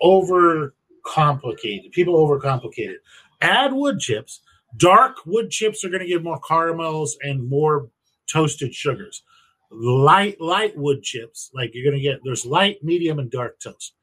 over 0.00 0.74
complicated. 1.04 1.92
People 1.92 2.14
overcomplicate 2.14 2.90
it. 2.90 3.00
Add 3.40 3.72
wood 3.72 3.98
chips. 3.98 4.40
Dark 4.76 5.18
wood 5.26 5.50
chips 5.50 5.84
are 5.84 5.88
going 5.88 6.00
to 6.00 6.08
give 6.08 6.22
more 6.22 6.40
caramels 6.40 7.16
and 7.22 7.48
more 7.48 7.90
toasted 8.32 8.74
sugars. 8.74 9.22
Light 9.70 10.40
light 10.40 10.76
wood 10.76 11.02
chips, 11.02 11.50
like 11.54 11.70
you're 11.74 11.84
going 11.84 12.00
to 12.00 12.02
get 12.02 12.20
there's 12.24 12.46
light, 12.46 12.82
medium, 12.82 13.18
and 13.18 13.30
dark 13.30 13.58
toast. 13.60 13.94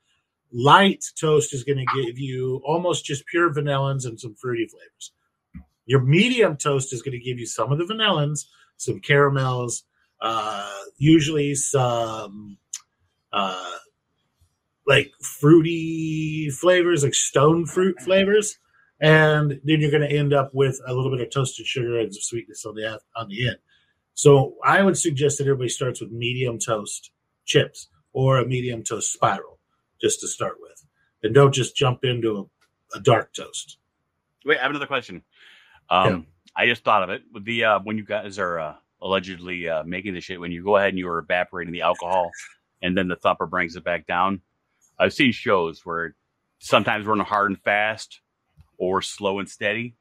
Light 0.54 1.04
toast 1.20 1.54
is 1.54 1.64
going 1.64 1.78
to 1.78 2.04
give 2.04 2.20
you 2.20 2.62
almost 2.66 3.06
just 3.06 3.26
pure 3.28 3.54
vanillins 3.54 4.06
and 4.06 4.20
some 4.20 4.36
fruity 4.36 4.68
flavors. 4.68 5.12
Your 5.86 6.02
medium 6.02 6.58
toast 6.58 6.94
is 6.94 7.02
going 7.02 7.18
to 7.18 7.24
give 7.24 7.40
you 7.40 7.46
some 7.46 7.72
of 7.72 7.78
the 7.78 7.86
vanillins, 7.86 8.46
some 8.78 9.00
caramels, 9.00 9.84
uh, 10.22 10.70
usually 10.98 11.56
some 11.56 12.58
uh, 13.34 13.78
like 14.86 15.12
fruity 15.22 16.50
flavors, 16.50 17.04
like 17.04 17.14
stone 17.14 17.66
fruit 17.66 18.00
flavors, 18.02 18.58
and 19.00 19.60
then 19.64 19.82
you're 19.82 19.92
going 19.92 20.08
to 20.08 20.16
end 20.16 20.34
up 20.34 20.52
with 20.54 20.80
a 20.86 20.94
little 20.94 21.12
bit 21.12 21.22
of 21.22 21.32
toasted 21.32 21.66
sugar 21.66 22.00
and 22.00 22.14
some 22.14 22.22
sweetness 22.22 22.66
on 22.66 22.76
the 22.76 23.00
on 23.16 23.28
the 23.30 23.48
end. 23.48 23.58
So 24.14 24.56
I 24.64 24.84
would 24.84 24.98
suggest 24.98 25.38
that 25.38 25.46
everybody 25.46 25.70
starts 25.70 26.02
with 26.02 26.12
medium 26.12 26.60
toast 26.60 27.12
chips 27.46 27.88
or 28.14 28.38
a 28.38 28.46
medium 28.46 28.84
toast 28.84 29.12
spiral, 29.14 29.58
just 30.02 30.20
to 30.22 30.28
start 30.28 30.58
with, 30.60 30.84
and 31.24 31.34
don't 31.34 31.54
just 31.54 31.76
jump 31.76 32.04
into 32.04 32.50
a, 32.94 32.98
a 32.98 33.02
dark 33.02 33.34
toast. 33.34 33.78
Wait, 34.46 34.58
I 34.58 34.62
have 34.62 34.72
another 34.72 34.88
question. 34.88 35.24
Um, 35.90 36.28
I 36.56 36.66
just 36.66 36.84
thought 36.84 37.04
of 37.04 37.10
it 37.10 37.24
with 37.34 37.46
the 37.46 37.64
uh, 37.66 37.80
when 37.84 37.98
you 37.98 38.06
guys 38.06 38.40
are 38.40 38.60
uh, 38.60 38.76
allegedly 39.02 39.70
uh, 39.70 39.84
making 39.84 40.14
the 40.14 40.22
shit 40.22 40.40
when 40.40 40.52
you 40.52 40.64
go 40.64 40.78
ahead 40.78 40.90
and 40.90 40.98
you're 41.00 41.20
evaporating 41.20 41.74
the 41.74 41.82
alcohol, 41.82 42.32
and 42.82 42.98
then 42.98 43.08
the 43.08 43.16
thumper 43.16 43.46
brings 43.46 43.76
it 43.76 43.84
back 43.84 44.08
down. 44.08 44.42
I've 45.00 45.14
seen 45.14 45.32
shows 45.32 45.82
where 45.86 46.16
sometimes 46.60 47.06
running 47.06 47.26
hard 47.26 47.52
and 47.52 47.62
fast 47.62 48.22
or 48.78 49.02
slow 49.02 49.40
and 49.40 49.50
steady. 49.50 49.96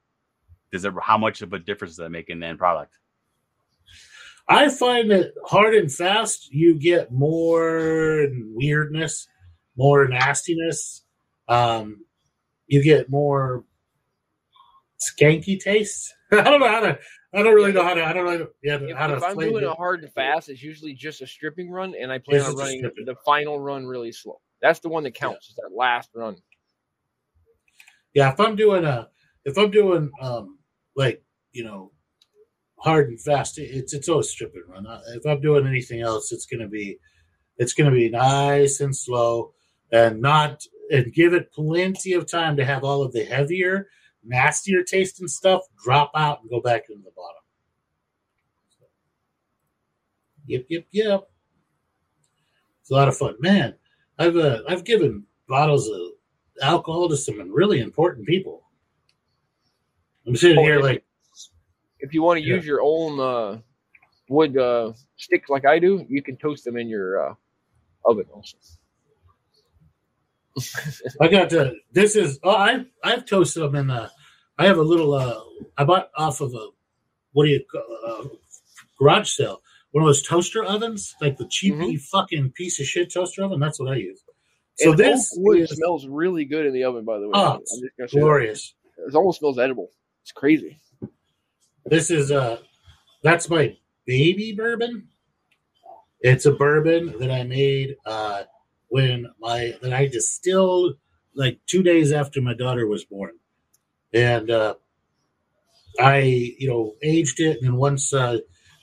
Does 0.72 0.84
it? 0.84 0.92
How 1.02 1.18
much 1.18 1.42
of 1.42 1.52
a 1.52 1.58
difference 1.58 1.92
does 1.92 2.04
that 2.04 2.10
make 2.10 2.30
in 2.30 2.40
the 2.40 2.46
end 2.46 2.58
product? 2.58 2.96
I 4.48 4.68
find 4.68 5.10
that 5.12 5.32
hard 5.46 5.74
and 5.74 5.92
fast, 5.92 6.52
you 6.52 6.74
get 6.74 7.12
more 7.12 8.26
weirdness, 8.54 9.28
more 9.76 10.06
nastiness. 10.08 11.02
Um, 11.48 12.04
you 12.66 12.82
get 12.82 13.10
more 13.10 13.64
skanky 15.00 15.58
taste. 15.58 16.14
I 16.32 16.42
don't 16.42 16.60
know 16.60 16.68
how 16.68 16.80
to. 16.80 16.98
I 17.32 17.42
don't 17.42 17.54
really 17.54 17.72
know 17.72 17.84
how 17.84 17.94
to. 17.94 18.04
I 18.04 18.12
don't 18.12 18.26
know 18.26 18.48
yeah, 18.62 18.78
If, 18.80 18.96
how 18.96 19.06
to. 19.06 19.16
if 19.16 19.22
I'm 19.22 19.36
doing 19.38 19.62
it. 19.64 19.66
a 19.66 19.72
hard 19.72 20.02
and 20.02 20.12
fast, 20.12 20.48
it's 20.48 20.62
usually 20.62 20.94
just 20.94 21.22
a 21.22 21.26
stripping 21.26 21.70
run, 21.70 21.94
and 22.00 22.10
I 22.10 22.18
plan 22.18 22.42
on 22.42 22.56
running 22.56 22.82
the 22.82 23.14
final 23.24 23.58
run 23.60 23.86
really 23.86 24.12
slow. 24.12 24.40
That's 24.60 24.80
the 24.80 24.88
one 24.88 25.04
that 25.04 25.14
counts. 25.14 25.48
Is 25.48 25.54
that 25.56 25.70
last 25.74 26.10
run. 26.14 26.36
Yeah, 28.14 28.32
if 28.32 28.40
I'm 28.40 28.56
doing 28.56 28.84
a, 28.84 29.08
if 29.44 29.56
I'm 29.56 29.70
doing 29.70 30.10
um 30.20 30.58
like 30.96 31.22
you 31.52 31.64
know, 31.64 31.92
hard 32.78 33.08
and 33.08 33.20
fast, 33.20 33.58
it's 33.58 33.92
it's 33.94 34.08
always 34.08 34.28
stripping 34.28 34.64
run. 34.68 34.86
Uh, 34.86 35.00
If 35.14 35.26
I'm 35.26 35.40
doing 35.40 35.66
anything 35.66 36.00
else, 36.00 36.32
it's 36.32 36.46
gonna 36.46 36.68
be, 36.68 36.98
it's 37.58 37.74
gonna 37.74 37.90
be 37.92 38.08
nice 38.08 38.80
and 38.80 38.94
slow, 38.94 39.52
and 39.92 40.20
not 40.20 40.64
and 40.90 41.12
give 41.12 41.34
it 41.34 41.52
plenty 41.52 42.14
of 42.14 42.28
time 42.30 42.56
to 42.56 42.64
have 42.64 42.82
all 42.84 43.02
of 43.02 43.12
the 43.12 43.24
heavier, 43.24 43.88
nastier 44.24 44.82
tasting 44.82 45.28
stuff 45.28 45.62
drop 45.82 46.10
out 46.14 46.40
and 46.40 46.50
go 46.50 46.60
back 46.60 46.84
into 46.90 47.02
the 47.04 47.10
bottom. 47.16 47.36
Yep, 50.46 50.66
yep, 50.68 50.84
yep. 50.90 51.30
It's 52.80 52.90
a 52.90 52.94
lot 52.94 53.08
of 53.08 53.16
fun, 53.16 53.36
man. 53.40 53.74
I've 54.18 54.36
uh, 54.36 54.62
I've 54.68 54.84
given 54.84 55.24
bottles 55.48 55.88
of 55.88 56.00
alcohol 56.62 57.08
to 57.08 57.16
some 57.16 57.52
really 57.52 57.80
important 57.80 58.26
people. 58.26 58.64
I'm 60.26 60.36
sitting 60.36 60.58
Oh, 60.58 60.62
here 60.62 60.80
like, 60.80 61.04
If 62.00 62.12
you 62.12 62.22
want 62.22 62.38
to 62.38 62.44
Yeah. 62.46 62.56
use 62.56 62.66
your 62.66 62.80
own 62.82 63.20
uh, 63.20 63.60
wood 64.28 64.56
uh, 64.56 64.92
sticks 65.16 65.48
like 65.48 65.64
I 65.64 65.78
do, 65.78 66.04
you 66.08 66.22
can 66.22 66.36
toast 66.36 66.64
them 66.64 66.76
in 66.76 66.88
your 66.88 67.30
uh, 67.30 67.34
oven 68.04 68.26
also. 68.32 68.56
I 71.20 71.28
got 71.28 71.50
to. 71.50 71.74
This 71.92 72.16
is. 72.16 72.38
Oh, 72.42 72.50
I 72.54 72.84
I've 73.04 73.24
toasted 73.26 73.62
them 73.62 73.74
in 73.74 73.86
the. 73.88 74.10
I 74.58 74.66
have 74.66 74.78
a 74.78 74.82
little. 74.82 75.14
uh 75.14 75.40
I 75.78 75.84
bought 75.84 76.10
off 76.16 76.40
of 76.40 76.52
a. 76.54 76.68
What 77.32 77.44
do 77.44 77.50
you 77.50 77.64
uh, 78.06 78.24
garage 78.98 79.30
sale? 79.30 79.60
One 79.92 80.02
of 80.04 80.08
those 80.08 80.22
toaster 80.22 80.62
ovens, 80.64 81.14
like 81.20 81.36
the 81.36 81.46
cheapy 81.48 81.96
fucking 81.96 82.52
piece 82.52 82.78
of 82.80 82.86
shit 82.86 83.12
toaster 83.12 83.42
oven. 83.44 83.58
That's 83.60 83.78
what 83.80 83.90
I 83.92 83.96
use. 83.96 84.22
So 84.76 84.90
And 84.90 84.98
this 84.98 85.32
wood 85.36 85.60
is 85.60 85.70
smells 85.70 86.06
really 86.06 86.44
good 86.44 86.66
in 86.66 86.72
the 86.72 86.84
oven. 86.84 87.04
By 87.04 87.18
the 87.18 87.26
way, 87.26 87.32
Oh, 87.34 87.52
I'm 87.54 87.60
just 87.60 87.80
gonna 87.98 88.08
say 88.08 88.16
that. 88.16 88.20
glorious. 88.20 88.74
It 89.08 89.14
almost 89.14 89.38
smells 89.40 89.58
edible. 89.58 89.90
It's 90.22 90.32
crazy. 90.32 90.78
This 91.86 92.10
is 92.10 92.30
uh 92.30 92.58
that's 93.22 93.48
my 93.50 93.76
baby 94.06 94.54
bourbon. 94.56 95.08
It's 96.20 96.46
a 96.46 96.52
bourbon 96.52 97.14
that 97.18 97.30
I 97.30 97.44
made 97.44 97.96
uh 98.06 98.42
when 98.90 99.26
my 99.40 99.74
that 99.82 99.92
I 99.92 100.06
distilled 100.06 100.96
like 101.34 101.60
two 101.66 101.82
days 101.82 102.12
after 102.12 102.40
my 102.42 102.54
daughter 102.54 102.86
was 102.86 103.04
born. 103.04 103.32
And 104.12 104.50
uh 104.50 104.74
I, 105.98 106.18
you 106.58 106.68
know, 106.68 106.94
aged 107.02 107.40
it 107.40 107.56
and 107.58 107.64
then 107.64 107.76
once 107.76 108.12
uh 108.12 108.38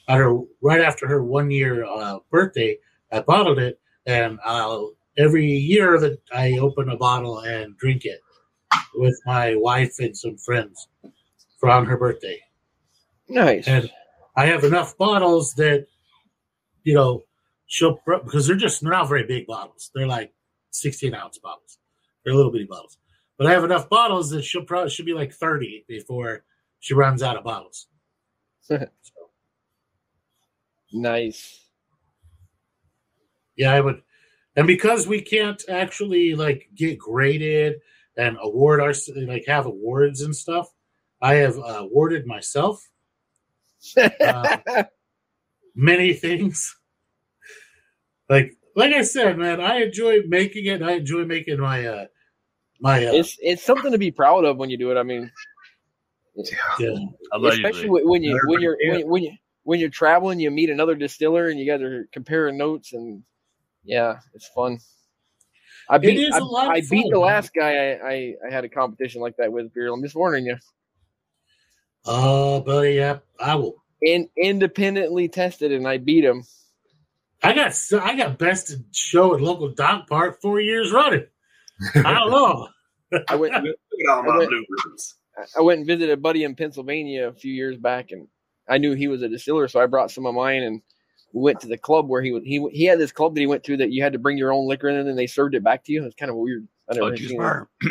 at 0.09 0.17
her 0.17 0.35
right 0.61 0.81
after 0.81 1.07
her 1.07 1.23
one 1.23 1.51
year 1.51 1.85
uh 1.85 2.19
birthday, 2.31 2.77
I 3.11 3.21
bottled 3.21 3.59
it 3.59 3.79
and 4.05 4.39
I'll 4.43 4.93
every 5.17 5.45
year 5.45 5.99
that 5.99 6.19
I 6.33 6.57
open 6.59 6.89
a 6.89 6.97
bottle 6.97 7.39
and 7.39 7.77
drink 7.77 8.05
it 8.05 8.21
with 8.95 9.19
my 9.25 9.55
wife 9.55 9.95
and 9.99 10.17
some 10.17 10.37
friends 10.37 10.87
for 11.59 11.69
on 11.69 11.85
her 11.85 11.97
birthday. 11.97 12.39
Nice. 13.27 13.67
And 13.67 13.91
I 14.35 14.47
have 14.47 14.63
enough 14.63 14.97
bottles 14.97 15.55
that, 15.55 15.87
you 16.83 16.93
know, 16.93 17.23
she'll 17.67 17.99
because 18.05 18.47
they're 18.47 18.55
just 18.55 18.81
they're 18.81 18.91
not 18.91 19.09
very 19.09 19.25
big 19.25 19.47
bottles. 19.47 19.91
They're 19.93 20.07
like 20.07 20.33
sixteen 20.71 21.13
ounce 21.13 21.37
bottles. 21.37 21.77
They're 22.23 22.33
little 22.33 22.51
bitty 22.51 22.65
bottles. 22.65 22.97
But 23.37 23.47
I 23.47 23.51
have 23.51 23.63
enough 23.63 23.89
bottles 23.89 24.31
that 24.31 24.43
she'll 24.43 24.65
probably 24.65 24.89
should 24.89 25.05
be 25.05 25.13
like 25.13 25.33
thirty 25.33 25.85
before 25.87 26.43
she 26.79 26.93
runs 26.93 27.21
out 27.21 27.37
of 27.37 27.43
bottles. 27.43 27.87
so, 28.61 28.85
nice. 30.91 31.63
yeah, 33.55 33.73
I 33.73 33.81
would, 33.81 34.01
and 34.55 34.67
because 34.67 35.07
we 35.07 35.21
can't 35.21 35.63
actually 35.69 36.35
like 36.35 36.69
get 36.75 36.97
graded 36.97 37.75
and 38.17 38.37
award 38.41 38.81
our 38.81 38.93
like 39.15 39.45
have 39.45 39.67
awards 39.67 40.21
and 40.21 40.35
stuff, 40.35 40.67
I 41.21 41.35
have 41.35 41.57
uh, 41.57 41.79
awarded 41.79 42.25
myself 42.25 42.83
Uh, 44.19 44.83
many 45.75 46.13
things. 46.13 46.75
Like 48.29 48.57
like 48.75 48.93
I 48.93 49.01
said, 49.03 49.37
man, 49.37 49.61
I 49.61 49.83
enjoy 49.83 50.21
making 50.27 50.65
it. 50.65 50.81
I 50.81 50.93
enjoy 50.93 51.25
making 51.25 51.59
my 51.59 51.85
uh 51.85 52.05
my 52.79 53.05
uh, 53.05 53.13
it's 53.13 53.37
it's 53.41 53.63
something 53.63 53.91
to 53.91 53.97
be 53.97 54.11
proud 54.11 54.45
of 54.45 54.57
when 54.57 54.69
you 54.69 54.77
do 54.77 54.91
it. 54.91 54.97
I 54.97 55.03
mean, 55.03 55.31
yeah. 56.79 56.95
Allegedly. 57.31 57.69
especially 57.69 57.89
when 57.89 58.07
when 58.07 58.23
you 58.23 58.39
when 58.47 58.61
you're 58.61 58.77
Yeah. 58.81 58.91
when, 58.91 59.07
when 59.07 59.23
you 59.23 59.31
when 59.63 59.79
you're 59.79 59.89
traveling, 59.89 60.39
you 60.39 60.51
meet 60.51 60.69
another 60.69 60.95
distiller 60.95 61.47
and 61.49 61.59
you 61.59 61.65
guys 61.65 61.81
are 61.81 62.07
comparing 62.11 62.57
notes 62.57 62.93
and 62.93 63.23
yeah, 63.83 64.19
it's 64.33 64.47
fun. 64.47 64.79
I 65.89 65.97
beat 65.97 66.19
is 66.19 66.35
I, 66.35 66.39
a 66.39 66.43
lot 66.43 66.67
of 66.67 66.71
I 66.73 66.81
beat 66.81 67.03
fun, 67.03 67.09
the 67.11 67.17
man. 67.17 67.19
last 67.19 67.51
guy 67.53 67.71
I, 67.71 68.09
I 68.09 68.35
I 68.47 68.51
had 68.51 68.65
a 68.65 68.69
competition 68.69 69.21
like 69.21 69.37
that 69.37 69.51
with 69.51 69.73
beer. 69.73 69.91
I'm 69.91 70.03
just 70.03 70.15
warning 70.15 70.45
you. 70.45 70.57
Oh, 72.05 72.61
buddy, 72.61 72.93
yeah, 72.93 73.19
I 73.39 73.55
will. 73.55 73.83
In, 74.01 74.29
independently 74.37 75.27
tested 75.27 75.71
and 75.71 75.87
I 75.87 75.97
beat 75.97 76.23
him. 76.23 76.43
I 77.49 77.53
got 77.53 77.73
I 78.03 78.15
got 78.15 78.37
bested 78.37 78.85
show 78.91 79.33
at 79.35 79.41
local 79.41 79.69
dog 79.69 80.07
park 80.07 80.41
four 80.41 80.59
years 80.59 80.91
running. 80.91 81.25
I 81.95 82.13
don't 82.13 82.31
know. 82.31 82.67
I 83.29 83.35
went 83.35 83.53
Look 83.53 83.63
at 84.07 84.09
all 84.11 84.23
my 84.23 84.33
I 84.33 84.37
went- 84.37 84.49
bluebirds. 84.49 85.15
I 85.57 85.61
went 85.61 85.77
and 85.79 85.87
visited 85.87 86.11
a 86.11 86.17
buddy 86.17 86.43
in 86.43 86.55
Pennsylvania 86.55 87.27
a 87.27 87.33
few 87.33 87.53
years 87.53 87.77
back, 87.77 88.09
and 88.11 88.27
I 88.67 88.79
knew 88.79 88.93
he 88.95 89.07
was 89.07 89.21
a 89.21 89.29
distiller, 89.29 89.67
so 89.67 89.79
I 89.79 89.85
brought 89.85 90.09
some 90.09 90.25
of 90.25 90.33
mine 90.33 90.63
and 90.63 90.81
we 91.33 91.41
went 91.43 91.59
to 91.59 91.67
the 91.67 91.77
club 91.77 92.09
where 92.09 92.21
he 92.23 92.31
was. 92.31 92.41
He 92.43 92.65
he 92.71 92.85
had 92.85 92.99
this 92.99 93.11
club 93.11 93.35
that 93.35 93.41
he 93.41 93.47
went 93.47 93.63
to 93.65 93.77
that 93.77 93.91
you 93.91 94.01
had 94.01 94.13
to 94.13 94.19
bring 94.19 94.37
your 94.37 94.51
own 94.51 94.67
liquor 94.67 94.89
in, 94.89 94.95
and 94.95 95.07
then 95.07 95.15
they 95.15 95.27
served 95.27 95.53
it 95.55 95.63
back 95.63 95.83
to 95.85 95.91
you. 95.91 96.03
It's 96.05 96.15
kind 96.15 96.31
of 96.31 96.37
weird. 96.37 96.67
I 96.89 96.95
never 96.95 97.05
Oh, 97.05 97.09
had 97.11 97.19
juice 97.19 97.29
seen 97.29 97.37
it. 97.39 97.43
bar. 97.43 97.69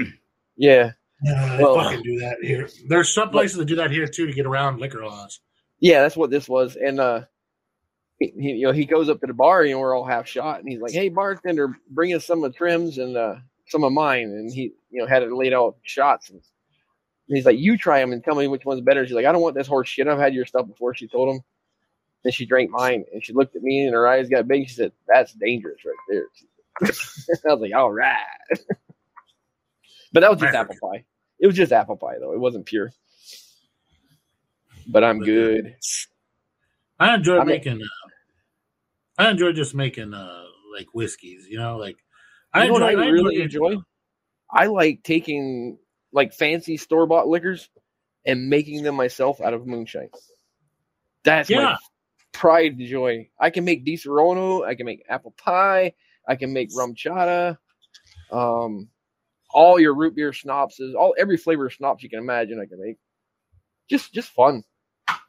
Yeah, 0.58 0.92
Yeah, 1.22 1.60
Well- 1.60 1.76
they 1.76 1.82
fucking 1.84 2.02
do 2.02 2.18
that 2.20 2.38
here. 2.42 2.68
There's 2.88 3.12
some 3.14 3.30
places 3.30 3.58
that 3.58 3.66
do 3.66 3.76
that 3.76 3.90
here 3.90 4.06
too 4.06 4.26
to 4.26 4.32
get 4.32 4.46
around 4.46 4.80
liquor 4.80 5.04
laws. 5.04 5.40
yeah, 5.80 6.00
that's 6.00 6.16
what 6.16 6.30
this 6.30 6.48
was. 6.48 6.76
And 6.76 6.98
uh, 6.98 7.22
he, 8.18 8.32
you 8.36 8.66
know 8.66 8.72
he 8.72 8.84
goes 8.84 9.08
up 9.08 9.20
to 9.20 9.26
the 9.26 9.34
bar, 9.34 9.66
know, 9.66 9.78
we're 9.78 9.96
all 9.96 10.04
half 10.04 10.26
shot, 10.26 10.60
and 10.60 10.68
he's 10.68 10.80
like, 10.80 10.92
"Hey, 10.92 11.08
bartender, 11.08 11.76
bring 11.90 12.14
us 12.14 12.24
some 12.24 12.42
of 12.42 12.52
the 12.52 12.56
Trim's 12.56 12.98
and 12.98 13.16
uh, 13.16 13.36
some 13.68 13.84
of 13.84 13.92
mine." 13.92 14.24
And 14.24 14.52
he 14.52 14.72
you 14.90 15.00
know 15.00 15.06
had 15.06 15.22
it 15.22 15.32
laid 15.32 15.52
out 15.52 15.76
shots. 15.82 16.30
And 16.30 16.40
he's 17.28 17.44
like, 17.44 17.58
"You 17.58 17.76
try 17.76 18.00
them 18.00 18.12
and 18.12 18.24
tell 18.24 18.34
me 18.34 18.48
which 18.48 18.64
one's 18.64 18.80
better." 18.80 19.06
She's 19.06 19.14
like, 19.14 19.26
"I 19.26 19.32
don't 19.32 19.42
want 19.42 19.54
this 19.54 19.66
horse 19.66 19.88
shit. 19.88 20.08
I've 20.08 20.18
had 20.18 20.34
your 20.34 20.46
stuff 20.46 20.66
before." 20.66 20.94
She 20.94 21.08
told 21.08 21.34
him. 21.34 21.42
Then 22.24 22.32
she 22.32 22.46
drank 22.46 22.70
mine, 22.70 23.04
and 23.12 23.24
she 23.24 23.32
looked 23.32 23.54
at 23.54 23.62
me, 23.62 23.84
and 23.84 23.94
her 23.94 24.08
eyes 24.08 24.28
got 24.28 24.48
big. 24.48 24.68
She 24.68 24.74
said, 24.74 24.92
"That's 25.06 25.32
dangerous, 25.34 25.82
right 25.84 25.94
there." 26.08 26.26
I 26.82 27.54
was 27.54 27.60
like, 27.60 27.74
"All 27.74 27.92
right," 27.92 28.16
but 30.12 30.20
that 30.20 30.30
was 30.30 30.40
just 30.40 30.54
apple 30.54 30.74
pie. 30.82 31.04
It 31.38 31.46
was 31.46 31.54
just 31.54 31.72
apple 31.72 31.96
pie, 31.96 32.16
though. 32.18 32.32
It 32.32 32.40
wasn't 32.40 32.66
pure. 32.66 32.90
But 34.88 35.04
I'm 35.04 35.20
good. 35.20 35.76
I 36.98 37.14
enjoy 37.14 37.36
I 37.36 37.38
mean- 37.40 37.46
making. 37.48 37.82
Uh, 37.82 38.10
I 39.18 39.30
enjoy 39.30 39.52
just 39.52 39.74
making 39.74 40.12
uh 40.14 40.44
like 40.76 40.88
whiskeys. 40.94 41.46
You 41.48 41.58
know, 41.58 41.76
like 41.78 41.96
I 42.52 42.64
You 42.64 42.68
know 42.70 42.76
enjoy. 42.76 42.86
what 42.86 42.98
I 42.98 43.06
I 43.06 43.08
really 43.08 43.42
enjoy? 43.42 43.76
I 44.50 44.66
like 44.66 45.02
taking 45.02 45.78
like 46.12 46.32
fancy 46.34 46.76
store 46.76 47.06
bought 47.06 47.26
liquors 47.28 47.68
and 48.24 48.48
making 48.50 48.82
them 48.82 48.94
myself 48.94 49.40
out 49.40 49.54
of 49.54 49.66
moonshine. 49.66 50.10
That's 51.24 51.48
my 51.50 51.76
pride 52.32 52.72
and 52.78 52.86
joy. 52.86 53.28
I 53.40 53.50
can 53.50 53.64
make 53.64 53.84
Disaronno, 53.86 54.64
I 54.66 54.74
can 54.74 54.86
make 54.86 55.02
apple 55.08 55.32
pie, 55.36 55.94
I 56.28 56.36
can 56.36 56.52
make 56.52 56.70
RumChata, 56.70 57.56
um, 58.30 58.88
all 59.50 59.80
your 59.80 59.94
root 59.94 60.14
beer 60.14 60.32
schnapps, 60.32 60.80
all 60.96 61.14
every 61.18 61.36
flavor 61.38 61.66
of 61.66 61.72
schnapps 61.72 62.02
you 62.02 62.10
can 62.10 62.18
imagine 62.18 62.60
I 62.60 62.66
can 62.66 62.80
make. 62.80 62.96
Just 63.88 64.12
just 64.12 64.28
fun. 64.30 64.62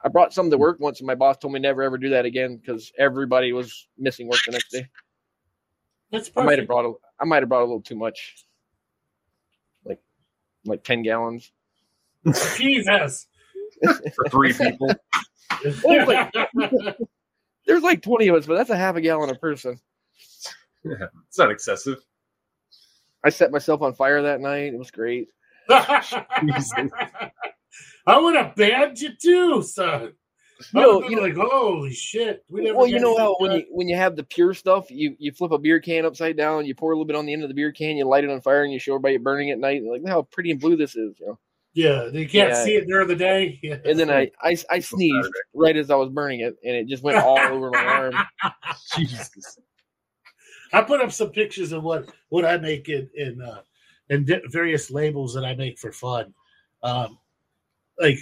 I 0.03 0.09
brought 0.09 0.33
some 0.33 0.49
to 0.49 0.57
work 0.57 0.79
once 0.79 0.99
and 0.99 1.07
my 1.07 1.15
boss 1.15 1.37
told 1.37 1.53
me 1.53 1.59
never 1.59 1.83
ever 1.83 1.97
do 1.97 2.09
that 2.09 2.25
again 2.25 2.57
because 2.57 2.91
everybody 2.97 3.53
was 3.53 3.87
missing 3.97 4.27
work 4.27 4.39
the 4.45 4.51
next 4.53 4.71
day. 4.71 4.87
That's 6.11 6.31
I 6.35 6.43
might 6.43 6.59
have 6.59 6.67
brought 6.67 6.85
a 6.85 6.93
I 7.19 7.25
might 7.25 7.41
have 7.41 7.49
brought 7.49 7.61
a 7.61 7.65
little 7.65 7.81
too 7.81 7.95
much. 7.95 8.45
Like 9.85 9.99
like 10.65 10.83
ten 10.83 11.01
gallons. 11.03 11.51
Jesus. 12.57 13.27
for 13.81 14.29
three 14.29 14.53
people. 14.53 14.89
There's 17.65 17.83
like 17.83 18.01
twenty 18.01 18.27
of 18.27 18.35
us, 18.35 18.45
but 18.45 18.55
that's 18.55 18.69
a 18.69 18.77
half 18.77 18.95
a 18.95 19.01
gallon 19.01 19.29
a 19.29 19.35
person. 19.35 19.79
it's 20.83 21.37
not 21.37 21.51
excessive. 21.51 21.97
I 23.23 23.29
set 23.29 23.51
myself 23.51 23.81
on 23.81 23.93
fire 23.93 24.21
that 24.21 24.39
night. 24.39 24.73
It 24.73 24.77
was 24.77 24.91
great. 24.91 25.27
I 28.05 28.17
would 28.17 28.35
have 28.35 28.55
banned 28.55 28.99
you 28.99 29.09
too, 29.21 29.61
son. 29.61 30.13
You 30.73 30.79
I 30.79 30.83
know, 30.83 31.03
you 31.03 31.09
been 31.09 31.17
know, 31.17 31.21
like, 31.21 31.35
holy 31.51 31.93
shit. 31.93 32.43
We 32.49 32.61
never 32.61 32.77
well, 32.77 32.87
you 32.87 32.99
know 32.99 33.15
how 33.17 33.35
when 33.39 33.51
you 33.51 33.65
when 33.69 33.87
you 33.87 33.95
have 33.95 34.15
the 34.15 34.23
pure 34.23 34.53
stuff, 34.53 34.89
you 34.89 35.15
you 35.19 35.31
flip 35.31 35.51
a 35.51 35.57
beer 35.59 35.79
can 35.79 36.05
upside 36.05 36.35
down, 36.35 36.65
you 36.65 36.73
pour 36.73 36.91
a 36.91 36.95
little 36.95 37.05
bit 37.05 37.15
on 37.15 37.25
the 37.25 37.33
end 37.33 37.43
of 37.43 37.49
the 37.49 37.53
beer 37.53 37.71
can, 37.71 37.95
you 37.95 38.05
light 38.05 38.23
it 38.23 38.31
on 38.31 38.41
fire, 38.41 38.63
and 38.63 38.73
you 38.73 38.79
show 38.79 38.93
everybody 38.93 39.15
it 39.15 39.23
burning 39.23 39.51
at 39.51 39.59
night. 39.59 39.83
Like, 39.83 40.01
how 40.07 40.23
pretty 40.23 40.51
and 40.51 40.59
blue 40.59 40.75
this 40.75 40.95
is. 40.95 41.15
You 41.19 41.27
know, 41.27 41.39
Yeah, 41.73 42.05
you 42.07 42.27
can't 42.27 42.49
Yeah. 42.49 42.63
see 42.63 42.75
it 42.75 42.87
during 42.87 43.07
the 43.07 43.15
day. 43.15 43.59
Yeah. 43.63 43.77
And 43.85 43.99
then 43.99 44.09
I, 44.09 44.31
I, 44.41 44.57
I 44.69 44.79
sneezed 44.79 45.31
right 45.53 45.77
as 45.77 45.91
I 45.91 45.95
was 45.95 46.09
burning 46.09 46.39
it, 46.39 46.55
and 46.63 46.75
it 46.75 46.87
just 46.87 47.03
went 47.03 47.19
all 47.19 47.37
over 47.39 47.69
my 47.71 47.85
arm. 47.85 48.15
Jesus. 48.95 49.59
I 50.73 50.81
put 50.81 51.01
up 51.01 51.11
some 51.11 51.29
pictures 51.29 51.71
of 51.71 51.83
what 51.83 52.11
what 52.29 52.45
I 52.45 52.57
make 52.57 52.89
in 52.89 53.09
in 53.15 53.41
uh, 53.41 53.61
in 54.09 54.25
various 54.49 54.89
labels 54.89 55.33
that 55.35 55.45
I 55.45 55.55
make 55.55 55.77
for 55.77 55.91
fun. 55.91 56.33
Um, 56.83 57.19
like 57.99 58.17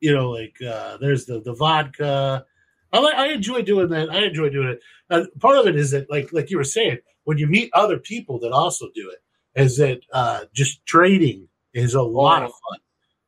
you 0.00 0.14
know, 0.14 0.30
like 0.30 0.56
uh, 0.66 0.96
there's 0.98 1.26
the 1.26 1.40
the 1.40 1.54
vodka. 1.54 2.44
I 2.92 3.00
like, 3.00 3.16
I 3.16 3.28
enjoy 3.32 3.62
doing 3.62 3.88
that. 3.90 4.10
I 4.10 4.24
enjoy 4.24 4.48
doing 4.48 4.68
it. 4.68 4.80
Uh, 5.10 5.24
part 5.40 5.58
of 5.58 5.66
it 5.66 5.76
is 5.76 5.90
that, 5.90 6.10
like 6.10 6.32
like 6.32 6.50
you 6.50 6.56
were 6.56 6.64
saying, 6.64 6.98
when 7.24 7.36
you 7.38 7.46
meet 7.46 7.70
other 7.74 7.98
people 7.98 8.38
that 8.40 8.52
also 8.52 8.86
do 8.94 9.10
it, 9.10 9.18
is 9.60 9.76
that 9.78 10.00
uh, 10.12 10.44
just 10.54 10.84
trading 10.86 11.48
is 11.74 11.94
a 11.94 12.02
lot 12.02 12.42
of 12.42 12.50
fun. 12.50 12.78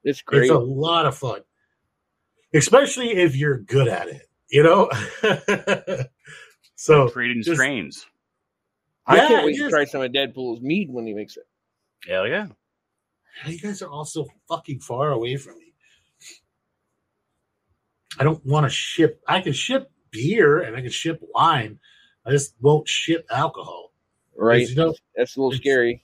It's 0.03 0.23
great. 0.23 0.43
It's 0.45 0.51
a 0.51 0.59
lot 0.59 1.05
of 1.07 1.17
fun, 1.17 1.41
especially 2.55 3.11
if 3.11 3.37
you're 3.37 3.59
good 3.59 3.89
at 3.89 4.09
it. 4.09 4.23
You 4.49 4.63
know. 4.63 4.91
so 6.77 7.09
Trading 7.09 7.43
just- 7.43 7.57
strains. 7.57 8.07
I 9.07 9.17
Yeah, 9.17 9.29
can't 9.29 9.47
wait 9.47 9.57
to 9.57 9.71
try 9.71 9.85
some 9.87 10.03
of 10.03 10.13
Deadpool's 10.13 10.61
mead 10.61 10.89
when 10.91 11.07
he 11.07 11.15
makes 11.15 11.37
it. 11.37 11.45
Hell 12.07 12.29
yeah. 12.29 12.47
You 13.47 13.59
guys 13.59 13.83
are 13.83 13.89
all 13.89 14.05
so 14.05 14.27
fucking 14.49 14.81
far 14.81 15.11
away 15.11 15.37
from 15.37 15.59
me. 15.59 15.73
I 18.19 18.25
don't 18.25 18.45
want 18.45 18.65
to 18.65 18.71
ship. 18.71 19.21
I 19.27 19.41
can 19.41 19.53
ship 19.53 19.91
beer 20.11 20.61
and 20.61 20.77
I 20.77 20.81
can 20.81 20.91
ship 20.91 21.21
wine. 21.35 21.79
I 22.27 22.31
just 22.31 22.55
won't 22.61 22.89
ship 22.89 23.27
alcohol. 23.31 23.93
Right? 24.37 24.69
You 24.69 24.75
know, 24.75 24.95
That's 25.17 25.37
a 25.37 25.41
little 25.41 25.57
scary. 25.57 26.03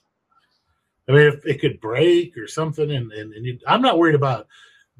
I 1.09 1.11
mean, 1.13 1.27
if 1.27 1.45
it 1.45 1.61
could 1.61 1.79
break 1.79 2.37
or 2.37 2.47
something, 2.47 2.91
and, 2.91 3.11
and, 3.11 3.33
and 3.33 3.45
you, 3.45 3.59
I'm 3.65 3.81
not 3.81 3.97
worried 3.97 4.15
about 4.15 4.47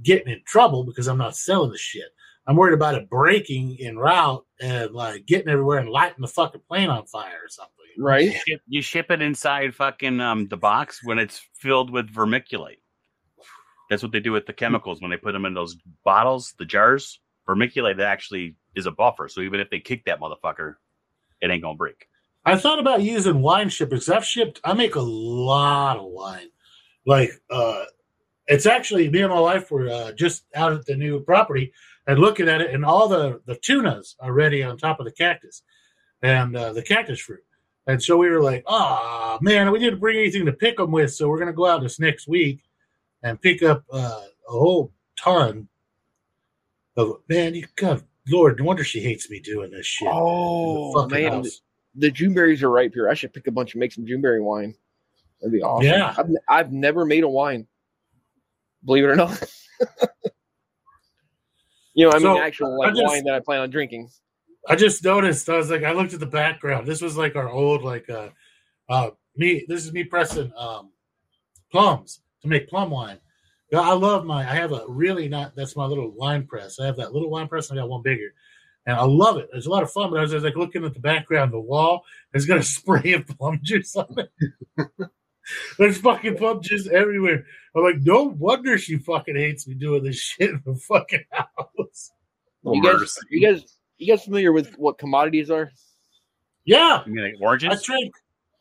getting 0.04 0.32
in 0.32 0.42
trouble 0.46 0.84
because 0.84 1.08
I'm 1.08 1.18
not 1.18 1.36
selling 1.36 1.72
the 1.72 1.78
shit. 1.78 2.10
I'm 2.48 2.56
worried 2.56 2.74
about 2.74 2.96
it 2.96 3.10
breaking 3.10 3.78
in 3.80 3.98
route 3.98 4.46
and 4.62 4.92
like 4.92 5.26
getting 5.26 5.50
everywhere 5.50 5.80
and 5.80 5.90
lighting 5.90 6.22
the 6.22 6.28
fucking 6.28 6.62
plane 6.68 6.90
on 6.90 7.06
fire 7.06 7.42
or 7.44 7.50
something. 7.50 7.77
Right? 7.98 8.34
Ship, 8.34 8.62
you 8.68 8.82
ship 8.82 9.10
it 9.10 9.22
inside 9.22 9.74
fucking 9.74 10.20
um, 10.20 10.48
the 10.48 10.58
box 10.58 11.02
when 11.04 11.20
it's 11.20 11.42
filled 11.56 11.90
with 11.90 12.14
vermiculite. 12.14 12.80
That's 13.90 14.04
what 14.04 14.12
they 14.12 14.20
do 14.20 14.32
with 14.32 14.46
the 14.46 14.54
chemicals 14.54 15.02
when 15.02 15.12
they 15.12 15.18
put 15.18 15.32
them 15.32 15.46
in 15.46 15.54
those 15.54 15.78
bottles, 16.04 16.54
the 16.60 16.66
jars. 16.66 17.20
Vermiculite 17.48 18.02
actually 18.02 18.56
is 18.76 18.86
a 18.86 18.92
buffer, 18.92 19.30
so 19.30 19.42
even 19.42 19.60
if 19.60 19.70
they 19.70 19.80
kick 19.80 20.06
that 20.06 20.20
motherfucker, 20.20 20.76
it 21.42 21.50
ain't 21.50 21.64
gonna 21.64 21.78
break. 21.78 22.08
I 22.46 22.58
thought 22.58 22.80
about 22.80 23.02
using 23.02 23.42
wine 23.42 23.70
shippers. 23.70 24.10
I've 24.10 24.26
shipped. 24.26 24.60
I 24.64 24.74
make 24.74 24.96
a 24.96 25.02
lot 25.02 25.98
of 25.98 26.06
wine. 26.06 26.50
Like, 27.06 27.32
uh, 27.50 27.86
it's 28.48 28.66
actually 28.66 29.10
me 29.10 29.22
and 29.22 29.32
my 29.32 29.40
wife 29.40 29.72
were 29.72 29.90
uh, 29.90 30.12
just 30.14 30.46
out 30.56 30.74
at 30.74 30.86
the 30.86 30.96
new 30.96 31.22
property 31.22 31.74
and 32.06 32.20
looking 32.20 32.48
at 32.48 32.62
it, 32.62 32.74
and 32.74 32.86
all 32.86 33.08
the 33.08 33.42
the 33.46 33.56
tunas 33.56 34.16
are 34.20 34.34
ready 34.34 34.64
on 34.64 34.78
top 34.78 35.00
of 35.00 35.06
the 35.06 35.12
cactus 35.12 35.64
and 36.22 36.56
uh, 36.56 36.74
the 36.74 36.82
cactus 36.82 37.20
fruit. 37.20 37.44
And 37.88 38.04
so 38.04 38.18
we 38.18 38.30
were 38.30 38.42
like, 38.42 38.64
"Oh 38.68 39.38
man, 39.42 39.72
we 39.72 39.80
didn't 39.80 40.00
bring 40.00 40.18
anything 40.18 40.46
to 40.46 40.54
pick 40.54 40.78
them 40.78 40.92
with, 40.92 41.14
so 41.14 41.30
we're 41.30 41.40
gonna 41.40 41.54
go 41.54 41.66
out 41.66 41.82
this 41.82 42.00
next 42.00 42.28
week 42.28 42.60
and 43.24 43.42
pick 43.42 43.64
up 43.64 43.84
uh, 43.92 44.22
a 44.48 44.52
whole 44.52 44.92
ton 45.18 45.68
of 46.98 47.22
man. 47.30 47.56
You 47.56 47.66
God, 47.76 48.04
Lord, 48.30 48.60
no 48.60 48.66
wonder 48.66 48.84
she 48.84 49.00
hates 49.00 49.30
me 49.30 49.40
doing 49.40 49.72
this 49.72 49.86
shit. 49.86 50.10
Oh 50.12 51.08
man, 51.08 51.32
house. 51.32 51.62
the 51.96 52.12
Juneberries 52.12 52.62
are 52.62 52.70
ripe 52.70 52.94
here. 52.94 53.10
I 53.10 53.14
should 53.14 53.34
pick 53.34 53.48
a 53.48 53.52
bunch 53.52 53.74
and 53.74 53.80
make 53.80 53.94
some 53.94 54.06
Juneberry 54.06 54.44
wine. 54.44 54.76
That'd 55.40 55.54
be 55.54 55.62
awesome. 55.62 55.86
Yeah. 55.88 56.14
I've, 56.18 56.30
I've 56.50 56.72
never 56.74 57.06
made 57.06 57.24
a 57.24 57.30
wine. 57.30 57.68
Believe 58.84 59.04
it 59.04 59.08
or 59.08 59.16
not. 59.16 59.44
you 61.94 62.06
know, 62.06 62.12
I 62.12 62.16
mean, 62.16 62.22
So, 62.24 62.42
actual 62.42 62.82
I 62.82 62.88
like 62.88 62.96
just- 62.96 63.06
wine 63.08 63.24
that 63.26 63.36
I 63.36 63.40
plan 63.40 63.62
on 63.62 63.70
drinking. 63.70 64.10
I 64.68 64.76
just 64.76 65.04
noticed. 65.04 65.50
I 65.50 65.58
was 65.58 65.70
like, 65.70 65.84
I 65.84 65.92
looked 65.92 66.14
at 66.14 66.20
the 66.20 66.26
background. 66.26 66.88
This 66.88 67.02
was 67.02 67.18
like 67.18 67.36
our 67.36 67.50
old, 67.50 67.84
like, 67.84 68.10
uh, 68.10 68.30
uh, 68.90 69.12
me. 69.36 69.66
This 69.68 69.86
is 69.86 69.94
me 69.94 70.04
pressing 70.04 70.52
um, 70.58 70.92
plums 71.72 72.22
to 72.42 72.48
make 72.48 72.70
plum 72.70 72.92
wine. 72.92 73.20
Yeah, 73.72 73.82
I 73.82 73.94
love 73.94 74.26
my. 74.26 74.42
I 74.42 74.56
have 74.56 74.72
a 74.74 74.84
really 74.88 75.28
not. 75.28 75.56
That's 75.56 75.76
my 75.76 75.86
little 75.86 76.12
wine 76.12 76.46
press. 76.46 76.80
I 76.80 76.86
have 76.86 76.98
that 76.98 77.14
little 77.14 77.30
wine 77.30 77.48
press. 77.48 77.70
And 77.70 77.80
I 77.80 77.84
got 77.84 77.90
one 77.90 78.02
bigger, 78.02 78.34
and 78.86 78.98
I 78.98 79.04
love 79.04 79.38
it. 79.38 79.50
It's 79.54 79.68
a 79.68 79.70
lot 79.70 79.84
of 79.84 79.92
fun. 79.92 80.10
But 80.10 80.20
I 80.20 80.22
was 80.22 80.32
just 80.32 80.46
like 80.46 80.56
looking 80.56 80.86
at 80.86 80.94
the 80.94 81.00
background, 81.00 81.54
the 81.54 81.60
wall. 81.60 82.04
It's 82.34 82.46
got 82.46 82.58
a 82.58 82.64
spray 82.64 83.14
of 83.14 83.28
plum 83.28 83.60
juice 83.64 83.96
on 83.96 84.14
it. 84.18 84.32
There's 85.78 85.98
fucking 86.00 86.38
plum 86.38 86.62
juice 86.62 86.88
everywhere. 86.88 87.46
I'm 87.76 87.84
like, 87.84 88.02
no 88.02 88.24
wonder 88.24 88.78
she 88.78 88.98
fucking 88.98 89.36
hates 89.36 89.68
me 89.68 89.76
doing 89.76 90.04
this 90.04 90.18
shit 90.18 90.50
in 90.50 90.62
the 90.66 90.76
fucking 90.76 91.24
house. 91.32 92.12
You 92.64 92.84
guys, 92.84 93.18
you 93.30 93.42
guys, 93.42 93.77
you 93.98 94.08
guys 94.08 94.24
familiar 94.24 94.52
with 94.52 94.74
what 94.76 94.98
commodities 94.98 95.50
are? 95.50 95.72
Yeah, 96.66 97.04
You 97.06 97.14
mean 97.14 97.36
like 97.40 97.64
I 97.64 97.76
trade. 97.76 98.12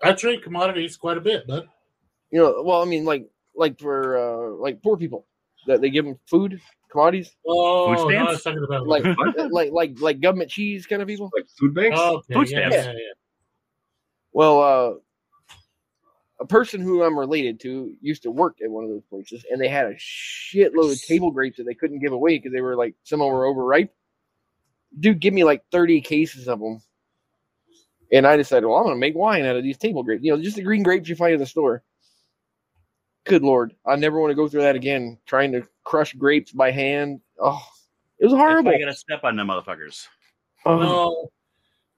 I 0.03 0.13
trade 0.13 0.43
commodities 0.43 0.97
quite 0.97 1.17
a 1.17 1.21
bit, 1.21 1.45
but 1.47 1.67
You 2.31 2.41
know, 2.41 2.63
well, 2.65 2.83
I 2.83 2.85
mean, 2.85 3.05
like, 3.05 3.29
like 3.55 3.79
for 3.81 4.17
uh, 4.17 4.57
like 4.57 4.83
poor 4.83 4.97
people 4.97 5.27
that 5.67 5.81
they 5.81 5.91
give 5.91 6.05
them 6.05 6.19
food, 6.27 6.61
commodities, 6.91 7.35
oh, 7.47 7.87
Food 7.87 7.97
no, 7.97 8.03
I 8.03 8.11
stamps? 8.11 8.33
was 8.33 8.43
talking 8.43 8.65
about 8.65 8.87
like, 8.87 9.05
like, 9.51 9.73
like, 9.73 10.01
like 10.01 10.21
government 10.21 10.51
cheese 10.51 10.87
kind 10.87 11.03
of 11.03 11.09
people. 11.09 11.31
Like 11.35 11.47
food 11.59 11.75
banks? 11.75 11.99
Oh, 12.01 12.17
okay, 12.19 12.35
Food 12.35 12.51
yeah, 12.51 12.69
stamps. 12.69 12.77
yeah, 12.77 12.93
yeah. 12.93 13.13
Well, 14.33 14.61
uh, 14.61 14.95
a 16.39 16.47
person 16.47 16.81
who 16.83 17.03
I'm 17.03 17.19
related 17.19 17.61
to 17.61 17.95
used 18.01 18.23
to 18.25 18.31
work 18.31 18.59
at 18.63 18.71
one 18.71 18.85
of 18.85 18.91
those 18.91 19.05
places, 19.09 19.45
and 19.51 19.61
they 19.61 19.69
had 19.69 19.87
a 19.87 19.95
shitload 19.95 20.93
of 20.93 21.03
table 21.03 21.31
grapes 21.31 21.57
that 21.57 21.65
they 21.65 21.75
couldn't 21.75 22.01
give 22.01 22.13
away 22.13 22.37
because 22.39 22.53
they 22.53 22.61
were 22.61 22.77
like 22.77 22.95
some 23.05 23.21
of 23.21 23.27
them 23.27 23.35
were 23.35 23.47
overripe. 23.47 23.93
Dude, 24.99 25.21
give 25.21 25.35
me 25.35 25.45
like 25.45 25.63
30 25.73 26.01
cases 26.01 26.49
of 26.49 26.59
them. 26.61 26.81
And 28.13 28.27
I 28.27 28.37
decided, 28.37 28.67
well, 28.67 28.77
I'm 28.79 28.85
going 28.85 28.95
to 28.97 29.01
make 29.01 29.15
wine 29.17 29.45
out 29.45 29.57
of 29.57 29.63
these 29.65 29.77
table 29.79 30.03
grapes. 30.03 30.23
You 30.25 30.35
know, 30.37 30.43
just 30.43 30.57
the 30.57 30.63
green 30.63 30.83
grapes 30.83 31.09
you 31.09 31.17
find 31.17 31.35
in 31.35 31.41
the 31.41 31.47
store. 31.47 31.83
Good 33.25 33.43
lord, 33.43 33.75
I 33.85 33.97
never 33.97 34.21
want 34.21 34.31
to 34.31 34.37
go 34.37 34.47
through 34.47 34.63
that 34.63 34.77
again. 34.77 35.19
Trying 35.27 35.51
to 35.53 35.67
crush 35.83 36.13
grapes 36.15 36.53
by 36.53 36.71
hand. 36.71 37.21
Oh, 37.41 37.61
it 38.21 38.25
was 38.27 38.33
horrible. 38.35 38.71
I 38.71 38.79
gotta 38.79 38.95
step 38.95 39.25
on 39.25 39.35
them 39.35 39.49
motherfuckers. 39.49 40.07
Oh, 40.65 40.79
No, 40.79 41.31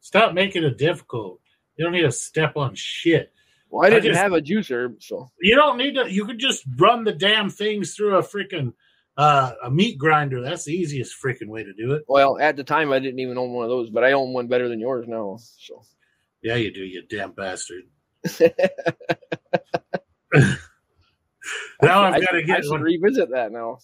stop 0.01 0.33
making 0.33 0.65
it 0.65 0.79
difficult. 0.79 1.41
You 1.77 1.85
don't 1.85 1.93
need 1.93 2.03
to 2.03 2.13
step 2.13 2.57
on 2.57 2.75
shit. 2.75 3.31
well, 3.69 3.85
I 3.85 3.89
I 3.89 3.91
didn't 3.91 4.05
just- 4.13 4.19
have 4.21 4.33
a 4.33 4.41
juicer, 4.41 4.95
so 5.03 5.29
You 5.43 5.55
don't 5.55 5.77
need 5.77 5.97
to. 5.97 6.11
You 6.11 6.25
could 6.25 6.39
just 6.39 6.65
run 6.79 7.05
the 7.05 7.13
damn 7.13 7.51
things 7.51 7.95
through 7.95 8.17
a 8.17 8.23
freaking 8.23 8.73
uh, 9.19 9.53
a 9.65 9.71
meat 9.71 9.99
grinder. 9.99 10.41
That's 10.41 10.65
the 10.65 10.73
easiest 10.73 11.21
freaking 11.23 11.49
way 11.49 11.65
to 11.65 11.75
do 11.75 11.93
it. 11.93 12.05
well, 12.09 12.39
at 12.39 12.57
the 12.57 12.65
time 12.65 12.93
I 12.93 13.01
didn't 13.01 13.19
even 13.19 13.37
own 13.37 13.53
one 13.53 13.65
of 13.65 13.71
those, 13.71 13.91
but 13.91 14.05
I 14.05 14.13
own 14.13 14.33
one 14.33 14.47
better 14.47 14.69
than 14.69 14.81
yours 14.81 15.07
now. 15.07 15.39
So 15.59 15.83
Yeah, 16.43 16.55
you 16.55 16.73
do, 16.73 16.81
you 16.81 17.03
damn 17.09 17.33
bastard. 17.33 17.83
Now 21.81 22.03
I've 22.03 22.21
got 22.21 22.33
to 22.33 22.43
get 22.43 22.63
one. 22.67 22.83
revisit 22.83 23.31
that 23.31 23.53
now. 23.53 23.79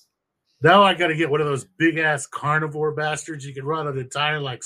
Now 0.62 0.82
I 0.82 0.94
got 0.94 1.08
to 1.08 1.16
get 1.16 1.30
one 1.30 1.40
of 1.40 1.46
those 1.46 1.64
big 1.64 1.98
ass 1.98 2.26
carnivore 2.26 2.92
bastards. 2.92 3.44
You 3.44 3.54
can 3.54 3.64
run 3.64 3.86
an 3.86 3.98
entire 3.98 4.40
like, 4.40 4.62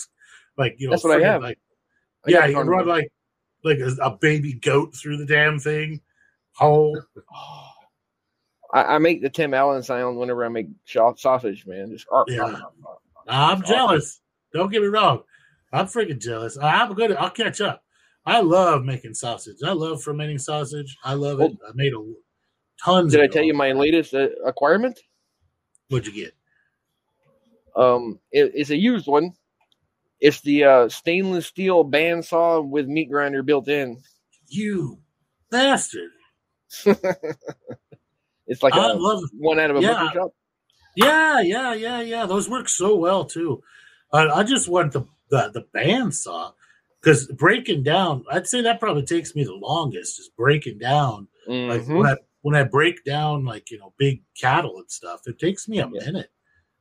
like 0.57 0.77
you 0.79 0.87
know, 0.87 0.93
That's 0.93 1.05
what 1.05 1.21
I 1.21 1.25
have. 1.27 1.43
Like, 1.43 1.59
I 2.27 2.31
yeah, 2.31 2.47
you 2.47 2.55
can 2.55 2.67
run 2.67 2.87
like 2.87 3.13
like 3.65 3.79
a, 3.79 3.95
a 4.03 4.17
baby 4.17 4.55
goat 4.55 4.95
through 4.97 5.19
the 5.19 5.27
damn 5.27 5.59
thing. 5.59 6.01
Whole. 6.53 7.01
I, 8.73 8.83
I 8.97 8.99
make 8.99 9.23
the 9.23 9.31
Tim 9.31 9.55
Allen 9.55 9.83
sound 9.83 10.19
whenever 10.19 10.45
I 10.45 10.49
make 10.49 10.69
sausage, 10.87 11.67
man. 11.67 11.91
Just 11.91 12.07
arp, 12.13 12.29
Yeah. 12.31 12.43
arp, 12.43 12.53
arp, 12.55 12.75
arp. 12.87 12.99
I'm 13.29 13.59
Awesome. 13.63 13.67
jealous. 13.67 14.21
Don't 14.53 14.71
get 14.71 14.83
me 14.83 14.89
wrong. 14.89 15.23
I'm 15.73 15.87
freaking 15.87 16.19
jealous. 16.21 16.57
I'm 16.61 16.95
good. 16.95 17.13
I'll 17.13 17.31
catch 17.31 17.61
up. 17.61 17.83
I 18.25 18.41
love 18.41 18.85
making 18.85 19.15
sausage. 19.15 19.57
I 19.65 19.73
love 19.73 20.03
fermenting 20.03 20.39
sausage. 20.39 20.97
I 21.05 21.15
love 21.15 21.41
it. 21.41 21.53
I 21.67 21.71
made 21.75 21.93
a 21.95 22.03
tons. 22.83 23.13
Did 23.13 23.21
of 23.21 23.25
I 23.25 23.33
tell 23.33 23.43
you 23.43 23.53
all. 23.53 23.59
my 23.59 23.73
latest 23.73 24.15
uh, 24.15 24.29
acquirement? 24.45 24.99
What'd 25.89 26.07
you 26.07 26.25
get? 26.25 26.35
Um, 27.77 28.19
it- 28.33 28.53
it's 28.55 28.71
a 28.71 28.77
used 28.77 29.07
one. 29.07 29.33
It's 30.21 30.41
the 30.41 30.65
uh, 30.65 30.89
stainless 30.89 31.47
steel 31.47 31.85
bandsaw 31.89 32.69
with 32.69 32.87
meat 32.89 33.09
grinder 33.11 33.43
built 33.43 33.69
in. 33.69 34.03
You 34.49 34.99
bastard! 35.51 36.11
It's 38.49 38.63
like 38.63 38.75
I 38.75 38.91
a 38.91 38.95
love. 38.95 39.23
one 39.39 39.59
out 39.61 39.71
of 39.71 39.77
a 39.77 39.81
Yeah. 39.81 39.93
butcher 40.05 40.15
shop. 40.15 40.31
Yeah, 40.97 41.41
yeah, 41.41 41.75
yeah, 41.75 42.01
yeah. 42.01 42.27
Those 42.27 42.49
work 42.49 42.69
so 42.69 42.97
well 42.97 43.25
too. 43.25 43.63
I, 44.13 44.29
I 44.29 44.43
just 44.43 44.69
want 44.69 44.93
the 44.93 45.03
the, 45.31 45.51
the 45.53 45.67
bandsaw 45.79 46.53
because 47.01 47.27
breaking 47.29 47.83
down. 47.85 48.25
I'd 48.31 48.47
say 48.49 48.63
that 48.63 48.81
probably 48.81 49.05
takes 49.05 49.35
me 49.37 49.45
the 49.45 49.55
longest. 49.55 50.19
Is 50.19 50.31
breaking 50.37 50.79
down. 50.79 51.29
Like 51.47 51.83
Mhm. 51.83 51.99
when 51.99 52.07
I 52.07 52.17
when 52.43 52.55
I 52.57 52.65
break 52.65 53.05
down 53.05 53.45
like 53.45 53.71
you 53.71 53.79
know 53.79 53.93
big 53.99 54.23
cattle 54.41 54.79
and 54.79 54.91
stuff, 54.91 55.21
it 55.27 55.39
takes 55.39 55.69
me 55.69 55.79
a 55.79 55.89
Yeah. 55.93 56.05
minute. 56.07 56.31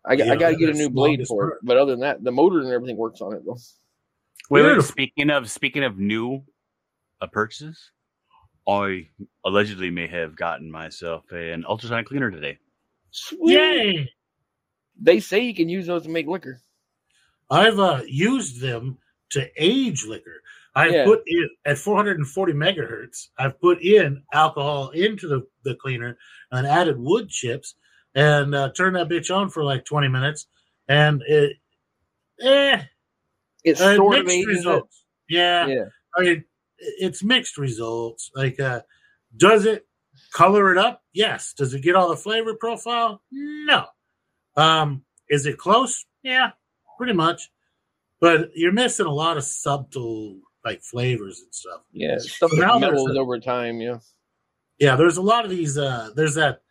I, 0.06 0.16
got- 0.16 0.28
I 0.28 0.34
know, 0.36 0.40
got 0.40 0.50
to 0.52 0.56
get 0.56 0.70
a 0.70 0.74
new 0.74 0.90
blade 0.90 1.10
longest 1.20 1.30
for 1.30 1.50
it. 1.52 1.58
But 1.64 1.76
other 1.76 1.92
than 1.92 2.00
that, 2.00 2.24
the 2.24 2.32
motor 2.32 2.62
and 2.62 2.70
everything 2.70 2.96
works 2.96 3.20
on 3.20 3.34
it 3.34 3.42
though. 3.46 3.58
Wait, 4.50 4.62
wait, 4.62 4.70
Beautiful. 4.70 4.84
speaking 4.90 5.30
of 5.30 5.50
speaking 5.52 5.84
of 5.84 6.00
new 6.00 6.44
uh, 7.20 7.28
purchases, 7.28 7.92
I 8.68 9.08
allegedly 9.46 9.90
may 9.90 10.08
have 10.08 10.36
gotten 10.36 10.70
myself 10.70 11.32
an 11.32 11.66
ultrasonic 11.66 12.06
cleaner 12.08 12.30
today. 12.32 12.58
Sweet. 13.12 13.54
Yay! 13.54 14.12
They 15.00 15.20
say 15.20 15.42
you 15.42 15.56
can 15.56 15.70
use 15.70 15.88
those 15.88 16.04
to 16.04 16.10
make 16.10 16.28
liquor. 16.28 16.62
I've 17.50 17.80
uh, 17.80 18.02
used 18.06 18.60
them 18.60 18.98
to 19.32 19.48
age 19.56 20.06
liquor. 20.06 20.42
I've 20.76 20.92
Yeah. 20.92 21.06
put 21.06 21.24
in 21.26 21.50
at 21.66 21.78
440 21.78 22.54
megahertz. 22.54 23.30
I've 23.38 23.60
put 23.60 23.82
in 23.82 24.24
alcohol 24.34 24.90
into 24.90 25.28
the, 25.28 25.48
the 25.64 25.76
cleaner 25.76 26.18
and 26.52 26.68
added 26.68 27.00
wood 27.00 27.30
chips 27.30 27.76
and 28.16 28.54
uh, 28.54 28.72
turned 28.74 28.96
that 28.96 29.08
bitch 29.10 29.36
on 29.36 29.50
for 29.50 29.64
like 29.64 29.86
20 29.86 30.08
minutes. 30.08 30.48
And 30.88 31.24
it, 31.28 31.58
eh, 32.42 32.84
It's 33.64 33.82
uh, 33.82 33.96
sort 33.96 34.18
of 34.20 34.26
mixed 34.26 34.50
ages 34.50 34.66
it. 34.66 34.84
Yeah, 35.30 35.68
Yeah. 35.68 35.86
I 36.16 36.22
mean, 36.22 36.44
it's 36.80 37.24
mixed 37.24 37.58
results. 37.58 38.30
Like, 38.36 38.60
uh, 38.60 38.82
does 39.36 39.66
it 39.66 39.88
color 40.34 40.72
it 40.72 40.78
up? 40.78 41.04
Yes. 41.14 41.54
Does 41.54 41.74
it 41.74 41.82
get 41.84 41.96
all 41.96 42.10
the 42.10 42.16
flavor 42.16 42.56
profile? 42.56 43.22
No. 43.32 43.86
Um, 44.56 45.04
is 45.30 45.46
it 45.46 45.58
close? 45.58 46.06
Yeah, 46.24 46.52
pretty 46.98 47.14
much. 47.14 47.50
But 48.20 48.50
you're 48.56 48.72
missing 48.72 49.06
a 49.06 49.14
lot 49.14 49.38
of 49.38 49.44
subtle 49.44 50.40
like 50.66 50.82
flavors 50.82 51.40
and 51.42 51.54
stuff. 51.54 51.82
Yeah. 51.92 52.18
Stuff 52.18 52.52
Now 52.54 52.80
there's 52.80 52.94
mellows 52.94 53.16
a- 53.16 53.20
over 53.20 53.40
time. 53.40 53.80
Yeah. 53.80 54.00
Yeah, 54.80 54.96
there's 54.96 55.18
a 55.18 55.22
lot 55.22 55.44
of 55.44 55.50
these. 55.52 55.78
Uh, 55.78 56.10
there's 56.16 56.36
that 56.36 56.62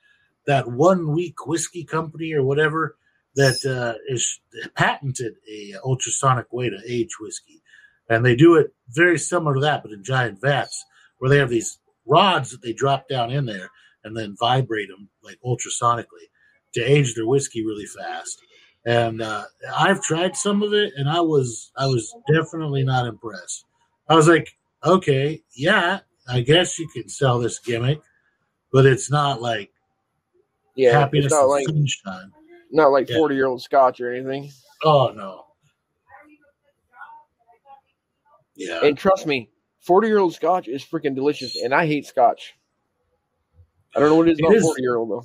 that 0.47 0.69
one 0.71 1.13
week 1.13 1.47
whiskey 1.47 1.83
company 1.85 2.33
or 2.35 2.43
whatever 2.45 2.97
that 3.35 3.57
uh, 3.67 3.99
is 4.09 4.41
patented 4.77 5.35
a 5.51 5.75
ultrasonic 5.85 6.53
way 6.53 6.71
to 6.71 6.79
age 6.89 7.19
whiskey, 7.21 7.63
and 8.09 8.25
they 8.25 8.37
do 8.37 8.55
it 8.57 8.69
very 8.91 9.19
similar 9.19 9.55
to 9.55 9.61
that, 9.61 9.83
but 9.83 9.93
in 9.93 10.03
giant 10.05 10.41
vats, 10.41 10.85
where 11.19 11.29
they 11.29 11.39
have 11.39 11.51
these 11.51 11.79
rods 12.07 12.51
that 12.51 12.63
they 12.63 12.73
drop 12.73 13.09
down 13.09 13.31
in 13.31 13.47
there 13.47 13.69
and 14.05 14.17
then 14.17 14.37
vibrate 14.39 14.89
them 14.89 15.09
like 15.23 15.39
ultrasonically 15.45 16.29
to 16.75 16.81
age 16.83 17.15
their 17.15 17.27
whiskey 17.27 17.65
really 17.65 17.87
fast. 17.87 18.39
And 18.85 19.21
uh, 19.21 19.45
I've 19.77 20.01
tried 20.03 20.37
some 20.37 20.63
of 20.63 20.73
it, 20.73 20.93
and 20.97 21.09
I 21.09 21.21
was 21.21 21.73
I 21.77 21.87
was 21.87 22.15
definitely 22.33 22.85
not 22.85 23.07
impressed. 23.07 23.65
I 24.09 24.15
was 24.15 24.29
like, 24.29 24.57
okay, 24.85 25.43
yeah, 25.57 26.01
I 26.29 26.41
guess 26.43 26.79
you 26.79 26.87
can 26.89 27.09
sell 27.09 27.41
this 27.41 27.59
gimmick, 27.59 28.01
but 28.73 28.87
it's 28.87 29.11
not 29.11 29.43
like 29.43 29.73
Yeah. 30.77 30.93
happiness 30.93 31.27
It's 31.27 31.35
not 31.35 31.49
like 31.49 31.67
sunshine. 31.67 32.31
not 32.71 32.89
like 32.93 33.09
Yeah. 33.09 33.17
forty 33.17 33.35
year 33.35 33.47
old 33.47 33.61
scotch 33.63 34.01
or 34.01 34.13
anything. 34.13 34.53
Oh 34.85 35.09
no. 35.09 35.46
Yeah. 38.57 38.85
And 38.85 38.97
trust 38.97 39.27
me, 39.27 39.51
forty 39.81 40.09
year 40.09 40.19
old 40.19 40.35
scotch 40.35 40.69
is 40.69 40.85
freaking 40.85 41.15
delicious, 41.15 41.57
and 41.63 41.75
I 41.75 41.87
hate 41.87 42.07
scotch. 42.07 42.55
I 43.95 44.01
don't 44.01 44.09
know 44.11 44.17
what 44.17 44.29
it 44.29 44.33
is 44.33 44.39
It 44.39 44.45
about 44.47 44.61
forty 44.63 44.83
year 44.83 44.97
old 44.97 45.11
though. 45.11 45.25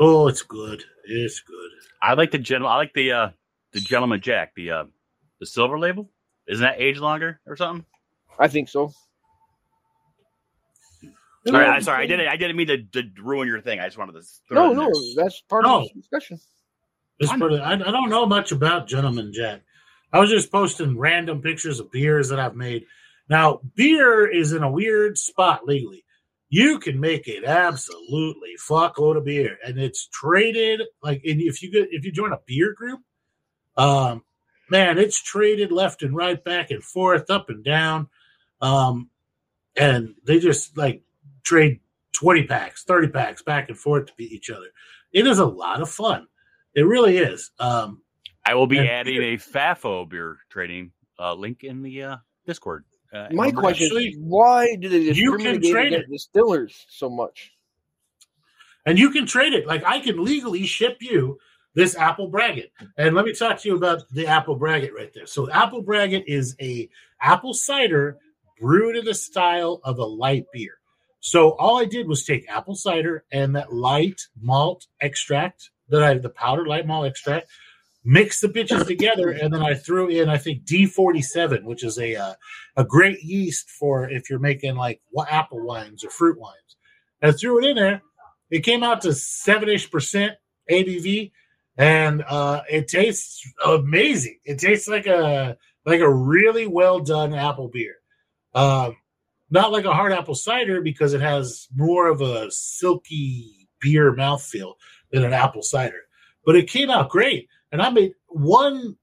oh, 0.00 0.28
it's 0.28 0.42
good. 0.42 0.82
It's 1.04 1.40
good. 1.40 1.70
I 2.00 2.14
like 2.14 2.30
the 2.30 2.38
gen. 2.38 2.64
I 2.64 2.76
like 2.76 2.92
the 2.94 3.12
uh 3.12 3.28
the 3.72 3.80
gentleman 3.80 4.20
Jack, 4.20 4.54
the 4.54 4.70
uh 4.70 4.84
the 5.40 5.46
silver 5.46 5.78
label. 5.78 6.10
Isn't 6.48 6.62
that 6.62 6.80
age 6.80 6.98
longer 6.98 7.40
or 7.46 7.56
something? 7.56 7.84
I 8.38 8.48
think 8.48 8.68
so. 8.68 8.92
All 11.48 11.52
right, 11.54 11.68
I'm 11.70 11.82
sorry. 11.82 12.04
I 12.04 12.06
didn't. 12.06 12.28
I 12.28 12.36
didn't 12.36 12.56
mean 12.56 12.68
to, 12.68 12.82
to 13.02 13.02
ruin 13.20 13.48
your 13.48 13.60
thing. 13.60 13.80
I 13.80 13.86
just 13.86 13.98
wanted 13.98 14.12
to. 14.12 14.22
throw 14.48 14.56
No, 14.56 14.66
it 14.68 14.70
in 14.70 14.76
no, 14.76 14.84
there. 15.16 15.24
that's 15.24 15.40
part 15.48 15.64
No. 15.64 15.80
of 15.82 15.88
the 15.92 16.00
discussion. 16.00 16.38
It's 17.18 17.32
pretty, 17.32 17.58
I, 17.58 17.72
I 17.72 17.76
don't 17.76 18.10
know 18.10 18.26
much 18.26 18.52
about 18.52 18.86
Gentleman 18.88 19.32
Jack. 19.32 19.62
I 20.12 20.18
was 20.20 20.30
just 20.30 20.52
posting 20.52 20.98
random 20.98 21.40
pictures 21.40 21.80
of 21.80 21.90
beers 21.90 22.28
that 22.28 22.38
I've 22.38 22.56
made. 22.56 22.84
Now, 23.28 23.60
beer 23.74 24.26
is 24.26 24.52
in 24.52 24.62
a 24.62 24.70
weird 24.70 25.16
spot 25.16 25.66
legally. 25.66 26.04
You 26.50 26.78
can 26.78 27.00
make 27.00 27.28
it 27.28 27.44
absolutely 27.44 28.50
fuckload 28.60 29.16
of 29.16 29.24
beer, 29.24 29.56
and 29.64 29.78
it's 29.78 30.08
traded 30.08 30.82
like. 31.02 31.22
And 31.24 31.40
if 31.40 31.62
you 31.62 31.72
get 31.72 31.88
if 31.92 32.04
you 32.04 32.12
join 32.12 32.32
a 32.32 32.40
beer 32.46 32.74
group, 32.74 33.00
um, 33.78 34.22
man, 34.68 34.98
it's 34.98 35.22
traded 35.22 35.72
left 35.72 36.02
and 36.02 36.14
right, 36.14 36.42
back 36.44 36.70
and 36.70 36.84
forth, 36.84 37.30
up 37.30 37.48
and 37.48 37.64
down, 37.64 38.06
um, 38.60 39.08
and 39.76 40.14
they 40.26 40.38
just 40.38 40.76
like 40.76 41.02
trade 41.42 41.80
twenty 42.12 42.44
packs, 42.44 42.84
thirty 42.84 43.08
packs 43.08 43.40
back 43.42 43.70
and 43.70 43.78
forth 43.78 44.04
to 44.06 44.12
beat 44.18 44.32
each 44.32 44.50
other. 44.50 44.66
It 45.10 45.26
is 45.26 45.38
a 45.38 45.46
lot 45.46 45.80
of 45.80 45.88
fun. 45.88 46.26
It 46.74 46.82
really 46.82 47.16
is. 47.16 47.50
Um, 47.60 48.01
I 48.44 48.54
will 48.54 48.66
be 48.66 48.78
And 48.78 48.88
adding 48.88 49.22
a 49.22 49.36
FAFO 49.36 50.08
beer 50.08 50.38
trading 50.50 50.92
uh, 51.18 51.34
link 51.34 51.64
in 51.64 51.82
the 51.82 52.02
uh, 52.02 52.16
Discord. 52.46 52.84
Uh, 53.12 53.28
My 53.30 53.50
question 53.50 53.86
actually, 53.86 54.06
is, 54.08 54.16
why 54.18 54.74
do 54.76 54.88
they 54.88 54.98
you 54.98 55.36
can 55.36 55.60
discriminate 55.60 55.72
trade 55.72 55.86
against 55.92 56.08
it. 56.08 56.12
distillers 56.12 56.86
so 56.88 57.10
much? 57.10 57.52
and 58.86 58.98
you 58.98 59.10
can 59.10 59.26
trade 59.26 59.52
it. 59.52 59.66
Like 59.66 59.84
I 59.84 60.00
can 60.00 60.22
legally 60.22 60.64
ship 60.64 60.98
you 61.00 61.38
this 61.74 61.96
apple 61.96 62.30
braggot. 62.30 62.70
And 62.98 63.14
let 63.14 63.24
me 63.24 63.32
talk 63.32 63.60
to 63.60 63.68
you 63.68 63.76
about 63.76 64.02
the 64.10 64.26
apple 64.26 64.58
braggot 64.58 64.92
right 64.92 65.12
there. 65.14 65.26
So 65.26 65.50
apple 65.50 65.82
braggot 65.82 66.24
is 66.26 66.56
a 66.60 66.88
apple 67.20 67.54
cider 67.54 68.18
brewed 68.60 68.96
in 68.96 69.04
the 69.04 69.14
style 69.14 69.80
of 69.84 69.98
a 69.98 70.04
light 70.04 70.46
beer. 70.52 70.74
So 71.20 71.50
all 71.52 71.78
I 71.78 71.84
did 71.84 72.08
was 72.08 72.24
take 72.24 72.50
apple 72.50 72.74
cider 72.74 73.24
and 73.32 73.54
that 73.54 73.72
light 73.72 74.20
malt 74.40 74.86
extract 75.00 75.70
that 75.88 76.02
I 76.02 76.08
have 76.08 76.22
the 76.22 76.30
powdered 76.30 76.66
light 76.66 76.86
malt 76.86 77.06
extract, 77.06 77.48
mix 78.04 78.40
the 78.40 78.48
bitches 78.48 78.86
together, 78.86 79.30
and 79.30 79.52
then 79.52 79.62
I 79.62 79.74
threw 79.74 80.08
in 80.08 80.28
I 80.28 80.38
think 80.38 80.64
D47, 80.64 81.64
which 81.64 81.84
is 81.84 81.98
a 81.98 82.16
uh, 82.16 82.34
a 82.76 82.84
great 82.84 83.22
yeast 83.22 83.70
for 83.70 84.08
if 84.08 84.28
you're 84.28 84.38
making 84.38 84.76
like 84.76 85.00
apple 85.28 85.64
wines 85.64 86.04
or 86.04 86.10
fruit 86.10 86.38
wines. 86.38 86.76
I 87.22 87.32
threw 87.32 87.62
it 87.62 87.68
in 87.68 87.76
there. 87.76 88.02
It 88.50 88.64
came 88.64 88.82
out 88.82 89.00
to 89.02 89.12
seven 89.12 89.68
ish 89.68 89.90
percent 89.90 90.34
ABV, 90.70 91.32
and 91.76 92.22
uh, 92.28 92.62
it 92.70 92.88
tastes 92.88 93.46
amazing. 93.64 94.38
It 94.44 94.58
tastes 94.58 94.88
like 94.88 95.06
a 95.06 95.56
like 95.86 96.00
a 96.00 96.12
really 96.12 96.66
well 96.66 97.00
done 97.00 97.34
apple 97.34 97.68
beer. 97.68 97.94
Um, 98.54 98.96
not 99.50 99.72
like 99.72 99.84
a 99.84 99.92
hard 99.92 100.12
apple 100.12 100.34
cider 100.34 100.80
because 100.80 101.14
it 101.14 101.20
has 101.20 101.68
more 101.74 102.08
of 102.08 102.20
a 102.20 102.50
silky 102.50 103.68
beer 103.80 104.14
mouthfeel 104.14 104.74
than 105.10 105.24
an 105.24 105.32
apple 105.32 105.62
cider. 105.62 106.00
But 106.44 106.56
it 106.56 106.68
came 106.68 106.90
out 106.90 107.10
great, 107.10 107.48
and 107.72 107.80
I 107.80 107.88
made 107.88 108.12
one, 108.28 108.96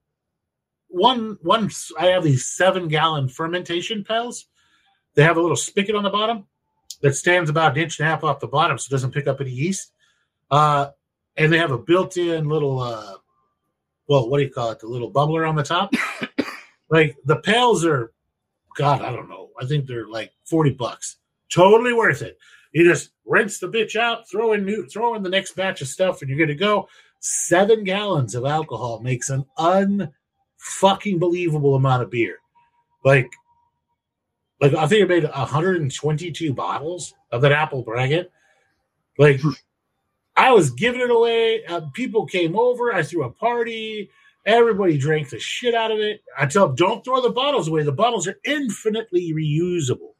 one, 0.88 1.36
one. 1.42 1.70
I 1.98 2.06
have 2.06 2.22
these 2.22 2.46
seven 2.46 2.88
gallon 2.88 3.28
fermentation 3.28 4.04
pails. 4.04 4.46
They 5.14 5.24
have 5.24 5.36
a 5.36 5.42
little 5.42 5.56
spigot 5.56 5.96
on 5.96 6.04
the 6.04 6.10
bottom 6.10 6.46
that 7.02 7.16
stands 7.16 7.50
about 7.50 7.76
an 7.76 7.82
inch 7.82 7.98
and 7.98 8.06
a 8.06 8.10
half 8.10 8.24
off 8.24 8.40
the 8.40 8.46
bottom, 8.46 8.78
so 8.78 8.86
it 8.88 8.92
doesn't 8.92 9.12
pick 9.12 9.26
up 9.26 9.40
any 9.40 9.50
yeast. 9.50 9.92
Uh, 10.50 10.90
and 11.36 11.52
they 11.52 11.58
have 11.58 11.72
a 11.72 11.78
built-in 11.78 12.48
little, 12.48 12.80
uh, 12.80 13.14
well, 14.08 14.28
what 14.28 14.38
do 14.38 14.44
you 14.44 14.50
call 14.50 14.70
it? 14.70 14.78
The 14.78 14.86
little 14.86 15.12
bubbler 15.12 15.48
on 15.48 15.56
the 15.56 15.62
top. 15.62 15.92
like 16.90 17.16
the 17.24 17.36
pails 17.36 17.84
are, 17.84 18.12
God, 18.76 19.02
I 19.02 19.10
don't 19.10 19.28
know. 19.28 19.50
I 19.60 19.66
think 19.66 19.86
they're 19.86 20.08
like 20.08 20.32
forty 20.44 20.70
bucks. 20.70 21.16
Totally 21.52 21.92
worth 21.92 22.22
it. 22.22 22.38
You 22.72 22.84
just 22.84 23.10
rinse 23.24 23.58
the 23.58 23.68
bitch 23.68 23.96
out, 23.96 24.28
throw 24.30 24.52
in 24.52 24.64
new, 24.64 24.86
throw 24.86 25.14
in 25.14 25.22
the 25.22 25.28
next 25.28 25.56
batch 25.56 25.82
of 25.82 25.88
stuff, 25.88 26.20
and 26.20 26.28
you're 26.28 26.38
good 26.38 26.52
to 26.52 26.54
go. 26.54 26.88
Seven 27.20 27.84
gallons 27.84 28.34
of 28.34 28.46
alcohol 28.46 29.00
makes 29.00 29.28
an 29.28 29.44
unfucking 29.58 31.18
believable 31.18 31.74
amount 31.74 32.02
of 32.02 32.10
beer. 32.10 32.38
Like, 33.04 33.30
like 34.60 34.74
I 34.74 34.86
think 34.86 35.04
I 35.04 35.06
made 35.06 35.24
122 35.24 36.52
bottles 36.54 37.14
of 37.30 37.42
that 37.42 37.52
apple 37.52 37.84
braggot. 37.84 38.28
Like, 39.18 39.40
I 40.36 40.52
was 40.52 40.70
giving 40.70 41.02
it 41.02 41.10
away. 41.10 41.64
Uh, 41.66 41.82
people 41.92 42.24
came 42.24 42.58
over. 42.58 42.92
I 42.92 43.02
threw 43.02 43.24
a 43.24 43.30
party. 43.30 44.10
Everybody 44.46 44.96
drank 44.96 45.28
the 45.28 45.38
shit 45.38 45.74
out 45.74 45.90
of 45.90 45.98
it. 45.98 46.22
I 46.38 46.46
tell 46.46 46.68
them, 46.68 46.76
don't 46.76 47.04
throw 47.04 47.20
the 47.20 47.28
bottles 47.28 47.68
away. 47.68 47.82
The 47.82 47.92
bottles 47.92 48.26
are 48.26 48.38
infinitely 48.44 49.34
reusable. 49.34 50.14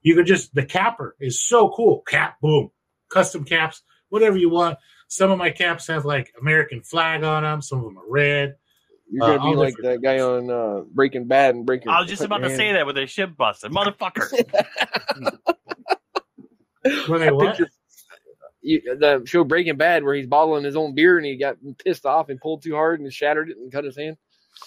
You 0.00 0.14
can 0.14 0.24
just 0.24 0.54
the 0.54 0.64
capper 0.64 1.16
is 1.20 1.46
so 1.46 1.70
cool. 1.70 2.02
Cap, 2.08 2.40
boom, 2.40 2.70
custom 3.10 3.44
caps, 3.44 3.82
whatever 4.08 4.38
you 4.38 4.48
want. 4.48 4.78
Some 5.08 5.30
of 5.30 5.38
my 5.38 5.50
caps 5.50 5.86
have 5.86 6.04
like 6.04 6.32
American 6.40 6.82
flag 6.82 7.22
on 7.22 7.44
them. 7.44 7.62
Some 7.62 7.78
of 7.78 7.84
them 7.84 7.98
are 7.98 8.10
red. 8.10 8.56
You're 9.10 9.24
Uh, 9.24 9.36
gonna 9.38 9.50
be 9.50 9.56
like 9.56 9.74
that 9.82 10.02
guy 10.02 10.18
on 10.20 10.50
uh, 10.50 10.80
Breaking 10.92 11.26
Bad 11.28 11.54
and 11.54 11.64
Breaking. 11.64 11.90
I 11.90 12.00
was 12.00 12.08
just 12.08 12.24
about 12.24 12.38
to 12.38 12.54
say 12.54 12.72
that 12.72 12.86
with 12.86 12.98
a 12.98 13.06
ship 13.06 13.36
busted, 13.36 13.70
motherfucker. 13.72 14.28
Were 17.08 17.18
they 17.18 17.30
what? 17.30 17.58
You, 18.62 18.80
the 18.98 19.22
show 19.26 19.44
Breaking 19.44 19.76
Bad, 19.76 20.02
where 20.02 20.14
he's 20.14 20.26
bottling 20.26 20.64
his 20.64 20.76
own 20.76 20.94
beer 20.94 21.18
and 21.18 21.26
he 21.26 21.36
got 21.36 21.56
pissed 21.84 22.04
off 22.04 22.30
and 22.30 22.40
pulled 22.40 22.62
too 22.62 22.74
hard 22.74 23.00
and 23.00 23.12
shattered 23.12 23.50
it 23.50 23.56
and 23.58 23.70
cut 23.70 23.84
his 23.84 23.96
hand. 23.96 24.16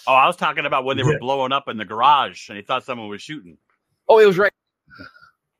oh, 0.06 0.14
I 0.14 0.26
was 0.26 0.36
talking 0.36 0.64
about 0.64 0.84
when 0.84 0.96
they 0.96 1.02
were 1.02 1.12
Yeah. 1.12 1.18
blowing 1.18 1.52
up 1.52 1.68
in 1.68 1.76
the 1.76 1.84
garage 1.84 2.48
and 2.48 2.56
he 2.56 2.62
thought 2.62 2.84
someone 2.84 3.08
was 3.08 3.20
shooting. 3.20 3.58
Oh, 4.08 4.18
it 4.18 4.26
was 4.26 4.38
right. 4.38 4.52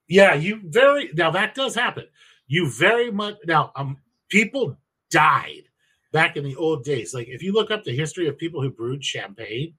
Yeah, 0.08 0.34
you 0.34 0.60
very 0.64 1.10
now 1.14 1.30
that 1.32 1.54
does 1.54 1.74
happen. 1.74 2.06
You 2.48 2.68
very 2.70 3.10
much 3.12 3.36
now 3.46 3.70
um 3.76 3.98
people 4.30 4.76
died 5.10 5.64
back 6.12 6.36
in 6.36 6.44
the 6.44 6.56
old 6.56 6.84
days. 6.84 7.12
Like 7.14 7.28
if 7.28 7.42
you 7.42 7.52
look 7.52 7.70
up 7.70 7.84
the 7.84 7.94
history 7.94 8.28
of 8.28 8.38
people 8.38 8.62
who 8.62 8.70
brewed 8.70 9.04
champagne, 9.04 9.74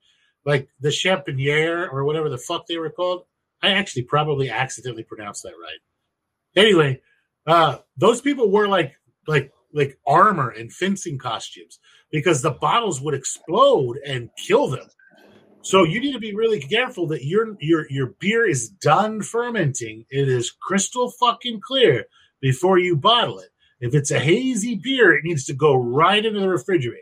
like 0.46 0.70
the 0.80 0.92
Champagnier 0.92 1.90
or 1.90 2.04
whatever 2.04 2.30
the 2.30 2.38
fuck 2.38 2.66
they 2.68 2.78
were 2.78 2.90
called, 2.90 3.24
I 3.62 3.72
actually 3.72 4.04
probably 4.04 4.50
accidentally 4.50 5.04
pronounced 5.04 5.44
that 5.44 5.54
right. 5.62 5.80
Anyway, 6.56 7.02
uh, 7.48 7.78
those 7.98 8.22
people 8.22 8.52
were 8.52 8.68
like 8.68 8.94
like 9.28 9.52
like 9.74 9.98
armor 10.06 10.50
and 10.50 10.72
fencing 10.72 11.18
costumes 11.18 11.80
because 12.12 12.42
the 12.42 12.52
bottles 12.52 13.02
would 13.02 13.14
explode 13.14 13.98
and 14.06 14.30
kill 14.38 14.68
them. 14.68 14.88
So 15.64 15.84
you 15.84 16.00
need 16.00 16.14
to 16.14 16.20
be 16.20 16.36
really 16.36 16.60
careful 16.60 17.08
that 17.08 17.24
your 17.24 17.56
your 17.60 17.86
your 17.90 18.16
beer 18.20 18.50
is 18.50 18.70
done 18.70 19.22
fermenting. 19.22 20.06
It 20.10 20.28
is 20.28 20.52
crystal 20.52 21.12
fucking 21.12 21.62
clear 21.62 22.06
before 22.42 22.80
you 22.80 22.96
bottle 22.96 23.40
it. 23.40 23.51
If 23.82 23.96
it's 23.96 24.12
a 24.12 24.20
hazy 24.20 24.76
beer, 24.76 25.14
it 25.14 25.24
needs 25.24 25.44
to 25.46 25.54
go 25.54 25.76
right 25.76 26.24
into 26.24 26.40
the 26.40 26.48
refrigerator, 26.48 27.02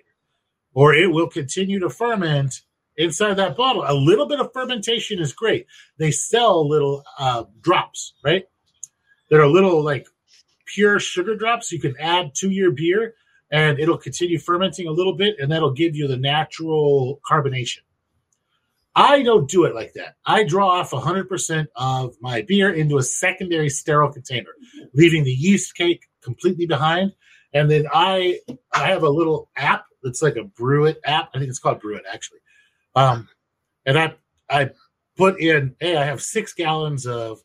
or 0.73 0.93
it 0.93 1.11
will 1.11 1.27
continue 1.27 1.79
to 1.79 1.89
ferment 1.89 2.61
inside 2.95 3.33
that 3.35 3.57
bottle. 3.57 3.83
A 3.85 3.93
little 3.93 4.25
bit 4.25 4.39
of 4.39 4.53
fermentation 4.53 5.19
is 5.19 5.33
great. 5.33 5.67
They 5.97 6.11
sell 6.11 6.67
little 6.67 7.03
uh, 7.17 7.43
drops, 7.61 8.13
right? 8.23 8.45
That 9.29 9.41
are 9.41 9.47
little 9.47 9.83
like 9.83 10.07
pure 10.65 10.99
sugar 10.99 11.35
drops 11.35 11.71
you 11.71 11.81
can 11.81 11.95
add 11.99 12.33
to 12.35 12.49
your 12.49 12.71
beer, 12.71 13.15
and 13.51 13.77
it'll 13.77 13.97
continue 13.97 14.39
fermenting 14.39 14.87
a 14.87 14.91
little 14.91 15.15
bit, 15.15 15.35
and 15.37 15.51
that'll 15.51 15.73
give 15.73 15.97
you 15.97 16.07
the 16.07 16.17
natural 16.17 17.19
carbonation. 17.29 17.79
I 18.95 19.21
don't 19.21 19.49
do 19.49 19.65
it 19.65 19.75
like 19.75 19.93
that. 19.93 20.15
I 20.25 20.43
draw 20.43 20.69
off 20.69 20.91
100% 20.91 21.67
of 21.75 22.15
my 22.21 22.41
beer 22.41 22.73
into 22.73 22.97
a 22.97 23.03
secondary 23.03 23.69
sterile 23.69 24.11
container, 24.11 24.51
leaving 24.93 25.23
the 25.23 25.31
yeast 25.31 25.75
cake 25.75 26.08
completely 26.23 26.65
behind. 26.65 27.13
And 27.53 27.69
then 27.69 27.85
I 27.91 28.39
I 28.73 28.87
have 28.87 29.03
a 29.03 29.09
little 29.09 29.49
app 29.57 29.85
that's 30.03 30.21
like 30.21 30.35
a 30.35 30.43
Brewit 30.43 30.95
app. 31.05 31.29
I 31.33 31.39
think 31.39 31.49
it's 31.49 31.59
called 31.59 31.81
Brewit 31.81 32.01
actually. 32.11 32.39
Um, 32.95 33.27
and 33.85 33.97
I 33.97 34.13
I 34.49 34.71
put 35.17 35.39
in, 35.41 35.75
hey, 35.79 35.97
I 35.97 36.05
have 36.05 36.21
six 36.21 36.53
gallons 36.53 37.05
of 37.05 37.39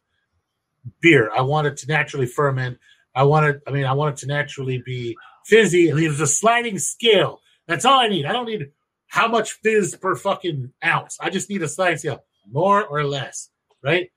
beer. 1.01 1.30
I 1.34 1.42
want 1.42 1.66
it 1.66 1.76
to 1.78 1.86
naturally 1.86 2.26
ferment. 2.26 2.78
I 3.14 3.24
want 3.24 3.46
it, 3.46 3.62
I 3.66 3.70
mean, 3.70 3.84
I 3.84 3.92
want 3.92 4.14
it 4.14 4.20
to 4.20 4.26
naturally 4.26 4.82
be 4.84 5.16
fizzy. 5.46 5.88
And 5.88 5.98
there's 5.98 6.20
a 6.20 6.26
sliding 6.26 6.78
scale. 6.78 7.40
That's 7.66 7.84
all 7.84 7.98
I 7.98 8.09
need. 8.09 8.26
I 8.26 8.32
don't 8.32 8.46
need 8.46 8.70
how 9.09 9.28
much 9.28 9.52
fizz 9.62 9.96
per 9.96 10.16
fucking 10.16 10.72
ounce. 10.84 11.18
I 11.20 11.30
just 11.30 11.51
need 11.51 11.62
a 11.62 11.68
sliding 11.68 11.98
scale, 11.98 12.24
more 12.51 12.84
or 12.86 13.05
less, 13.05 13.51
right? 13.82 14.10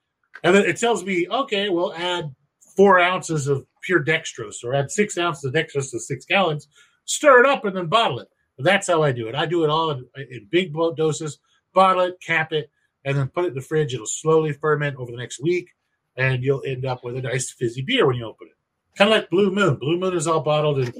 And 0.43 0.55
then 0.55 0.65
it 0.65 0.77
tells 0.77 1.03
me, 1.03 1.27
okay, 1.27 1.69
we'll 1.69 1.93
add 1.93 2.33
four 2.75 2.99
ounces 2.99 3.47
of 3.47 3.65
pure 3.87 4.03
dextrose 4.03 4.63
or 4.63 4.75
add 4.75 4.91
six 4.91 5.17
ounces 5.17 5.45
of 5.45 5.53
dextrose 5.53 5.89
to 5.91 5.99
six 5.99 6.25
gallons, 6.25 6.67
stir 7.05 7.39
it 7.39 7.49
up, 7.49 7.65
and 7.65 7.75
then 7.75 7.87
bottle 7.87 8.19
it. 8.19 8.27
That's 8.59 8.87
how 8.87 9.01
I 9.01 9.11
do 9.11 9.27
it. 9.27 9.35
I 9.35 9.45
do 9.45 9.63
it 9.63 9.69
all 9.69 9.91
in, 9.91 10.05
in 10.15 10.47
big 10.51 10.73
doses, 10.95 11.39
bottle 11.73 12.03
it, 12.03 12.17
cap 12.21 12.51
it, 12.51 12.69
and 13.05 13.17
then 13.17 13.29
put 13.29 13.45
it 13.45 13.49
in 13.49 13.53
the 13.53 13.61
fridge. 13.61 13.93
It'll 13.93 14.05
slowly 14.05 14.51
ferment 14.51 14.97
over 14.97 15.11
the 15.11 15.17
next 15.17 15.41
week, 15.41 15.69
and 16.17 16.43
you'll 16.43 16.63
end 16.65 16.85
up 16.85 17.03
with 17.03 17.15
a 17.15 17.21
nice 17.21 17.51
fizzy 17.51 17.81
beer 17.81 18.05
when 18.05 18.17
you 18.17 18.25
open 18.25 18.47
it. 18.47 18.97
Kind 18.97 19.09
of 19.09 19.15
like 19.15 19.29
Blue 19.29 19.51
Moon. 19.51 19.75
Blue 19.75 19.97
Moon 19.97 20.15
is 20.15 20.27
all 20.27 20.41
bottled 20.41 20.79
in 20.79 20.93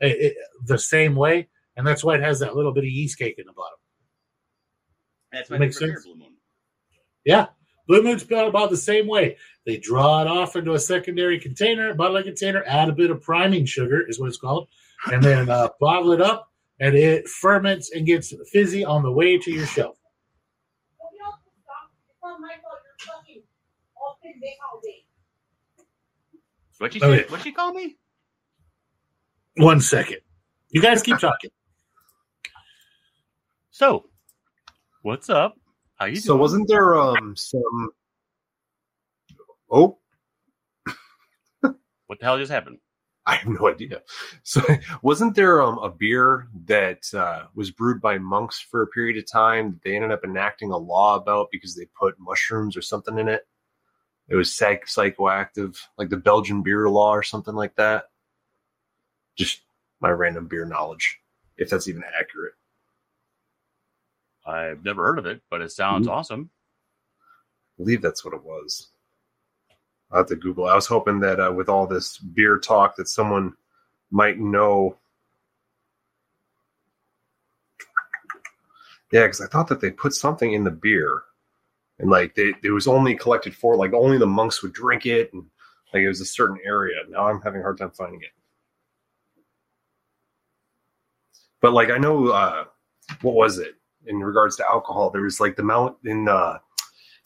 it, 0.00 0.36
the 0.64 0.78
same 0.78 1.14
way, 1.14 1.48
and 1.76 1.86
that's 1.86 2.02
why 2.02 2.14
it 2.14 2.22
has 2.22 2.38
that 2.40 2.56
little 2.56 2.72
bit 2.72 2.84
of 2.84 2.90
yeast 2.90 3.18
cake 3.18 3.34
in 3.38 3.46
the 3.46 3.52
bottom. 3.52 3.78
That's 5.32 5.50
my 5.50 5.56
favorite 5.56 5.74
sense. 5.74 5.90
beer, 5.90 6.02
Blue 6.04 6.16
Moon. 6.16 6.34
Yeah. 7.24 7.46
Blue 7.90 8.04
Moon's 8.04 8.22
built 8.22 8.46
about 8.48 8.70
the 8.70 8.76
same 8.76 9.08
way. 9.08 9.36
They 9.66 9.76
draw 9.76 10.22
it 10.22 10.28
off 10.28 10.54
into 10.54 10.74
a 10.74 10.78
secondary 10.78 11.40
container, 11.40 11.92
bottling 11.92 12.22
container, 12.22 12.62
add 12.64 12.88
a 12.88 12.92
bit 12.92 13.10
of 13.10 13.20
priming 13.20 13.64
sugar, 13.64 14.06
is 14.06 14.20
what 14.20 14.28
it's 14.28 14.36
called, 14.38 14.68
and 15.12 15.20
then 15.20 15.50
uh, 15.50 15.70
bottle 15.80 16.12
it 16.12 16.20
up, 16.20 16.52
and 16.78 16.94
it 16.94 17.26
ferments 17.26 17.90
and 17.90 18.06
gets 18.06 18.32
fizzy 18.52 18.84
on 18.84 19.02
the 19.02 19.10
way 19.10 19.38
to 19.38 19.50
your 19.50 19.66
shelf. 19.66 19.96
What 26.78 26.94
you 26.94 27.00
Okay. 27.02 27.22
say? 27.24 27.28
What 27.28 27.44
you 27.44 27.52
call 27.52 27.74
me? 27.74 27.96
One 29.56 29.80
second. 29.80 30.18
You 30.68 30.80
guys 30.80 31.02
keep 31.02 31.18
talking. 31.18 31.50
So, 33.72 34.10
what's 35.02 35.30
up? 35.30 35.59
How 36.00 36.06
you 36.06 36.16
So 36.16 36.34
wasn't 36.34 36.66
there 36.66 36.96
um 36.96 37.36
some 37.36 37.90
Oh, 39.70 39.98
what 42.06 42.18
the 42.18 42.24
hell 42.24 42.38
just 42.38 42.50
happened? 42.50 42.78
I 43.26 43.36
have 43.36 43.46
no 43.46 43.68
idea. 43.68 44.00
So 44.42 44.62
wasn't 45.02 45.36
there 45.36 45.60
um 45.60 45.78
a 45.78 45.90
beer 45.90 46.48
that 46.64 47.02
uh, 47.12 47.44
was 47.54 47.70
brewed 47.70 48.00
by 48.00 48.16
monks 48.16 48.58
for 48.58 48.80
a 48.80 48.86
period 48.86 49.18
of 49.18 49.30
time 49.30 49.72
that 49.72 49.82
they 49.82 49.94
ended 49.94 50.10
up 50.10 50.24
enacting 50.24 50.70
a 50.70 50.76
law 50.78 51.16
about 51.16 51.48
because 51.52 51.76
they 51.76 51.84
put 51.98 52.18
mushrooms 52.18 52.78
or 52.78 52.82
something 52.82 53.18
in 53.18 53.28
it? 53.28 53.46
It 54.28 54.36
was 54.36 54.56
psych- 54.56 54.86
psychoactive, 54.86 55.76
like 55.98 56.08
the 56.08 56.16
Belgian 56.16 56.62
beer 56.62 56.88
law 56.88 57.14
or 57.14 57.22
something 57.22 57.54
like 57.54 57.76
that. 57.76 58.04
Just 59.36 59.60
my 60.00 60.10
random 60.10 60.46
beer 60.46 60.64
knowledge, 60.64 61.20
if 61.58 61.68
that's 61.68 61.88
even 61.88 62.04
accurate. 62.18 62.54
I've 64.46 64.84
never 64.84 65.04
heard 65.04 65.18
of 65.18 65.26
it, 65.26 65.42
but 65.50 65.60
it 65.60 65.70
sounds 65.70 66.06
Mhm. 66.06 66.12
awesome. 66.12 66.50
I 67.78 67.82
believe 67.82 68.02
that's 68.02 68.24
what 68.24 68.34
it 68.34 68.42
was. 68.42 68.90
I'll 70.10 70.18
have 70.18 70.26
to 70.28 70.36
Google. 70.36 70.66
I 70.66 70.74
was 70.74 70.86
hoping 70.86 71.20
that 71.20 71.38
uh, 71.40 71.52
with 71.52 71.68
all 71.68 71.86
this 71.86 72.18
beer 72.18 72.58
talk, 72.58 72.96
that 72.96 73.08
someone 73.08 73.56
might 74.10 74.38
know. 74.38 74.98
Yeah, 79.12 79.22
because 79.26 79.40
I 79.40 79.46
thought 79.46 79.68
that 79.68 79.80
they 79.80 79.90
put 79.90 80.14
something 80.14 80.52
in 80.52 80.64
the 80.64 80.70
beer, 80.70 81.22
and 81.98 82.10
like 82.10 82.34
they, 82.34 82.54
it 82.62 82.70
was 82.70 82.86
only 82.86 83.16
collected 83.16 83.54
for 83.54 83.76
like 83.76 83.92
only 83.92 84.18
the 84.18 84.26
monks 84.26 84.62
would 84.62 84.72
drink 84.72 85.06
it, 85.06 85.32
and 85.32 85.44
like 85.92 86.02
it 86.02 86.08
was 86.08 86.20
a 86.20 86.26
certain 86.26 86.58
area. 86.64 87.02
Now 87.08 87.28
I'm 87.28 87.40
having 87.40 87.60
a 87.60 87.64
hard 87.64 87.78
time 87.78 87.90
finding 87.90 88.22
it. 88.22 88.30
But 91.60 91.72
like 91.72 91.90
I 91.90 91.98
know, 91.98 92.28
uh, 92.28 92.64
what 93.22 93.34
was 93.34 93.58
it 93.58 93.79
in 94.06 94.18
regards 94.18 94.56
to 94.56 94.68
alcohol? 94.68 95.10
There 95.10 95.22
was 95.22 95.40
like 95.40 95.56
the 95.56 95.62
mount 95.62 95.96
in. 96.04 96.28
Uh, 96.28 96.58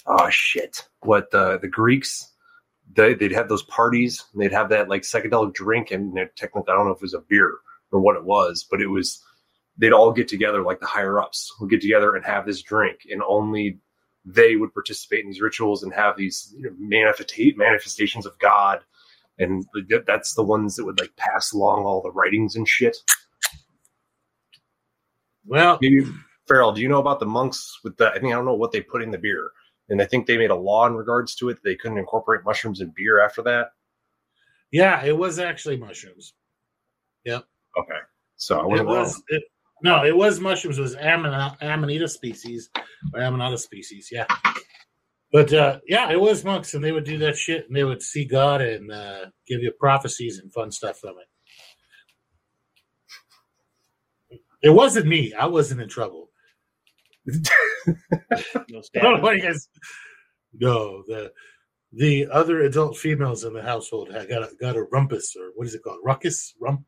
oh 0.07 0.29
shit 0.31 0.87
what 1.01 1.31
the 1.31 1.59
the 1.61 1.69
greeks 1.69 2.33
they, 2.95 3.15
they'd 3.15 3.33
have 3.33 3.49
those 3.49 3.63
parties 3.65 4.25
and 4.33 4.43
they'd 4.43 4.53
have 4.53 4.69
that 4.69 4.89
like 4.89 5.03
psychedelic 5.03 5.55
drink 5.55 5.91
and 5.91 6.15
technically 6.37 6.71
i 6.73 6.75
don't 6.75 6.87
know 6.87 6.93
if 6.93 6.99
it 6.99 7.03
was 7.03 7.15
a 7.15 7.21
beer 7.21 7.55
or 7.93 8.01
what 8.01 8.17
it 8.17 8.25
was 8.25 8.67
but 8.71 8.81
it 8.81 8.89
was 8.89 9.23
they'd 9.79 9.93
all 9.93 10.13
get 10.13 10.29
together 10.29 10.63
like 10.63 10.81
the 10.81 10.87
higher 10.87 11.19
ups 11.21 11.53
would 11.61 11.71
get 11.71 11.81
together 11.81 12.15
and 12.15 12.25
have 12.25 12.47
this 12.47 12.63
drink 12.63 13.01
and 13.11 13.23
only 13.27 13.79
they 14.27 14.57
would 14.57 14.73
participate 14.73 15.21
in 15.21 15.31
these 15.31 15.41
rituals 15.41 15.83
and 15.83 15.93
have 15.93 16.17
these 16.17 16.55
you 16.57 16.63
know, 16.63 16.71
manifesta- 16.81 17.57
manifestations 17.57 18.27
of 18.27 18.39
god 18.39 18.81
and 19.39 19.65
that's 20.07 20.35
the 20.35 20.43
ones 20.43 20.77
that 20.77 20.85
would 20.85 21.01
like 21.01 21.15
pass 21.17 21.53
along 21.53 21.85
all 21.85 22.03
the 22.03 22.13
writings 22.13 22.57
and 22.57 22.69
shit 22.69 22.97
Well, 25.47 25.79
maybe 25.81 26.07
Feral, 26.47 26.73
do 26.73 26.81
you 26.83 26.89
know 26.89 26.99
about 27.01 27.21
the 27.21 27.27
monks 27.27 27.79
with 27.85 27.97
the? 27.97 28.11
I 28.11 28.15
think 28.19 28.27
I 28.27 28.37
don't 28.37 28.45
know 28.45 28.55
what 28.55 28.73
they 28.73 28.81
put 28.83 29.03
in 29.03 29.11
the 29.11 29.19
beer, 29.19 29.51
and 29.89 30.01
I 30.03 30.05
think 30.05 30.27
they 30.27 30.37
made 30.37 30.51
a 30.51 30.55
law 30.57 30.87
in 30.87 30.95
regards 30.95 31.35
to 31.37 31.49
it. 31.49 31.59
They 31.65 31.75
couldn't 31.75 31.99
incorporate 31.99 32.45
mushrooms 32.45 32.81
in 32.81 32.93
beer 32.95 33.21
after 33.25 33.43
that. 33.43 33.69
yeah, 34.73 35.03
it 35.05 35.17
was 35.17 35.39
actually 35.39 35.77
mushrooms. 35.77 36.35
Yep. 37.25 37.45
Okay, 37.79 37.99
so 38.37 38.59
I 38.59 38.63
It 38.63 38.69
wasn't 38.69 38.89
wrong. 38.89 38.99
was 38.99 39.23
it, 39.29 39.43
no, 39.83 40.05
it 40.05 40.17
was 40.17 40.41
mushrooms. 40.41 40.79
It 40.79 40.83
was 40.83 40.97
Amanita, 40.97 41.57
Amanita 41.63 42.09
species 42.09 42.71
or 43.15 43.21
Amanita 43.21 43.57
species. 43.59 44.09
Yeah, 44.13 44.27
but 45.33 45.53
uh, 45.53 45.81
yeah, 45.87 46.11
it 46.11 46.21
was 46.21 46.45
monks, 46.45 46.75
and 46.75 46.85
they 46.85 46.93
would 46.93 47.05
do 47.05 47.19
that 47.19 47.37
shit, 47.37 47.67
and 47.67 47.75
they 47.75 47.85
would 47.85 48.03
see 48.03 48.25
God 48.27 48.61
and 48.61 48.93
uh, 48.93 49.27
give 49.47 49.63
you 49.63 49.73
prophecies 49.73 50.39
and 50.39 50.53
fun 50.53 50.71
stuff 50.71 50.99
from 50.99 51.15
it. 51.19 51.29
It 54.63 54.71
wasn't 54.71 55.07
me. 55.07 55.33
I 55.35 55.47
wasn't 55.47 55.81
in 55.81 55.89
trouble. 55.89 56.31
No 57.27 57.51
I 58.33 58.43
don't 58.55 58.71
know 58.71 58.81
stabbing. 58.83 59.23
what 59.23 59.37
you 59.37 59.43
guys. 59.43 59.69
No, 60.59 61.03
the 61.07 61.33
the 61.93 62.27
other 62.31 62.61
adult 62.63 62.97
females 62.97 63.45
in 63.45 63.53
the 63.55 63.63
household 63.63 64.11
had 64.13 64.29
got 64.29 64.43
a, 64.43 64.55
got 64.61 64.77
a 64.77 64.83
rumpus 64.85 65.35
or 65.37 65.51
what 65.55 65.67
is 65.67 65.75
it 65.75 65.83
called? 65.83 65.99
Ruckus, 66.05 66.55
rump, 66.61 66.85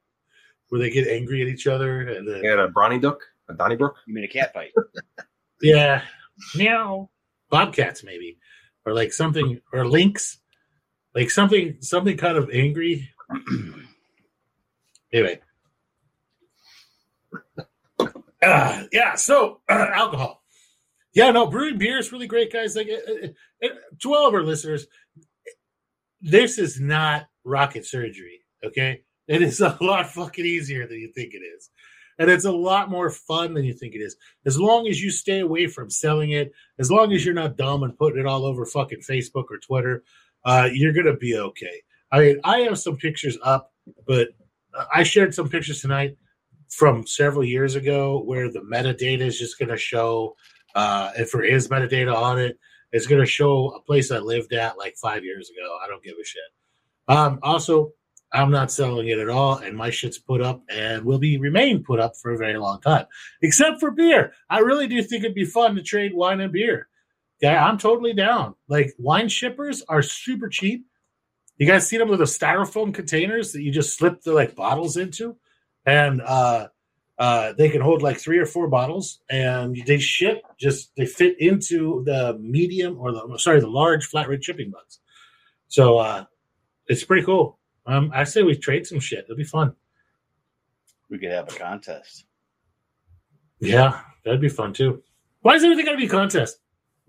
where 0.68 0.80
they 0.80 0.90
get 0.90 1.06
angry 1.08 1.42
at 1.42 1.48
each 1.48 1.66
other 1.66 2.00
and 2.08 2.26
then 2.28 2.42
They 2.42 2.48
had 2.48 2.58
a 2.58 2.68
Bronny 2.68 3.00
Duck, 3.00 3.20
a 3.48 3.54
Donnybrook. 3.54 3.96
You 4.06 4.14
mean 4.14 4.24
a 4.24 4.28
cat 4.28 4.52
fight? 4.52 4.72
Yeah. 5.62 6.02
Meow. 6.54 7.08
Bobcats, 7.48 8.04
maybe. 8.04 8.36
Or 8.84 8.92
like 8.92 9.10
something, 9.10 9.58
or 9.72 9.88
lynx. 9.88 10.36
Like 11.14 11.30
something, 11.30 11.78
something 11.80 12.18
kind 12.18 12.36
of 12.36 12.50
angry. 12.52 13.08
anyway. 15.14 15.40
Uh, 18.42 18.84
yeah, 18.92 19.14
so 19.14 19.60
uh, 19.68 19.86
alcohol. 19.94 20.42
Yeah, 21.14 21.30
no, 21.30 21.46
brewing 21.46 21.78
beer 21.78 21.98
is 21.98 22.12
really 22.12 22.26
great, 22.26 22.52
guys. 22.52 22.76
Like, 22.76 22.88
uh, 22.88 23.10
uh, 23.10 23.66
uh, 23.66 23.74
to 24.02 24.14
all 24.14 24.28
of 24.28 24.34
our 24.34 24.42
listeners, 24.42 24.86
this 26.20 26.58
is 26.58 26.78
not 26.78 27.26
rocket 27.44 27.86
surgery, 27.86 28.40
okay? 28.64 29.02
It 29.26 29.42
is 29.42 29.60
a 29.60 29.76
lot 29.80 30.10
fucking 30.10 30.44
easier 30.44 30.86
than 30.86 30.98
you 30.98 31.10
think 31.14 31.32
it 31.32 31.38
is. 31.38 31.70
And 32.18 32.30
it's 32.30 32.44
a 32.44 32.52
lot 32.52 32.90
more 32.90 33.10
fun 33.10 33.54
than 33.54 33.64
you 33.64 33.74
think 33.74 33.94
it 33.94 33.98
is 33.98 34.16
as 34.46 34.58
long 34.58 34.88
as 34.88 35.02
you 35.02 35.10
stay 35.10 35.40
away 35.40 35.66
from 35.66 35.90
selling 35.90 36.30
it, 36.30 36.52
as 36.78 36.90
long 36.90 37.12
as 37.12 37.24
you're 37.24 37.34
not 37.34 37.56
dumb 37.56 37.82
and 37.82 37.96
putting 37.96 38.20
it 38.20 38.26
all 38.26 38.46
over 38.46 38.64
fucking 38.64 39.00
Facebook 39.00 39.44
or 39.50 39.58
Twitter, 39.58 40.02
uh, 40.44 40.68
you're 40.72 40.94
gonna 40.94 41.16
be 41.16 41.36
okay. 41.36 41.82
I 42.10 42.20
mean, 42.20 42.40
I 42.42 42.60
have 42.60 42.78
some 42.78 42.96
pictures 42.96 43.36
up, 43.42 43.72
but 44.06 44.28
I 44.94 45.02
shared 45.02 45.34
some 45.34 45.48
pictures 45.50 45.82
tonight 45.82 46.16
from 46.70 47.06
several 47.06 47.44
years 47.44 47.74
ago 47.74 48.22
where 48.24 48.50
the 48.50 48.60
metadata 48.60 49.20
is 49.20 49.38
just 49.38 49.58
going 49.58 49.68
to 49.68 49.76
show, 49.76 50.36
uh, 50.74 51.12
if 51.16 51.32
there 51.32 51.44
is 51.44 51.68
metadata 51.68 52.14
on 52.14 52.38
it, 52.38 52.58
it's 52.92 53.06
going 53.06 53.20
to 53.20 53.26
show 53.26 53.70
a 53.70 53.80
place 53.80 54.10
I 54.10 54.18
lived 54.18 54.52
at 54.52 54.78
like 54.78 54.96
five 54.96 55.24
years 55.24 55.50
ago. 55.50 55.78
I 55.82 55.88
don't 55.88 56.02
give 56.02 56.14
a 56.20 56.24
shit. 56.24 56.42
Um, 57.08 57.38
also, 57.42 57.92
I'm 58.32 58.50
not 58.50 58.72
selling 58.72 59.08
it 59.08 59.18
at 59.18 59.28
all, 59.28 59.58
and 59.58 59.76
my 59.76 59.90
shit's 59.90 60.18
put 60.18 60.42
up 60.42 60.62
and 60.68 61.04
will 61.04 61.18
be 61.18 61.38
remain 61.38 61.84
put 61.84 62.00
up 62.00 62.14
for 62.16 62.32
a 62.32 62.38
very 62.38 62.58
long 62.58 62.80
time. 62.80 63.06
Except 63.42 63.80
for 63.80 63.90
beer, 63.90 64.32
I 64.50 64.58
really 64.58 64.88
do 64.88 65.02
think 65.02 65.24
it'd 65.24 65.34
be 65.34 65.44
fun 65.44 65.76
to 65.76 65.82
trade 65.82 66.12
wine 66.14 66.40
and 66.40 66.52
beer. 66.52 66.88
Yeah, 67.40 67.64
I'm 67.64 67.78
totally 67.78 68.14
down. 68.14 68.54
Like 68.68 68.94
wine 68.98 69.28
shippers 69.28 69.82
are 69.88 70.02
super 70.02 70.48
cheap. 70.48 70.86
You 71.58 71.66
guys 71.66 71.86
see 71.86 71.96
them 71.96 72.08
with 72.08 72.18
the 72.18 72.24
styrofoam 72.24 72.92
containers 72.92 73.52
that 73.52 73.62
you 73.62 73.70
just 73.70 73.96
slip 73.96 74.22
the 74.22 74.32
like 74.32 74.54
bottles 74.54 74.96
into, 74.96 75.36
and 75.86 76.20
uh, 76.20 76.68
uh, 77.18 77.52
they 77.56 77.70
can 77.70 77.80
hold 77.80 78.02
like 78.02 78.18
three 78.18 78.38
or 78.38 78.46
four 78.46 78.68
bottles, 78.68 79.20
and 79.30 79.76
they 79.86 79.98
ship 79.98 80.42
just 80.58 80.94
they 80.96 81.06
fit 81.06 81.40
into 81.40 82.02
the 82.04 82.36
medium 82.38 82.98
or 82.98 83.12
the 83.12 83.38
sorry 83.38 83.60
the 83.60 83.68
large 83.68 84.04
flat 84.04 84.28
rate 84.28 84.44
shipping 84.44 84.70
bugs. 84.70 84.98
So 85.68 85.98
uh, 85.98 86.24
it's 86.88 87.04
pretty 87.04 87.24
cool. 87.24 87.58
Um, 87.86 88.10
I 88.12 88.24
say 88.24 88.42
we 88.42 88.56
trade 88.56 88.86
some 88.86 89.00
shit. 89.00 89.24
It'll 89.24 89.36
be 89.36 89.44
fun. 89.44 89.74
We 91.08 91.18
could 91.18 91.30
have 91.30 91.48
a 91.48 91.56
contest. 91.56 92.26
Yeah, 93.60 94.00
that'd 94.24 94.40
be 94.40 94.48
fun 94.48 94.72
too. 94.72 95.02
Why 95.40 95.54
is 95.54 95.64
everything 95.64 95.86
to 95.86 95.96
be 95.96 96.06
a 96.06 96.08
contest? 96.08 96.58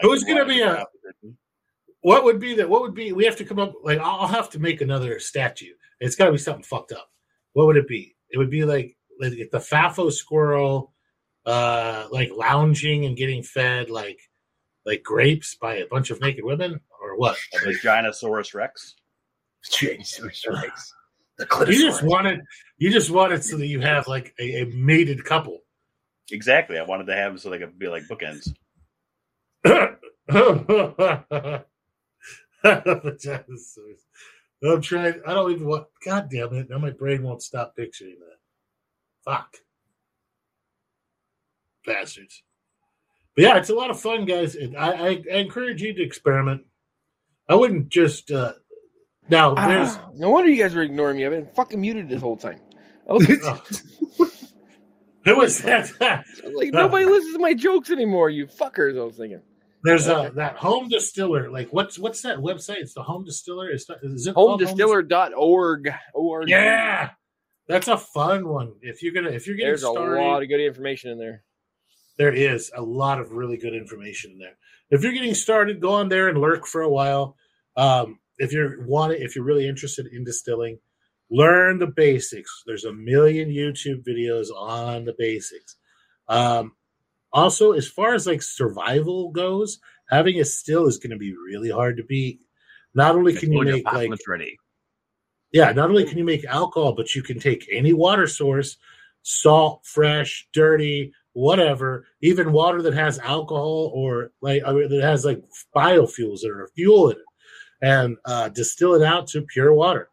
Who's 0.00 0.22
going 0.24 0.38
to 0.38 0.46
be 0.46 0.62
a? 0.62 0.86
What 2.00 2.24
would 2.24 2.38
be 2.38 2.54
that? 2.54 2.70
What 2.70 2.82
would 2.82 2.94
be? 2.94 3.12
We 3.12 3.24
have 3.24 3.36
to 3.36 3.44
come 3.44 3.58
up. 3.58 3.74
Like 3.82 3.98
I'll 3.98 4.28
have 4.28 4.48
to 4.50 4.60
make 4.60 4.80
another 4.80 5.18
statue. 5.18 5.74
It's 6.00 6.14
got 6.14 6.26
to 6.26 6.32
be 6.32 6.38
something 6.38 6.62
fucked 6.62 6.92
up. 6.92 7.10
What 7.52 7.66
would 7.66 7.76
it 7.76 7.88
be? 7.88 8.14
It 8.30 8.38
would 8.38 8.50
be 8.50 8.64
like 8.64 8.96
like 9.20 9.32
the 9.50 9.58
Fafo 9.58 10.12
squirrel, 10.12 10.92
uh, 11.46 12.06
like 12.10 12.30
lounging 12.34 13.06
and 13.06 13.16
getting 13.16 13.42
fed 13.42 13.90
like 13.90 14.20
like 14.86 15.02
grapes 15.02 15.54
by 15.54 15.76
a 15.76 15.86
bunch 15.86 16.10
of 16.10 16.20
naked 16.20 16.44
women, 16.44 16.80
or 17.00 17.16
what? 17.16 17.36
A 17.54 17.58
Vaginosaurus 17.58 18.54
Rex. 18.54 18.94
Jesus 19.70 20.44
Christ. 20.44 20.94
The 21.38 21.66
You 21.68 21.86
just 21.86 22.02
wanted 22.02 22.40
you 22.78 22.90
just 22.90 23.10
wanted 23.10 23.44
so 23.44 23.56
that 23.56 23.66
you 23.66 23.80
have 23.80 24.08
like 24.08 24.34
a, 24.40 24.62
a 24.62 24.66
mated 24.66 25.24
couple. 25.24 25.60
Exactly. 26.30 26.78
I 26.78 26.82
wanted 26.82 27.06
to 27.06 27.14
have 27.14 27.32
them 27.32 27.38
so 27.38 27.50
they 27.50 27.58
could 27.58 27.78
be 27.78 27.88
like 27.88 28.04
bookends. 28.04 28.52
I'm 34.62 34.80
trying. 34.80 35.20
I 35.26 35.34
don't 35.34 35.52
even 35.52 35.66
want. 35.68 35.86
God 36.04 36.28
damn 36.30 36.52
it! 36.54 36.68
Now 36.70 36.78
my 36.78 36.90
brain 36.90 37.22
won't 37.22 37.42
stop 37.42 37.76
picturing 37.76 38.16
that. 38.20 38.38
Fuck, 39.30 39.56
bastards. 41.86 42.42
But 43.36 43.44
yeah, 43.44 43.58
it's 43.58 43.70
a 43.70 43.74
lot 43.74 43.90
of 43.90 44.00
fun, 44.00 44.24
guys. 44.24 44.56
And 44.56 44.76
I, 44.76 44.90
I, 44.90 45.22
I 45.32 45.36
encourage 45.36 45.80
you 45.80 45.94
to 45.94 46.02
experiment. 46.02 46.62
I 47.48 47.54
wouldn't 47.54 47.88
just. 47.88 48.32
uh 48.32 48.54
Now 49.28 49.54
there's. 49.54 49.96
Ah, 49.96 50.08
no 50.14 50.30
wonder 50.30 50.50
you 50.50 50.60
guys 50.62 50.74
were 50.74 50.82
ignoring 50.82 51.18
me. 51.18 51.26
I've 51.26 51.32
been 51.32 51.46
fucking 51.54 51.80
muted 51.80 52.08
this 52.08 52.20
whole 52.20 52.36
time. 52.36 52.60
Was, 53.06 53.26
was 55.26 55.62
that? 55.62 56.24
like, 56.52 56.72
nobody 56.72 57.04
listens 57.06 57.34
to 57.34 57.38
my 57.38 57.54
jokes 57.54 57.90
anymore. 57.90 58.28
You 58.30 58.46
fuckers. 58.46 58.98
I 59.00 59.04
was 59.04 59.16
thinking. 59.16 59.40
There's 59.84 60.08
a 60.08 60.32
that 60.34 60.56
home 60.56 60.88
distiller. 60.88 61.50
Like 61.50 61.68
what's 61.70 61.98
what's 61.98 62.22
that 62.22 62.38
website? 62.38 62.78
It's 62.78 62.94
the 62.94 63.02
home 63.02 63.24
distiller. 63.24 63.70
Is, 63.70 63.88
is 64.02 64.26
it 64.26 64.34
Homedistiller.org. 64.34 65.92
Org. 66.14 66.48
Yeah, 66.48 67.10
that's 67.68 67.88
a 67.88 67.96
fun 67.96 68.48
one. 68.48 68.74
If 68.82 69.02
you're 69.02 69.12
gonna 69.12 69.30
if 69.30 69.46
you're 69.46 69.56
getting 69.56 69.70
There's 69.70 69.82
a 69.84 69.90
lot 69.90 70.42
of 70.42 70.48
good 70.48 70.60
information 70.60 71.10
in 71.10 71.18
there. 71.18 71.44
there 72.16 72.32
is 72.32 72.72
a 72.74 72.82
lot 72.82 73.20
of 73.20 73.32
really 73.32 73.56
good 73.56 73.74
information 73.74 74.32
in 74.32 74.38
there. 74.38 74.58
If 74.90 75.02
you're 75.02 75.12
getting 75.12 75.34
started, 75.34 75.80
go 75.80 75.92
on 75.94 76.08
there 76.08 76.28
and 76.28 76.38
lurk 76.38 76.66
for 76.66 76.82
a 76.82 76.90
while. 76.90 77.36
Um, 77.76 78.18
if 78.38 78.52
you're 78.52 78.84
want 78.84 79.12
if 79.12 79.36
you're 79.36 79.44
really 79.44 79.68
interested 79.68 80.06
in 80.06 80.24
distilling, 80.24 80.78
learn 81.30 81.78
the 81.78 81.86
basics. 81.86 82.62
There's 82.66 82.84
a 82.84 82.92
million 82.92 83.48
YouTube 83.48 84.02
videos 84.04 84.48
on 84.54 85.04
the 85.04 85.14
basics. 85.16 85.76
Um, 86.28 86.72
also, 87.38 87.72
as 87.72 87.88
far 87.88 88.14
as 88.14 88.26
like 88.26 88.42
survival 88.42 89.30
goes, 89.30 89.78
having 90.10 90.40
a 90.40 90.44
still 90.44 90.86
is 90.86 90.98
going 90.98 91.10
to 91.10 91.16
be 91.16 91.34
really 91.34 91.70
hard 91.70 91.96
to 91.96 92.04
beat. 92.04 92.40
Not 92.94 93.14
only 93.14 93.34
can 93.34 93.52
you 93.52 93.64
make 93.64 93.84
like 93.92 94.10
ready. 94.26 94.58
yeah, 95.52 95.72
not 95.72 95.90
only 95.90 96.04
can 96.04 96.18
you 96.18 96.24
make 96.24 96.44
alcohol, 96.44 96.92
but 96.92 97.14
you 97.14 97.22
can 97.22 97.38
take 97.38 97.68
any 97.70 97.92
water 97.92 98.26
source, 98.26 98.76
salt, 99.22 99.84
fresh, 99.84 100.48
dirty, 100.52 101.12
whatever, 101.32 102.06
even 102.22 102.52
water 102.52 102.82
that 102.82 102.94
has 102.94 103.18
alcohol 103.20 103.92
or 103.94 104.32
like 104.40 104.62
I 104.66 104.72
mean, 104.72 104.88
that 104.88 105.02
has 105.02 105.24
like 105.24 105.42
biofuels 105.74 106.40
that 106.40 106.50
are 106.50 106.70
fuel 106.74 107.10
in 107.10 107.16
it, 107.18 107.24
and 107.82 108.16
uh, 108.24 108.48
distill 108.48 108.94
it 108.94 109.02
out 109.02 109.26
to 109.28 109.42
pure 109.42 109.74
water. 109.74 110.08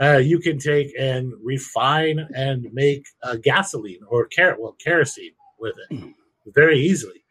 Uh, 0.00 0.18
you 0.18 0.38
can 0.38 0.58
take 0.58 0.92
and 0.96 1.32
refine 1.42 2.28
and 2.36 2.68
make 2.72 3.04
uh, 3.24 3.36
gasoline 3.42 4.00
or 4.08 4.28
car- 4.34 4.56
well 4.60 4.76
kerosene 4.78 5.32
with 5.58 5.74
it 5.90 6.14
very 6.54 6.78
easily. 6.78 7.24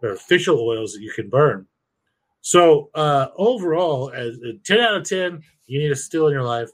There 0.00 0.10
are 0.10 0.14
official 0.14 0.60
oils 0.60 0.92
that 0.92 1.00
you 1.00 1.12
can 1.12 1.28
burn. 1.28 1.66
So 2.40 2.90
uh, 2.94 3.28
overall, 3.36 4.10
as 4.10 4.36
a 4.38 4.54
ten 4.64 4.80
out 4.80 4.96
of 4.96 5.08
ten, 5.08 5.42
you 5.66 5.78
need 5.78 5.92
a 5.92 5.96
still 5.96 6.26
in 6.26 6.32
your 6.32 6.42
life. 6.42 6.70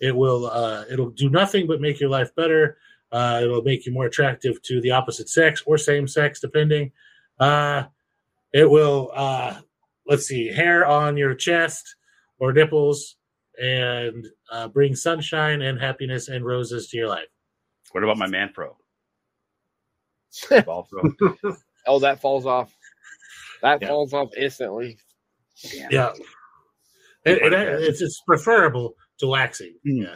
It 0.00 0.14
will 0.14 0.46
uh, 0.46 0.84
it'll 0.90 1.10
do 1.10 1.30
nothing 1.30 1.66
but 1.66 1.80
make 1.80 2.00
your 2.00 2.10
life 2.10 2.34
better. 2.34 2.78
Uh, 3.12 3.40
it'll 3.42 3.62
make 3.62 3.86
you 3.86 3.92
more 3.92 4.06
attractive 4.06 4.60
to 4.62 4.80
the 4.80 4.90
opposite 4.90 5.28
sex 5.28 5.62
or 5.64 5.78
same 5.78 6.08
sex, 6.08 6.40
depending. 6.40 6.90
Uh, 7.38 7.84
it 8.52 8.68
will 8.68 9.12
uh, 9.14 9.60
let's 10.06 10.26
see, 10.26 10.48
hair 10.48 10.86
on 10.86 11.16
your 11.16 11.34
chest 11.34 11.96
or 12.38 12.52
nipples, 12.52 13.16
and 13.62 14.26
uh, 14.52 14.68
bring 14.68 14.94
sunshine 14.94 15.62
and 15.62 15.80
happiness 15.80 16.28
and 16.28 16.44
roses 16.44 16.88
to 16.88 16.96
your 16.96 17.08
life. 17.08 17.28
What 17.92 18.04
about 18.04 18.18
my 18.18 18.26
man 18.26 18.50
pro? 18.52 18.76
Ball 20.64 20.88
pro. 20.90 21.56
Oh, 21.88 22.00
that 22.00 22.20
falls 22.20 22.46
off. 22.46 22.74
That 23.62 23.80
Yeah. 23.80 23.88
falls 23.88 24.12
off 24.12 24.30
instantly. 24.36 24.98
Yeah, 25.88 26.10
it, 27.24 27.38
it, 27.40 27.52
it's 27.52 28.02
it's 28.02 28.20
preferable 28.26 28.94
to 29.18 29.28
waxing. 29.28 29.74
Mm. 29.86 30.02
Yeah. 30.02 30.14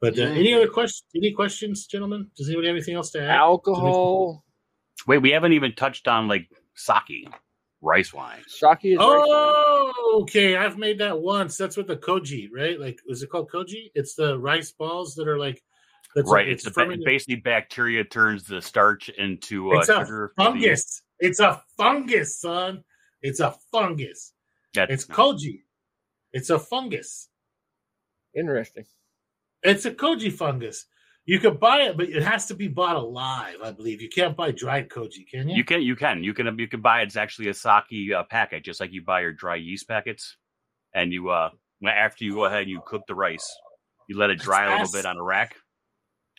But 0.00 0.18
uh, 0.18 0.22
any 0.22 0.54
other 0.54 0.68
questions? 0.68 1.04
Any 1.14 1.32
questions, 1.32 1.86
gentlemen? 1.86 2.30
Does 2.36 2.48
anybody 2.48 2.68
have 2.68 2.76
anything 2.76 2.94
else 2.96 3.10
to 3.12 3.22
add? 3.22 3.30
Alcohol. 3.30 4.44
Wait, 5.06 5.18
we 5.18 5.30
haven't 5.30 5.52
even 5.54 5.74
touched 5.74 6.06
on 6.08 6.28
like 6.28 6.48
sake, 6.74 7.28
rice 7.82 8.12
wine. 8.12 8.40
Shaki 8.48 8.92
is 8.92 8.98
right. 8.98 9.24
Oh, 9.28 10.20
okay. 10.22 10.56
I've 10.56 10.78
made 10.78 10.98
that 10.98 11.18
once. 11.20 11.56
That's 11.56 11.76
with 11.76 11.86
the 11.86 11.96
koji, 11.96 12.48
right? 12.54 12.78
Like, 12.78 13.00
is 13.08 13.22
it 13.22 13.30
called 13.30 13.50
koji? 13.50 13.90
It's 13.94 14.14
the 14.14 14.38
rice 14.38 14.70
balls 14.72 15.14
that 15.16 15.26
are 15.28 15.38
like, 15.38 15.62
that's 16.14 16.30
right. 16.30 16.48
It's, 16.48 16.64
the 16.64 16.70
ba- 16.70 16.96
basically 17.04 17.36
bacteria 17.36 18.04
turns 18.04 18.44
the 18.44 18.60
starch 18.60 19.08
into 19.10 19.72
uh, 19.72 19.78
It's 19.78 19.88
a 19.88 19.98
sugar. 20.00 20.32
the- 20.36 20.42
fungus. 20.44 21.02
It's 21.18 21.40
a 21.40 21.62
fungus, 21.76 22.40
son. 22.40 22.82
It's 23.22 23.40
a 23.40 23.54
fungus. 23.70 24.32
That's 24.74 24.90
It's 24.92 25.06
koji. 25.06 25.60
It's 26.32 26.48
a 26.50 26.58
fungus. 26.58 27.28
Interesting. 28.34 28.84
It's 29.62 29.84
a 29.84 29.90
koji 29.90 30.32
fungus. 30.32 30.86
You 31.26 31.38
could 31.38 31.60
buy 31.60 31.82
it, 31.82 31.96
but 31.96 32.08
it 32.08 32.22
has 32.22 32.46
to 32.46 32.54
be 32.54 32.66
bought 32.68 32.96
alive. 32.96 33.56
I 33.62 33.70
believe 33.72 34.00
you 34.00 34.08
can't 34.08 34.36
buy 34.36 34.52
dried 34.52 34.88
koji, 34.88 35.28
can 35.30 35.48
you? 35.48 35.56
You 35.56 35.64
can, 35.64 35.82
you 35.82 35.94
can, 35.94 36.24
you 36.24 36.32
can, 36.32 36.58
you 36.58 36.66
can 36.66 36.80
buy. 36.80 37.02
It's 37.02 37.16
actually 37.16 37.48
a 37.48 37.54
sake 37.54 38.12
uh, 38.16 38.22
packet, 38.30 38.64
just 38.64 38.80
like 38.80 38.92
you 38.92 39.02
buy 39.02 39.20
your 39.20 39.32
dry 39.32 39.56
yeast 39.56 39.86
packets. 39.86 40.36
And 40.94 41.12
you, 41.12 41.28
uh, 41.28 41.50
after 41.86 42.24
you 42.24 42.34
go 42.34 42.46
ahead 42.46 42.62
and 42.62 42.70
you 42.70 42.80
cook 42.86 43.02
the 43.06 43.14
rice, 43.14 43.46
you 44.08 44.18
let 44.18 44.30
it 44.30 44.40
dry 44.40 44.62
a 44.64 44.70
little 44.70 44.86
That's- 44.86 44.92
bit 44.92 45.06
on 45.06 45.18
a 45.18 45.22
rack, 45.22 45.54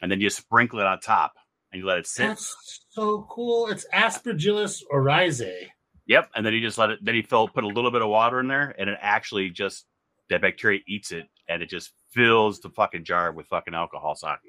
and 0.02 0.11
then 0.11 0.22
you 0.22 0.30
sprinkle 0.30 0.80
it 0.80 0.86
on 0.86 0.99
top, 0.99 1.34
and 1.72 1.82
you 1.82 1.88
let 1.88 1.98
it 1.98 2.07
sit. 2.07 2.28
That's 2.28 2.84
so 2.90 3.28
cool. 3.30 3.68
It's 3.68 3.86
Aspergillus 3.94 4.82
oryzae. 4.91 5.68
Yep, 6.07 6.32
and 6.36 6.45
then 6.45 6.53
you 6.53 6.61
just 6.61 6.78
let 6.78 6.90
it. 6.90 6.99
Then 7.02 7.15
you 7.15 7.23
fill, 7.23 7.48
put 7.48 7.64
a 7.64 7.68
little 7.68 7.91
bit 7.91 8.02
of 8.02 8.10
water 8.10 8.40
in 8.40 8.48
there, 8.48 8.76
and 8.78 8.90
it 8.90 8.98
actually 9.02 9.49
just 9.49 9.86
that 10.30 10.41
bacteria 10.41 10.80
eats 10.88 11.11
it, 11.11 11.28
and 11.48 11.61
it 11.61 11.69
just 11.69 11.91
fills 12.11 12.60
the 12.60 12.69
fucking 12.69 13.03
jar 13.03 13.32
with 13.32 13.48
fucking 13.48 13.73
alcohol 13.73 14.15
sake. 14.15 14.40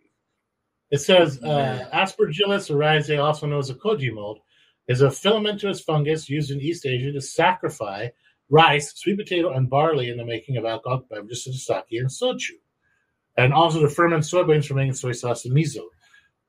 It 0.91 0.99
says 0.99 1.43
uh, 1.43 1.89
Aspergillus 1.93 2.70
oryzae, 2.70 3.23
also 3.23 3.47
known 3.47 3.61
as 3.61 3.70
a 3.70 3.74
koji 3.74 4.12
mold, 4.12 4.41
is 4.89 5.01
a 5.01 5.11
filamentous 5.11 5.81
fungus 5.81 6.29
used 6.29 6.51
in 6.51 6.61
East 6.61 6.85
Asia 6.87 7.12
to 7.12 7.19
saccharify 7.19 8.11
rice, 8.51 8.93
sweet 8.95 9.16
potato, 9.16 9.53
and 9.53 9.70
barley 9.70 10.11
in 10.11 10.16
the 10.16 10.24
making 10.24 10.57
of 10.57 10.65
alcoholic 10.65 11.09
beverages 11.09 11.45
such 11.45 11.55
as 11.55 11.65
sake 11.65 11.85
and 11.93 12.09
soju, 12.09 12.51
and 13.36 13.52
also 13.52 13.80
to 13.80 13.88
ferment 13.88 14.24
soybeans 14.24 14.66
for 14.66 14.74
making 14.74 14.94
soy 14.94 15.12
sauce 15.12 15.44
and 15.44 15.54
miso. 15.54 15.84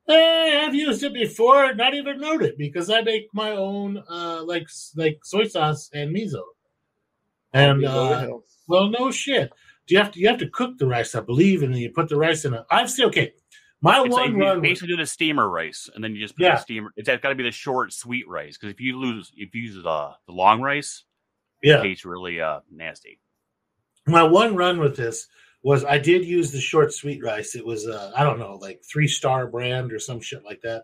Eh, 0.09 0.65
I've 0.65 0.75
used 0.75 1.01
it 1.03 1.13
before, 1.13 1.73
not 1.75 1.93
even 1.93 2.19
known 2.19 2.43
it 2.43 2.57
because 2.57 2.89
I 2.89 3.01
make 3.01 3.27
my 3.33 3.51
own 3.51 4.03
uh, 4.09 4.43
like 4.45 4.67
like 4.95 5.19
soy 5.23 5.45
sauce 5.47 5.89
and 5.93 6.13
miso. 6.15 6.41
And 7.53 7.85
uh, 7.85 8.29
well, 8.67 8.89
no 8.89 9.11
shit. 9.11 9.51
Do 9.87 9.95
you 9.95 10.01
have 10.01 10.11
to 10.11 10.19
you 10.19 10.27
have 10.27 10.39
to 10.39 10.49
cook 10.49 10.77
the 10.77 10.87
rice? 10.87 11.15
I 11.15 11.21
believe, 11.21 11.63
and 11.63 11.73
then 11.73 11.79
you 11.81 11.89
put 11.91 12.09
the 12.09 12.17
rice 12.17 12.45
in. 12.45 12.53
A, 12.53 12.65
I've 12.71 12.89
seen 12.89 13.05
okay. 13.07 13.33
My 13.81 14.01
It's 14.01 14.13
one 14.15 14.31
you 14.31 14.39
run, 14.41 14.61
was- 14.61 14.69
basically 14.69 14.87
do 14.89 14.97
the 14.97 15.05
steamer 15.05 15.49
rice, 15.49 15.89
and 15.93 16.01
then 16.03 16.15
you 16.15 16.21
just 16.21 16.35
put 16.37 16.43
Yeah. 16.45 16.55
the 16.55 16.61
steamer. 16.61 16.89
It's 16.95 17.07
got 17.09 17.29
to 17.29 17.35
be 17.35 17.43
the 17.43 17.51
short, 17.51 17.91
sweet 17.93 18.27
rice 18.27 18.57
because 18.57 18.73
if 18.73 18.79
you 18.79 18.97
lose, 18.97 19.31
if 19.35 19.53
you 19.53 19.61
use 19.63 19.75
the 19.75 19.81
the 20.25 20.31
long 20.33 20.61
rice, 20.61 21.03
yeah. 21.61 21.79
it 21.79 21.83
tastes 21.83 22.05
really 22.05 22.41
uh 22.41 22.59
nasty. 22.71 23.19
my 24.07 24.23
one 24.23 24.55
run 24.55 24.79
with 24.79 24.95
this 24.97 25.27
was 25.63 25.85
I 25.85 25.97
did 25.97 26.25
use 26.25 26.51
the 26.51 26.59
short 26.59 26.93
sweet 26.93 27.23
rice. 27.23 27.55
It 27.55 27.65
was 27.65 27.87
uh, 27.87 28.11
I 28.15 28.23
don't 28.23 28.39
know 28.39 28.57
like 28.61 28.81
three 28.83 29.07
star 29.07 29.47
brand 29.47 29.91
or 29.91 29.99
some 29.99 30.19
shit 30.19 30.43
like 30.43 30.61
that. 30.61 30.83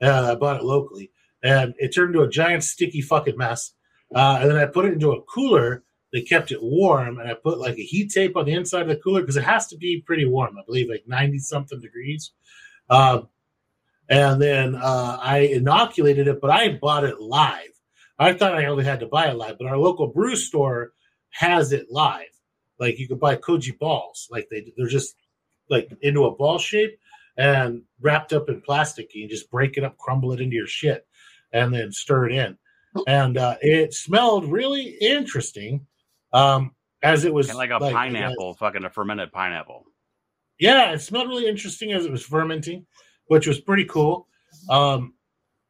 Uh, 0.00 0.32
I 0.32 0.34
bought 0.34 0.56
it 0.56 0.64
locally, 0.64 1.10
and 1.42 1.74
it 1.78 1.94
turned 1.94 2.14
into 2.14 2.26
a 2.26 2.30
giant 2.30 2.62
sticky 2.62 3.00
fucking 3.00 3.36
mess. 3.36 3.72
Uh, 4.14 4.38
and 4.40 4.50
then 4.50 4.58
I 4.58 4.66
put 4.66 4.84
it 4.84 4.92
into 4.92 5.12
a 5.12 5.22
cooler. 5.22 5.82
They 6.12 6.22
kept 6.22 6.52
it 6.52 6.62
warm, 6.62 7.18
and 7.18 7.28
I 7.28 7.34
put 7.34 7.58
like 7.58 7.76
a 7.78 7.82
heat 7.82 8.10
tape 8.12 8.36
on 8.36 8.44
the 8.44 8.54
inside 8.54 8.82
of 8.82 8.88
the 8.88 8.96
cooler 8.96 9.20
because 9.20 9.36
it 9.36 9.44
has 9.44 9.66
to 9.68 9.76
be 9.76 10.02
pretty 10.06 10.24
warm. 10.24 10.56
I 10.58 10.62
believe 10.64 10.88
like 10.88 11.04
ninety 11.06 11.38
something 11.38 11.80
degrees. 11.80 12.32
Um, 12.90 13.28
and 14.08 14.40
then 14.40 14.74
uh, 14.74 15.18
I 15.20 15.38
inoculated 15.40 16.28
it, 16.28 16.40
but 16.40 16.50
I 16.50 16.70
bought 16.70 17.04
it 17.04 17.20
live. 17.20 17.68
I 18.18 18.32
thought 18.32 18.54
I 18.54 18.66
only 18.66 18.84
had 18.84 19.00
to 19.00 19.06
buy 19.06 19.26
it 19.28 19.36
live, 19.36 19.58
but 19.58 19.66
our 19.66 19.76
local 19.76 20.08
brew 20.08 20.34
store 20.34 20.92
has 21.30 21.72
it 21.72 21.86
live. 21.90 22.26
Like 22.78 22.98
you 22.98 23.08
could 23.08 23.20
buy 23.20 23.36
koji 23.36 23.78
balls, 23.78 24.28
like 24.30 24.48
they 24.50 24.72
they're 24.76 24.86
just 24.86 25.16
like 25.68 25.90
into 26.00 26.24
a 26.24 26.34
ball 26.34 26.58
shape 26.58 26.98
and 27.36 27.82
wrapped 28.00 28.32
up 28.32 28.48
in 28.48 28.60
plastic. 28.60 29.14
You 29.14 29.28
just 29.28 29.50
break 29.50 29.76
it 29.76 29.84
up, 29.84 29.96
crumble 29.96 30.32
it 30.32 30.40
into 30.40 30.56
your 30.56 30.66
shit, 30.66 31.06
and 31.52 31.72
then 31.72 31.92
stir 31.92 32.28
it 32.28 32.32
in. 32.32 32.58
And 33.06 33.38
uh, 33.38 33.56
it 33.60 33.94
smelled 33.94 34.50
really 34.50 34.96
interesting, 35.00 35.86
um, 36.32 36.74
as 37.02 37.24
it 37.24 37.32
was 37.32 37.52
like 37.54 37.70
a 37.70 37.78
pineapple, 37.78 38.54
fucking 38.54 38.84
a 38.84 38.90
fermented 38.90 39.30
pineapple. 39.30 39.84
yeah, 40.58 40.92
it 40.92 41.00
smelled 41.00 41.28
really 41.28 41.46
interesting 41.46 41.92
as 41.92 42.04
it 42.04 42.10
was 42.10 42.24
fermenting, 42.24 42.86
which 43.26 43.46
was 43.46 43.60
pretty 43.60 43.84
cool. 43.84 44.26
Um, 44.68 45.14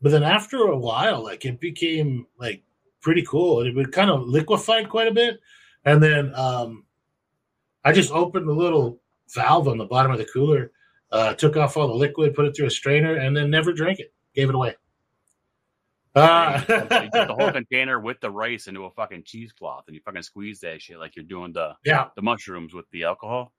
but 0.00 0.10
then 0.12 0.22
after 0.22 0.58
a 0.58 0.78
while, 0.78 1.22
like 1.22 1.44
it 1.44 1.60
became 1.60 2.26
like 2.38 2.62
pretty 3.02 3.24
cool, 3.28 3.60
and 3.60 3.68
it 3.68 3.74
would 3.74 3.92
kind 3.92 4.10
of 4.10 4.26
liquefied 4.26 4.88
quite 4.88 5.08
a 5.08 5.14
bit. 5.14 5.40
And 5.84 6.02
then 6.02 6.32
um, 6.34 6.84
I 7.84 7.92
just 7.92 8.10
opened 8.12 8.48
the 8.48 8.52
little 8.52 9.00
valve 9.34 9.68
on 9.68 9.78
the 9.78 9.84
bottom 9.86 10.12
of 10.12 10.18
the 10.18 10.24
cooler, 10.24 10.72
uh, 11.12 11.34
took 11.34 11.56
off 11.56 11.76
all 11.76 11.88
the 11.88 11.94
liquid, 11.94 12.34
put 12.34 12.44
it 12.46 12.56
through 12.56 12.66
a 12.66 12.70
strainer, 12.70 13.14
and 13.16 13.36
then 13.36 13.50
never 13.50 13.72
drank 13.72 13.98
it. 14.00 14.12
Gave 14.34 14.48
it 14.48 14.54
away. 14.54 14.74
Uh, 16.14 16.60
you 16.68 17.10
put 17.12 17.28
the 17.28 17.34
whole 17.38 17.52
container 17.60 18.00
with 18.00 18.18
the 18.20 18.30
rice 18.30 18.66
into 18.66 18.84
a 18.84 18.90
fucking 18.90 19.22
cheesecloth, 19.24 19.84
and 19.86 19.94
you 19.94 20.00
fucking 20.04 20.22
squeeze 20.22 20.60
that 20.60 20.82
shit 20.82 20.98
like 20.98 21.14
you're 21.14 21.24
doing 21.24 21.52
the 21.52 21.74
yeah, 21.84 22.08
the 22.16 22.22
mushrooms 22.22 22.74
with 22.74 22.86
the 22.90 23.04
alcohol. 23.04 23.52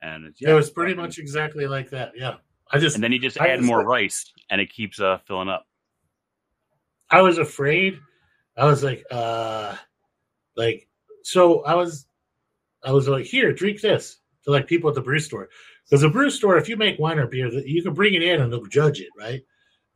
And 0.00 0.26
it's 0.26 0.40
it 0.40 0.52
was 0.52 0.70
pretty 0.70 0.92
fucking- 0.92 1.02
much 1.04 1.18
exactly 1.18 1.66
like 1.66 1.90
that. 1.90 2.12
Yeah, 2.14 2.36
I 2.70 2.78
just 2.78 2.94
And 2.94 3.02
then 3.02 3.10
you 3.12 3.18
just 3.18 3.40
I 3.40 3.48
add 3.48 3.62
more 3.62 3.78
like- 3.78 3.86
rice, 3.86 4.32
and 4.50 4.60
it 4.60 4.72
keeps 4.72 5.00
uh 5.00 5.18
filling 5.26 5.48
up. 5.48 5.66
I 7.10 7.22
was 7.22 7.38
afraid. 7.38 7.98
I 8.56 8.66
was 8.66 8.84
like, 8.84 9.04
uh, 9.10 9.74
like, 10.56 10.88
so 11.22 11.62
I 11.64 11.74
was, 11.74 12.06
I 12.88 12.92
was 12.92 13.06
like, 13.06 13.26
here, 13.26 13.52
drink 13.52 13.82
this 13.82 14.16
to 14.44 14.50
like 14.50 14.66
people 14.66 14.88
at 14.88 14.94
the 14.94 15.02
brew 15.02 15.18
store. 15.18 15.50
Because 15.84 16.00
the 16.00 16.08
brew 16.08 16.30
store, 16.30 16.56
if 16.56 16.70
you 16.70 16.76
make 16.76 16.98
wine 16.98 17.18
or 17.18 17.26
beer, 17.26 17.48
you 17.48 17.82
can 17.82 17.92
bring 17.92 18.14
it 18.14 18.22
in 18.22 18.40
and 18.40 18.50
they'll 18.50 18.64
judge 18.64 19.00
it, 19.00 19.10
right? 19.16 19.42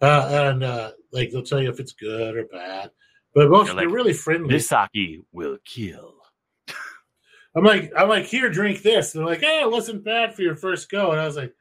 Uh, 0.03 0.29
and 0.31 0.63
uh, 0.63 0.91
like 1.11 1.31
they'll 1.31 1.43
tell 1.43 1.63
you 1.63 1.71
if 1.71 1.81
it's 1.81 1.93
good 1.93 2.37
or 2.37 2.45
bad. 2.45 2.91
But 3.35 3.49
most 3.49 3.69
They're 3.69 3.77
they're 3.77 3.89
really 3.89 4.13
friendly. 4.13 4.55
This 4.55 4.69
sake 4.69 5.21
will 5.33 5.57
kill. 5.65 6.17
I'm 7.57 7.65
like, 7.65 7.93
I'm 7.97 8.11
like, 8.11 8.27
here, 8.27 8.51
drink 8.51 8.83
this. 8.83 9.15
And 9.15 9.21
they're 9.21 9.33
like, 9.33 9.41
hey, 9.41 9.63
it 9.63 9.71
wasn't 9.71 10.05
bad 10.05 10.35
for 10.35 10.43
your 10.43 10.57
first 10.57 10.91
go. 10.91 11.13
And 11.13 11.21
I 11.21 11.25
was 11.25 11.37
like, 11.37 11.55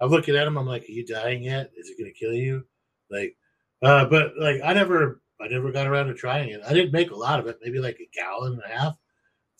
I'm 0.00 0.08
looking 0.08 0.34
at 0.34 0.46
him. 0.46 0.56
I'm 0.56 0.66
like, 0.66 0.84
are 0.84 0.92
you 0.92 1.04
dying 1.04 1.42
yet? 1.42 1.72
Is 1.76 1.90
it 1.90 1.98
going 1.98 2.10
to 2.10 2.18
kill 2.18 2.32
you? 2.32 2.64
Like, 3.10 3.36
uh, 3.82 4.06
but 4.06 4.32
like, 4.40 4.62
I 4.64 4.72
never, 4.72 5.20
I 5.42 5.48
never 5.48 5.72
got 5.72 5.86
around 5.86 6.06
to 6.06 6.14
trying 6.14 6.48
it. 6.48 6.62
I 6.66 6.72
didn't 6.72 6.92
make 6.92 7.10
a 7.10 7.16
lot 7.16 7.38
of 7.38 7.46
it, 7.48 7.58
maybe 7.62 7.80
like 7.80 7.98
a 8.00 8.08
gallon 8.18 8.54
and 8.54 8.62
a 8.64 8.78
half. 8.78 8.96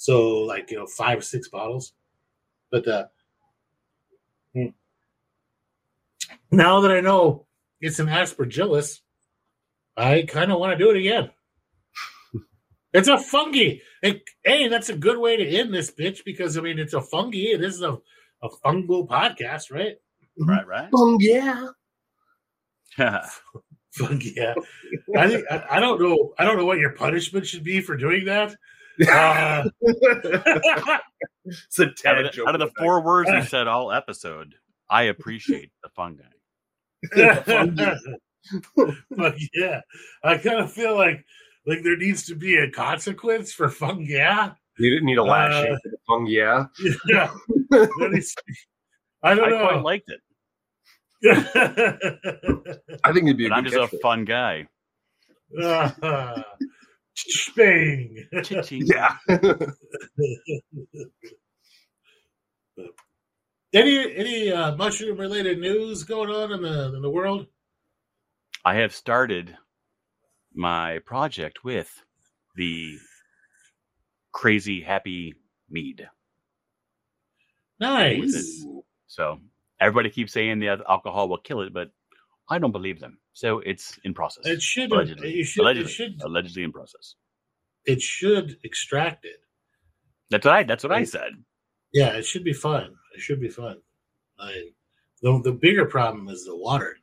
So 0.01 0.39
like, 0.39 0.70
you 0.70 0.78
know, 0.78 0.86
five 0.86 1.18
or 1.18 1.20
six 1.22 1.51
bottles. 1.51 1.93
But 2.70 2.89
uh, 2.89 3.05
hmm. 4.55 4.68
now 6.51 6.81
that 6.81 6.90
I 6.90 7.02
know 7.02 7.44
it's 7.82 7.98
an 7.98 8.06
aspergillus, 8.06 9.01
I 9.98 10.22
kind 10.22 10.51
of 10.51 10.59
want 10.59 10.72
to 10.72 10.82
do 10.82 10.90
it 10.90 10.97
again. 10.97 11.31
It's 12.93 13.06
a 13.06 13.18
fungi. 13.18 13.74
And, 14.02 14.20
hey, 14.43 14.66
that's 14.66 14.89
a 14.89 14.97
good 14.97 15.18
way 15.18 15.36
to 15.36 15.47
end 15.47 15.72
this 15.72 15.93
bitch 15.93 16.24
because 16.24 16.59
I 16.59 16.62
mean 16.62 16.78
it's 16.81 16.94
a 16.94 17.01
fungi. 17.01 17.52
It 17.52 17.62
is 17.62 17.82
a, 17.82 17.98
a 18.43 18.48
fungal 18.64 19.06
podcast, 19.06 19.70
right? 19.70 19.97
Right, 20.39 20.66
right. 20.66 20.89
Oh 20.94 21.18
yeah. 21.20 21.66
Fungi. 22.97 24.31
Yeah. 24.35 24.55
I 25.16 25.28
think 25.28 25.44
I, 25.51 25.64
I 25.72 25.81
don't 25.81 26.01
know. 26.01 26.32
I 26.39 26.44
don't 26.44 26.56
know 26.56 26.64
what 26.64 26.78
your 26.78 26.94
punishment 26.94 27.47
should 27.47 27.64
be 27.64 27.81
for 27.81 27.97
doing 27.97 28.24
that. 28.24 28.56
Uh, 29.08 29.64
it's 31.44 31.78
a 31.78 31.84
out 32.06 32.18
of 32.18 32.24
the, 32.24 32.30
joke. 32.32 32.48
out 32.48 32.54
of 32.54 32.60
the 32.60 32.70
four 32.78 33.02
words 33.02 33.30
we 33.30 33.42
said 33.42 33.66
all 33.68 33.92
episode, 33.92 34.54
I 34.90 35.04
appreciate 35.04 35.70
the 35.82 35.88
fungi. 35.90 36.24
Fuck 39.16 39.34
yeah. 39.54 39.80
I 40.24 40.38
kind 40.38 40.60
of 40.60 40.72
feel 40.72 40.96
like 40.96 41.24
like 41.66 41.82
there 41.82 41.96
needs 41.96 42.24
to 42.26 42.34
be 42.34 42.56
a 42.56 42.70
consequence 42.70 43.52
for 43.52 43.68
fungi. 43.70 44.04
Yeah. 44.08 44.52
You 44.78 44.90
didn't 44.90 45.06
need 45.06 45.18
a 45.18 45.22
lashing 45.24 45.72
Uh, 45.72 45.76
for 45.82 45.88
the 45.90 45.96
fung, 46.06 46.26
yeah. 46.26 46.64
Yeah. 47.06 47.30
There 47.70 48.10
needs 48.10 48.34
to 48.34 48.42
be- 48.46 48.54
I 49.22 49.32
I 49.32 49.34
don't 49.34 49.50
quite 49.60 49.76
know. 49.76 49.82
liked 49.82 50.08
it, 50.10 50.20
I 53.04 53.12
think 53.12 53.24
it'd 53.26 53.36
be 53.36 53.44
a 53.46 53.48
but 53.50 53.54
I'm 53.58 53.64
just 53.64 53.76
a 53.76 53.80
catchphrase. 53.80 54.00
fun 54.00 54.24
guy. 54.24 54.66
uh, 55.62 56.42
Bang. 57.56 58.16
Yeah. 58.70 59.16
Any 63.72 64.16
any 64.16 64.52
uh, 64.52 64.74
mushroom 64.74 65.16
related 65.16 65.60
news 65.60 66.02
going 66.02 66.28
on 66.28 66.51
in 66.51 66.62
the 66.62 66.92
in 66.92 67.02
the 67.02 67.10
world? 67.10 67.47
I 68.64 68.74
have 68.76 68.92
started 68.92 69.56
my 70.52 70.98
project 71.06 71.62
with 71.62 71.88
the 72.56 72.98
crazy 74.32 74.80
happy 74.80 75.34
mead. 75.70 76.09
Nice. 77.78 78.66
So 79.06 79.38
everybody 79.80 80.10
keeps 80.10 80.32
saying 80.32 80.59
the 80.59 80.82
alcohol 80.88 81.28
will 81.28 81.38
kill 81.38 81.60
it, 81.60 81.72
but 81.72 81.90
I 82.48 82.59
don't 82.59 82.72
believe 82.72 82.98
them. 82.98 83.19
So 83.32 83.61
it's 83.61 83.98
in 84.05 84.12
process. 84.15 84.44
It 84.47 84.61
should 84.61 84.90
allegedly. 84.93 85.32
you 85.32 85.44
should 85.44 85.62
allegedly. 85.62 85.90
it 85.90 85.94
should 85.94 86.23
allegedly 86.23 86.62
in 86.65 86.73
process. 86.73 87.15
it 87.86 88.01
should 88.02 88.57
extract 88.65 89.24
it. 89.24 89.40
That's 90.31 90.44
what 90.44 90.55
I. 90.55 90.62
That's 90.65 90.85
what 90.85 90.93
I 90.93 91.05
said. 91.05 91.32
Yeah, 91.93 92.11
it 92.11 92.24
should 92.24 92.44
be 92.44 92.52
fun. 92.52 92.94
It 93.15 93.20
should 93.20 93.40
be 93.40 93.48
fun. 93.48 93.78
I, 94.39 94.70
the 95.23 95.40
the 95.43 95.52
bigger 95.52 95.86
problem 95.86 96.28
is 96.28 96.44
the 96.44 96.57
water, 96.57 96.97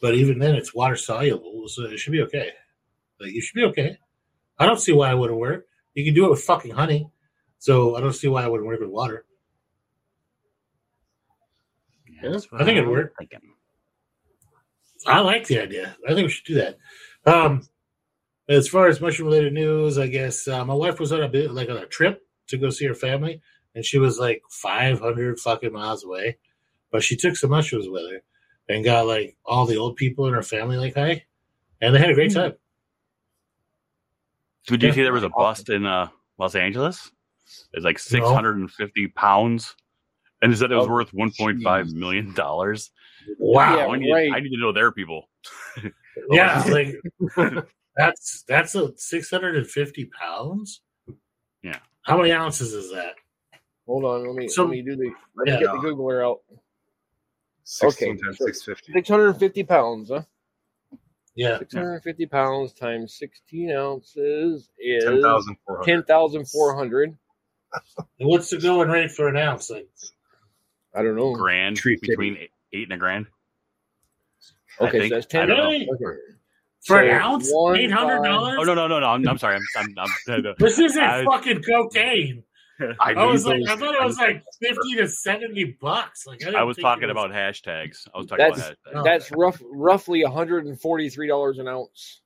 but 0.00 0.14
even 0.14 0.38
then, 0.38 0.54
it's 0.54 0.74
water 0.74 0.96
soluble, 0.96 1.68
so 1.68 1.84
it 1.84 1.98
should 1.98 2.12
be 2.12 2.22
okay. 2.22 2.50
Like 3.20 3.32
you 3.32 3.40
should 3.42 3.54
be 3.54 3.64
okay. 3.64 3.98
I 4.58 4.66
don't 4.66 4.80
see 4.80 4.92
why 4.92 5.10
it 5.12 5.16
wouldn't 5.16 5.38
work. 5.38 5.66
You 5.94 6.04
can 6.04 6.14
do 6.14 6.26
it 6.26 6.30
with 6.30 6.42
fucking 6.42 6.72
honey, 6.72 7.10
so 7.58 7.96
I 7.96 8.00
don't 8.00 8.12
see 8.14 8.28
why 8.28 8.44
it 8.44 8.50
wouldn't 8.50 8.66
work 8.66 8.80
with 8.80 8.90
water. 8.90 9.24
Yeah, 12.22 12.38
I 12.52 12.64
think 12.64 12.78
it'd 12.78 12.88
work. 12.88 13.14
Thinking. 13.18 13.40
I 15.06 15.20
like 15.20 15.46
the 15.46 15.58
idea. 15.60 15.96
I 16.08 16.14
think 16.14 16.26
we 16.26 16.30
should 16.30 16.44
do 16.46 16.54
that. 16.56 16.78
Um, 17.26 17.62
as 18.48 18.68
far 18.68 18.88
as 18.88 19.00
mushroom 19.00 19.28
related 19.28 19.52
news, 19.52 19.98
I 19.98 20.08
guess 20.08 20.46
uh, 20.48 20.64
my 20.64 20.74
wife 20.74 20.98
was 21.00 21.12
on 21.12 21.22
a 21.22 21.28
bit 21.28 21.52
like 21.52 21.70
on 21.70 21.76
a 21.78 21.86
trip 21.86 22.22
to 22.48 22.58
go 22.58 22.70
see 22.70 22.86
her 22.86 22.94
family, 22.94 23.40
and 23.74 23.84
she 23.84 23.98
was 23.98 24.18
like 24.18 24.42
500 24.50 25.38
fucking 25.38 25.72
miles 25.72 26.04
away, 26.04 26.38
but 26.90 27.02
she 27.02 27.16
took 27.16 27.36
some 27.36 27.50
mushrooms 27.50 27.88
with 27.88 28.02
her 28.10 28.22
and 28.68 28.84
got 28.84 29.06
like 29.06 29.36
all 29.44 29.66
the 29.66 29.76
old 29.76 29.96
people 29.96 30.26
in 30.26 30.34
her 30.34 30.42
family 30.42 30.76
like 30.76 30.94
hi, 30.94 31.24
and 31.80 31.94
they 31.94 32.00
had 32.00 32.10
a 32.10 32.14
great 32.14 32.32
time. 32.34 32.54
Did 34.66 34.82
you 34.82 34.88
Yeah. 34.88 34.94
see 34.94 35.02
there 35.02 35.12
was 35.12 35.24
a 35.24 35.28
bust 35.30 35.68
in 35.70 35.86
uh, 35.86 36.08
Los 36.38 36.54
Angeles? 36.54 37.10
It's 37.72 37.84
like 37.84 37.98
650 37.98 39.08
pounds, 39.08 39.74
and 40.42 40.52
it 40.52 40.56
said 40.56 40.70
it 40.72 40.76
was 40.76 40.86
Oh, 40.86 40.90
worth 40.92 41.12
1.5 41.12 41.94
million 41.94 42.32
dollars. 42.34 42.90
Wow. 43.38 43.76
Yeah, 43.76 43.86
I 43.86 43.96
need, 43.98 44.12
right. 44.12 44.30
I 44.34 44.40
need 44.40 44.50
to 44.50 44.58
know 44.60 44.72
their 44.72 44.92
people. 44.92 45.28
Yeah, 46.30 46.62
like 46.68 46.96
that's 47.96 48.42
that's 48.46 48.74
a 48.74 48.92
650 48.96 50.04
pounds. 50.20 50.82
Yeah. 51.62 51.78
How 52.02 52.18
many 52.18 52.32
ounces 52.32 52.74
is 52.74 52.90
that? 52.92 53.14
Hold 53.86 54.04
on, 54.04 54.26
let 54.26 54.34
me 54.34 54.48
So- 54.48 54.64
let 54.64 54.70
me 54.72 54.82
do 54.82 54.96
the 54.96 55.10
let 55.36 55.46
me 55.46 55.52
Yeah. 55.52 55.60
get 55.60 55.66
the 55.72 55.78
Googler 55.78 56.24
out. 56.28 56.40
16 57.64 58.08
Okay, 58.12 58.20
times 58.22 58.38
so- 58.38 58.46
650. 58.46 58.92
Six 58.92 59.08
hundred 59.08 59.28
and 59.28 59.38
fifty 59.38 59.62
pounds, 59.64 60.10
huh? 60.10 60.22
Yeah. 61.36 61.58
650 61.58 62.26
pounds 62.26 62.72
times 62.74 63.14
16 63.16 63.70
ounces 63.70 64.68
is 64.78 65.04
Ten 65.04 65.22
thousand 65.22 65.56
four 65.64 65.76
hundred. 65.78 66.06
10,400. 66.06 67.16
What's 68.18 68.50
the 68.50 68.58
going 68.58 68.88
rate 68.88 69.12
for 69.12 69.28
an 69.28 69.36
ounce? 69.36 69.70
Like, 69.70 69.88
I 70.94 71.02
don't 71.02 71.16
know. 71.16 71.32
Grand 71.34 71.80
between 71.82 72.36
eight, 72.36 72.50
eight 72.72 72.84
and 72.84 72.92
a 72.92 72.96
grand. 72.96 73.26
Okay, 74.80 75.08
so 75.08 75.14
that's 75.14 75.26
10. 75.26 75.48
Really? 75.48 75.88
Okay. 75.92 75.98
for 76.00 76.16
So 76.80 76.96
an 76.98 77.10
ounce? 77.10 77.52
Eight 77.76 77.90
hundred 77.90 78.22
dollars? 78.22 78.56
Oh 78.58 78.62
no 78.64 78.74
no 78.74 78.86
no 78.86 79.00
no! 79.00 79.06
I'm, 79.08 79.28
I'm 79.28 79.38
sorry. 79.38 79.56
I'm 79.56 79.94
I'm, 79.98 80.08
I'm 80.28 80.54
This 80.58 80.78
isn't 80.78 81.02
I- 81.02 81.24
fucking 81.24 81.62
cocaine. 81.62 82.44
I, 82.98 83.12
I 83.12 83.24
was 83.26 83.44
need 83.44 83.66
like, 83.66 83.76
I 83.76 83.76
thought 83.78 83.94
it 83.94 84.02
was 84.02 84.16
like 84.16 84.42
fifty 84.58 84.94
to 84.96 85.06
seventy 85.06 85.76
bucks. 85.82 86.26
Like 86.26 86.40
I, 86.40 86.46
didn't 86.46 86.60
I 86.60 86.62
was 86.62 86.78
talking 86.78 87.08
was- 87.08 87.10
about 87.10 87.30
hashtags. 87.30 88.08
I 88.14 88.16
was 88.18 88.26
talking 88.26 88.38
That's- 88.38 88.58
about 88.90 88.94
hashtags. 88.94 89.04
That's 89.04 89.30
rough, 89.32 89.62
roughly 89.70 90.22
$143 90.24 91.58
an 91.60 91.68
ounce, 91.68 92.22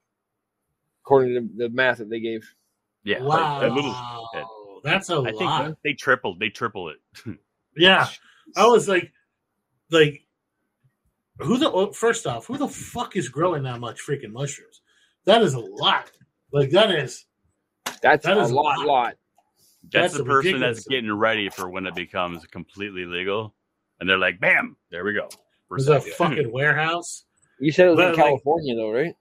according 1.05 1.35
to 1.35 1.49
the 1.57 1.71
math 1.71 1.99
that 1.99 2.09
they 2.09 2.21
gave. 2.21 2.49
Yeah, 3.03 3.21
Wow, 3.25 3.67
a 3.67 3.69
little. 3.69 4.81
that's 4.85 5.11
a 5.11 5.17
I 5.23 5.31
think 5.31 5.41
lot. 5.41 5.75
they 5.83 5.95
tripled. 5.95 6.39
They 6.39 6.51
triple 6.51 6.91
it. 6.91 6.99
Yeah, 7.77 8.07
I 8.57 8.67
was 8.69 8.87
like, 8.89 9.11
like, 9.91 10.24
who 11.39 11.59
the 11.59 11.71
oh, 11.71 11.93
first 11.93 12.27
off, 12.27 12.47
who 12.47 12.57
the 12.57 12.69
fuck 12.69 13.17
is 13.17 13.29
growing 13.29 13.63
that 13.65 13.81
much 13.81 14.01
freaking 14.07 14.33
mushrooms? 14.33 14.83
That 15.25 15.43
is 15.43 15.55
a 15.55 15.61
lot. 15.61 16.11
Like 16.53 16.71
that 16.71 16.91
is 16.91 17.27
That's 18.03 18.25
That 18.25 18.37
a 18.37 18.47
lot, 18.47 18.79
lot. 18.79 18.87
lot. 18.87 19.15
That's, 19.91 20.13
That's 20.13 20.15
the 20.15 20.25
person 20.25 20.37
ridiculous 20.37 20.77
that's 20.79 20.89
getting 20.89 21.13
ready 21.13 21.51
for 21.51 21.69
when 21.69 21.87
it 21.87 21.95
becomes 21.95 22.45
completely 22.47 23.05
legal, 23.05 23.55
and 24.01 24.09
they're 24.09 24.19
like, 24.19 24.41
"Bam, 24.41 24.77
there 24.91 25.05
we 25.05 25.13
go." 25.13 25.29
was 25.75 25.89
a 25.89 26.01
fucking 26.01 26.47
hmm. 26.47 26.53
warehouse. 26.53 27.25
You 27.59 27.73
said 27.73 27.87
it 27.87 27.91
was 27.91 27.97
But, 27.97 28.05
in 28.05 28.11
like- 28.13 28.25
California, 28.25 28.75
though, 28.77 28.91
right? 28.91 29.15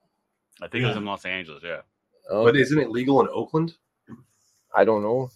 I 0.62 0.68
think 0.68 0.84
it 0.84 0.88
was 0.88 0.96
in 0.96 1.04
Los 1.04 1.24
Angeles. 1.24 1.62
Yeah. 1.64 1.80
Oh, 2.30 2.44
But 2.44 2.56
isn't 2.56 2.78
it 2.78 2.90
legal 2.90 3.20
in 3.20 3.28
Oakland? 3.28 3.74
I 4.74 4.84
don't 4.84 5.02
know. 5.02 5.30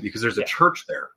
Because 0.00 0.20
there's 0.20 0.38
a 0.38 0.42
Yeah. 0.42 0.46
church 0.46 0.84
there. 0.86 1.10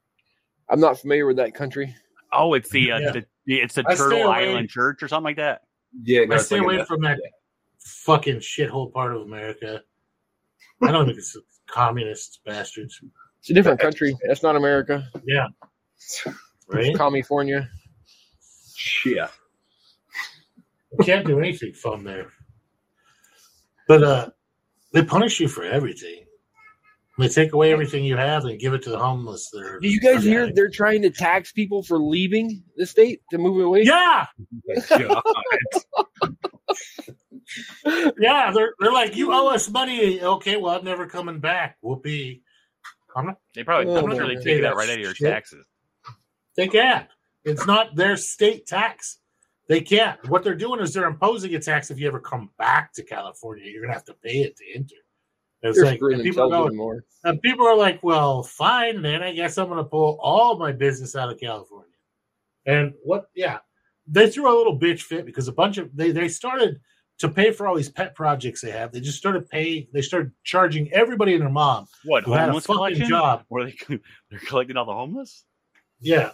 I'm 0.69 0.79
not 0.79 0.99
familiar 0.99 1.25
with 1.25 1.37
that 1.37 1.53
country. 1.55 1.95
Oh, 2.31 2.53
it's 2.53 2.69
the, 2.69 2.91
uh, 2.91 2.99
Yeah. 2.99 3.11
the 3.11 3.25
it's 3.61 3.75
the 3.75 3.83
I 3.87 3.95
stay 3.95 4.03
Turtle 4.03 4.27
away- 4.27 4.49
Island 4.51 4.69
Church 4.69 5.01
or 5.01 5.07
something 5.07 5.23
like 5.25 5.37
that. 5.37 5.61
Yeah, 6.03 6.25
I 6.31 6.37
stay 6.37 6.57
like 6.57 6.65
away 6.65 6.77
meth- 6.77 6.87
from 6.87 7.01
that 7.01 7.19
fucking 7.79 8.37
shithole 8.37 8.93
part 8.93 9.15
of 9.15 9.21
America. 9.23 9.81
I 10.83 10.91
don't 10.91 11.05
think 11.07 11.17
it's 11.17 11.35
communist 11.67 12.41
bastards, 12.45 13.01
It's 13.39 13.49
a 13.49 13.53
different 13.53 13.79
country. 13.79 14.15
That's 14.27 14.43
not 14.43 14.55
America. 14.55 15.07
Yeah, 15.25 15.47
right? 16.67 16.95
California. 16.95 17.69
Shit. 18.75 19.17
You 20.97 21.03
can't 21.05 21.25
do 21.25 21.39
anything 21.39 21.73
fun 21.73 22.03
there. 22.03 22.31
But 23.87 24.03
uh 24.03 24.29
they 24.93 25.03
punish 25.03 25.39
you 25.39 25.47
for 25.47 25.63
everything. 25.63 26.25
They 27.19 27.27
take 27.27 27.51
away 27.51 27.73
everything 27.73 28.05
you 28.05 28.15
have 28.15 28.45
and 28.45 28.57
give 28.57 28.73
it 28.73 28.81
to 28.83 28.89
the 28.89 28.97
homeless. 28.97 29.49
They're, 29.51 29.79
Do 29.81 29.89
you 29.89 29.99
guys 29.99 30.23
hear 30.23 30.53
they're 30.53 30.69
trying 30.69 31.01
to 31.01 31.09
tax 31.09 31.51
people 31.51 31.83
for 31.83 31.97
leaving 31.99 32.63
the 32.77 32.85
state 32.85 33.21
to 33.31 33.37
move 33.37 33.63
away? 33.65 33.83
Yeah, 33.83 34.25
yeah. 38.19 38.51
They're 38.53 38.73
they're 38.79 38.91
like, 38.93 39.15
you 39.15 39.33
owe 39.33 39.47
us 39.49 39.69
money. 39.69 40.21
Okay, 40.21 40.57
well, 40.57 40.77
I'm 40.77 40.85
never 40.85 41.07
coming 41.07 41.39
back. 41.39 41.77
Whoopee. 41.81 42.41
I'm 43.15 43.25
not. 43.27 43.37
They 43.55 43.63
probably 43.63 43.91
Oh, 43.91 43.97
I'm 43.97 44.15
sure 44.15 44.27
they 44.27 44.35
man. 44.35 44.43
take 44.43 44.61
that 44.61 44.75
right 44.75 44.89
out 44.89 44.95
of 44.95 45.01
your 45.01 45.15
shit. 45.15 45.29
taxes. 45.29 45.65
They 46.55 46.67
can't. 46.67 47.07
It's 47.43 47.65
not 47.65 47.95
their 47.95 48.15
state 48.17 48.65
tax. 48.67 49.19
They 49.67 49.81
can't. 49.81 50.23
What 50.29 50.43
they're 50.43 50.55
doing 50.55 50.79
is 50.79 50.93
they're 50.93 51.05
imposing 51.07 51.53
a 51.55 51.59
tax. 51.59 51.91
If 51.91 51.99
you 51.99 52.07
ever 52.07 52.19
come 52.19 52.49
back 52.57 52.93
to 52.93 53.03
California, 53.03 53.65
you're 53.65 53.81
gonna 53.81 53.93
have 53.93 54.05
to 54.05 54.13
pay 54.13 54.41
it 54.41 54.55
to 54.57 54.63
enter. 54.75 54.95
It's 55.61 55.77
like 55.79 55.99
and 56.01 56.23
people, 56.23 56.49
themselves 56.49 56.51
go, 56.51 56.65
even 56.65 56.77
more. 56.77 57.03
and 57.25 57.41
people 57.41 57.67
are 57.67 57.75
like, 57.75 58.01
"Well, 58.01 58.43
fine, 58.43 59.01
then 59.01 59.21
I 59.21 59.33
guess 59.33 59.57
I'm 59.57 59.67
gonna 59.67 59.83
pull 59.83 60.17
all 60.21 60.57
my 60.57 60.71
business 60.71 61.15
out 61.15 61.31
of 61.31 61.39
California." 61.39 61.85
And 62.65 62.93
what? 63.03 63.29
Yeah, 63.35 63.59
they 64.07 64.29
threw 64.29 64.53
a 64.53 64.55
little 64.57 64.79
bitch 64.79 65.01
fit 65.01 65.25
because 65.25 65.47
a 65.47 65.51
bunch 65.53 65.77
of 65.77 65.95
they 65.95 66.11
they 66.11 66.29
started 66.29 66.79
to 67.19 67.27
pay 67.27 67.51
for 67.51 67.67
all 67.67 67.75
these 67.75 67.89
pet 67.89 68.15
projects 68.15 68.61
they 68.61 68.71
have. 68.71 68.91
They 68.93 69.01
just 69.01 69.17
started 69.17 69.49
paying. 69.49 69.87
They 69.93 70.01
started 70.01 70.31
charging 70.45 70.91
everybody 70.93 71.33
and 71.33 71.41
their 71.41 71.49
mom 71.49 71.87
What 72.05 72.23
who 72.23 72.31
had 72.31 72.49
a 72.49 72.53
fucking 72.53 72.75
collection? 72.75 73.07
job. 73.09 73.43
Were 73.49 73.65
they 73.65 73.75
they're 74.29 74.39
collecting 74.45 74.77
all 74.77 74.85
the 74.85 74.93
homeless? 74.93 75.43
Yeah. 75.99 76.31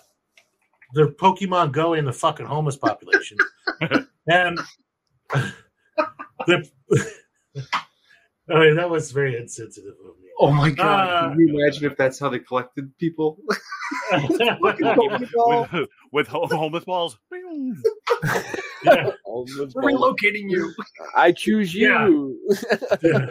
They're 0.94 1.08
Pokemon 1.08 1.72
Go 1.72 1.96
in 1.96 2.06
the 2.06 2.14
fucking 2.14 2.46
homeless 2.46 2.78
population. 2.78 3.38
and 4.28 4.60
the 6.46 6.70
I 8.50 8.60
mean 8.60 8.76
that 8.76 8.90
was 8.90 9.12
very 9.12 9.38
insensitive 9.38 9.94
of 10.08 10.18
me. 10.22 10.30
Oh 10.40 10.52
my 10.52 10.70
god! 10.70 11.08
Uh, 11.08 11.30
Can 11.30 11.40
you 11.40 11.60
imagine 11.60 11.86
if 11.86 11.98
that's 11.98 12.20
how 12.20 12.30
they 12.30 12.40
collected 12.40 12.96
people? 12.98 13.40
with, 14.12 14.80
with 16.12 16.52
homeless 16.52 16.86
balls. 16.86 17.18
yeah. 18.84 19.12
We're 19.26 19.46
go. 19.46 19.66
relocating 19.76 20.50
you. 20.50 20.74
I 21.16 21.32
choose 21.32 21.74
you. 21.74 22.40
Come 22.72 23.00
here. 23.02 23.28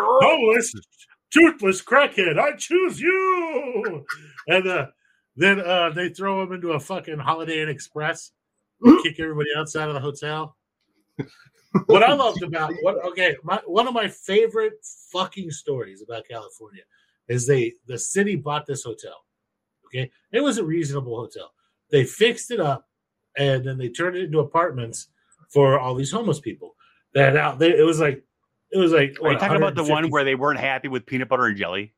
Homeless, 0.00 0.72
toothless 1.32 1.82
crackhead, 1.82 2.38
I 2.38 2.56
choose 2.56 3.00
you. 3.00 4.04
And 4.46 4.66
uh, 4.66 4.86
then 5.36 5.60
uh, 5.60 5.90
they 5.90 6.08
throw 6.10 6.42
him 6.42 6.52
into 6.52 6.72
a 6.72 6.80
fucking 6.80 7.18
Holiday 7.18 7.62
Inn 7.62 7.68
Express, 7.68 8.32
kick 9.02 9.18
everybody 9.20 9.50
outside 9.56 9.88
of 9.88 9.94
the 9.94 10.00
hotel. 10.00 10.56
What 11.86 12.02
I 12.02 12.12
loved 12.12 12.42
about 12.42 12.72
what 12.82 13.04
okay, 13.06 13.36
my, 13.42 13.60
one 13.66 13.86
of 13.86 13.94
my 13.94 14.08
favorite 14.08 14.74
fucking 15.10 15.50
stories 15.50 16.02
about 16.02 16.28
California 16.28 16.82
is 17.28 17.46
they 17.46 17.74
the 17.86 17.98
city 17.98 18.36
bought 18.36 18.66
this 18.66 18.84
hotel. 18.84 19.24
Okay, 19.86 20.10
it 20.32 20.40
was 20.40 20.58
a 20.58 20.64
reasonable 20.64 21.16
hotel. 21.16 21.52
They 21.90 22.04
fixed 22.04 22.50
it 22.50 22.60
up, 22.60 22.88
and 23.36 23.64
then 23.64 23.78
they 23.78 23.88
turned 23.88 24.16
it 24.16 24.24
into 24.24 24.40
apartments 24.40 25.08
for 25.50 25.78
all 25.78 25.94
these 25.94 26.10
homeless 26.10 26.40
people. 26.40 26.74
That 27.14 27.36
out, 27.36 27.58
they, 27.58 27.76
it 27.76 27.84
was 27.84 28.00
like 28.00 28.22
it 28.70 28.78
was 28.78 28.92
like 28.92 29.16
Are 29.22 29.32
you 29.32 29.38
talking 29.38 29.56
about 29.56 29.74
the 29.74 29.84
one 29.84 30.10
where 30.10 30.24
they 30.24 30.34
weren't 30.34 30.60
happy 30.60 30.88
with 30.88 31.06
peanut 31.06 31.28
butter 31.28 31.46
and 31.46 31.56
jelly? 31.56 31.94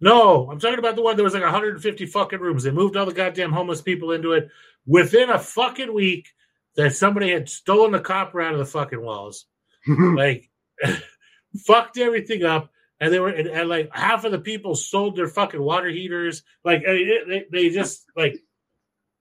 No, 0.00 0.50
I'm 0.50 0.58
talking 0.58 0.78
about 0.78 0.96
the 0.96 1.02
one 1.02 1.16
that 1.16 1.22
was 1.22 1.34
like 1.34 1.42
150 1.42 2.06
fucking 2.06 2.40
rooms. 2.40 2.64
They 2.64 2.70
moved 2.70 2.96
all 2.96 3.06
the 3.06 3.12
goddamn 3.12 3.52
homeless 3.52 3.80
people 3.80 4.12
into 4.12 4.32
it 4.32 4.48
within 4.86 5.30
a 5.30 5.38
fucking 5.38 5.92
week. 5.92 6.28
That 6.76 6.94
somebody 6.94 7.30
had 7.30 7.48
stolen 7.48 7.92
the 7.92 8.00
copper 8.00 8.40
out 8.40 8.52
of 8.52 8.58
the 8.58 8.66
fucking 8.66 9.00
walls, 9.00 9.46
like 9.88 10.50
fucked 11.66 11.98
everything 11.98 12.44
up, 12.44 12.70
and 13.00 13.12
they 13.12 13.18
were 13.18 13.28
and, 13.28 13.48
and 13.48 13.68
like 13.68 13.88
half 13.92 14.24
of 14.24 14.32
the 14.32 14.38
people 14.38 14.74
sold 14.74 15.16
their 15.16 15.28
fucking 15.28 15.62
water 15.62 15.88
heaters. 15.88 16.42
Like 16.64 16.82
I 16.86 16.92
mean, 16.92 17.08
it- 17.08 17.28
they, 17.50 17.68
they 17.68 17.74
just 17.74 18.04
like 18.16 18.36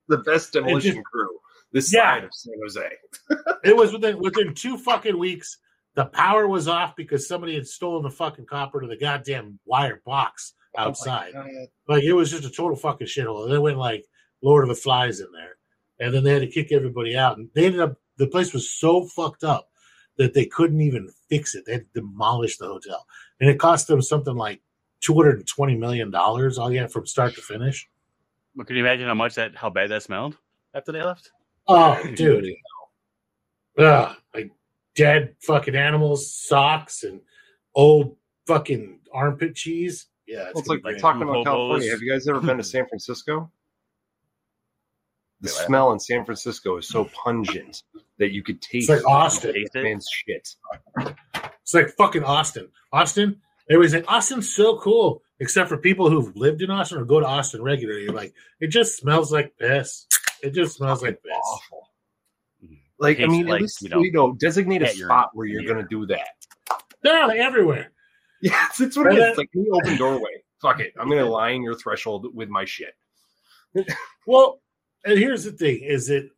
the 0.08 0.18
best 0.20 0.54
demolition 0.54 0.96
just- 0.96 1.06
crew 1.06 1.30
this 1.72 1.94
Yeah. 1.94 2.16
side 2.16 2.24
of 2.26 2.34
San 2.34 2.54
Jose. 2.62 2.90
it 3.64 3.76
was 3.76 3.92
within 3.94 4.20
within 4.20 4.54
two 4.54 4.78
fucking 4.78 5.18
weeks. 5.18 5.58
The 5.96 6.06
power 6.06 6.46
was 6.46 6.68
off 6.68 6.96
because 6.98 7.26
somebody 7.26 7.56
had 7.56 7.68
stolen 7.68 8.04
the 8.04 8.10
fucking 8.10 8.48
copper 8.48 8.82
to 8.82 8.88
the 8.88 8.98
goddamn 8.98 9.60
wire 9.66 10.02
box 10.06 10.54
oh 10.78 10.82
outside. 10.82 11.32
Oh. 11.36 11.46
Like 11.88 12.04
it 12.04 12.12
was 12.14 12.32
just 12.32 12.44
a 12.44 12.50
total 12.50 12.76
fucking 12.76 13.08
shithole. 13.08 13.46
And 13.46 13.54
they 13.54 13.58
went 13.60 13.78
like 13.78 14.04
Lord 14.42 14.64
of 14.66 14.70
the 14.70 14.76
Flies 14.76 15.22
in 15.22 15.28
there, 15.34 15.56
and 16.00 16.14
then 16.14 16.24
they 16.24 16.34
had 16.34 16.42
to 16.42 16.48
kick 16.48 16.72
everybody 16.72 17.16
out. 17.16 17.38
And 17.38 17.50
they 17.54 17.66
ended 17.66 17.82
up 17.82 17.98
the 18.18 18.28
place 18.28 18.54
was 18.54 18.70
so 18.70 19.06
fucked 19.06 19.44
up 19.44 19.70
that 20.18 20.34
they 20.34 20.46
couldn't 20.46 20.82
even 20.82 21.10
fix 21.30 21.56
it. 21.56 21.66
They 21.66 21.74
had 21.74 21.94
to 21.94 22.02
demolish 22.02 22.58
the 22.58 22.68
hotel, 22.68 23.06
and 23.40 23.50
it 23.50 23.60
cost 23.60 23.88
them 23.88 24.02
something 24.02 24.36
like 24.36 24.62
two 25.02 25.14
hundred 25.16 25.38
and 25.38 25.48
twenty 25.48 25.76
million 25.76 26.12
dollars 26.12 26.58
oh, 26.58 26.64
all 26.64 26.72
yet 26.72 26.92
from 26.92 27.06
start 27.06 27.36
to 27.36 27.42
finish. 27.42 27.88
Well, 28.56 28.66
can 28.66 28.76
you 28.76 28.84
imagine 28.84 29.08
how 29.08 29.14
much 29.14 29.36
that 29.36 29.56
how 29.56 29.70
bad 29.70 29.90
that 29.90 30.04
smelled 30.04 30.38
after 30.74 30.92
they 30.92 31.04
left? 31.04 31.32
Oh, 31.68 32.02
dude, 32.16 32.48
Ugh, 33.78 34.16
like 34.34 34.52
dead 34.96 35.36
fucking 35.42 35.76
animals, 35.76 36.34
socks, 36.34 37.04
and 37.04 37.20
old 37.74 38.16
fucking 38.48 39.00
armpit 39.14 39.56
cheese. 39.56 40.08
Yeah, 40.28 40.44
Well, 40.44 40.52
it's 40.52 40.62
gonna 40.62 40.78
like, 40.78 40.84
be 40.84 40.90
great. 40.92 41.02
talking 41.02 41.22
Two 41.22 41.30
about 41.30 41.46
California. 41.46 41.92
Have 41.92 42.02
you 42.02 42.12
guys 42.12 42.28
ever 42.28 42.40
been 42.40 42.58
to 42.58 42.64
San 42.76 42.88
Francisco? 42.88 43.52
The 45.46 45.52
Yeah. 45.60 45.66
smell 45.68 45.92
in 45.92 46.00
San 46.00 46.26
Francisco 46.26 46.78
is 46.78 46.88
so 46.90 47.06
pungent 47.06 47.84
that 48.18 48.32
you 48.32 48.44
could 48.44 48.62
taste 48.62 48.90
it's 48.90 49.04
like 49.04 49.12
Austin. 49.12 49.54
Taste 49.54 49.76
it? 49.76 49.84
man's 49.84 50.08
shit. 50.12 50.56
It's 51.62 51.74
like 51.74 51.90
fucking 51.98 52.24
Austin. 52.24 52.70
Austin, 52.92 53.42
everybody's 53.70 53.94
like, 53.94 54.06
Austin's 54.12 54.54
so 54.56 54.78
cool, 54.80 55.22
except 55.40 55.70
for 55.70 55.78
people 55.78 56.10
who've 56.10 56.36
lived 56.36 56.62
in 56.62 56.70
Austin 56.72 56.98
or 57.00 57.06
go 57.06 57.20
to 57.20 57.26
Austin 57.26 57.62
regularly. 57.62 58.04
You're 58.04 58.14
like, 58.14 58.34
it 58.60 58.68
just 58.68 58.98
smells 58.98 59.32
like 59.32 59.54
piss. 59.58 60.08
It 60.42 60.54
just 60.54 60.78
smells 60.78 61.02
like 61.02 61.22
piss. 61.24 61.34
Awful. 61.44 61.90
Like 63.00 63.20
I 63.20 63.26
mean, 63.26 63.46
like, 63.48 63.56
at 63.58 63.62
least 63.64 63.82
you 63.82 63.90
you 64.02 64.12
know, 64.12 64.28
know, 64.28 64.34
designate 64.36 64.82
a 64.82 64.86
cat 64.86 64.96
urine. 64.96 65.10
spot 65.10 65.30
where 65.34 65.46
you're 65.48 65.62
Yeah. 65.62 65.68
going 65.74 65.84
to 65.84 65.90
do 65.90 66.06
that. 66.08 66.28
They're 67.04 67.28
like 67.28 67.40
everywhere. 67.40 67.92
Yes, 68.42 68.80
it's 68.80 68.96
what 68.96 69.08
it 69.08 69.14
And 69.14 69.22
It's 69.24 69.38
like 69.38 69.50
the 69.54 69.70
open 69.72 69.98
doorway. 69.98 70.44
Fuck 70.62 70.80
it, 70.80 70.94
I'm 71.00 71.10
going 71.10 71.20
to 71.24 71.30
line 71.30 71.62
your 71.62 71.76
threshold 71.76 72.28
with 72.34 72.48
my 72.50 72.64
shit. 72.66 72.94
Well, 74.26 74.62
and 75.06 75.18
here's 75.18 75.44
the 75.44 75.52
thing: 75.52 75.82
is 75.84 76.08
that 76.08 76.30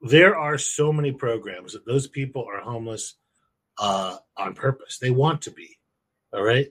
there 0.00 0.36
are 0.36 0.58
so 0.58 0.92
many 0.92 1.12
programs 1.12 1.72
that 1.72 1.86
those 1.86 2.06
people 2.06 2.46
are 2.46 2.60
homeless 2.60 3.14
uh, 3.78 4.16
on 4.36 4.54
purpose. 4.54 4.98
They 4.98 5.10
want 5.10 5.42
to 5.42 5.50
be. 5.50 5.78
All 6.32 6.42
right. 6.42 6.66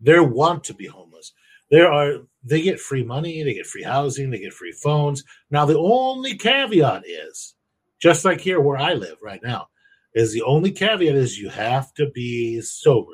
They 0.00 0.18
want 0.18 0.64
to 0.64 0.74
be 0.74 0.86
homeless. 0.86 1.32
There 1.70 1.90
are 1.90 2.18
they 2.44 2.62
get 2.62 2.80
free 2.80 3.02
money, 3.02 3.42
they 3.42 3.54
get 3.54 3.66
free 3.66 3.82
housing, 3.82 4.30
they 4.30 4.38
get 4.38 4.52
free 4.52 4.72
phones. 4.72 5.24
Now 5.50 5.64
the 5.64 5.78
only 5.78 6.36
caveat 6.36 7.04
is 7.06 7.54
just 8.00 8.24
like 8.24 8.40
here 8.40 8.60
where 8.60 8.78
I 8.78 8.94
live 8.94 9.16
right 9.22 9.40
now, 9.42 9.68
is 10.14 10.32
the 10.32 10.42
only 10.42 10.70
caveat 10.70 11.14
is 11.14 11.38
you 11.38 11.48
have 11.48 11.92
to 11.94 12.10
be 12.10 12.60
sober. 12.60 13.12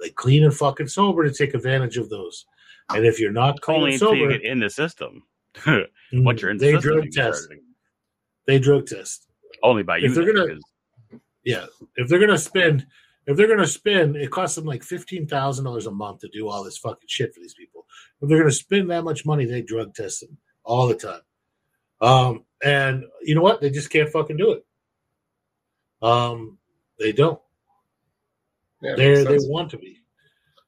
Like 0.00 0.14
clean 0.14 0.44
and 0.44 0.54
fucking 0.54 0.88
sober 0.88 1.24
to 1.24 1.32
take 1.32 1.54
advantage 1.54 1.96
of 1.96 2.08
those. 2.08 2.46
And 2.90 3.04
if 3.04 3.20
you're 3.20 3.32
not 3.32 3.60
clean 3.60 3.78
Only 3.78 3.92
and 3.92 4.02
until 4.02 4.14
you 4.14 4.24
sober, 4.24 4.38
get 4.38 4.44
in 4.44 4.60
the 4.60 4.70
system. 4.70 5.22
Once 6.12 6.42
you're 6.42 6.50
in 6.50 6.58
they 6.58 6.72
system, 6.72 6.92
drug 7.00 7.10
test. 7.12 7.48
They 8.46 8.58
drug 8.58 8.86
test. 8.86 9.28
only 9.62 9.82
by 9.82 9.98
you. 9.98 10.08
If 10.08 10.14
they're 10.14 10.24
then, 10.24 10.34
gonna- 10.34 10.46
because- 10.46 11.20
Yeah, 11.44 11.66
if 11.96 12.08
they're 12.08 12.18
gonna 12.20 12.36
spend, 12.38 12.86
if 13.26 13.36
they're 13.36 13.48
gonna 13.48 13.66
spend, 13.66 14.16
it 14.16 14.30
costs 14.30 14.56
them 14.56 14.64
like 14.64 14.82
fifteen 14.82 15.26
thousand 15.26 15.64
dollars 15.64 15.86
a 15.86 15.90
month 15.90 16.20
to 16.20 16.28
do 16.28 16.48
all 16.48 16.62
this 16.64 16.78
fucking 16.78 17.08
shit 17.08 17.34
for 17.34 17.40
these 17.40 17.54
people. 17.54 17.86
If 18.20 18.28
they're 18.28 18.38
gonna 18.38 18.50
spend 18.50 18.90
that 18.90 19.04
much 19.04 19.24
money, 19.24 19.44
they 19.46 19.62
drug 19.62 19.94
test 19.94 20.20
them 20.20 20.36
all 20.64 20.86
the 20.86 20.94
time. 20.94 21.20
Um, 22.00 22.44
and 22.62 23.04
you 23.22 23.34
know 23.34 23.42
what? 23.42 23.60
They 23.60 23.70
just 23.70 23.90
can't 23.90 24.08
fucking 24.10 24.36
do 24.36 24.52
it. 24.52 24.66
Um, 26.02 26.58
they 26.98 27.12
don't. 27.12 27.40
Yeah, 28.82 28.94
They 28.96 29.24
they 29.24 29.36
want 29.40 29.70
to 29.72 29.78
be. 29.78 29.98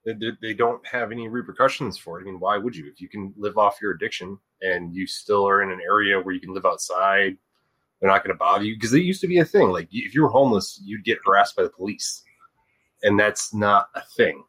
They, 0.04 0.12
they- 0.14 0.36
they 0.42 0.54
don't 0.54 0.84
have 0.86 1.12
any 1.12 1.28
repercussions 1.28 1.96
for 1.98 2.18
it. 2.18 2.22
I 2.22 2.24
mean, 2.26 2.40
why 2.40 2.58
would 2.58 2.74
you? 2.76 2.86
If 2.86 3.00
you 3.00 3.08
can 3.08 3.32
live 3.36 3.56
off 3.58 3.78
your 3.80 3.92
addiction 3.92 4.38
and 4.62 4.94
you 4.94 5.06
still 5.06 5.46
are 5.46 5.62
in 5.62 5.70
an 5.70 5.80
area 5.80 6.20
where 6.20 6.34
you 6.34 6.40
can 6.40 6.54
live 6.54 6.66
outside, 6.66 7.36
they're 8.00 8.10
not 8.10 8.24
going 8.24 8.34
to 8.34 8.38
bother 8.38 8.64
you. 8.64 8.74
Because 8.74 8.94
it 8.94 9.02
used 9.02 9.20
to 9.20 9.26
be 9.26 9.38
a 9.38 9.44
thing. 9.44 9.70
Like 9.70 9.88
if 9.92 10.14
you 10.14 10.22
were 10.22 10.28
homeless, 10.28 10.80
you'd 10.84 11.04
get 11.04 11.18
harassed 11.24 11.56
by 11.56 11.62
the 11.62 11.70
police, 11.70 12.22
and 13.02 13.18
that's 13.18 13.52
not 13.54 13.88
a 13.94 14.02
thing. 14.16 14.44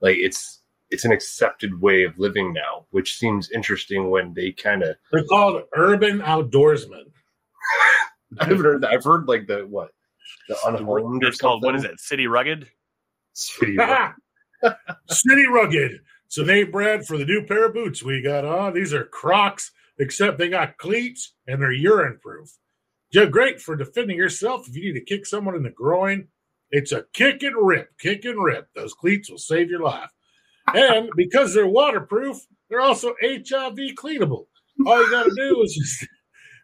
Like 0.00 0.16
it's 0.16 0.60
it's 0.90 1.04
an 1.04 1.12
accepted 1.12 1.80
way 1.80 2.04
of 2.04 2.18
living 2.18 2.52
now, 2.52 2.86
which 2.90 3.16
seems 3.18 3.50
interesting 3.50 4.10
when 4.10 4.34
they 4.34 4.52
kind 4.52 4.82
of. 4.82 4.96
They're 5.12 5.24
called 5.24 5.62
urban 5.74 6.20
outdoorsmen. 6.20 7.04
I 8.40 8.44
haven't 8.44 8.64
heard 8.64 8.82
that. 8.82 8.90
I've 8.90 9.04
heard 9.04 9.28
like 9.28 9.46
the 9.46 9.66
what 9.66 9.90
the 10.48 10.56
unhomed 10.66 11.24
it's 11.24 11.38
called 11.38 11.64
what 11.64 11.74
is 11.74 11.84
it? 11.84 11.98
City 12.00 12.26
Rugged. 12.26 12.68
City 13.32 13.76
City 15.08 15.46
rugged. 15.46 16.00
So 16.36 16.44
they 16.44 16.64
bred 16.64 17.06
for 17.06 17.16
the 17.16 17.24
new 17.24 17.46
pair 17.46 17.64
of 17.64 17.72
boots 17.72 18.02
we 18.02 18.20
got 18.20 18.44
on. 18.44 18.74
These 18.74 18.92
are 18.92 19.06
Crocs, 19.06 19.72
except 19.98 20.36
they 20.36 20.50
got 20.50 20.76
cleats 20.76 21.32
and 21.46 21.62
they're 21.62 21.72
urine 21.72 22.18
proof. 22.22 22.50
They're 23.10 23.26
great 23.26 23.58
for 23.58 23.74
defending 23.74 24.18
yourself 24.18 24.68
if 24.68 24.76
you 24.76 24.92
need 24.92 25.00
to 25.00 25.06
kick 25.06 25.24
someone 25.24 25.54
in 25.54 25.62
the 25.62 25.70
groin. 25.70 26.28
It's 26.70 26.92
a 26.92 27.06
kick 27.14 27.42
and 27.42 27.56
rip, 27.56 27.98
kick 27.98 28.26
and 28.26 28.38
rip. 28.38 28.68
Those 28.74 28.92
cleats 28.92 29.30
will 29.30 29.38
save 29.38 29.70
your 29.70 29.80
life. 29.80 30.10
And 30.74 31.08
because 31.16 31.54
they're 31.54 31.66
waterproof, 31.66 32.36
they're 32.68 32.82
also 32.82 33.14
HIV 33.22 33.78
cleanable. 33.96 34.44
All 34.86 35.02
you 35.02 35.10
got 35.10 35.22
to 35.22 35.34
do 35.34 35.62
is 35.62 36.06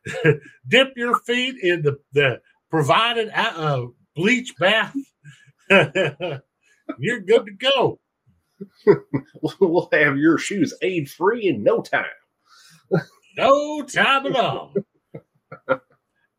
just 0.04 0.36
dip 0.68 0.92
your 0.96 1.18
feet 1.20 1.54
in 1.62 1.80
the, 1.80 1.98
the 2.12 2.42
provided 2.68 3.30
uh, 3.34 3.86
bleach 4.14 4.52
bath. 4.60 4.94
You're 5.70 7.20
good 7.20 7.46
to 7.46 7.52
go. 7.58 8.00
we'll 9.60 9.88
have 9.92 10.16
your 10.16 10.38
shoes 10.38 10.74
aid 10.82 11.10
free 11.10 11.48
in 11.48 11.62
no 11.62 11.80
time. 11.80 12.04
No 13.36 13.82
time 13.82 14.26
at 14.26 14.36
all. 14.36 14.74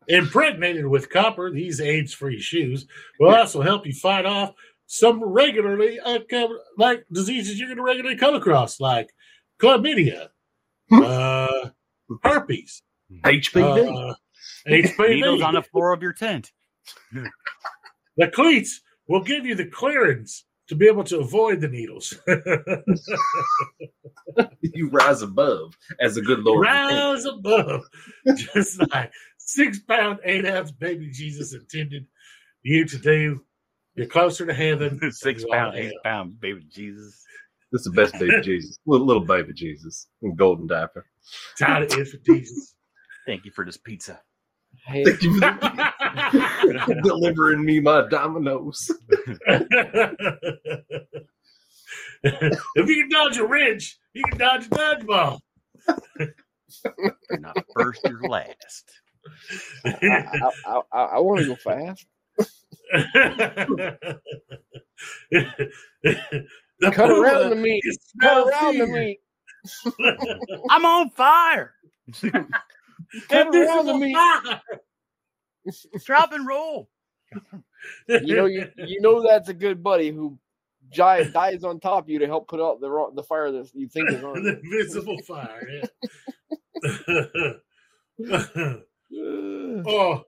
Impregnated 0.08 0.86
with 0.86 1.10
copper, 1.10 1.50
these 1.50 1.80
AIDS 1.80 2.12
free 2.12 2.40
shoes 2.40 2.86
will 3.18 3.34
also 3.34 3.62
help 3.62 3.86
you 3.86 3.92
fight 3.92 4.26
off 4.26 4.54
some 4.86 5.24
regularly 5.24 5.98
uh, 5.98 6.18
like 6.76 7.04
diseases 7.10 7.58
you're 7.58 7.68
going 7.68 7.78
to 7.78 7.82
regularly 7.82 8.16
come 8.16 8.34
across, 8.34 8.80
like 8.80 9.08
chlamydia, 9.60 10.28
uh, 10.92 11.70
herpes, 12.22 12.82
HPV. 13.24 14.10
uh, 14.10 14.14
HPV. 14.68 15.08
Needles 15.08 15.42
on 15.42 15.54
the 15.54 15.62
floor 15.62 15.92
of 15.92 16.02
your 16.02 16.12
tent. 16.12 16.52
the 18.16 18.28
cleats 18.28 18.82
will 19.08 19.22
give 19.22 19.46
you 19.46 19.54
the 19.54 19.66
clearance 19.66 20.44
to 20.68 20.74
be 20.74 20.86
able 20.86 21.04
to 21.04 21.18
avoid 21.18 21.60
the 21.60 21.68
needles. 21.68 22.14
you 24.62 24.88
rise 24.90 25.22
above 25.22 25.76
as 26.00 26.16
a 26.16 26.22
good 26.22 26.40
Lord. 26.40 26.66
Rise 26.66 27.24
above, 27.24 27.84
just 28.36 28.80
like 28.92 29.12
six 29.38 29.80
pound, 29.80 30.20
eight 30.24 30.46
ounce 30.46 30.70
baby 30.72 31.10
Jesus 31.10 31.54
intended 31.54 32.06
you 32.62 32.84
to 32.86 32.98
do. 32.98 33.44
You're 33.94 34.06
closer 34.06 34.44
to 34.46 34.54
heaven. 34.54 35.00
Six 35.12 35.42
you 35.42 35.50
are 35.50 35.56
pound, 35.56 35.74
to 35.74 35.78
eight 35.78 35.92
hell. 35.92 36.00
pound 36.02 36.40
baby 36.40 36.66
Jesus. 36.68 37.24
This 37.70 37.86
is 37.86 37.92
the 37.92 38.02
best 38.02 38.18
baby 38.18 38.40
Jesus. 38.42 38.76
Little, 38.86 39.06
little 39.06 39.24
baby 39.24 39.52
Jesus 39.52 40.08
in 40.22 40.34
golden 40.34 40.66
diaper. 40.66 41.06
Tired 41.56 41.84
of 41.84 41.92
infant 41.96 42.24
Jesus. 42.24 42.74
Thank 43.26 43.44
you 43.44 43.52
for 43.52 43.64
this 43.64 43.76
pizza. 43.76 44.20
Hey, 44.84 45.04
Thank 45.04 45.22
you 45.22 45.38
for 45.38 45.92
delivering 47.02 47.64
me 47.64 47.80
my 47.80 48.06
Domino's. 48.08 48.90
if 52.22 52.88
you 52.88 53.02
can 53.02 53.08
dodge 53.10 53.36
a 53.38 53.46
wrench, 53.46 53.98
you 54.12 54.22
can 54.24 54.38
dodge 54.38 54.66
a 54.66 54.70
dodgeball. 54.70 55.40
You're 56.18 57.40
not 57.40 57.56
first, 57.74 58.00
you're 58.04 58.22
last. 58.22 58.92
I, 59.84 60.50
I, 60.66 60.80
I, 60.92 61.02
I 61.02 61.18
want 61.20 61.40
to 61.40 61.46
go 61.46 61.56
fast. 61.56 62.06
Cut 66.92 67.10
around 67.10 67.50
the 67.50 67.56
meat. 67.56 67.82
Cut 67.84 68.00
smell 68.20 68.48
around 68.48 68.78
the 68.78 68.86
fear. 68.86 69.00
meat. 69.00 69.20
I'm 70.70 70.84
on 70.84 71.10
fire. 71.10 71.74
Cut 73.28 73.54
around 73.54 73.86
the 73.86 73.94
meat. 73.94 74.16
Drop 76.04 76.32
and 76.32 76.46
roll. 76.46 76.88
You 78.08 78.36
know, 78.36 78.46
you, 78.46 78.70
you 78.76 79.00
know 79.00 79.26
that's 79.26 79.48
a 79.48 79.54
good 79.54 79.82
buddy 79.82 80.10
who 80.10 80.38
giant 80.92 81.32
dies 81.32 81.64
on 81.64 81.80
top 81.80 82.04
of 82.04 82.10
you 82.10 82.18
to 82.20 82.26
help 82.26 82.48
put 82.48 82.60
out 82.60 82.80
the 82.80 83.10
the 83.14 83.22
fire 83.22 83.50
that 83.50 83.70
you 83.74 83.88
think 83.88 84.10
is 84.10 84.22
on. 84.22 84.42
the 84.42 84.60
invisible 84.60 85.18
fire. 85.22 85.68
Yeah. 85.70 85.86
oh, 89.86 90.22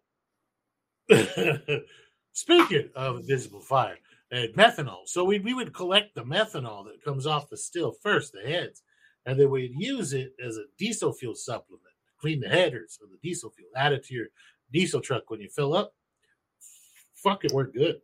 speaking 2.32 2.90
of 2.94 3.16
invisible 3.16 3.60
fire 3.60 3.98
and 4.30 4.54
methanol, 4.54 5.06
so 5.06 5.24
we 5.24 5.38
we 5.38 5.54
would 5.54 5.72
collect 5.74 6.14
the 6.14 6.24
methanol 6.24 6.84
that 6.84 7.04
comes 7.04 7.26
off 7.26 7.48
the 7.48 7.56
still 7.56 7.94
first, 8.02 8.32
the 8.32 8.48
heads, 8.48 8.82
and 9.24 9.38
then 9.38 9.50
we'd 9.50 9.74
use 9.76 10.12
it 10.12 10.32
as 10.44 10.56
a 10.56 10.64
diesel 10.78 11.12
fuel 11.12 11.34
supplement, 11.34 11.82
clean 12.20 12.40
the 12.40 12.48
headers 12.48 12.98
of 13.02 13.10
the 13.10 13.18
diesel 13.22 13.50
fuel, 13.50 13.70
add 13.76 13.92
it 13.92 14.04
to 14.04 14.14
your 14.14 14.26
diesel 14.72 15.00
truck 15.00 15.30
when 15.30 15.40
you 15.40 15.48
fill 15.48 15.74
up. 15.74 15.92
Fuck 17.14 17.44
it, 17.44 17.52
we're 17.52 17.64
good. 17.64 17.96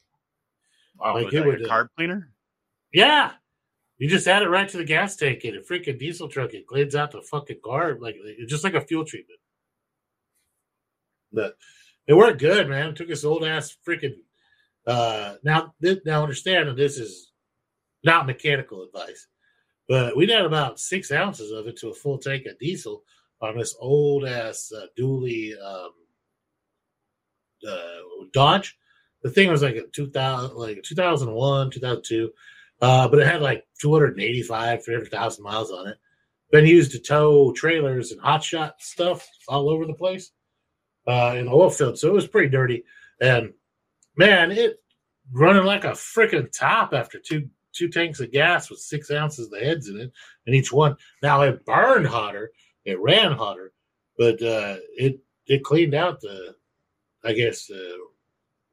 Wow, 0.99 1.15
Like 1.15 1.33
it 1.33 1.45
would, 1.45 1.65
uh, 1.65 1.69
carb 1.69 1.89
cleaner? 1.97 2.31
Yeah. 2.93 3.33
You 3.99 4.09
just 4.09 4.27
add 4.27 4.43
it 4.43 4.49
right 4.49 4.69
to 4.69 4.77
the 4.77 4.85
gas 4.85 5.17
tank 5.17 5.45
in 5.45 5.57
a 5.57 5.61
freaking 5.61 5.99
diesel 5.99 6.29
truck. 6.29 6.55
It 6.55 6.67
cleans 6.67 6.95
out 6.95 7.13
the 7.13 7.23
fucking 7.23 7.61
car 7.65 7.97
like 8.01 8.17
just 8.49 8.65
like 8.65 8.75
a 8.75 8.81
fuel 8.81 9.05
treatment. 9.05 9.39
But 11.33 11.57
it 12.07 12.15
worked 12.15 12.41
good, 12.41 12.69
man. 12.69 12.91
It 12.91 12.97
took 12.97 13.09
this 13.09 13.25
old 13.25 13.45
ass 13.45 13.77
freaking. 13.87 14.15
Uh, 14.87 15.37
now, 15.45 15.73
th- 15.81 16.03
now 16.05 16.23
understand 16.23 16.69
that 16.69 16.77
this 16.77 16.99
is 16.99 17.33
not 18.03 18.27
mechanical 18.27 18.83
advice, 18.83 19.29
but 19.89 20.17
we'd 20.17 20.31
had 20.31 20.45
about 20.45 20.81
six 20.81 21.13
ounces 21.13 21.53
of 21.53 21.69
it 21.69 21.77
to 21.77 21.91
a 21.91 21.95
full 21.95 22.19
tank 22.19 22.47
of 22.47 22.59
diesel 22.59 23.05
on 23.41 23.57
this 23.57 23.77
old 23.79 24.25
ass 24.25 24.73
uh, 24.77 24.87
dually 24.99 25.53
um, 25.63 25.91
uh, 27.69 28.25
Dodge. 28.33 28.77
The 29.23 29.31
thing 29.31 29.51
was 29.51 29.63
like 29.63 29.77
a 29.77 29.87
2000, 29.87 30.57
like 30.57 30.83
2001, 30.83 31.71
2002. 31.71 32.31
Uh, 32.81 33.09
but 33.09 33.21
it 33.21 33.27
had 33.27 33.43
like 33.43 33.65
285, 33.81 34.85
300,000 34.85 35.45
miles 35.45 35.71
on 35.71 35.87
it. 35.87 35.97
Been 36.51 36.67
used 36.67 36.93
to 36.93 36.99
tow 36.99 37.53
trailers 37.53 38.11
and 38.11 38.21
hot 38.21 38.43
shot 38.43 38.75
stuff 38.81 39.27
all 39.49 39.71
over 39.71 39.87
the 39.87 39.95
place 39.95 40.33
uh, 41.07 41.35
in 41.37 41.49
oil 41.49 41.71
field. 41.71 41.99
So 41.99 42.09
it 42.09 42.15
was 42.15 42.27
pretty 42.27 42.49
dirty. 42.49 42.85
And 43.21 43.53
man, 44.17 44.51
it 44.51 44.83
running 45.33 45.65
like 45.65 45.85
a 45.85 45.93
freaking 45.93 46.51
top 46.53 46.93
after 46.93 47.19
two 47.19 47.49
two 47.73 47.89
tanks 47.89 48.21
of 48.21 48.31
gas 48.31 48.69
with 48.69 48.81
six 48.81 49.11
ounces 49.11 49.51
of 49.51 49.59
heads 49.59 49.89
in 49.89 49.99
it, 49.99 50.13
and 50.47 50.55
each 50.55 50.73
one. 50.73 50.97
Now 51.23 51.43
it 51.43 51.65
burned 51.65 52.07
hotter, 52.07 52.53
it 52.85 53.01
ran 53.01 53.33
hotter, 53.33 53.73
but 54.19 54.43
uh, 54.43 54.77
it 54.97 55.21
it 55.47 55.65
cleaned 55.65 55.95
out 55.95 56.21
the, 56.21 56.55
I 57.25 57.33
guess, 57.33 57.67
the 57.67 57.99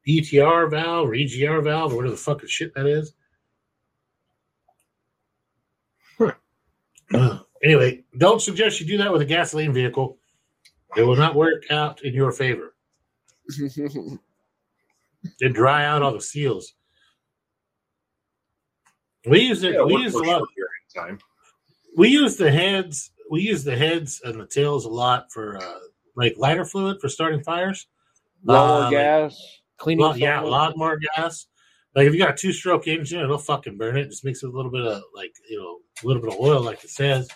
ETR 0.08 0.70
valve 0.70 1.10
or 1.10 1.12
EGR 1.12 1.64
valve 1.64 1.94
or 1.94 1.98
whatever 1.98 2.16
the 2.16 2.18
fucking 2.18 2.50
shit 2.50 2.74
that 2.76 2.86
is. 2.86 3.14
Uh, 7.14 7.40
anyway, 7.64 8.04
don't 8.18 8.42
suggest 8.42 8.80
you 8.80 8.88
do 8.88 8.98
that 8.98 9.12
with 9.12 9.22
a 9.22 9.26
gasoline 9.26 9.74
vehicle. 9.74 10.18
It 10.98 11.04
will 11.04 11.16
not 11.16 11.36
work 11.36 11.64
out 11.70 12.04
in 12.04 12.14
your 12.14 12.32
favor. 12.32 12.76
It 15.42 15.54
dry 15.54 15.86
out 15.86 16.02
all 16.02 16.14
the 16.14 16.22
seals. 16.22 16.76
We 19.26 19.42
use 19.42 19.64
it. 19.64 19.74
Yeah, 19.74 19.84
we 19.84 19.98
use 19.98 20.14
a 20.14 20.20
lot. 20.20 20.40
short 20.40 20.48
of 20.48 21.08
time. 21.08 21.20
We 21.98 22.08
use 22.08 22.38
the 22.38 22.50
heads. 22.50 23.12
We 23.30 23.42
use 23.42 23.64
the 23.64 23.76
heads 23.76 24.22
and 24.24 24.40
the 24.40 24.48
tails 24.48 24.86
a 24.86 24.90
lot 24.90 25.32
for 25.32 25.58
uh, 25.58 25.80
like 26.16 26.36
lighter 26.38 26.64
fluid 26.64 27.02
for 27.02 27.10
starting 27.10 27.44
fires. 27.44 27.88
Lawnmower 28.44 28.88
Uh, 28.88 28.90
gas, 28.90 29.60
cleaning. 29.78 30.06
Well, 30.06 30.18
yeah, 30.18 30.42
a 30.42 30.46
lot 30.46 30.78
more 30.78 30.98
gas. 31.16 31.48
Like 31.96 32.08
if 32.08 32.14
you 32.14 32.20
got 32.20 32.34
a 32.34 32.38
two 32.38 32.54
stroke 32.54 32.88
engine, 32.88 33.20
it'll 33.22 33.38
fucking 33.38 33.78
burn 33.78 33.98
it. 33.98 34.10
Just 34.10 34.24
mix 34.24 34.44
it 34.44 34.48
with 34.48 34.54
a 34.54 34.58
little 34.58 34.72
bit 34.72 34.86
of 34.86 35.02
like 35.16 35.34
you 35.50 35.60
know 35.60 35.80
a 36.04 36.08
little 36.08 36.22
bit 36.22 36.34
of 36.34 36.40
oil, 36.40 36.62
like 36.62 36.84
it 36.84 36.90
says, 36.90 37.28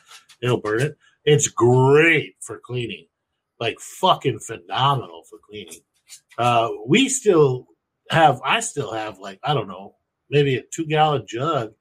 it'll 0.42 0.62
burn 0.62 0.82
it. 0.82 0.98
It's 1.26 1.48
great 1.48 2.36
for 2.42 2.60
cleaning, 2.60 3.08
like 3.60 3.80
fucking 3.80 4.40
phenomenal 4.40 5.24
for 5.30 5.40
cleaning. 5.40 5.80
Uh, 6.38 6.70
we 6.86 7.10
still 7.10 7.68
have, 8.10 8.42
I 8.46 8.60
still 8.60 8.94
have 8.94 9.20
like 9.20 9.40
I 9.44 9.54
don't 9.54 9.68
know, 9.68 9.96
maybe 10.30 10.56
a 10.58 10.64
two 10.74 10.86
gallon 10.86 11.26
jug. 11.28 11.74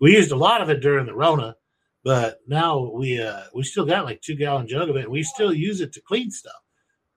We 0.00 0.12
used 0.16 0.32
a 0.32 0.36
lot 0.36 0.60
of 0.60 0.68
it 0.70 0.80
during 0.80 1.06
the 1.06 1.14
Rona, 1.14 1.56
but 2.04 2.40
now 2.46 2.90
we 2.92 3.20
uh 3.22 3.44
we 3.54 3.62
still 3.62 3.86
got 3.86 4.04
like 4.04 4.20
two 4.20 4.34
gallon 4.34 4.66
jug 4.66 4.90
of 4.90 4.96
it. 4.96 5.04
And 5.04 5.12
we 5.12 5.22
still 5.22 5.52
use 5.52 5.80
it 5.80 5.92
to 5.94 6.00
clean 6.00 6.30
stuff, 6.30 6.52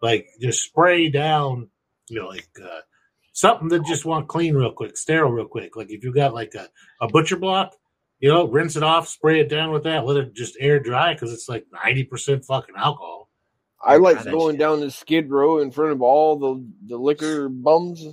like 0.01 0.27
just 0.39 0.63
spray 0.63 1.09
down, 1.09 1.69
you 2.07 2.19
know, 2.19 2.27
like. 2.27 2.49
uh 2.63 2.79
something 3.39 3.69
that 3.69 3.85
just 3.85 4.05
want 4.05 4.27
clean 4.27 4.53
real 4.53 4.71
quick, 4.71 4.97
sterile 4.97 5.31
real 5.31 5.47
quick. 5.47 5.75
Like 5.75 5.89
if 5.89 6.03
you 6.03 6.13
got 6.13 6.33
like 6.33 6.55
a, 6.55 6.67
a 7.01 7.07
butcher 7.07 7.37
block, 7.37 7.73
you 8.19 8.29
know, 8.29 8.47
rinse 8.47 8.75
it 8.75 8.83
off, 8.83 9.07
spray 9.07 9.39
it 9.39 9.49
down 9.49 9.71
with 9.71 9.83
that, 9.83 10.05
let 10.05 10.17
it 10.17 10.33
just 10.33 10.57
air 10.59 10.79
dry 10.79 11.13
because 11.13 11.31
it's 11.31 11.47
like 11.47 11.65
ninety 11.71 12.03
percent 12.03 12.43
fucking 12.45 12.75
alcohol. 12.77 13.29
I 13.81 13.95
like 13.95 14.17
God, 14.25 14.31
going 14.31 14.57
down 14.57 14.81
the 14.81 14.91
skid 14.91 15.29
row 15.29 15.59
in 15.59 15.71
front 15.71 15.93
of 15.93 16.01
all 16.01 16.37
the, 16.37 16.67
the 16.87 16.97
liquor 16.97 17.47
bums 17.47 18.05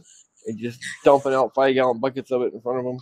and 0.47 0.59
just 0.59 0.81
dumping 1.05 1.35
out 1.35 1.55
five 1.57 1.75
gallon 1.75 1.99
buckets 1.99 2.31
of 2.31 2.43
it 2.43 2.55
in 2.55 2.61
front 2.61 2.79
of 2.79 2.85
them. 2.85 2.99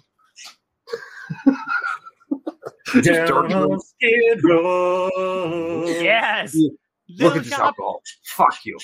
Just 3.03 3.05
dirty 3.27 3.49
Down 3.51 3.69
them. 3.69 3.81
Skid 3.81 4.43
Row. 4.43 5.85
Yes. 6.01 6.57
Look 7.09 7.37
at 7.37 7.43
this 7.45 7.53
shop. 7.53 7.61
alcohol. 7.79 8.03
Fuck 8.25 8.57
you. 8.65 8.79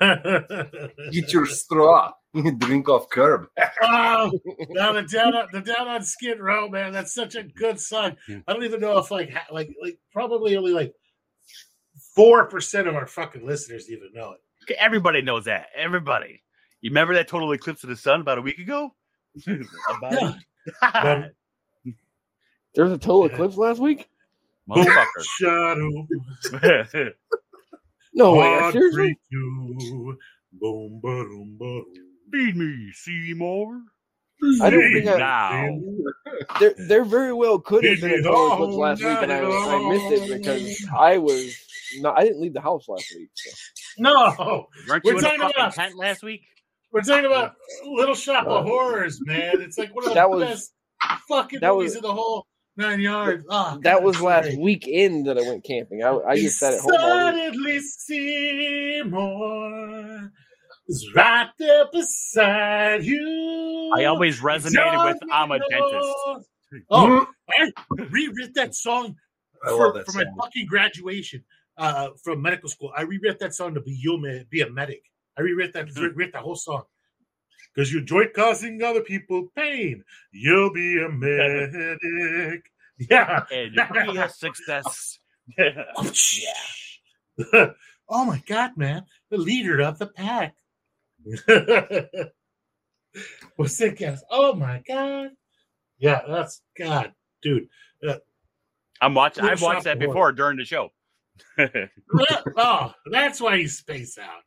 Get 1.10 1.32
your 1.32 1.46
straw. 1.46 2.12
Drink 2.58 2.88
off 2.88 3.08
curb. 3.10 3.46
oh, 3.82 4.30
now 4.70 4.92
the 4.92 5.02
down 5.02 5.34
on, 5.34 5.48
the 5.52 5.60
down 5.60 5.88
on 5.88 6.02
Skid 6.04 6.40
Row, 6.40 6.68
man. 6.68 6.92
That's 6.92 7.14
such 7.14 7.34
a 7.34 7.42
good 7.42 7.80
song. 7.80 8.16
I 8.28 8.52
don't 8.52 8.64
even 8.64 8.80
know 8.80 8.98
if 8.98 9.10
like 9.10 9.32
like 9.50 9.74
like 9.82 9.98
probably 10.12 10.56
only 10.56 10.72
like 10.72 10.94
four 12.14 12.46
percent 12.48 12.86
of 12.86 12.94
our 12.94 13.06
fucking 13.06 13.46
listeners 13.46 13.90
even 13.90 14.10
know 14.12 14.32
it. 14.32 14.38
Okay, 14.64 14.76
Everybody 14.78 15.22
knows 15.22 15.46
that. 15.46 15.68
Everybody. 15.74 16.42
You 16.80 16.90
remember 16.90 17.14
that 17.14 17.26
total 17.28 17.50
eclipse 17.52 17.82
of 17.82 17.88
the 17.90 17.96
sun 17.96 18.20
about 18.20 18.38
a 18.38 18.42
week 18.42 18.58
ago? 18.58 18.94
about 19.96 20.12
Yeah. 20.12 21.24
it. 21.84 21.94
There 22.74 22.84
was 22.84 22.92
a 22.92 22.98
total 22.98 23.24
eclipse 23.26 23.56
last 23.56 23.80
week? 23.80 24.08
Motherfucker. 24.68 25.24
Shadow. 25.40 26.06
No 28.14 28.34
way. 28.34 28.46
Heart 28.58 28.72
Seriously? 28.72 28.96
break 29.02 29.16
you. 29.30 30.16
Boom, 30.52 31.00
boom, 31.02 31.56
boom. 31.58 31.84
Feed 32.32 32.56
me, 32.56 32.90
Seymour. 32.92 33.80
I 34.62 34.70
don't 34.70 34.92
think 34.92 35.08
I, 35.08 35.18
Now. 35.18 35.78
there, 36.60 36.74
there 36.78 37.04
very 37.04 37.32
well 37.32 37.58
could 37.58 37.84
have 37.84 38.00
been 38.00 38.12
a 38.20 38.22
total 38.22 38.52
eclipse 38.54 38.76
last 38.76 39.04
week, 39.04 39.22
and 39.22 39.32
I, 39.32 39.40
I 39.40 39.88
missed 39.88 40.22
it 40.22 40.38
because 40.38 40.86
I 40.96 41.18
was 41.18 41.56
not. 41.98 42.18
I 42.18 42.22
didn't 42.24 42.40
leave 42.40 42.54
the 42.54 42.60
house 42.60 42.88
last 42.88 43.12
week. 43.16 43.30
So. 43.34 43.50
No, 43.98 44.66
Weren't 44.88 45.02
We're 45.04 45.12
you 45.12 45.18
in 45.18 45.24
a 45.24 45.28
talking 45.28 45.40
about- 45.56 45.74
tent 45.74 45.96
last 45.96 46.22
week? 46.22 46.42
we're 46.92 47.00
talking 47.02 47.26
about 47.26 47.54
Little 47.84 48.14
Shop 48.14 48.46
of 48.46 48.64
uh, 48.64 48.68
Horrors, 48.68 49.18
man. 49.26 49.60
It's 49.60 49.76
like 49.76 49.92
one 49.94 50.04
of 50.04 50.10
the 50.10 50.14
That 50.14 50.30
was- 50.30 50.44
best 50.48 50.72
fucking 51.28 51.58
that 51.60 51.72
movies 51.72 51.90
was- 51.90 51.96
in 51.96 52.02
the 52.02 52.12
whole 52.14 52.46
nine 52.78 53.00
yards. 53.00 53.44
Oh, 53.50 53.78
That 53.82 54.02
was 54.02 54.20
last 54.20 54.44
great. 54.46 54.58
weekend 54.60 55.26
that 55.26 55.36
I 55.38 55.42
went 55.42 55.64
camping. 55.64 56.02
I, 56.02 56.16
I 56.26 56.36
just 56.36 56.58
sat 56.58 56.74
at 56.74 56.80
home. 56.80 56.92
Suddenly 56.94 57.80
Seymour 58.98 60.30
is 60.88 61.06
right 61.14 61.50
there 61.58 61.86
beside 61.92 63.04
you. 63.04 63.92
I 63.96 64.04
always 64.04 64.40
resonated 64.40 65.04
with 65.04 65.18
I'm 65.32 65.50
a 65.52 65.58
dentist. 65.58 66.46
Oh, 66.90 67.26
I 67.58 67.72
rewrote 68.10 68.54
that 68.54 68.74
song 68.74 69.16
I 69.64 69.70
for, 69.70 69.92
that 69.94 70.06
for 70.06 70.12
my 70.12 70.24
fucking 70.40 70.66
graduation 70.66 71.44
uh, 71.78 72.10
from 72.22 72.42
medical 72.42 72.68
school. 72.68 72.92
I 72.96 73.02
rewrote 73.02 73.38
that 73.40 73.54
song 73.54 73.74
to 73.74 73.80
be 73.80 73.92
you, 73.92 74.18
be 74.50 74.60
a 74.60 74.70
medic. 74.70 75.02
I 75.36 75.42
rewrote 75.42 75.72
that, 75.74 75.86
Mm-hmm. 75.88 76.02
rewrote 76.16 76.32
that 76.32 76.42
whole 76.42 76.56
song. 76.56 76.84
Because 77.74 77.92
you 77.92 78.00
enjoy 78.00 78.24
causing 78.34 78.82
other 78.82 79.02
people 79.02 79.48
pain, 79.54 80.02
you'll 80.32 80.72
be 80.72 81.02
a 81.02 81.08
medic. 81.08 82.62
Yeah. 83.08 83.44
And 83.52 83.76
you'll 83.76 84.12
be 84.12 84.18
a 84.18 84.28
success. 84.28 85.20
yeah. 85.56 85.84
Oh, 85.94 86.10
oh 88.08 88.24
my 88.24 88.42
god, 88.44 88.76
man. 88.76 89.04
The 89.30 89.38
leader 89.38 89.80
of 89.82 90.00
the 90.00 90.08
pack. 90.08 90.56
What's 93.54 93.78
that 93.78 93.98
guys? 93.98 94.22
Oh 94.30 94.54
my 94.54 94.82
god. 94.86 95.30
Yeah, 95.98 96.22
that's 96.28 96.60
God, 96.76 97.12
dude. 97.42 97.68
Uh, 98.06 98.16
I'm 99.00 99.14
watching. 99.14 99.44
I've 99.44 99.62
watched 99.62 99.84
that 99.84 99.98
before 99.98 100.32
during 100.32 100.56
the 100.56 100.64
show. 100.64 100.90
oh, 102.56 102.92
that's 103.10 103.40
why 103.40 103.56
you 103.56 103.68
space 103.68 104.18
out. 104.18 104.42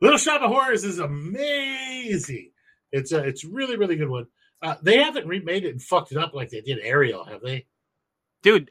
Little 0.00 0.18
Shop 0.18 0.42
of 0.42 0.50
Horrors 0.50 0.84
is 0.84 0.98
amazing. 0.98 2.50
It's 2.92 3.12
a, 3.12 3.22
it's 3.24 3.44
really, 3.44 3.76
really 3.76 3.96
good 3.96 4.08
one. 4.08 4.26
Uh, 4.62 4.76
they 4.82 4.98
haven't 4.98 5.26
remade 5.26 5.64
it 5.64 5.70
and 5.70 5.82
fucked 5.82 6.12
it 6.12 6.18
up 6.18 6.34
like 6.34 6.50
they 6.50 6.60
did 6.60 6.78
Ariel, 6.82 7.24
have 7.24 7.42
they? 7.42 7.66
Dude, 8.42 8.70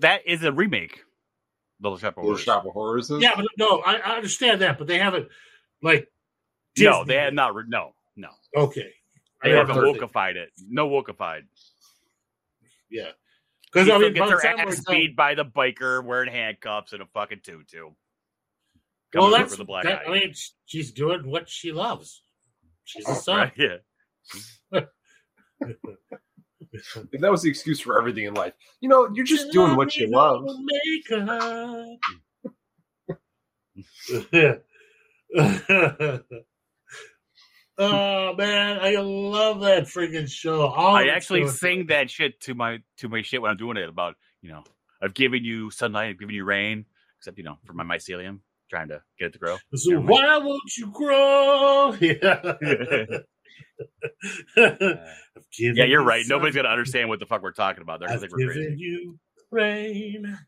that 0.00 0.22
is 0.26 0.42
a 0.44 0.52
remake. 0.52 1.02
Little 1.80 1.98
Shop 1.98 2.16
of 2.16 2.22
Horrors. 2.24 2.46
Little 2.46 2.60
Horrors. 2.60 2.62
Shop 2.62 2.66
of 2.66 2.72
Horrors. 2.72 3.10
is? 3.10 3.22
Yeah, 3.22 3.32
but 3.36 3.46
no, 3.58 3.78
I, 3.80 3.96
I 3.96 4.16
understand 4.16 4.62
that, 4.62 4.78
but 4.78 4.86
they 4.86 4.98
haven't 4.98 5.28
like. 5.82 6.08
No, 6.78 7.04
they 7.04 7.14
did. 7.14 7.22
have 7.24 7.34
not. 7.34 7.54
Re- 7.54 7.64
no, 7.68 7.94
no. 8.16 8.28
Okay, 8.56 8.90
They 9.42 9.52
I 9.52 9.56
haven't 9.56 9.74
heard 9.76 9.96
wokeified 9.96 10.36
it. 10.36 10.50
No 10.68 10.88
wokeified. 10.88 11.42
Yeah, 12.90 13.10
because 13.72 13.86
I 13.88 13.90
still 13.90 13.98
mean, 14.00 14.14
gets 14.14 14.24
by 14.26 14.30
her 14.30 14.36
the 14.36 14.42
time 14.42 14.56
we're 14.66 14.72
ass 14.72 14.84
done- 14.84 14.94
beat 14.96 15.16
by 15.16 15.34
the 15.34 15.44
biker 15.44 16.02
wearing 16.04 16.32
handcuffs 16.32 16.92
and 16.92 17.02
a 17.02 17.06
fucking 17.06 17.40
tutu. 17.42 17.82
well, 17.84 17.92
Coming 19.12 19.30
that's 19.32 19.52
over 19.52 19.56
the 19.56 19.64
black 19.64 19.84
that, 19.84 20.00
eye. 20.06 20.10
I 20.10 20.12
mean, 20.20 20.34
she's 20.66 20.90
doing 20.92 21.28
what 21.28 21.48
she 21.48 21.72
loves. 21.72 22.22
She's 22.88 23.04
oh, 23.06 23.12
a 23.12 23.16
son. 23.16 23.36
Right? 23.36 23.52
Yeah. 24.72 24.80
If 26.70 27.20
that 27.22 27.30
was 27.30 27.42
the 27.42 27.48
excuse 27.48 27.80
for 27.80 27.98
everything 27.98 28.24
in 28.24 28.34
life. 28.34 28.52
You 28.80 28.90
know, 28.90 29.08
you're 29.14 29.24
just 29.24 29.50
doing 29.52 29.74
what 29.74 29.96
you 29.96 30.08
love. 30.10 30.44
Makeup. 30.44 31.98
oh 37.78 38.34
man, 38.34 38.78
I 38.80 38.96
love 39.00 39.60
that 39.62 39.84
freaking 39.84 40.28
show. 40.30 40.66
All 40.66 40.94
I 40.94 41.06
actually 41.06 41.40
doing- 41.40 41.52
sing 41.52 41.86
that 41.86 42.10
shit 42.10 42.38
to 42.42 42.54
my 42.54 42.80
to 42.98 43.08
my 43.08 43.22
shit 43.22 43.40
when 43.40 43.50
I'm 43.50 43.56
doing 43.56 43.78
it 43.78 43.88
about 43.88 44.16
you 44.42 44.50
know 44.50 44.62
I've 45.02 45.14
given 45.14 45.44
you 45.44 45.70
sunlight, 45.70 46.10
I've 46.10 46.18
given 46.18 46.34
you 46.34 46.44
rain, 46.44 46.84
except 47.18 47.38
you 47.38 47.44
know 47.44 47.58
for 47.64 47.72
my 47.72 47.84
mycelium, 47.84 48.40
trying 48.70 48.88
to 48.88 49.00
get 49.18 49.26
it 49.26 49.32
to 49.34 49.38
grow. 49.38 49.56
So 49.74 49.90
Never 49.90 50.02
mind. 50.02 50.08
why 50.10 50.36
won't 50.38 50.76
you 50.76 50.90
grow? 50.92 51.92
Yeah. 52.00 53.18
Yeah, 55.58 55.84
you're 55.84 55.86
you 55.86 55.98
right. 56.00 56.24
Nobody's 56.28 56.54
gonna 56.56 56.68
understand 56.68 57.08
what 57.08 57.20
the 57.20 57.26
fuck 57.26 57.42
we're 57.42 57.52
talking 57.52 57.82
about. 57.82 58.00
They're 58.00 58.08
gonna 58.08 58.16
I've 58.16 58.20
think 58.22 58.32
we're 58.32 58.48
given 58.52 58.54
crazy. 58.70 58.76
you 58.80 59.18
rain. 59.50 60.38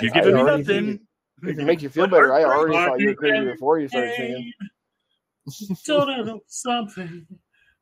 You've 0.00 0.12
I 0.12 0.14
given 0.20 0.34
me 0.34 0.42
nothing. 0.42 0.64
think 0.64 1.00
If 1.42 1.58
it 1.58 1.64
makes 1.64 1.82
you 1.82 1.88
feel 1.88 2.06
better, 2.06 2.32
I 2.32 2.44
already 2.44 2.74
thought 2.76 3.00
you 3.00 3.08
were 3.08 3.14
crazy 3.14 3.44
before 3.44 3.78
you 3.80 3.88
started 3.88 4.14
singing. 4.16 4.52
Don't 5.86 6.08
I 6.10 6.22
know 6.22 6.40
something? 6.46 7.26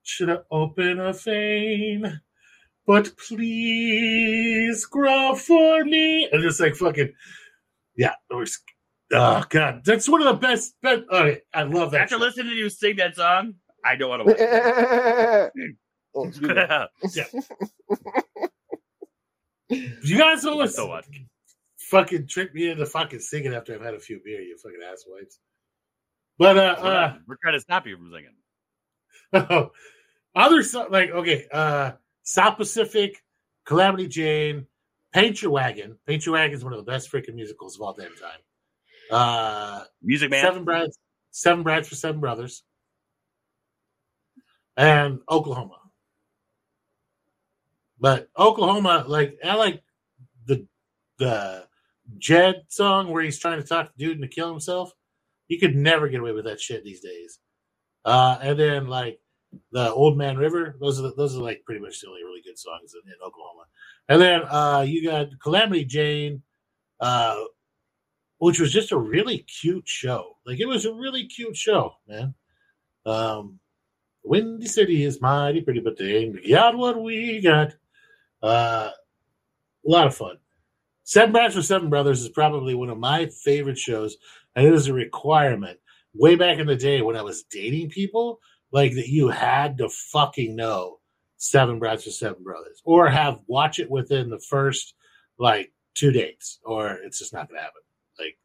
Should 0.02 0.31
I 0.31 0.39
open 0.51 0.98
a 1.01 1.12
vein? 1.12 2.20
But 2.86 3.12
please 3.16 4.85
grow 4.86 5.35
for 5.35 5.85
me. 5.85 6.28
And 6.31 6.44
it's 6.44 6.60
like 6.60 6.74
fucking, 6.76 7.12
yeah. 7.97 8.12
it 8.31 8.35
was- 8.35 8.60
Oh 9.16 9.45
god, 9.49 9.82
that's 9.85 10.09
one 10.09 10.20
of 10.23 10.27
the 10.27 10.35
best. 10.47 10.74
best 10.82 11.03
oh, 11.11 11.35
I 11.55 11.62
love 11.62 11.93
that. 11.93 12.03
After 12.03 12.16
show. 12.16 12.20
listening 12.20 12.49
to 12.49 12.55
you 12.57 12.69
sing 12.69 12.97
that 12.97 13.15
song, 13.15 13.55
I 13.85 13.95
don't 13.95 14.09
want 14.11 14.27
to. 14.39 15.51
oh, 16.16 16.24
excuse 16.24 17.35
me. 19.70 19.78
You 20.03 20.19
guys 20.19 20.45
always 20.45 20.74
so 20.74 20.86
what? 20.89 21.05
fucking 21.78 22.27
trick 22.27 22.55
me 22.55 22.70
into 22.70 22.85
fucking 22.86 23.20
singing 23.20 23.55
after 23.55 23.74
I've 23.74 23.82
had 23.82 23.95
a 23.95 24.01
few 24.01 24.20
beer. 24.24 24.41
You 24.41 24.57
fucking 24.57 24.81
asswipes. 24.81 25.35
But 26.39 26.57
uh, 26.59 26.77
We're, 26.82 26.93
uh 26.95 27.15
we're 27.28 27.36
trying 27.41 27.55
to 27.55 27.61
stop 27.61 27.86
you 27.86 27.97
from 27.97 28.12
singing. 28.12 29.70
other 30.35 30.62
so- 30.65 30.89
like 30.91 31.11
okay, 31.11 31.47
uh 31.53 31.93
South 32.24 32.57
Pacific, 32.57 33.23
Calamity 33.65 34.09
Jane, 34.09 34.66
Paint 35.12 35.41
Your 35.43 35.53
Wagon. 35.53 35.99
Paint 36.07 36.27
Your 36.27 36.32
Wagon 36.35 36.57
is 36.57 36.65
one 36.65 36.73
of 36.73 36.85
the 36.85 36.91
best 36.91 37.12
freaking 37.12 37.35
musicals 37.35 37.77
of 37.77 37.82
all 37.82 37.93
damn 37.93 38.15
time. 38.16 38.41
Uh, 39.10 39.85
Music 40.02 40.31
Man. 40.31 40.44
Seven 40.44 40.64
Brides, 40.64 40.98
Seven 41.31 41.62
Brides 41.62 41.89
for 41.89 41.94
Seven 41.94 42.20
Brothers, 42.20 42.62
and 44.76 45.20
Oklahoma. 45.31 45.78
But 47.98 48.28
Oklahoma, 48.39 49.05
like 49.06 49.39
I 49.44 49.55
like 49.55 49.82
the 50.47 50.66
the 51.18 51.66
Jud 52.18 52.56
song 52.68 53.09
where 53.09 53.22
he's 53.22 53.39
trying 53.39 53.60
to 53.60 53.66
talk 53.66 53.93
the 53.97 54.05
dude 54.05 54.16
into 54.16 54.28
kill 54.28 54.51
himself. 54.51 54.93
You 55.48 55.59
could 55.59 55.74
never 55.76 56.09
get 56.09 56.20
away 56.20 56.32
with 56.32 56.44
that 56.47 56.60
shit 56.60 56.85
these 56.85 57.01
days. 57.01 57.39
Uh, 58.05 58.39
and 58.43 58.59
then 58.59 58.86
like 58.89 59.20
the 59.72 59.93
Old 59.93 60.18
Man 60.18 60.36
River, 60.36 60.76
those 60.81 60.98
are 60.98 61.02
the, 61.02 61.14
those 61.14 61.36
are 61.36 61.43
like 61.43 61.62
pretty 61.64 61.81
much 61.81 62.01
the 62.01 62.09
only 62.09 62.22
really 62.22 62.43
good 62.43 62.59
songs 62.59 62.94
in, 62.94 63.10
in 63.10 63.16
Oklahoma. 63.24 63.64
And 64.09 64.20
then 64.20 64.43
uh, 64.51 64.85
you 64.86 65.09
got 65.09 65.39
Calamity 65.40 65.85
Jane, 65.85 66.43
uh, 67.01 67.36
which 68.45 68.61
was 68.61 68.71
just 68.71 68.93
a 68.93 68.99
really 68.99 69.39
cute 69.39 69.89
show. 69.89 70.37
Like 70.45 70.61
it 70.61 70.66
was 70.66 70.85
a 70.85 70.93
really 70.93 71.27
cute 71.27 71.57
show, 71.57 71.95
man. 72.07 72.35
Um, 73.07 73.59
Windy 74.23 74.66
City 74.66 75.03
is 75.03 75.23
mighty 75.23 75.62
pretty, 75.62 75.81
but 75.81 75.97
they 75.97 76.16
ain't 76.16 76.47
got 76.47 76.77
what 76.77 77.03
we 77.03 77.41
got. 77.41 77.73
Uh, 78.43 78.91
a 79.87 79.91
lot 79.91 80.07
of 80.07 80.15
fun. 80.15 80.37
Seven 81.05 81.33
Brothers 81.33 81.55
for 81.55 81.62
Seven 81.62 81.89
Brothers 81.89 82.21
is 82.21 82.29
probably 82.29 82.75
one 82.75 82.91
of 82.91 82.99
my 82.99 83.31
favorite 83.45 83.79
shows, 83.79 84.19
and 84.55 84.66
it 84.66 84.71
was 84.71 84.89
a 84.89 84.93
requirement 84.93 85.79
way 86.12 86.35
back 86.35 86.59
in 86.59 86.66
the 86.66 86.77
day 86.77 87.01
when 87.01 87.16
I 87.16 87.23
was 87.23 87.45
dating 87.45 87.89
people, 87.89 88.41
like 88.73 88.93
that 88.93 89.09
you 89.09 89.29
had 89.31 89.79
to 89.79 89.89
fucking 89.89 90.55
know 90.55 90.99
Seven 91.39 91.79
Brothers 91.79 92.05
for 92.05 92.11
Seven 92.11 92.43
Brothers, 92.43 92.83
or 92.85 93.09
have 93.09 93.41
watch 93.47 93.79
it 93.79 93.91
within 93.91 94.29
the 94.29 94.41
first 94.41 94.93
like 95.39 95.73
two 95.95 96.12
days, 96.12 96.59
or 96.62 96.99
it's 97.05 97.21
just 97.21 97.33
not 97.33 97.49
gonna 97.49 97.62
happen. 97.62 97.81
Like 98.19 98.36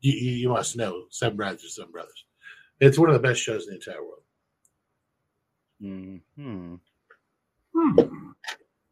you, 0.00 0.12
you 0.12 0.30
you 0.36 0.48
must 0.48 0.76
know 0.76 1.04
Seven 1.10 1.36
Brothers 1.36 1.62
for 1.62 1.68
Seven 1.68 1.92
Brothers. 1.92 2.24
It's 2.80 2.98
one 2.98 3.08
of 3.10 3.14
the 3.14 3.26
best 3.28 3.40
shows 3.40 3.66
in 3.66 3.70
the 3.70 3.76
entire 3.76 4.02
world. 4.02 4.22
hmm 5.80 6.74
Hmm. 7.76 8.00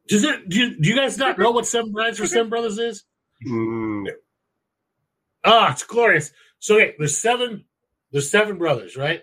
Does 0.09 0.25
it? 0.25 0.49
Do 0.49 0.59
you, 0.59 0.81
do 0.81 0.89
you 0.89 0.97
guys 0.97 1.17
not 1.17 1.39
know 1.39 1.53
what 1.53 1.67
Seven 1.67 1.93
Brides 1.93 2.19
for 2.19 2.27
Seven 2.27 2.51
Brothers 2.51 2.79
is? 2.79 3.05
Mm, 3.47 4.05
no. 4.07 4.13
Ah, 5.45 5.73
it's 5.73 5.85
glorious. 5.85 6.33
So 6.59 6.77
okay, 6.77 6.95
there's 6.99 7.17
seven, 7.17 7.65
there's 8.13 8.31
seven 8.31 8.59
brothers, 8.59 8.97
right? 8.97 9.23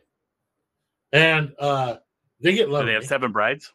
And 1.14 1.52
uh 1.60 1.98
they 2.42 2.54
get 2.54 2.66
Do 2.68 2.74
lonely. 2.74 2.88
they 2.88 2.94
have 2.94 3.06
seven 3.06 3.32
brides? 3.32 3.72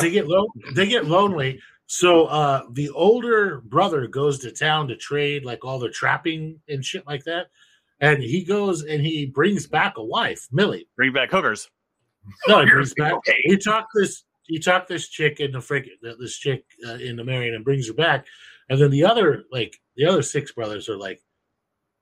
they 0.00 0.10
get 0.10 0.26
lo- 0.28 0.48
they 0.74 0.86
get 0.86 1.04
lonely. 1.06 1.60
So 1.90 2.26
uh 2.26 2.64
the 2.70 2.90
older 2.90 3.62
brother 3.62 4.06
goes 4.06 4.38
to 4.40 4.52
town 4.52 4.88
to 4.88 4.96
trade 4.96 5.44
like 5.44 5.64
all 5.64 5.78
the 5.78 5.88
trapping 5.88 6.60
and 6.68 6.84
shit 6.84 7.06
like 7.06 7.24
that. 7.24 7.46
And 8.00 8.22
he 8.22 8.44
goes 8.44 8.84
and 8.84 9.00
he 9.00 9.24
brings 9.24 9.66
back 9.66 9.96
a 9.96 10.04
wife, 10.04 10.46
Millie. 10.52 10.86
Bring 10.96 11.14
back 11.14 11.30
hookers. 11.30 11.68
No, 12.46 12.60
he 12.62 12.70
brings 12.70 12.92
back. 12.94 13.14
Okay. 13.14 13.40
He 13.42 13.56
talked 13.56 13.90
this. 13.94 14.24
He 14.44 14.58
talked 14.58 14.88
this 14.88 15.08
chick 15.08 15.40
into 15.40 15.58
freaking 15.58 15.96
this 16.02 16.36
chick 16.36 16.64
uh, 16.86 16.94
into 16.94 17.24
marrying 17.24 17.54
and 17.54 17.64
brings 17.64 17.88
her 17.88 17.94
back, 17.94 18.26
and 18.68 18.78
then 18.80 18.90
the 18.90 19.04
other 19.04 19.44
like 19.50 19.78
the 19.96 20.04
other 20.04 20.22
six 20.22 20.52
brothers 20.52 20.88
are 20.90 20.98
like, 20.98 21.22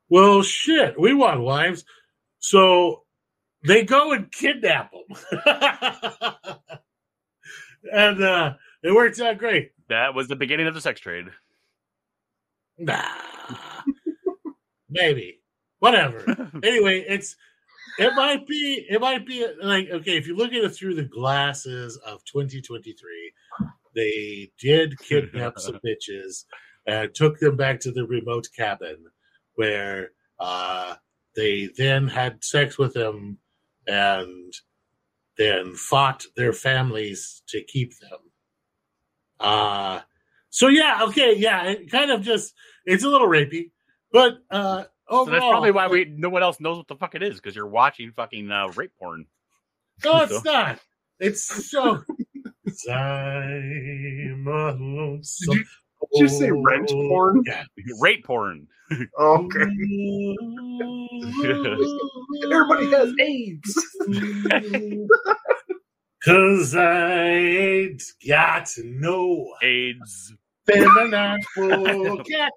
"Well, 0.09 0.43
shit, 0.43 0.99
we 0.99 1.15
want 1.15 1.41
wives," 1.41 1.85
so 2.39 3.05
they 3.65 3.85
go 3.85 4.13
and 4.13 4.31
kidnap 4.31 4.91
them, 4.93 5.41
and 7.93 8.23
uh, 8.23 8.55
it 8.83 8.95
worked 8.95 9.21
out 9.21 9.39
great. 9.39 9.73
That 9.89 10.15
was 10.15 10.29
the 10.29 10.37
beginning 10.37 10.67
of 10.67 10.75
the 10.75 10.81
sex 10.81 11.01
trade. 11.01 11.27
Nah, 12.79 13.03
maybe 14.91 15.41
whatever. 15.79 16.51
anyway, 16.63 17.05
it's 17.09 17.37
it 17.99 18.15
might 18.15 18.47
be 18.47 18.87
it 18.89 19.01
might 19.01 19.27
be 19.27 19.47
like 19.63 19.89
okay 19.91 20.17
if 20.17 20.27
you 20.27 20.37
look 20.37 20.53
at 20.53 20.65
it 20.65 20.75
through 20.75 20.95
the 20.95 21.03
glasses 21.03 21.97
of 22.07 22.25
2023 22.25 23.33
they 23.95 24.51
did 24.59 24.99
kidnap 24.99 25.55
some 25.59 25.79
bitches 25.85 26.45
and 26.87 27.15
took 27.15 27.39
them 27.39 27.57
back 27.57 27.81
to 27.81 27.91
the 27.91 28.07
remote 28.07 28.49
cabin 28.57 28.97
where 29.55 30.11
uh 30.41 30.95
they 31.35 31.69
then 31.77 32.09
had 32.09 32.43
sex 32.45 32.79
with 32.79 32.95
them 32.95 33.39
and 33.87 34.53
then 35.39 35.75
fought 35.75 36.25
their 36.37 36.53
families 36.53 37.43
to 37.49 37.63
keep 37.63 37.99
them 38.01 38.19
uh 39.41 40.01
so 40.51 40.69
yeah 40.69 41.01
okay 41.03 41.37
yeah 41.37 41.65
it 41.65 41.91
kind 41.91 42.11
of 42.11 42.23
just 42.23 42.55
it's 42.85 43.05
a 43.05 43.09
little 43.09 43.29
rapey 43.29 43.71
but 44.13 44.39
uh 44.51 44.85
So 44.85 44.89
overall, 45.09 45.25
that's 45.27 45.45
probably 45.45 45.71
why 45.71 45.87
we 45.89 46.05
no 46.07 46.29
one 46.29 46.43
else 46.43 46.59
knows 46.61 46.79
what 46.79 46.89
the 46.89 46.97
fuck 46.97 47.15
it 47.15 47.23
is 47.23 47.37
because 47.37 47.55
you're 47.55 47.67
watching 47.67 48.13
fucking 48.13 48.51
uh, 48.51 48.69
rape 48.75 48.93
porn. 48.99 49.27
No, 50.05 50.23
it's 50.23 50.45
not. 50.45 50.81
It's 51.19 51.71
so. 51.71 52.03
I'm 52.91 54.49
a 54.49 55.19
Did 55.23 55.65
you 56.15 56.29
say 56.29 56.51
rent 56.51 56.91
porn? 56.91 57.43
Yeah. 57.47 57.65
rape 58.01 58.25
porn. 58.25 58.67
Okay. 59.19 59.67
Everybody 62.53 62.91
has 62.93 63.13
AIDS. 63.19 63.87
Cause 66.27 66.75
I 66.75 67.29
ain't 67.29 68.03
got 68.29 68.69
no 68.83 69.55
AIDS. 69.63 70.35
feminine 70.67 71.41
forget 71.55 72.51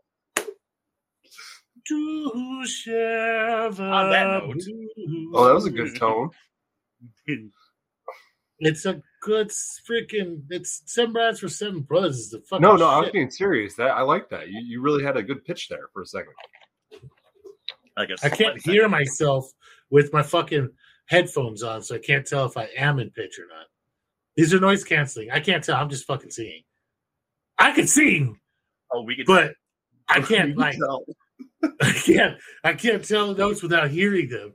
to 1.87 2.65
share 2.65 3.67
On 3.67 4.09
that 4.09 4.43
note. 4.43 4.63
Oh, 5.35 5.45
that 5.45 5.53
was 5.53 5.65
a 5.65 5.69
good 5.69 5.95
tone. 5.95 6.31
It's 8.61 8.85
a 8.85 9.01
good 9.21 9.51
freaking. 9.89 10.41
It's 10.49 10.83
seven 10.85 11.13
brothers 11.13 11.39
for 11.39 11.47
seven 11.47 11.79
brothers. 11.79 12.17
Is 12.17 12.31
the 12.31 12.41
fucking 12.41 12.61
No, 12.61 12.75
no, 12.75 12.87
I 12.89 12.99
was 12.99 13.09
being 13.09 13.31
serious. 13.31 13.75
That 13.75 13.91
I 13.91 14.01
like 14.01 14.29
that. 14.31 14.49
You, 14.49 14.59
you 14.59 14.81
really 14.81 15.01
had 15.01 15.15
a 15.15 15.23
good 15.23 15.45
pitch 15.45 15.69
there 15.69 15.87
for 15.93 16.01
a 16.01 16.05
second. 16.05 16.33
I 17.95 18.05
guess 18.05 18.21
I 18.21 18.27
can't 18.27 18.61
hear 18.61 18.89
myself 18.89 19.49
with 19.89 20.11
my 20.11 20.21
fucking 20.21 20.69
headphones 21.09 21.63
on, 21.63 21.81
so 21.83 21.95
I 21.95 21.99
can't 21.99 22.25
tell 22.25 22.45
if 22.45 22.55
I 22.55 22.69
am 22.77 22.99
in 22.99 23.09
pitch 23.11 23.39
or 23.39 23.47
not. 23.47 23.65
These 24.35 24.53
are 24.53 24.59
noise 24.59 24.83
canceling. 24.83 25.31
I 25.31 25.39
can't 25.41 25.63
tell. 25.63 25.75
I'm 25.75 25.89
just 25.89 26.05
fucking 26.07 26.31
singing. 26.31 26.61
I 27.57 27.71
can 27.73 27.87
sing, 27.87 28.39
Oh, 28.91 29.01
we 29.01 29.15
could. 29.17 29.25
but 29.25 29.53
I 30.07 30.15
can't 30.21 30.51
can 30.51 30.55
like 30.55 30.77
tell. 30.77 31.03
I 31.81 31.91
can't 31.91 32.37
I 32.63 32.73
can't 32.73 33.03
tell 33.05 33.33
the 33.33 33.37
notes 33.39 33.61
without 33.61 33.89
hearing 33.89 34.29
them. 34.29 34.53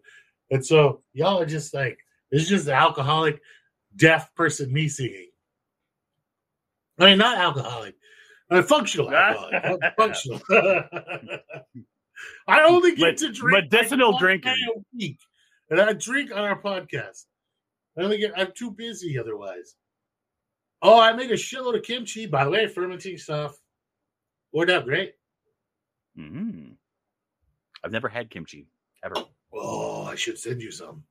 And 0.51 0.65
so 0.65 1.03
y'all 1.13 1.43
are 1.43 1.47
just 1.47 1.75
like 1.75 1.99
it's 2.31 2.49
just 2.49 2.67
an 2.67 2.73
alcoholic, 2.75 3.41
deaf 3.97 4.35
person 4.35 4.73
me 4.73 4.89
singing. 4.89 5.29
I 6.99 7.07
mean, 7.07 7.19
not 7.19 7.39
alcoholic, 7.39 7.95
a 8.51 8.63
functional 8.63 9.11
alcoholic, 9.15 9.83
functional. 9.97 10.41
I 12.47 12.63
only 12.65 12.93
get 12.95 13.01
Med- 13.01 13.17
to 13.19 13.33
drink 13.33 13.71
medicinal 13.71 14.19
drinking. 14.19 14.55
a 14.77 14.81
week, 14.97 15.19
and 15.71 15.81
I 15.81 15.93
drink 15.93 16.31
on 16.33 16.39
our 16.39 16.61
podcast. 16.61 17.25
I 17.99 18.03
only 18.03 18.19
get. 18.19 18.33
I'm 18.37 18.53
too 18.55 18.71
busy 18.71 19.19
otherwise. 19.19 19.77
Oh, 20.83 21.01
I 21.01 21.13
made 21.13 21.31
a 21.31 21.35
shitload 21.35 21.77
of 21.77 21.83
kimchi. 21.85 22.27
By 22.27 22.45
the 22.45 22.51
way, 22.51 22.67
fermenting 22.67 23.19
stuff. 23.19 23.57
Worked 24.53 24.71
out 24.71 24.85
great. 24.85 25.15
Mm-hmm. 26.19 26.73
I've 27.83 27.93
never 27.93 28.09
had 28.09 28.31
kimchi 28.31 28.67
ever. 29.05 29.15
Oh, 29.53 30.05
I 30.05 30.15
should 30.15 30.39
send 30.39 30.61
you 30.63 30.71
some. 30.71 31.05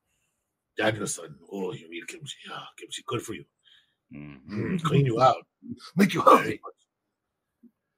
Daniel-san. 0.77 1.35
Oh, 1.51 1.71
you 1.73 1.89
need 1.89 2.07
kimchi. 2.07 2.35
Yeah, 2.49 2.59
kimchi 2.77 3.03
good 3.07 3.21
for 3.21 3.33
you. 3.33 3.45
Mhm. 4.13 4.39
Mm, 4.49 4.83
clean 4.83 5.05
you 5.05 5.21
out. 5.21 5.45
Make 5.95 6.13
you 6.13 6.21
Very 6.23 6.35
healthy. 6.37 6.61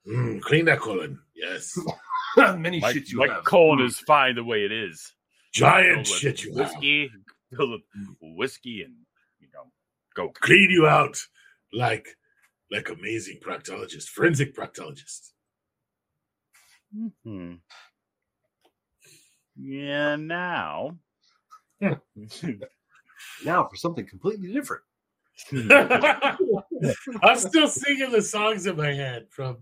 Mm, 0.08 0.42
clean 0.42 0.66
that 0.66 0.80
colon. 0.80 1.20
Yes. 1.36 1.78
Many 2.38 2.80
My, 2.80 2.94
shits 2.94 3.10
you 3.12 3.18
my 3.20 3.28
have. 3.28 3.44
colon 3.44 3.84
is 3.84 4.00
fine 4.00 4.36
the 4.36 4.44
way 4.44 4.64
it 4.66 4.72
is. 4.72 5.14
Giant 5.56 6.06
shit 6.06 6.44
you 6.44 6.54
have. 6.58 6.72
whiskey, 6.72 7.10
filled 7.56 7.72
with 7.72 7.82
whiskey, 8.22 8.84
and 8.84 8.94
you 9.40 9.48
know, 9.54 9.72
go. 10.14 10.30
Clean 10.30 10.70
you 10.70 10.86
out 10.86 11.18
like 11.72 12.08
like 12.72 12.90
amazing 12.90 13.40
proctologist, 13.42 14.10
forensic 14.10 14.54
proctologist. 14.56 15.32
Hmm. 17.24 17.54
Yeah. 19.56 20.18
Now. 20.18 20.98
Now 23.44 23.68
for 23.68 23.76
something 23.76 24.06
completely 24.06 24.54
different. 24.54 24.84
I'm 27.24 27.38
still 27.38 27.68
singing 27.68 28.12
the 28.12 28.22
songs 28.22 28.66
in 28.66 28.78
my 28.78 28.94
head 28.94 29.28
from 29.30 29.58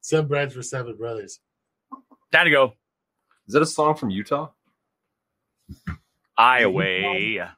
Seven 0.00 0.28
Brides 0.28 0.54
for 0.54 0.62
Seven 0.62 0.96
Brothers. 0.96 1.40
Time 2.32 2.44
to 2.44 2.50
go. 2.50 2.72
Is 3.46 3.54
that 3.54 3.62
a 3.62 3.66
song 3.66 3.94
from 3.94 4.10
Utah? 4.10 4.50
Iowa. 6.36 7.54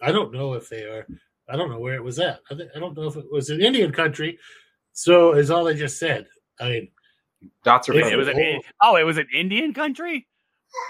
I 0.00 0.12
don't 0.12 0.32
know 0.32 0.54
if 0.54 0.68
they 0.68 0.82
are. 0.82 1.06
I 1.48 1.56
don't 1.56 1.70
know 1.70 1.78
where 1.80 1.94
it 1.94 2.04
was 2.04 2.18
at. 2.18 2.40
I, 2.50 2.54
think, 2.54 2.70
I 2.76 2.78
don't 2.78 2.96
know 2.96 3.06
if 3.08 3.16
it 3.16 3.30
was 3.30 3.50
in 3.50 3.60
Indian 3.60 3.90
country. 3.90 4.38
So 4.92 5.32
is 5.32 5.50
all 5.50 5.64
they 5.64 5.74
just 5.74 5.98
said. 5.98 6.26
I 6.60 6.68
mean, 6.68 6.88
Dots 7.64 7.88
are 7.88 7.94
It 7.94 8.12
It 8.12 8.16
was 8.16 8.28
an, 8.28 8.60
oh, 8.82 8.96
it 8.96 9.04
was 9.04 9.18
an 9.18 9.28
Indian 9.34 9.72
country. 9.72 10.26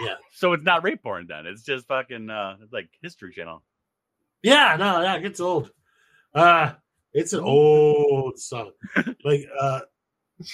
Yeah. 0.00 0.14
So 0.32 0.52
it's 0.54 0.64
not 0.64 0.82
rape 0.82 1.02
porn 1.02 1.26
then. 1.28 1.46
It's 1.46 1.62
just 1.62 1.86
fucking 1.86 2.30
uh, 2.30 2.56
it's 2.62 2.72
like 2.72 2.88
History 3.02 3.32
Channel. 3.32 3.62
yeah, 4.42 4.76
no, 4.78 5.00
yeah, 5.02 5.16
it 5.16 5.22
gets 5.22 5.40
old. 5.40 5.70
Uh 6.34 6.72
it's 7.12 7.32
an 7.32 7.40
old 7.40 8.38
song. 8.38 8.72
Like 9.24 9.46
uh 9.58 9.80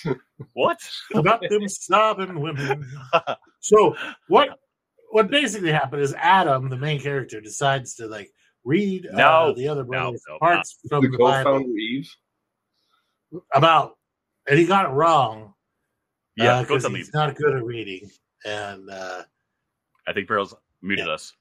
What? 0.52 0.78
about 1.14 1.43
them 1.48 1.68
sobbing 1.68 2.40
women. 2.40 2.86
So 3.60 3.97
what 4.28 4.59
what 5.15 5.31
basically 5.31 5.70
happened 5.70 6.03
is 6.03 6.12
Adam, 6.15 6.69
the 6.69 6.77
main 6.77 7.01
character, 7.01 7.41
decides 7.41 7.95
to 7.95 8.09
like 8.09 8.32
read 8.65 9.07
uh, 9.07 9.53
the 9.53 9.69
other 9.69 9.85
brothers 9.85 10.20
no, 10.28 10.39
parts 10.41 10.77
from 10.89 11.05
the 11.05 11.11
the, 11.11 11.19
Bible 11.19 11.61
Eve. 11.61 12.12
about, 13.55 13.97
and 14.49 14.59
he 14.59 14.66
got 14.66 14.86
it 14.86 14.89
wrong. 14.89 15.55
Yeah, 16.36 16.57
go 16.57 16.62
because 16.62 16.82
tell 16.82 16.95
he's 16.95 17.15
not 17.15 17.36
good 17.36 17.55
at 17.55 17.62
reading. 17.62 18.11
And 18.45 18.91
uh 18.91 19.23
I 20.05 20.12
think 20.12 20.27
Feral's 20.27 20.53
muted 20.82 21.09
us. 21.09 21.32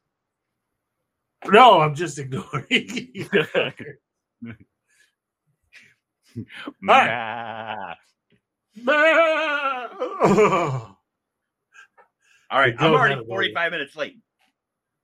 no, 1.48 1.82
I'm 1.82 1.96
just 1.96 2.20
ignoring. 2.20 3.26
Nah. 6.82 7.94
well, 8.86 10.92
All 12.54 12.60
right, 12.60 12.76
I'm 12.78 12.94
already 12.94 13.20
45 13.26 13.72
minutes 13.72 13.96
late. 13.96 14.20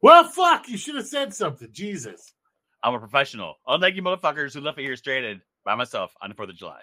Well, 0.04 0.24
fuck! 0.26 0.70
You 0.70 0.78
should 0.78 0.94
have 0.96 1.08
said 1.08 1.34
something. 1.34 1.68
Jesus. 1.72 2.32
I'm 2.84 2.94
a 2.94 3.00
professional. 3.00 3.56
Unlike 3.68 3.96
you 3.96 4.04
motherfuckers 4.04 4.54
who 4.54 4.62
left 4.62 4.78
me 4.78 4.84
here 4.84 4.96
stranded 4.96 5.42
by 5.66 5.74
myself 5.74 6.14
on 6.22 6.30
the 6.30 6.36
4th 6.36 6.50
of 6.52 6.56
July. 6.58 6.80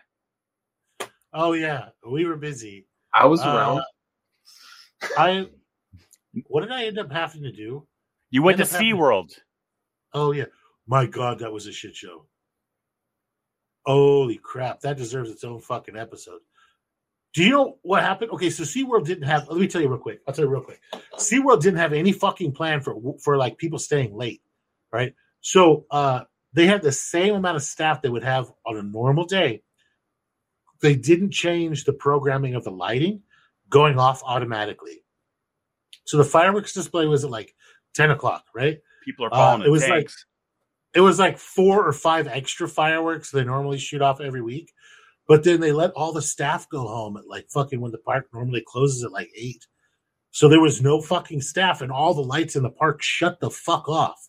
Oh 1.33 1.53
yeah, 1.53 1.91
we 2.05 2.25
were 2.27 2.37
busy. 2.37 2.89
I 3.15 3.27
was 3.27 3.41
Uh, 3.43 3.47
around. 3.49 3.83
I. 5.17 5.47
What 6.49 6.63
did 6.63 6.73
I 6.73 6.87
end 6.87 6.99
up 6.99 7.13
having 7.13 7.45
to 7.45 7.53
do? 7.53 7.87
You 8.31 8.43
went 8.43 8.59
to 8.59 8.65
End 8.65 8.75
up 8.75 8.81
SeaWorld. 8.81 9.39
Oh 10.13 10.33
yeah, 10.33 10.47
my 10.89 11.07
god, 11.07 11.39
that 11.39 11.53
was 11.53 11.69
a 11.69 11.73
shit 11.73 11.95
show. 11.95 12.27
Holy 13.87 14.37
crap, 14.39 14.81
that 14.81 14.97
deserves 14.97 15.31
its 15.31 15.45
own 15.45 15.61
fucking 15.61 15.97
episode. 15.97 16.41
Do 17.37 17.45
you 17.45 17.51
know 17.51 17.77
what 17.83 18.03
happened? 18.03 18.31
Okay, 18.31 18.49
so 18.49 18.63
SeaWorld 18.63 19.05
didn't 19.05 19.25
have. 19.25 19.47
Let 19.47 19.61
me 19.61 19.67
tell 19.69 19.83
you 19.83 19.89
real 19.91 19.99
quick. 19.99 20.21
I'll 20.27 20.33
tell 20.33 20.47
you 20.47 20.51
real 20.51 20.63
quick. 20.63 20.81
SeaWorld 21.17 21.61
didn't 21.61 21.81
have 21.81 21.93
any 21.93 22.13
fucking 22.13 22.53
plan 22.53 22.81
for 22.81 22.97
for 23.23 23.37
like 23.37 23.59
people 23.59 23.79
staying 23.79 24.17
late, 24.17 24.41
right? 24.91 25.15
So 25.43 25.85
uh 25.91 26.23
they 26.55 26.65
had 26.65 26.81
the 26.81 26.93
same 26.93 27.35
amount 27.35 27.57
of 27.57 27.63
staff 27.63 28.01
they 28.01 28.09
would 28.09 28.25
have 28.25 28.51
on 28.65 28.79
a 28.79 28.83
normal 28.83 29.27
day. 29.27 29.63
They 30.81 30.97
didn't 30.97 31.33
change 31.33 31.85
the 31.85 31.93
programming 31.93 32.55
of 32.55 32.65
the 32.65 32.71
lighting, 32.71 33.21
going 33.69 33.99
off 33.99 34.23
automatically. 34.25 35.05
So 36.07 36.17
the 36.17 36.25
fireworks 36.25 36.73
display 36.73 37.05
was 37.05 37.23
at 37.23 37.31
like 37.31 37.55
ten 37.95 38.11
o'clock, 38.11 38.47
right? 38.55 38.79
People 39.05 39.27
are 39.27 39.35
Uh, 39.35 39.37
falling 39.37 39.61
it 39.61 39.67
in 39.67 39.73
was 39.73 39.87
like- 39.87 40.11
it 40.95 41.01
was 41.01 41.19
like 41.19 41.37
four 41.37 41.87
or 41.87 41.93
five 41.93 42.27
extra 42.29 42.67
fireworks 42.67 43.31
they 43.31 43.45
normally 43.45 43.77
shoot 43.77 44.01
off 44.01 44.23
every 44.23 44.41
week. 44.41 44.73
But 45.28 45.44
then 45.44 45.61
they 45.61 45.73
let 45.73 45.90
all 45.93 46.12
the 46.12 46.23
staff 46.23 46.69
go 46.69 46.86
home 46.86 47.16
at 47.16 47.27
like 47.27 47.51
fucking 47.51 47.81
when 47.81 47.93
the 47.93 47.98
park 47.98 48.28
normally 48.32 48.62
closes 48.66 49.03
at 49.05 49.12
like 49.12 49.31
eight. 49.36 49.66
So 50.31 50.48
there 50.48 50.61
was 50.61 50.82
no 50.82 51.01
fucking 51.01 51.40
staff 51.40 51.81
and 51.81 51.90
all 51.90 52.15
the 52.15 52.23
lights 52.23 52.57
in 52.57 52.62
the 52.62 52.70
park 52.70 53.03
shut 53.03 53.40
the 53.40 53.51
fuck 53.51 53.89
off 53.89 54.28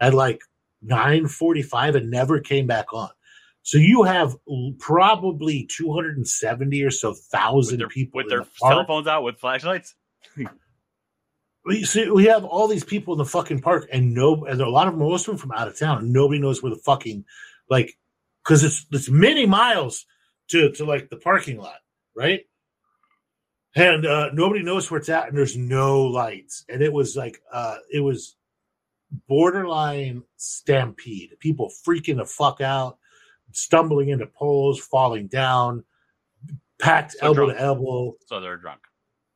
at 0.00 0.12
like 0.12 0.40
945 0.82 1.94
and 1.94 2.10
never 2.10 2.40
came 2.40 2.66
back 2.66 2.92
on. 2.92 3.10
So 3.62 3.78
you 3.78 4.02
have 4.02 4.36
probably 4.78 5.66
270 5.70 6.82
or 6.82 6.90
so 6.90 7.10
with 7.10 7.20
thousand 7.32 7.78
their, 7.78 7.88
people 7.88 8.18
with 8.18 8.28
their 8.28 8.40
the 8.40 8.50
cell 8.56 8.84
phones 8.84 9.06
out 9.06 9.22
with 9.22 9.38
flashlights. 9.38 9.94
we 11.64 11.82
see 11.84 12.10
we 12.10 12.26
have 12.26 12.44
all 12.44 12.68
these 12.68 12.84
people 12.84 13.14
in 13.14 13.18
the 13.18 13.24
fucking 13.24 13.62
park 13.62 13.88
and 13.90 14.12
no 14.12 14.44
and 14.44 14.60
a 14.60 14.68
lot 14.68 14.86
of 14.86 14.96
most 14.96 15.22
of 15.22 15.32
them 15.32 15.38
from 15.38 15.52
out 15.52 15.66
of 15.66 15.78
town 15.78 16.12
nobody 16.12 16.38
knows 16.38 16.62
where 16.62 16.70
the 16.70 16.80
fucking 16.80 17.24
like 17.70 17.96
because 18.42 18.62
it's 18.62 18.84
it's 18.92 19.08
many 19.08 19.46
miles 19.46 20.04
to 20.48 20.70
to 20.72 20.84
like 20.84 21.08
the 21.10 21.16
parking 21.16 21.58
lot 21.58 21.76
right 22.16 22.42
and 23.76 24.06
uh 24.06 24.30
nobody 24.32 24.62
knows 24.62 24.90
where 24.90 24.98
it's 25.00 25.08
at 25.08 25.28
and 25.28 25.36
there's 25.36 25.56
no 25.56 26.02
lights 26.02 26.64
and 26.68 26.82
it 26.82 26.92
was 26.92 27.16
like 27.16 27.40
uh 27.52 27.76
it 27.92 28.00
was 28.00 28.36
borderline 29.28 30.22
stampede 30.36 31.30
people 31.40 31.70
freaking 31.86 32.16
the 32.16 32.24
fuck 32.24 32.60
out 32.60 32.98
stumbling 33.52 34.08
into 34.08 34.26
poles 34.26 34.80
falling 34.80 35.26
down 35.28 35.84
packed 36.80 37.12
So 37.12 37.26
elbow 37.26 37.46
drunk. 37.46 37.58
to 37.58 37.62
elbow 37.64 38.14
So 38.26 38.40
they're 38.40 38.56
drunk. 38.56 38.80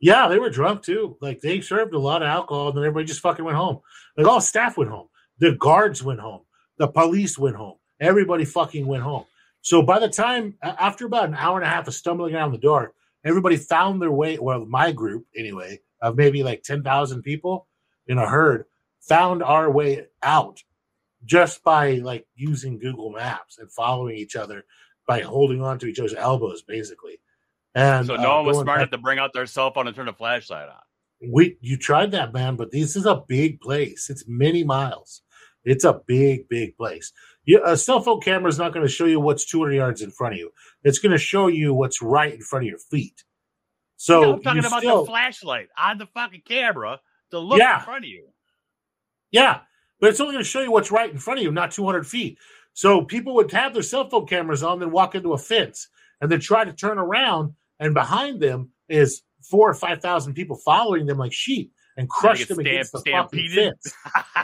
yeah, 0.01 0.29
they 0.29 0.39
were 0.39 0.51
drunk 0.51 0.83
too. 0.83 1.17
Like 1.21 1.41
they 1.41 1.61
served 1.61 1.95
a 1.95 1.99
lot 1.99 2.23
of 2.23 2.29
alcohol, 2.29 2.69
and 2.69 2.77
then 2.77 2.85
everybody 2.85 3.07
just 3.07 3.21
fucking 3.21 3.45
went 3.45 3.57
home. 3.57 3.81
Like 4.17 4.27
all 4.27 4.41
staff 4.41 4.77
went 4.77 4.91
home. 4.91 5.09
The 5.39 5.53
guards 5.53 6.03
went 6.03 6.19
home. 6.21 6.43
The 6.79 6.89
police 6.89 7.39
went 7.39 7.57
home. 7.57 7.77
Everybody 8.01 8.45
fucking 8.45 8.87
went 8.87 9.03
home. 9.05 9.25
So 9.63 9.83
by 9.83 9.99
the 9.99 10.09
time 10.09 10.55
after 10.63 11.07
about 11.07 11.29
an 11.29 11.35
hour 11.35 11.59
and 11.59 11.67
a 11.67 11.71
half 11.71 11.89
of 11.89 11.95
stumbling 11.95 12.35
around 12.35 12.53
the 12.53 12.59
door, 12.59 12.95
everybody 13.25 13.57
found 13.57 14.01
their 14.01 14.11
way. 14.11 14.39
Well, 14.39 14.65
my 14.67 14.93
group 14.93 15.27
anyway, 15.37 15.81
of 16.01 16.17
maybe 16.17 16.43
like 16.43 16.63
ten 16.63 16.83
thousand 16.83 17.23
people 17.23 17.67
in 18.07 18.19
a 18.19 18.29
herd, 18.29 18.65
found 19.01 19.43
our 19.43 19.71
way 19.71 20.07
out 20.23 20.63
just 21.25 21.63
by 21.65 21.95
like 21.95 22.27
using 22.35 22.79
Google 22.79 23.11
Maps 23.11 23.59
and 23.59 23.71
following 23.71 24.17
each 24.17 24.37
other 24.37 24.65
by 25.07 25.21
holding 25.21 25.63
on 25.63 25.79
to 25.81 25.87
each 25.87 25.99
other's 25.99 26.15
elbows, 26.15 26.63
basically. 26.63 27.19
And 27.75 28.07
So 28.07 28.15
uh, 28.15 28.23
no 28.23 28.37
one 28.37 28.47
was 28.47 28.59
smart 28.59 28.81
enough 28.81 28.91
to 28.91 28.99
bring 28.99 29.19
out 29.19 29.33
their 29.33 29.47
cell 29.47 29.73
phone 29.73 29.87
and 29.87 29.95
turn 29.97 30.09
a 30.09 30.13
flashlight 30.13 30.69
on. 30.69 31.31
we 31.33 31.59
you 31.61 31.77
tried 31.77 32.13
that 32.13 32.33
man 32.33 32.57
but 32.57 32.71
this 32.71 32.95
is 32.97 33.05
a 33.05 33.23
big 33.27 33.61
place 33.61 34.09
it's 34.09 34.25
many 34.29 34.63
miles 34.63 35.23
it's 35.65 35.85
a 35.85 36.01
big 36.07 36.49
big 36.49 36.77
place 36.77 37.13
you, 37.49 37.61
a 37.65 37.77
cell 37.77 38.01
phone 38.01 38.21
camera 38.21 38.49
is 38.49 38.59
not 38.59 38.73
going 38.75 38.85
to 38.87 38.93
show 38.93 39.07
you 39.07 39.19
what's 39.21 39.45
200 39.47 39.73
yards 39.73 40.03
in 40.03 40.11
front 40.11 40.35
of 40.35 40.39
you 40.39 40.51
it's 40.85 40.99
going 40.99 41.13
to 41.13 41.19
show 41.19 41.47
you 41.49 41.73
what's 41.75 42.03
right 42.03 42.35
in 42.35 42.41
front 42.41 42.65
of 42.65 42.69
your 42.69 42.79
feet 42.79 43.25
so 43.97 44.21
No, 44.21 44.33
I'm 44.35 44.43
talking 44.43 44.65
about 44.65 44.81
still- 44.81 45.01
the 45.05 45.11
flashlight 45.11 45.69
on 45.79 45.99
the 45.99 46.07
fucking 46.07 46.43
camera 46.47 47.01
to 47.31 47.39
look 47.39 47.59
Yeah. 47.59 47.79
in 47.79 47.85
front 47.85 48.05
of 48.05 48.09
you. 48.11 48.29
yeah 49.31 49.61
but 50.01 50.11
it's 50.11 50.21
only 50.21 50.33
going 50.35 50.45
to 50.45 50.49
show 50.51 50.61
you 50.63 50.71
what's 50.71 50.91
right 50.91 51.11
in 51.11 51.19
front 51.19 51.39
of 51.41 51.45
you 51.45 51.51
not 51.51 51.71
200 51.73 52.07
feet 52.07 52.39
so 52.75 53.03
people 53.03 53.35
would 53.35 53.51
have 53.53 53.75
their 53.75 53.83
cell 53.83 54.09
phone 54.09 54.27
cameras 54.27 54.63
on 54.63 54.79
then 54.79 54.91
walk 54.93 55.15
into 55.15 55.33
a 55.33 55.39
fence 55.39 55.89
and 56.21 56.31
then 56.31 56.41
try 56.41 56.65
to 56.65 56.73
turn 56.73 56.99
around 56.99 57.55
and 57.81 57.95
behind 57.95 58.41
them 58.41 58.71
is 58.89 59.23
four 59.51 59.71
or 59.71 59.75
five 59.75 60.01
thousand 60.03 60.35
people 60.35 60.57
following 60.65 61.07
them 61.07 61.19
like 61.19 61.33
sheep 61.33 61.73
and 61.97 62.09
crush 62.09 62.47
them 62.47 62.59
against 62.59 62.93
the 62.93 63.03
fucking 63.11 63.49
fence 63.55 63.93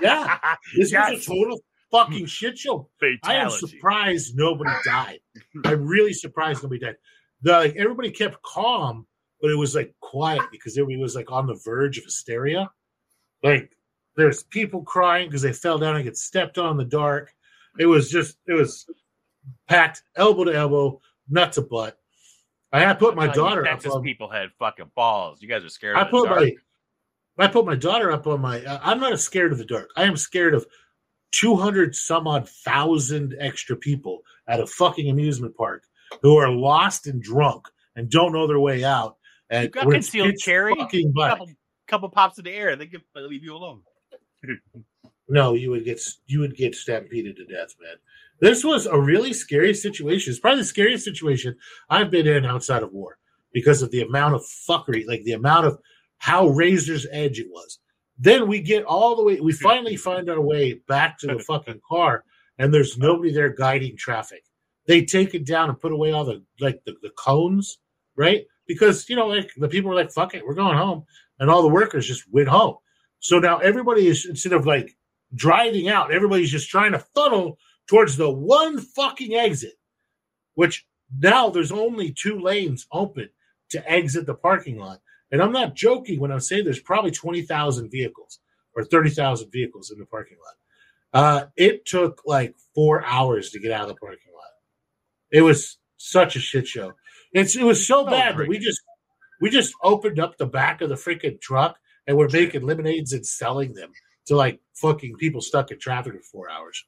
Yeah. 0.02 0.38
This 0.76 0.92
was 0.92 1.22
a 1.22 1.26
total 1.26 1.60
fucking 1.94 2.26
shit 2.26 2.58
show. 2.58 2.88
I 3.22 3.34
am 3.34 3.50
surprised 3.50 4.36
nobody 4.36 4.70
died. 4.84 5.20
I'm 5.64 5.86
really 5.86 6.12
surprised 6.12 6.62
nobody 6.62 6.80
died. 6.80 6.96
The, 7.42 7.52
like 7.52 7.76
everybody 7.76 8.10
kept 8.10 8.42
calm, 8.42 9.06
but 9.40 9.50
it 9.50 9.56
was 9.56 9.74
like 9.74 9.94
quiet 10.00 10.42
because 10.50 10.76
everybody 10.76 11.00
was 11.00 11.14
like 11.14 11.30
on 11.30 11.46
the 11.46 11.60
verge 11.64 11.98
of 11.98 12.04
hysteria. 12.04 12.70
Like 13.42 13.70
there's 14.16 14.42
people 14.42 14.82
crying 14.82 15.28
because 15.28 15.42
they 15.42 15.52
fell 15.52 15.78
down 15.78 15.96
and 15.96 16.04
get 16.04 16.16
stepped 16.16 16.58
on 16.58 16.72
in 16.72 16.76
the 16.78 16.84
dark. 16.84 17.32
It 17.78 17.86
was 17.86 18.10
just 18.10 18.38
it 18.46 18.54
was 18.54 18.86
packed 19.68 20.02
elbow 20.16 20.44
to 20.44 20.54
elbow, 20.54 21.00
nut 21.28 21.52
to 21.52 21.62
butt. 21.62 21.98
I 22.72 22.80
had 22.80 22.98
put 22.98 23.14
my 23.14 23.26
you 23.26 23.32
daughter 23.32 23.64
up 23.64 23.70
Texas 23.70 23.92
on, 23.92 24.02
people 24.02 24.28
had 24.28 24.50
fucking 24.58 24.90
balls. 24.96 25.40
You 25.40 25.48
guys 25.48 25.64
are 25.64 25.68
scared. 25.68 25.96
I 25.96 26.02
of 26.02 26.06
the 26.06 26.10
put 26.10 26.28
dark. 26.28 26.40
my 26.40 26.52
I 27.36 27.48
put 27.48 27.66
my 27.66 27.74
daughter 27.74 28.12
up 28.12 28.26
on 28.26 28.40
my. 28.40 28.64
Uh, 28.64 28.80
I'm 28.82 29.00
not 29.00 29.18
scared 29.18 29.52
of 29.52 29.58
the 29.58 29.64
dark. 29.64 29.90
I 29.96 30.04
am 30.04 30.16
scared 30.16 30.54
of 30.54 30.66
200 31.38 31.94
some 31.94 32.26
odd 32.26 32.48
thousand 32.48 33.34
extra 33.40 33.76
people 33.76 34.22
at 34.46 34.60
a 34.60 34.66
fucking 34.66 35.10
amusement 35.10 35.56
park 35.56 35.84
who 36.22 36.36
are 36.36 36.50
lost 36.50 37.06
and 37.06 37.22
drunk 37.22 37.66
and 37.96 38.10
don't 38.10 38.32
know 38.32 38.46
their 38.46 38.60
way 38.60 38.84
out. 38.84 39.16
And 39.50 39.64
You 39.64 39.70
got 39.70 39.90
concealed 39.90 40.34
carry. 40.42 40.74
fucking 40.74 41.12
couple, 41.14 41.50
couple 41.86 42.08
pops 42.08 42.38
in 42.38 42.44
the 42.44 42.52
air, 42.52 42.76
they 42.76 42.86
can 42.86 43.02
leave 43.14 43.44
you 43.44 43.54
alone. 43.54 43.82
No, 45.28 45.54
you 45.54 45.70
would 45.70 45.84
get 45.84 46.00
you 46.26 46.40
would 46.40 46.56
get 46.56 46.74
stampeded 46.74 47.36
to 47.36 47.46
death, 47.46 47.74
man. 47.80 47.96
This 48.40 48.62
was 48.62 48.86
a 48.86 48.98
really 48.98 49.32
scary 49.32 49.72
situation. 49.74 50.30
It's 50.30 50.40
probably 50.40 50.60
the 50.60 50.66
scariest 50.66 51.04
situation 51.04 51.56
I've 51.88 52.10
been 52.10 52.26
in 52.26 52.44
outside 52.44 52.82
of 52.82 52.92
war 52.92 53.16
because 53.52 53.80
of 53.80 53.90
the 53.90 54.02
amount 54.02 54.34
of 54.34 54.42
fuckery, 54.42 55.06
like 55.06 55.22
the 55.22 55.32
amount 55.32 55.66
of 55.66 55.78
how 56.18 56.48
razor's 56.48 57.06
edge 57.10 57.38
it 57.38 57.48
was. 57.50 57.78
Then 58.18 58.46
we 58.46 58.60
get 58.60 58.84
all 58.84 59.16
the 59.16 59.24
way. 59.24 59.40
We 59.40 59.52
hmm. 59.52 59.62
finally 59.62 59.96
find 59.96 60.28
our 60.28 60.40
way 60.40 60.74
back 60.88 61.18
to 61.18 61.26
the 61.26 61.38
fucking 61.46 61.80
car, 61.88 62.24
and 62.58 62.72
there's 62.72 62.98
nobody 62.98 63.32
there 63.32 63.50
guiding 63.50 63.96
traffic. 63.96 64.44
They 64.86 65.04
take 65.04 65.34
it 65.34 65.46
down 65.46 65.70
and 65.70 65.80
put 65.80 65.92
away 65.92 66.12
all 66.12 66.24
the 66.24 66.42
like 66.60 66.82
the, 66.84 66.94
the 67.02 67.10
cones, 67.10 67.78
right? 68.16 68.44
Because 68.66 69.08
you 69.08 69.16
know, 69.16 69.26
like 69.26 69.50
the 69.56 69.68
people 69.68 69.90
were 69.90 69.96
like, 69.96 70.12
"Fuck 70.12 70.34
it, 70.34 70.46
we're 70.46 70.54
going 70.54 70.76
home," 70.76 71.04
and 71.38 71.50
all 71.50 71.62
the 71.62 71.68
workers 71.68 72.06
just 72.06 72.24
went 72.30 72.48
home. 72.48 72.76
So 73.20 73.38
now 73.38 73.58
everybody 73.58 74.06
is 74.06 74.26
instead 74.26 74.52
of 74.52 74.66
like 74.66 74.96
driving 75.34 75.88
out, 75.88 76.12
everybody's 76.12 76.50
just 76.50 76.68
trying 76.68 76.92
to 76.92 76.98
funnel 76.98 77.58
towards 77.86 78.16
the 78.16 78.30
one 78.30 78.78
fucking 78.78 79.34
exit, 79.34 79.74
which 80.54 80.86
now 81.18 81.50
there's 81.50 81.72
only 81.72 82.12
two 82.12 82.38
lanes 82.40 82.86
open 82.92 83.28
to 83.70 83.90
exit 83.90 84.26
the 84.26 84.34
parking 84.34 84.78
lot. 84.78 85.00
And 85.32 85.42
I'm 85.42 85.52
not 85.52 85.74
joking 85.74 86.20
when 86.20 86.32
I 86.32 86.38
say 86.38 86.62
there's 86.62 86.80
probably 86.80 87.10
20,000 87.10 87.90
vehicles 87.90 88.40
or 88.74 88.84
30,000 88.84 89.50
vehicles 89.50 89.90
in 89.90 89.98
the 89.98 90.06
parking 90.06 90.38
lot. 90.44 90.54
Uh, 91.22 91.46
it 91.56 91.86
took 91.86 92.22
like 92.26 92.54
four 92.74 93.04
hours 93.04 93.50
to 93.50 93.60
get 93.60 93.72
out 93.72 93.82
of 93.82 93.88
the 93.88 93.94
parking 93.94 94.32
lot. 94.34 94.50
It 95.30 95.42
was 95.42 95.78
such 95.96 96.36
a 96.36 96.40
shit 96.40 96.66
show. 96.66 96.92
It's, 97.32 97.56
it 97.56 97.64
was 97.64 97.86
so 97.86 98.04
bad 98.04 98.36
that 98.36 98.48
we 98.48 98.58
just 98.58 98.80
we 99.40 99.50
just 99.50 99.74
opened 99.82 100.20
up 100.20 100.38
the 100.38 100.46
back 100.46 100.80
of 100.80 100.88
the 100.88 100.94
freaking 100.94 101.40
truck 101.40 101.78
and 102.06 102.16
we're 102.16 102.28
making 102.28 102.62
lemonades 102.62 103.12
and 103.12 103.26
selling 103.26 103.74
them 103.74 103.92
to 104.26 104.36
like 104.36 104.60
fucking 104.74 105.16
people 105.16 105.40
stuck 105.40 105.70
in 105.70 105.78
traffic 105.78 106.14
for 106.14 106.22
four 106.22 106.50
hours. 106.50 106.84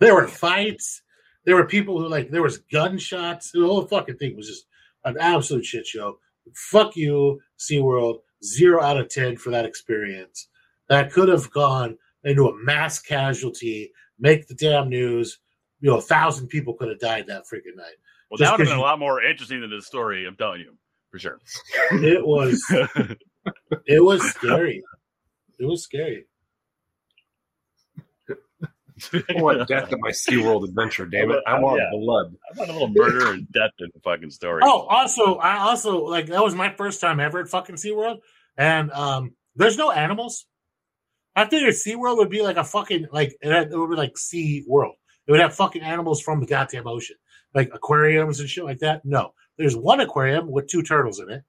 There 0.00 0.14
were 0.14 0.28
fights. 0.28 1.02
There 1.44 1.56
were 1.56 1.66
people 1.66 1.98
who 1.98 2.08
like 2.08 2.30
there 2.30 2.42
was 2.42 2.58
gunshots. 2.58 3.50
The 3.50 3.60
whole 3.60 3.86
fucking 3.86 4.18
thing 4.18 4.36
was 4.36 4.48
just 4.48 4.66
an 5.04 5.16
absolute 5.18 5.64
shit 5.64 5.86
show. 5.86 6.18
Fuck 6.54 6.96
you, 6.96 7.40
SeaWorld. 7.58 8.18
Zero 8.44 8.82
out 8.82 8.98
of 8.98 9.08
ten 9.08 9.36
for 9.36 9.50
that 9.50 9.64
experience. 9.64 10.48
That 10.88 11.12
could 11.12 11.28
have 11.28 11.50
gone 11.50 11.96
into 12.24 12.48
a 12.48 12.64
mass 12.64 13.00
casualty, 13.00 13.90
make 14.18 14.46
the 14.46 14.54
damn 14.54 14.88
news. 14.88 15.38
You 15.80 15.90
know, 15.90 15.98
a 15.98 16.02
thousand 16.02 16.48
people 16.48 16.74
could 16.74 16.88
have 16.88 16.98
died 16.98 17.26
that 17.26 17.44
freaking 17.44 17.76
night. 17.76 17.96
Well, 18.30 18.38
Just 18.38 18.50
that 18.50 18.58
would 18.58 18.66
have 18.66 18.74
been 18.74 18.78
a 18.78 18.82
lot 18.82 18.98
more 18.98 19.22
interesting 19.22 19.60
than 19.60 19.70
this 19.70 19.86
story. 19.86 20.26
I'm 20.26 20.36
telling 20.36 20.60
you, 20.60 20.76
for 21.10 21.18
sure. 21.18 21.38
It 21.92 22.24
was 22.24 22.62
it 23.86 24.02
was 24.02 24.22
scary. 24.30 24.82
It 25.58 25.66
was 25.66 25.82
scary. 25.82 26.26
I 29.12 29.42
want 29.42 29.66
death 29.68 29.92
in 29.92 29.98
my 30.00 30.10
SeaWorld 30.10 30.68
adventure, 30.68 31.06
damn 31.06 31.30
it. 31.32 31.40
I 31.46 31.58
want 31.58 31.80
Yeah. 31.80 31.90
blood. 31.98 32.34
I 32.54 32.58
want 32.58 32.70
a 32.70 32.72
little 32.72 32.88
murder 32.88 33.32
and 33.32 33.50
death 33.50 33.72
in 33.80 33.88
the 33.92 34.00
fucking 34.00 34.30
story. 34.30 34.62
Oh, 34.64 34.82
also, 34.82 35.34
I 35.36 35.58
also 35.58 36.04
like 36.04 36.26
that 36.26 36.42
was 36.42 36.54
my 36.54 36.72
first 36.76 37.00
time 37.00 37.18
ever 37.20 37.40
at 37.40 37.48
fucking 37.48 37.76
SeaWorld. 37.76 38.18
And 38.56 38.90
um 38.92 39.34
there's 39.56 39.76
no 39.76 39.90
animals. 39.90 40.46
I 41.36 41.46
figured 41.46 41.74
SeaWorld 41.74 42.18
would 42.18 42.30
be 42.30 42.42
like 42.42 42.56
a 42.56 42.64
fucking 42.64 43.08
like 43.12 43.34
it, 43.40 43.70
would 43.76 43.90
be 43.90 43.96
like 43.96 44.16
Sea 44.16 44.64
World. 44.68 44.94
It 45.26 45.32
would 45.32 45.40
have 45.40 45.54
fucking 45.56 45.82
animals 45.82 46.20
from 46.20 46.38
the 46.40 46.46
goddamn 46.46 46.86
ocean. 46.86 47.16
Like 47.54 47.70
aquariums 47.74 48.38
and 48.40 48.48
shit 48.48 48.64
like 48.64 48.78
that. 48.80 49.04
No. 49.04 49.32
There's 49.58 49.76
one 49.76 50.00
aquarium 50.00 50.50
with 50.50 50.68
two 50.68 50.82
turtles 50.82 51.18
in 51.20 51.30
it. 51.30 51.42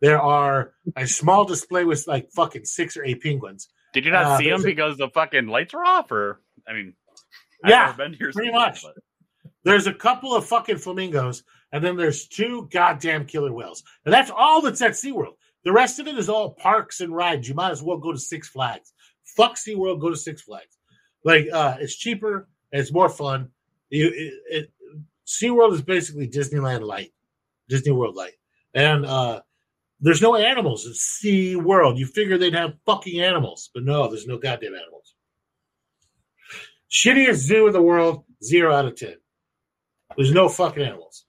There 0.00 0.20
are 0.20 0.72
a 0.96 1.06
small 1.06 1.44
display 1.44 1.84
with 1.84 2.06
like 2.08 2.30
fucking 2.34 2.64
six 2.64 2.96
or 2.96 3.04
eight 3.04 3.22
penguins. 3.22 3.68
Did 3.92 4.04
you 4.06 4.10
not 4.10 4.24
uh, 4.24 4.38
see 4.38 4.44
them 4.44 4.50
there's 4.52 4.64
a- 4.64 4.66
because 4.66 4.96
the 4.96 5.08
fucking 5.08 5.46
lights 5.46 5.74
were 5.74 5.84
off? 5.84 6.10
Or 6.10 6.40
I 6.68 6.72
mean, 6.72 6.94
Yeah, 7.66 7.88
I've 7.90 7.98
never 7.98 8.10
been 8.10 8.18
your 8.20 8.32
pretty 8.32 8.52
much. 8.52 8.82
but- 8.82 8.94
There's 9.64 9.86
a 9.86 9.94
couple 9.94 10.34
of 10.34 10.44
fucking 10.46 10.78
flamingos, 10.78 11.44
and 11.72 11.84
then 11.84 11.96
there's 11.96 12.26
two 12.26 12.68
goddamn 12.72 13.26
killer 13.26 13.52
whales. 13.52 13.82
And 14.04 14.12
that's 14.12 14.30
all 14.30 14.60
that's 14.62 14.82
at 14.82 14.92
SeaWorld. 14.92 15.36
The 15.64 15.72
rest 15.72 16.00
of 16.00 16.08
it 16.08 16.18
is 16.18 16.28
all 16.28 16.54
parks 16.54 17.00
and 17.00 17.14
rides. 17.14 17.48
You 17.48 17.54
might 17.54 17.70
as 17.70 17.82
well 17.82 17.98
go 17.98 18.12
to 18.12 18.18
Six 18.18 18.48
Flags. 18.48 18.92
Fuck 19.36 19.54
SeaWorld, 19.56 20.00
go 20.00 20.10
to 20.10 20.16
Six 20.16 20.42
Flags. 20.42 20.76
Like, 21.24 21.46
uh, 21.52 21.76
it's 21.80 21.94
cheaper, 21.96 22.48
it's 22.72 22.92
more 22.92 23.08
fun. 23.08 23.48
You, 23.90 24.08
it, 24.08 24.32
it, 24.50 24.72
SeaWorld 25.26 25.72
is 25.74 25.82
basically 25.82 26.28
Disneyland 26.28 26.82
light, 26.82 27.12
Disney 27.68 27.92
World 27.92 28.16
light. 28.16 28.32
And 28.74 29.06
uh, 29.06 29.42
there's 30.00 30.20
no 30.22 30.34
animals 30.34 30.84
at 30.86 30.94
SeaWorld. 30.94 31.96
You 31.98 32.06
figure 32.06 32.36
they'd 32.38 32.54
have 32.54 32.74
fucking 32.84 33.20
animals, 33.20 33.70
but 33.72 33.84
no, 33.84 34.08
there's 34.08 34.26
no 34.26 34.38
goddamn 34.38 34.74
animals. 34.74 35.01
Shittiest 36.92 37.36
zoo 37.36 37.66
in 37.66 37.72
the 37.72 37.80
world, 37.82 38.24
zero 38.44 38.74
out 38.74 38.84
of 38.84 38.96
ten. 38.96 39.14
There's 40.16 40.32
no 40.32 40.48
fucking 40.48 40.82
animals. 40.82 41.24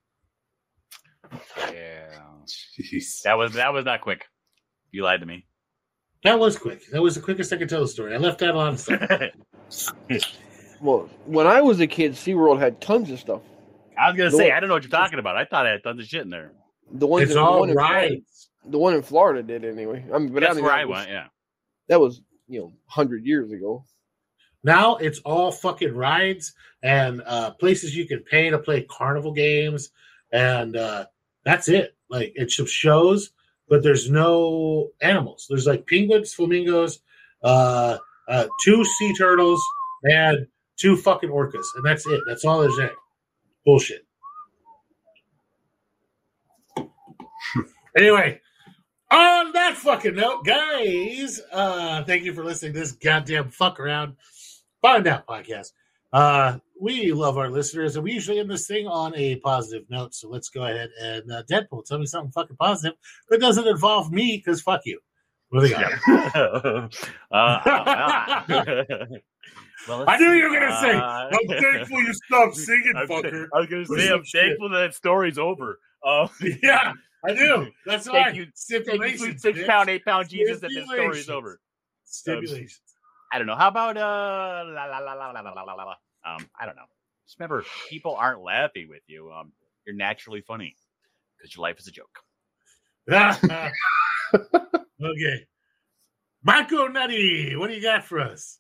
Yeah, 1.58 2.10
Jeez. 2.80 3.22
that 3.24 3.38
was 3.38 3.54
that 3.54 3.74
was 3.74 3.86
not 3.86 4.02
quick. 4.02 4.26
You 4.92 5.04
lied 5.04 5.22
to 5.22 5.26
me. 5.26 5.46
That 6.24 6.40
was 6.40 6.58
quick. 6.58 6.84
That 6.92 7.02
was 7.02 7.16
the 7.16 7.22
quickest 7.22 7.52
I 7.54 7.58
could 7.58 7.70
tell 7.70 7.82
the 7.82 7.88
story. 7.88 8.14
I 8.14 8.18
left 8.18 8.42
out 8.42 8.56
a 8.56 8.58
lot 8.58 8.74
of 8.74 8.80
stuff. 8.80 9.10
Well, 10.82 11.10
when 11.26 11.48
I 11.48 11.62
was 11.62 11.80
a 11.80 11.88
kid, 11.88 12.12
SeaWorld 12.12 12.60
had 12.60 12.82
tons 12.82 13.10
of 13.10 13.18
stuff. 13.18 13.40
I 13.98 14.10
was 14.10 14.18
gonna 14.18 14.32
The 14.32 14.38
say 14.38 14.50
one- 14.50 14.58
I 14.58 14.60
don't 14.60 14.68
know 14.68 14.76
what 14.76 14.84
you're 14.84 14.90
talking 14.92 15.18
about. 15.18 15.38
I 15.38 15.46
thought 15.46 15.66
I 15.66 15.70
had 15.72 15.84
tons 15.84 16.02
of 16.02 16.06
shit 16.08 16.24
in 16.24 16.30
there. 16.30 16.52
The 16.92 17.08
ones 17.08 17.24
It's 17.24 17.32
in, 17.32 17.38
the 17.38 17.42
all 17.44 17.62
one 17.62 17.70
in 17.70 17.76
Florida, 17.76 18.10
rides. 18.16 18.50
the 18.66 18.78
one 18.78 18.94
in 18.94 19.02
Florida 19.02 19.42
did 19.44 19.64
anyway. 19.64 20.04
I 20.14 20.18
mean, 20.18 20.34
but 20.34 20.44
I 20.44 20.48
That's 20.48 20.56
mean, 20.58 20.66
where 20.66 20.74
that 20.74 20.82
I 20.82 20.86
was- 20.86 20.98
went. 20.98 21.10
Yeah. 21.10 21.28
That 21.88 22.02
was 22.02 22.22
you 22.50 22.60
know 22.60 22.74
hundred 22.86 23.26
years 23.26 23.50
ago. 23.54 23.86
Now 24.64 24.96
it's 24.96 25.20
all 25.20 25.52
fucking 25.52 25.94
rides 25.94 26.54
and 26.82 27.22
uh, 27.26 27.52
places 27.52 27.96
you 27.96 28.08
can 28.08 28.20
pay 28.20 28.50
to 28.50 28.60
play 28.60 28.82
carnival 28.84 29.34
games, 29.34 29.90
and 30.32 30.76
uh, 30.76 31.06
that's 31.44 31.70
it. 31.70 31.96
Like 32.10 32.34
it's 32.36 32.56
just 32.56 32.74
shows, 32.74 33.32
but 33.68 33.84
there's 33.84 34.10
no 34.10 34.90
animals. 35.02 35.48
There's 35.50 35.68
like 35.68 35.88
penguins, 35.88 36.34
flamingos, 36.34 37.00
uh, 37.44 37.98
uh, 38.28 38.48
two 38.64 38.84
sea 38.86 39.14
turtles, 39.16 39.64
and 40.04 40.48
two 40.78 40.98
fucking 40.98 41.30
orcas, 41.30 41.66
and 41.76 41.86
that's 41.86 42.06
it. 42.06 42.22
That's 42.28 42.46
all 42.46 42.62
there's 42.62 42.78
there. 42.78 42.92
Bullshit. 43.66 44.06
anyway, 47.98 48.42
on 49.10 49.54
that 49.54 49.76
fucking 49.78 50.16
note, 50.16 50.46
guys, 50.46 51.40
uh, 51.52 52.04
thank 52.04 52.24
you 52.24 52.34
for 52.34 52.44
listening 52.44 52.74
to 52.74 52.80
this 52.80 52.92
goddamn 52.92 53.50
fuck 53.50 53.80
around 53.80 54.16
find 54.84 55.08
out 55.08 55.26
podcast. 55.26 55.72
Uh, 56.12 56.60
we 56.80 57.12
love 57.12 57.40
our 57.40 57.50
listeners, 57.50 57.96
and 57.96 58.04
we 58.04 58.12
usually 58.12 58.38
end 58.40 58.52
this 58.52 58.68
thing 58.68 58.86
on 58.86 59.16
a 59.16 59.38
positive 59.38 59.90
note. 59.90 60.14
So 60.14 60.30
let's 60.30 60.50
go 60.50 60.64
ahead 60.66 60.92
and 61.02 61.32
uh, 61.32 61.42
Deadpool, 61.50 61.86
tell 61.86 61.98
me 61.98 62.06
something 62.06 62.32
fucking 62.32 62.58
positive 62.58 62.96
that 63.30 63.40
doesn't 63.42 63.68
involve 63.68 64.12
me, 64.12 64.38
because 64.38 64.62
fuck 64.62 64.82
you. 64.86 65.00
What 65.50 65.62
do 65.62 65.68
they 65.70 65.74
got? 65.74 65.92
uh, 67.32 68.42
well, 69.88 70.06
I 70.08 70.18
knew 70.18 70.32
you 70.34 70.50
were 70.50 70.60
gonna 70.60 70.82
say, 70.82 70.96
uh, 70.96 71.30
"I'm 71.32 71.48
thankful 71.62 72.02
you 72.02 72.14
stopped 72.14 72.58
singing, 72.58 72.94
I'm- 72.96 73.08
fucker." 73.08 73.48
I 73.54 73.60
was 73.60 73.70
gonna 73.70 73.86
say 73.86 74.10
I'm 74.12 74.24
shit. 74.24 74.46
thankful 74.46 74.70
that 74.70 74.94
story's 74.94 75.38
over. 75.40 75.80
Uh, 76.04 76.28
yeah, 76.62 76.94
I 77.26 77.34
do. 77.34 77.68
That's 77.86 78.08
why. 78.08 78.24
Thank 78.26 78.36
you- 78.36 78.44
thank 78.46 78.46
you, 78.46 78.52
Stipulations. 78.56 79.42
six 79.42 79.60
bitch. 79.60 79.68
pound, 79.68 79.90
eight 79.90 80.04
pound 80.06 80.30
Jesus, 80.30 80.60
that 80.60 80.70
this 80.70 80.86
story's 80.86 81.30
over. 81.30 81.60
Stipulations. 82.06 82.82
I 83.34 83.40
don't 83.40 83.48
know. 83.48 83.56
How 83.56 83.70
about 83.70 83.98
uh, 83.98 84.64
la, 84.68 84.86
la, 84.86 85.00
la, 85.00 85.14
la, 85.14 85.32
la, 85.32 85.42
la, 85.42 85.52
la, 85.52 85.64
la, 85.64 85.74
la. 85.74 85.96
um, 86.24 86.48
I 86.60 86.68
don't 86.68 86.76
know. 86.76 86.84
Just 87.26 87.40
remember, 87.40 87.66
people 87.90 88.14
aren't 88.16 88.44
laughing 88.44 88.88
with 88.88 89.02
you. 89.08 89.32
Um, 89.32 89.52
you're 89.88 89.96
naturally 89.96 90.42
funny 90.42 90.76
because 91.36 91.56
your 91.56 91.64
life 91.64 91.80
is 91.80 91.88
a 91.88 91.92
joke. 91.92 92.20
okay. 95.04 95.48
Marco 96.44 96.88
Nutty, 96.88 97.56
what 97.56 97.70
do 97.70 97.74
you 97.74 97.82
got 97.82 98.04
for 98.04 98.20
us? 98.20 98.60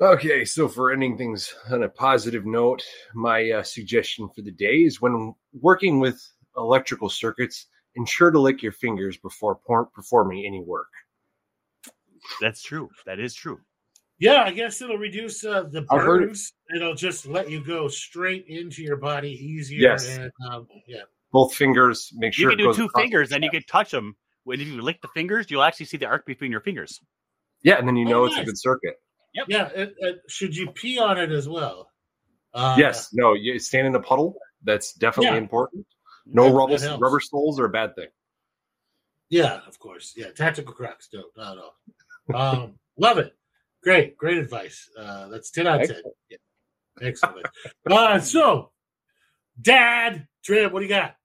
Okay, 0.00 0.44
so 0.44 0.66
for 0.66 0.90
ending 0.90 1.16
things 1.16 1.54
on 1.70 1.84
a 1.84 1.88
positive 1.88 2.44
note, 2.44 2.82
my 3.14 3.50
uh, 3.52 3.62
suggestion 3.62 4.28
for 4.34 4.42
the 4.42 4.50
day 4.50 4.78
is 4.78 5.00
when 5.00 5.32
working 5.52 6.00
with 6.00 6.20
electrical 6.56 7.08
circuits, 7.08 7.66
ensure 7.94 8.32
to 8.32 8.40
lick 8.40 8.64
your 8.64 8.72
fingers 8.72 9.16
before 9.16 9.54
por- 9.54 9.86
performing 9.86 10.44
any 10.44 10.60
work. 10.60 10.90
That's 12.40 12.62
true. 12.62 12.90
That 13.06 13.20
is 13.20 13.32
true. 13.32 13.60
Yeah, 14.22 14.44
I 14.44 14.52
guess 14.52 14.80
it'll 14.80 14.98
reduce 14.98 15.44
uh, 15.44 15.64
the 15.64 15.84
I've 15.90 16.00
heard 16.02 16.22
It. 16.30 16.38
It'll 16.76 16.94
just 16.94 17.26
let 17.26 17.50
you 17.50 17.62
go 17.64 17.88
straight 17.88 18.46
into 18.48 18.82
your 18.82 18.96
body 18.96 19.30
easier. 19.32 19.80
Yes. 19.80 20.08
And, 20.08 20.30
um, 20.48 20.68
yeah. 20.86 21.02
Both 21.32 21.54
fingers, 21.54 22.12
make 22.14 22.36
You 22.38 22.42
sure 22.44 22.50
can 22.50 22.60
it 22.60 22.62
do 22.62 22.68
goes 22.68 22.76
two 22.76 22.84
across- 22.84 23.02
fingers, 23.02 23.32
and 23.32 23.42
you 23.42 23.50
can 23.50 23.62
touch 23.64 23.90
them. 23.90 24.14
When 24.44 24.60
if 24.60 24.66
you 24.68 24.80
lick 24.82 25.00
the 25.02 25.08
fingers, 25.08 25.50
you'll 25.50 25.62
actually 25.62 25.86
see 25.86 25.96
the 25.96 26.06
arc 26.06 26.24
between 26.26 26.50
your 26.52 26.60
fingers. 26.60 27.00
Yeah, 27.62 27.78
and 27.78 27.86
then 27.88 27.96
you 27.96 28.04
know 28.04 28.22
Oh, 28.22 28.24
it's 28.26 28.36
a 28.36 28.44
good 28.44 28.58
circuit. 28.58 28.94
Yep. 29.34 29.46
Yeah. 29.48 29.68
It, 29.68 29.94
it, 29.98 30.16
should 30.28 30.56
you 30.56 30.70
pee 30.70 30.98
on 30.98 31.18
it 31.18 31.30
as 31.30 31.48
well? 31.48 31.88
Uh, 32.54 32.76
yes, 32.78 33.08
no, 33.12 33.34
you 33.34 33.58
stand 33.58 33.86
in 33.86 33.94
a 33.94 34.00
puddle. 34.00 34.36
That's 34.62 34.92
definitely 34.94 35.36
Yeah. 35.36 35.42
important. 35.42 35.86
No 36.26 36.44
That- 36.44 36.54
rubber 36.54 36.78
that 36.78 37.00
rubber 37.00 37.18
soles 37.20 37.58
are 37.58 37.64
a 37.64 37.70
bad 37.70 37.96
thing. 37.96 38.08
Yeah, 39.30 39.60
of 39.66 39.78
course. 39.78 40.12
Yeah, 40.16 40.30
tactical 40.36 40.74
crocs. 40.74 41.08
No, 41.12 41.24
not 41.36 41.56
at 41.58 41.64
all. 41.64 42.62
Um, 42.62 42.74
love 42.98 43.18
it. 43.18 43.34
Great, 43.82 44.16
great 44.16 44.38
advice. 44.38 44.88
Uh, 44.98 45.28
that's 45.28 45.50
ten 45.50 45.66
out 45.66 45.82
of 45.82 45.88
ten. 45.88 45.96
Excellent. 45.96 46.16
Yeah. 46.30 46.36
Excellent. 47.08 47.46
uh, 47.90 48.20
so, 48.20 48.70
Dad, 49.60 50.26
Trip, 50.44 50.72
what 50.72 50.80
do 50.80 50.84
you 50.86 50.88
got? 50.88 51.16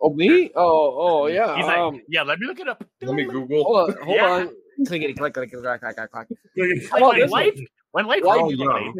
Oh 0.00 0.14
me? 0.14 0.50
Oh 0.54 0.94
oh 0.96 1.26
yeah. 1.26 1.56
He's 1.56 1.66
like, 1.66 1.76
um, 1.76 2.00
yeah. 2.08 2.22
Let 2.22 2.38
me 2.38 2.46
look 2.46 2.60
it 2.60 2.68
up. 2.68 2.84
Let 3.02 3.14
me 3.14 3.24
Google. 3.24 3.64
hold 3.64 3.90
on, 3.90 3.96
hold 4.02 4.16
Yeah. 4.16 4.30
on. 4.30 4.50
Clickety 4.86 5.12
click 5.14 5.34
click 5.34 5.50
click 5.50 5.80
click 5.80 5.96
click 5.96 6.10
click. 6.12 6.28
Like, 6.92 7.00
about 7.00 7.08
when 7.08 7.18
this 7.20 7.30
life, 7.32 7.58
when 7.90 8.06
life 8.06 8.22
Life 8.22 8.48
gives 8.48 8.60
you 8.60 8.92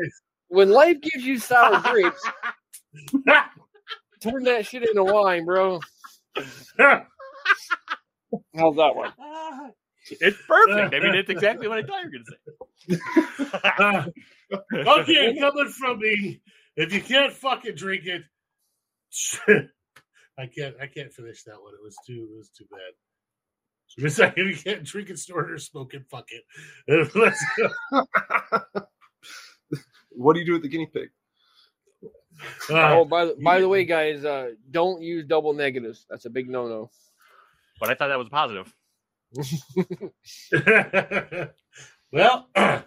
When 0.49 0.71
life 0.71 1.01
gives 1.01 1.25
you 1.25 1.39
sour 1.39 1.81
grapes, 1.93 2.21
turn 4.21 4.43
that 4.45 4.67
shit 4.67 4.83
into 4.89 5.05
wine, 5.05 5.45
bro. 5.45 5.79
How's 6.79 7.05
that 8.77 8.97
one? 8.97 9.13
It's 10.11 10.39
perfect. 10.47 10.95
I 10.95 11.01
mean, 11.01 11.15
it's 11.15 11.31
exactly 11.37 11.69
what 11.69 11.79
I 11.79 11.83
thought 11.83 12.03
you 12.05 12.11
were 12.11 12.13
going 12.13 12.25
to 12.25 12.97
say. 12.97 13.51
Uh, 13.79 14.05
okay, 15.01 15.39
coming 15.39 15.69
from 15.69 15.99
me, 15.99 16.41
if 16.77 16.93
you 16.93 17.01
can't 17.01 17.33
fucking 17.33 17.75
drink 17.75 18.05
it, 18.07 18.23
I 20.39 20.47
can't. 20.47 20.77
I 20.81 20.87
can't 20.87 21.13
finish 21.13 21.43
that 21.45 21.61
one. 21.61 21.75
It 21.75 21.83
was 21.83 21.97
too. 22.07 22.29
It 22.33 22.37
was 22.37 22.51
too 22.51 22.67
bad. 22.71 22.93
So 23.89 24.07
a 24.07 24.11
second, 24.11 24.49
you 24.49 24.57
can't 24.57 24.85
drink 24.85 25.09
it, 25.11 25.19
snort 25.19 25.49
it, 25.49 25.53
or 25.55 25.59
smoke 25.59 25.95
it. 25.95 26.05
Fuck 26.11 26.29
it. 26.31 27.11
Let's 27.15 27.43
go. 27.57 28.05
what 30.11 30.35
do 30.35 30.41
you 30.41 30.47
do 30.47 30.53
with 30.53 30.63
the 30.63 30.69
guinea 30.69 30.91
pig? 30.93 31.09
Uh, 32.71 32.99
oh, 32.99 33.05
by 33.05 33.25
the, 33.25 33.37
by 33.43 33.61
the 33.61 33.69
way, 33.69 33.85
guys, 33.85 34.25
uh, 34.25 34.51
don't 34.71 35.03
use 35.03 35.27
double 35.27 35.55
negatives. 35.55 36.07
That's 36.09 36.27
a 36.27 36.31
big 36.31 36.49
no 36.49 36.69
no. 36.69 36.91
But 37.81 37.91
I 37.91 37.95
thought 37.95 38.09
that 38.09 38.19
was 38.19 38.29
positive. 38.29 38.73
well, 42.13 42.49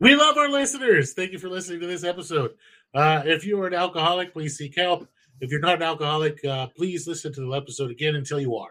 we 0.00 0.16
love 0.16 0.36
our 0.36 0.48
listeners. 0.48 1.14
Thank 1.14 1.32
you 1.32 1.38
for 1.38 1.48
listening 1.48 1.80
to 1.80 1.86
this 1.86 2.04
episode. 2.04 2.52
Uh, 2.94 3.22
if 3.24 3.46
you 3.46 3.60
are 3.62 3.66
an 3.66 3.74
alcoholic, 3.74 4.32
please 4.32 4.56
seek 4.56 4.76
help. 4.76 5.08
If 5.40 5.50
you're 5.50 5.60
not 5.60 5.76
an 5.76 5.82
alcoholic, 5.82 6.44
uh, 6.44 6.68
please 6.68 7.06
listen 7.06 7.32
to 7.34 7.40
the 7.40 7.52
episode 7.52 7.90
again 7.90 8.16
until 8.16 8.40
you 8.40 8.56
are. 8.56 8.70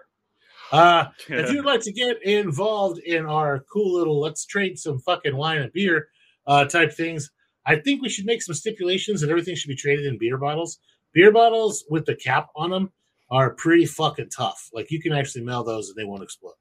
Uh, 0.72 1.06
if 1.30 1.52
you'd 1.52 1.64
like 1.64 1.82
to 1.82 1.92
get 1.92 2.22
involved 2.24 3.00
in 3.00 3.26
our 3.26 3.64
cool 3.72 3.98
little 3.98 4.20
let's 4.20 4.46
trade 4.46 4.80
some 4.80 5.00
fucking 5.00 5.36
wine 5.36 5.60
and 5.60 5.72
beer 5.72 6.08
uh, 6.48 6.66
type 6.66 6.92
things, 6.92 7.30
I 7.66 7.78
think 7.78 8.02
we 8.02 8.10
should 8.10 8.26
make 8.26 8.42
some 8.42 8.56
stipulations 8.56 9.22
that 9.22 9.30
everything 9.30 9.56
should 9.56 9.70
be 9.70 9.76
traded 9.76 10.08
in 10.08 10.18
beer 10.18 10.38
bottles. 10.38 10.80
Beer 11.14 11.32
bottles 11.32 11.86
with 11.90 12.06
the 12.06 12.16
cap 12.16 12.48
on 12.56 12.72
them 12.72 12.92
are 13.30 13.52
pretty 13.52 13.86
fucking 13.86 14.30
tough. 14.30 14.70
Like 14.74 14.92
you 14.92 15.02
can 15.02 15.14
actually 15.14 15.44
mail 15.44 15.64
those 15.64 15.90
and 15.90 15.98
they 15.98 16.04
won't 16.04 16.24
explode. 16.24 16.54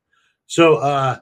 So, 0.46 0.76
uh, 0.76 1.18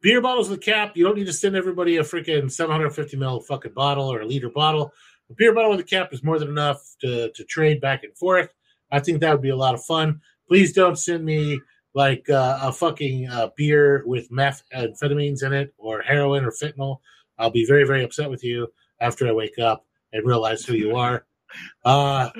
beer 0.00 0.20
bottles 0.20 0.48
with 0.50 0.60
cap, 0.60 0.96
you 0.96 1.04
don't 1.04 1.16
need 1.16 1.26
to 1.26 1.32
send 1.32 1.56
everybody 1.56 1.96
a 1.96 2.02
freaking 2.02 2.50
750 2.50 3.16
ml 3.16 3.44
fucking 3.44 3.72
bottle 3.72 4.12
or 4.12 4.20
a 4.20 4.26
liter 4.26 4.50
bottle. 4.50 4.92
A 5.30 5.34
beer 5.34 5.54
bottle 5.54 5.70
with 5.70 5.80
a 5.80 5.84
cap 5.84 6.12
is 6.12 6.22
more 6.22 6.38
than 6.38 6.48
enough 6.48 6.82
to, 7.00 7.30
to 7.32 7.44
trade 7.44 7.80
back 7.80 8.04
and 8.04 8.16
forth. 8.16 8.50
I 8.90 9.00
think 9.00 9.20
that 9.20 9.32
would 9.32 9.42
be 9.42 9.50
a 9.50 9.56
lot 9.56 9.74
of 9.74 9.84
fun. 9.84 10.20
Please 10.46 10.72
don't 10.72 10.98
send 10.98 11.24
me 11.24 11.58
like 11.94 12.28
uh, 12.28 12.58
a 12.60 12.72
fucking 12.72 13.28
uh, 13.28 13.48
beer 13.56 14.02
with 14.06 14.30
meth, 14.30 14.62
methamphetamines 14.74 15.42
in 15.42 15.52
it 15.52 15.72
or 15.78 16.02
heroin 16.02 16.44
or 16.44 16.50
fentanyl. 16.50 16.98
I'll 17.38 17.50
be 17.50 17.64
very, 17.66 17.84
very 17.84 18.04
upset 18.04 18.28
with 18.28 18.44
you 18.44 18.68
after 19.00 19.26
I 19.26 19.32
wake 19.32 19.58
up 19.58 19.86
and 20.12 20.26
realize 20.26 20.64
who 20.64 20.74
you 20.74 20.96
are. 20.96 21.24
Uh, 21.84 22.30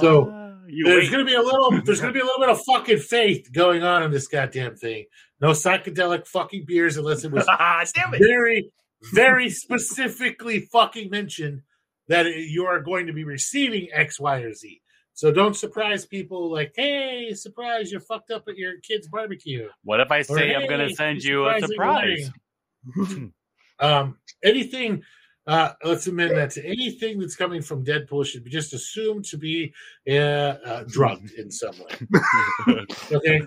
so 0.00 0.56
you 0.66 0.84
there's 0.84 1.10
gonna 1.10 1.24
be 1.24 1.34
a 1.34 1.42
little 1.42 1.70
there's 1.84 2.00
gonna 2.00 2.12
be 2.12 2.20
a 2.20 2.24
little 2.24 2.40
bit 2.40 2.48
of 2.48 2.60
fucking 2.72 2.98
faith 2.98 3.50
going 3.52 3.82
on 3.82 4.02
in 4.02 4.10
this 4.10 4.28
goddamn 4.28 4.76
thing. 4.76 5.06
No 5.40 5.50
psychedelic 5.50 6.26
fucking 6.26 6.64
beers 6.66 6.96
unless 6.96 7.24
it 7.24 7.32
was 7.32 7.46
Damn 7.94 8.14
it. 8.14 8.20
very, 8.20 8.70
very 9.12 9.50
specifically 9.50 10.60
fucking 10.72 11.10
mentioned 11.10 11.62
that 12.08 12.26
you 12.26 12.64
are 12.66 12.80
going 12.80 13.06
to 13.08 13.12
be 13.12 13.24
receiving 13.24 13.88
X, 13.92 14.20
Y, 14.20 14.38
or 14.38 14.52
Z. 14.54 14.80
So 15.14 15.32
don't 15.32 15.54
surprise 15.56 16.06
people 16.06 16.50
like, 16.50 16.72
hey, 16.76 17.32
surprise, 17.34 17.90
you're 17.92 18.00
fucked 18.00 18.30
up 18.30 18.44
at 18.48 18.56
your 18.56 18.74
kid's 18.82 19.08
barbecue. 19.08 19.68
What 19.84 20.00
if 20.00 20.10
I 20.10 20.20
Or, 20.20 20.24
say 20.24 20.54
I'm 20.54 20.66
going 20.68 20.88
to 20.88 20.94
send 20.94 21.22
you're 21.22 21.50
a 21.54 21.60
surprise? 21.60 22.30
Um, 23.78 24.18
anything, 24.44 25.02
uh, 25.46 25.72
let's 25.82 26.06
amend 26.06 26.36
that 26.36 26.50
to 26.50 26.64
anything 26.64 27.18
that's 27.18 27.34
coming 27.34 27.62
from 27.62 27.84
Deadpool 27.84 28.24
should 28.24 28.44
be 28.44 28.50
just 28.50 28.72
assumed 28.72 29.24
to 29.24 29.36
be 29.36 29.72
uh, 30.08 30.12
uh, 30.12 30.84
drugged 30.86 31.32
in 31.32 31.50
some 31.50 31.74
way. 31.78 32.84
Okay. 33.12 33.42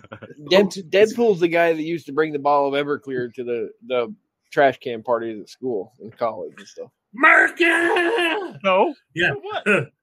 Dead, 0.50 0.66
Deadpool's 0.90 1.40
the 1.40 1.48
guy 1.48 1.74
that 1.74 1.82
used 1.82 2.06
to 2.08 2.14
bring 2.14 2.34
the 2.34 2.40
bottle 2.40 2.74
of 2.74 2.86
Everclear 2.86 3.34
to 3.34 3.44
the 3.44 3.70
the 3.88 4.14
trash 4.52 4.78
can 4.80 5.04
parties 5.04 5.42
at 5.42 5.50
school 5.50 5.94
and 6.00 6.16
college 6.18 6.54
and 6.58 6.68
stuff. 6.68 6.92
Merca! 7.24 8.58
no. 8.64 8.94
Yeah. 9.14 9.32
What? 9.32 9.88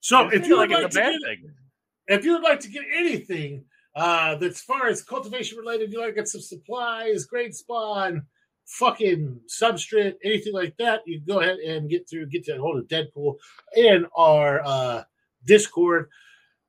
So 0.00 0.16
I 0.16 0.30
if 0.32 0.46
you 0.46 0.56
like 0.56 0.70
like, 0.70 0.84
a 0.84 0.88
to 0.88 0.94
bad 0.94 1.10
get, 1.10 1.28
thing. 1.28 1.50
if 2.06 2.24
you 2.24 2.34
would 2.34 2.42
like 2.42 2.60
to 2.60 2.68
get 2.68 2.84
anything 2.94 3.64
uh 3.96 4.36
that's 4.36 4.60
far 4.60 4.86
as 4.86 5.02
cultivation 5.02 5.58
related, 5.58 5.92
you 5.92 5.98
like 5.98 6.10
to 6.10 6.14
get 6.14 6.28
some 6.28 6.40
supplies, 6.40 7.24
grain 7.24 7.52
spawn, 7.52 8.22
fucking 8.68 9.40
substrate, 9.48 10.14
anything 10.22 10.52
like 10.52 10.76
that, 10.78 11.00
you 11.06 11.18
can 11.18 11.26
go 11.26 11.40
ahead 11.40 11.58
and 11.58 11.90
get 11.90 12.08
through, 12.08 12.26
get 12.26 12.44
to 12.44 12.58
hold 12.58 12.78
of 12.78 12.86
Deadpool 12.86 13.36
in 13.74 14.06
our 14.16 14.60
uh 14.64 15.02
Discord. 15.44 16.08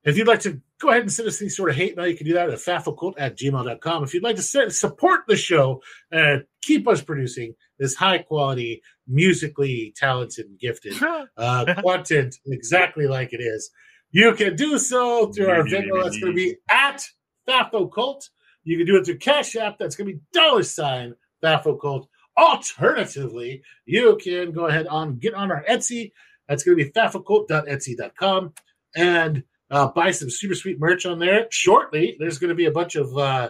If 0.03 0.17
you'd 0.17 0.27
like 0.27 0.39
to 0.41 0.61
go 0.79 0.89
ahead 0.89 1.01
and 1.01 1.11
send 1.11 1.27
us 1.27 1.41
any 1.41 1.49
sort 1.49 1.69
of 1.69 1.75
hate 1.75 1.97
mail, 1.97 2.07
you 2.07 2.15
can 2.15 2.25
do 2.25 2.33
that 2.33 2.49
at 2.49 2.57
fafocult 2.57 3.15
at 3.17 3.37
gmail.com. 3.37 4.03
If 4.03 4.13
you'd 4.13 4.23
like 4.23 4.37
to 4.37 4.41
send, 4.41 4.71
support 4.71 5.21
the 5.27 5.35
show 5.35 5.81
and 6.09 6.45
keep 6.61 6.87
us 6.87 7.01
producing 7.01 7.53
this 7.79 7.95
high 7.95 8.19
quality, 8.19 8.81
musically 9.05 9.93
talented 9.97 10.45
and 10.45 10.57
gifted 10.57 10.93
uh, 11.37 11.75
content 11.83 12.37
exactly 12.45 13.07
like 13.07 13.33
it 13.33 13.41
is. 13.41 13.69
You 14.11 14.33
can 14.33 14.55
do 14.55 14.79
so 14.79 15.31
through 15.31 15.49
our 15.49 15.63
Venmo. 15.63 16.01
That's 16.01 16.19
going 16.19 16.33
to 16.33 16.35
be 16.35 16.55
at 16.71 17.05
Fafo 17.47 17.91
Cult. 17.91 18.29
You 18.63 18.77
can 18.77 18.87
do 18.87 18.95
it 18.95 19.05
through 19.05 19.17
Cash 19.17 19.55
App. 19.55 19.77
That's 19.77 19.95
going 19.95 20.07
to 20.07 20.13
be 20.13 20.21
dollar 20.33 20.63
sign 20.63 21.13
Fafo 21.43 21.79
Cult. 21.79 22.07
Alternatively, 22.37 23.61
you 23.85 24.17
can 24.23 24.51
go 24.51 24.67
ahead 24.67 24.87
on 24.87 25.17
get 25.17 25.33
on 25.33 25.51
our 25.51 25.63
Etsy. 25.69 26.11
That's 26.47 26.63
going 26.63 26.77
to 26.77 26.83
be 26.83 26.91
fafocult.etsy.com 26.91 28.53
and 28.95 29.43
uh, 29.71 29.87
buy 29.89 30.11
some 30.11 30.29
super 30.29 30.55
sweet 30.55 30.79
merch 30.79 31.05
on 31.05 31.19
there. 31.19 31.47
Shortly, 31.51 32.15
there's 32.19 32.39
going 32.39 32.49
to 32.49 32.55
be 32.55 32.65
a 32.65 32.71
bunch 32.71 32.95
of 32.95 33.15
uh, 33.17 33.49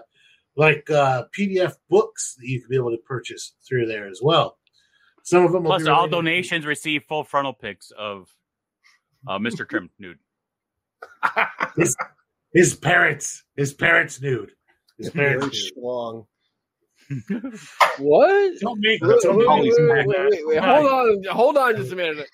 like 0.57 0.89
uh, 0.89 1.23
PDF 1.37 1.75
books 1.89 2.35
that 2.39 2.47
you 2.47 2.59
can 2.59 2.69
be 2.69 2.75
able 2.75 2.91
to 2.91 2.97
purchase 2.97 3.53
through 3.67 3.85
there 3.85 4.07
as 4.09 4.19
well. 4.21 4.57
Some 5.23 5.45
of 5.45 5.51
them 5.51 5.63
will 5.63 5.71
Plus, 5.71 5.83
be 5.83 5.89
all 5.89 5.97
related- 6.07 6.11
donations 6.15 6.65
receive 6.65 7.03
full 7.07 7.23
frontal 7.23 7.53
pics 7.53 7.91
of 7.97 8.27
uh, 9.27 9.37
Mr. 9.37 9.67
Trim 9.69 9.89
nude. 9.99 10.17
his, 11.77 11.95
his 12.53 12.75
parents, 12.75 13.43
his 13.55 13.73
parents 13.73 14.21
nude. 14.21 14.51
His 14.97 15.09
parents 15.11 15.45
nude. 15.45 15.55
strong. 15.55 16.25
What? 17.97 18.53
Don't 18.61 18.79
make, 18.81 19.01
Wait, 19.01 19.21
don't 19.21 19.37
wait, 19.37 19.47
make 19.47 19.73
wait, 19.77 20.07
wait, 20.07 20.07
wait, 20.07 20.29
wait, 20.29 20.47
wait, 20.47 20.57
Hold 20.59 20.85
on, 20.87 21.23
hold 21.31 21.57
on 21.57 21.75
just 21.75 21.91
a 21.91 21.95
minute, 21.95 22.27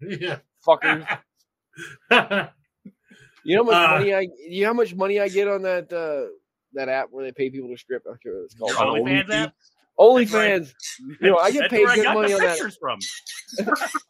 Yeah. 0.00 0.38
fuckers. 0.66 1.06
You 3.46 3.56
know 3.56 3.64
how 3.64 3.70
much 3.70 3.76
Uh, 3.76 3.88
money 3.98 4.14
I 4.14 4.20
you 4.48 4.62
know 4.62 4.68
how 4.68 4.72
much 4.72 4.94
money 4.94 5.20
I 5.20 5.28
get 5.28 5.48
on 5.48 5.62
that 5.62 5.92
uh 5.92 6.30
that 6.72 6.88
app 6.88 7.08
where 7.10 7.24
they 7.24 7.32
pay 7.32 7.50
people 7.50 7.68
to 7.68 7.76
strip? 7.76 8.02
I'm 8.08 8.16
sure 8.22 8.42
it's 8.42 8.54
called 8.54 8.72
OnlyFans 8.74 9.30
app? 9.30 9.54
OnlyFans. 10.00 10.72
You 11.20 11.30
know, 11.30 11.36
I 11.38 11.50
get 11.50 11.70
paid 11.70 11.86
good 11.94 12.14
money 12.14 12.32
on 12.32 12.40
that. 12.40 12.58
from. 12.80 12.98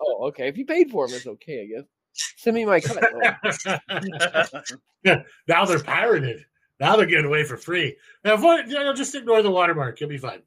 Oh, 0.00 0.28
okay. 0.28 0.46
If 0.48 0.56
you 0.56 0.64
paid 0.64 0.90
for 0.90 1.06
them, 1.06 1.16
it's 1.16 1.26
okay, 1.26 1.62
I 1.62 1.66
guess. 1.76 1.84
Send 2.36 2.54
me 2.54 2.64
my 2.64 2.78
cut. 2.80 3.02
Now 5.48 5.64
they're 5.64 5.82
pirated. 5.82 6.44
Now 6.84 6.96
they're 6.96 7.06
getting 7.06 7.24
away 7.24 7.44
for 7.44 7.56
free. 7.56 7.96
Now, 8.26 8.34
avoid, 8.34 8.68
you 8.68 8.74
know, 8.74 8.92
just 8.92 9.14
ignore 9.14 9.40
the 9.40 9.50
watermark. 9.50 9.98
You'll 10.00 10.10
be 10.10 10.18
fine. 10.18 10.42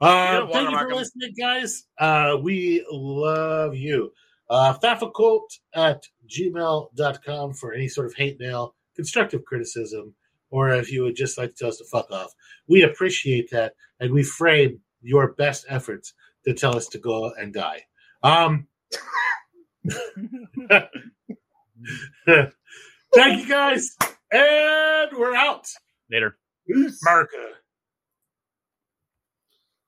Uh, 0.00 0.38
don't 0.38 0.52
thank 0.52 0.70
you 0.70 0.74
for 0.78 0.84
for 0.84 0.90
'em. 0.92 0.96
listening, 0.96 1.34
guys. 1.38 1.84
Uh, 1.98 2.38
we 2.40 2.82
love 2.90 3.74
you. 3.74 4.10
Uh, 4.48 4.72
Fafocult 4.82 5.58
at 5.74 6.02
gmail.com 6.26 7.52
for 7.52 7.74
any 7.74 7.88
sort 7.88 8.06
of 8.06 8.14
hate 8.14 8.40
mail, 8.40 8.74
constructive 8.96 9.44
criticism, 9.44 10.14
or 10.48 10.70
if 10.70 10.90
you 10.90 11.02
would 11.02 11.14
just 11.14 11.36
like 11.36 11.50
to 11.50 11.56
tell 11.56 11.68
us 11.68 11.76
to 11.76 11.84
fuck 11.92 12.10
off. 12.10 12.32
We 12.66 12.84
appreciate 12.84 13.50
that, 13.50 13.74
and 14.00 14.14
we 14.14 14.22
frame 14.22 14.80
your 15.02 15.34
best 15.34 15.66
efforts 15.68 16.14
to 16.46 16.54
tell 16.54 16.74
us 16.74 16.88
to 16.88 16.98
go 16.98 17.34
and 17.34 17.52
die. 17.52 17.82
Um, 18.22 18.66
thank 22.26 23.42
you, 23.42 23.46
guys. 23.46 23.94
And 24.32 25.10
we're 25.18 25.34
out. 25.34 25.66
Later. 26.10 26.36
America. 26.68 27.36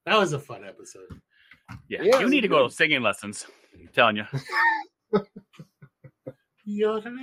That 0.06 0.19
was 0.19 0.32
a 0.32 0.39
fun 0.39 0.64
episode. 0.64 1.20
Yeah, 1.89 2.02
Yeah, 2.02 2.20
you 2.20 2.28
need 2.28 2.40
to 2.40 2.47
it 2.47 2.51
go 2.51 2.66
to 2.66 2.74
singing 2.74 3.02
lessons. 3.02 3.47
I'm 3.74 3.89
telling 3.94 4.16
you. 4.16 4.24
You're 6.64 7.01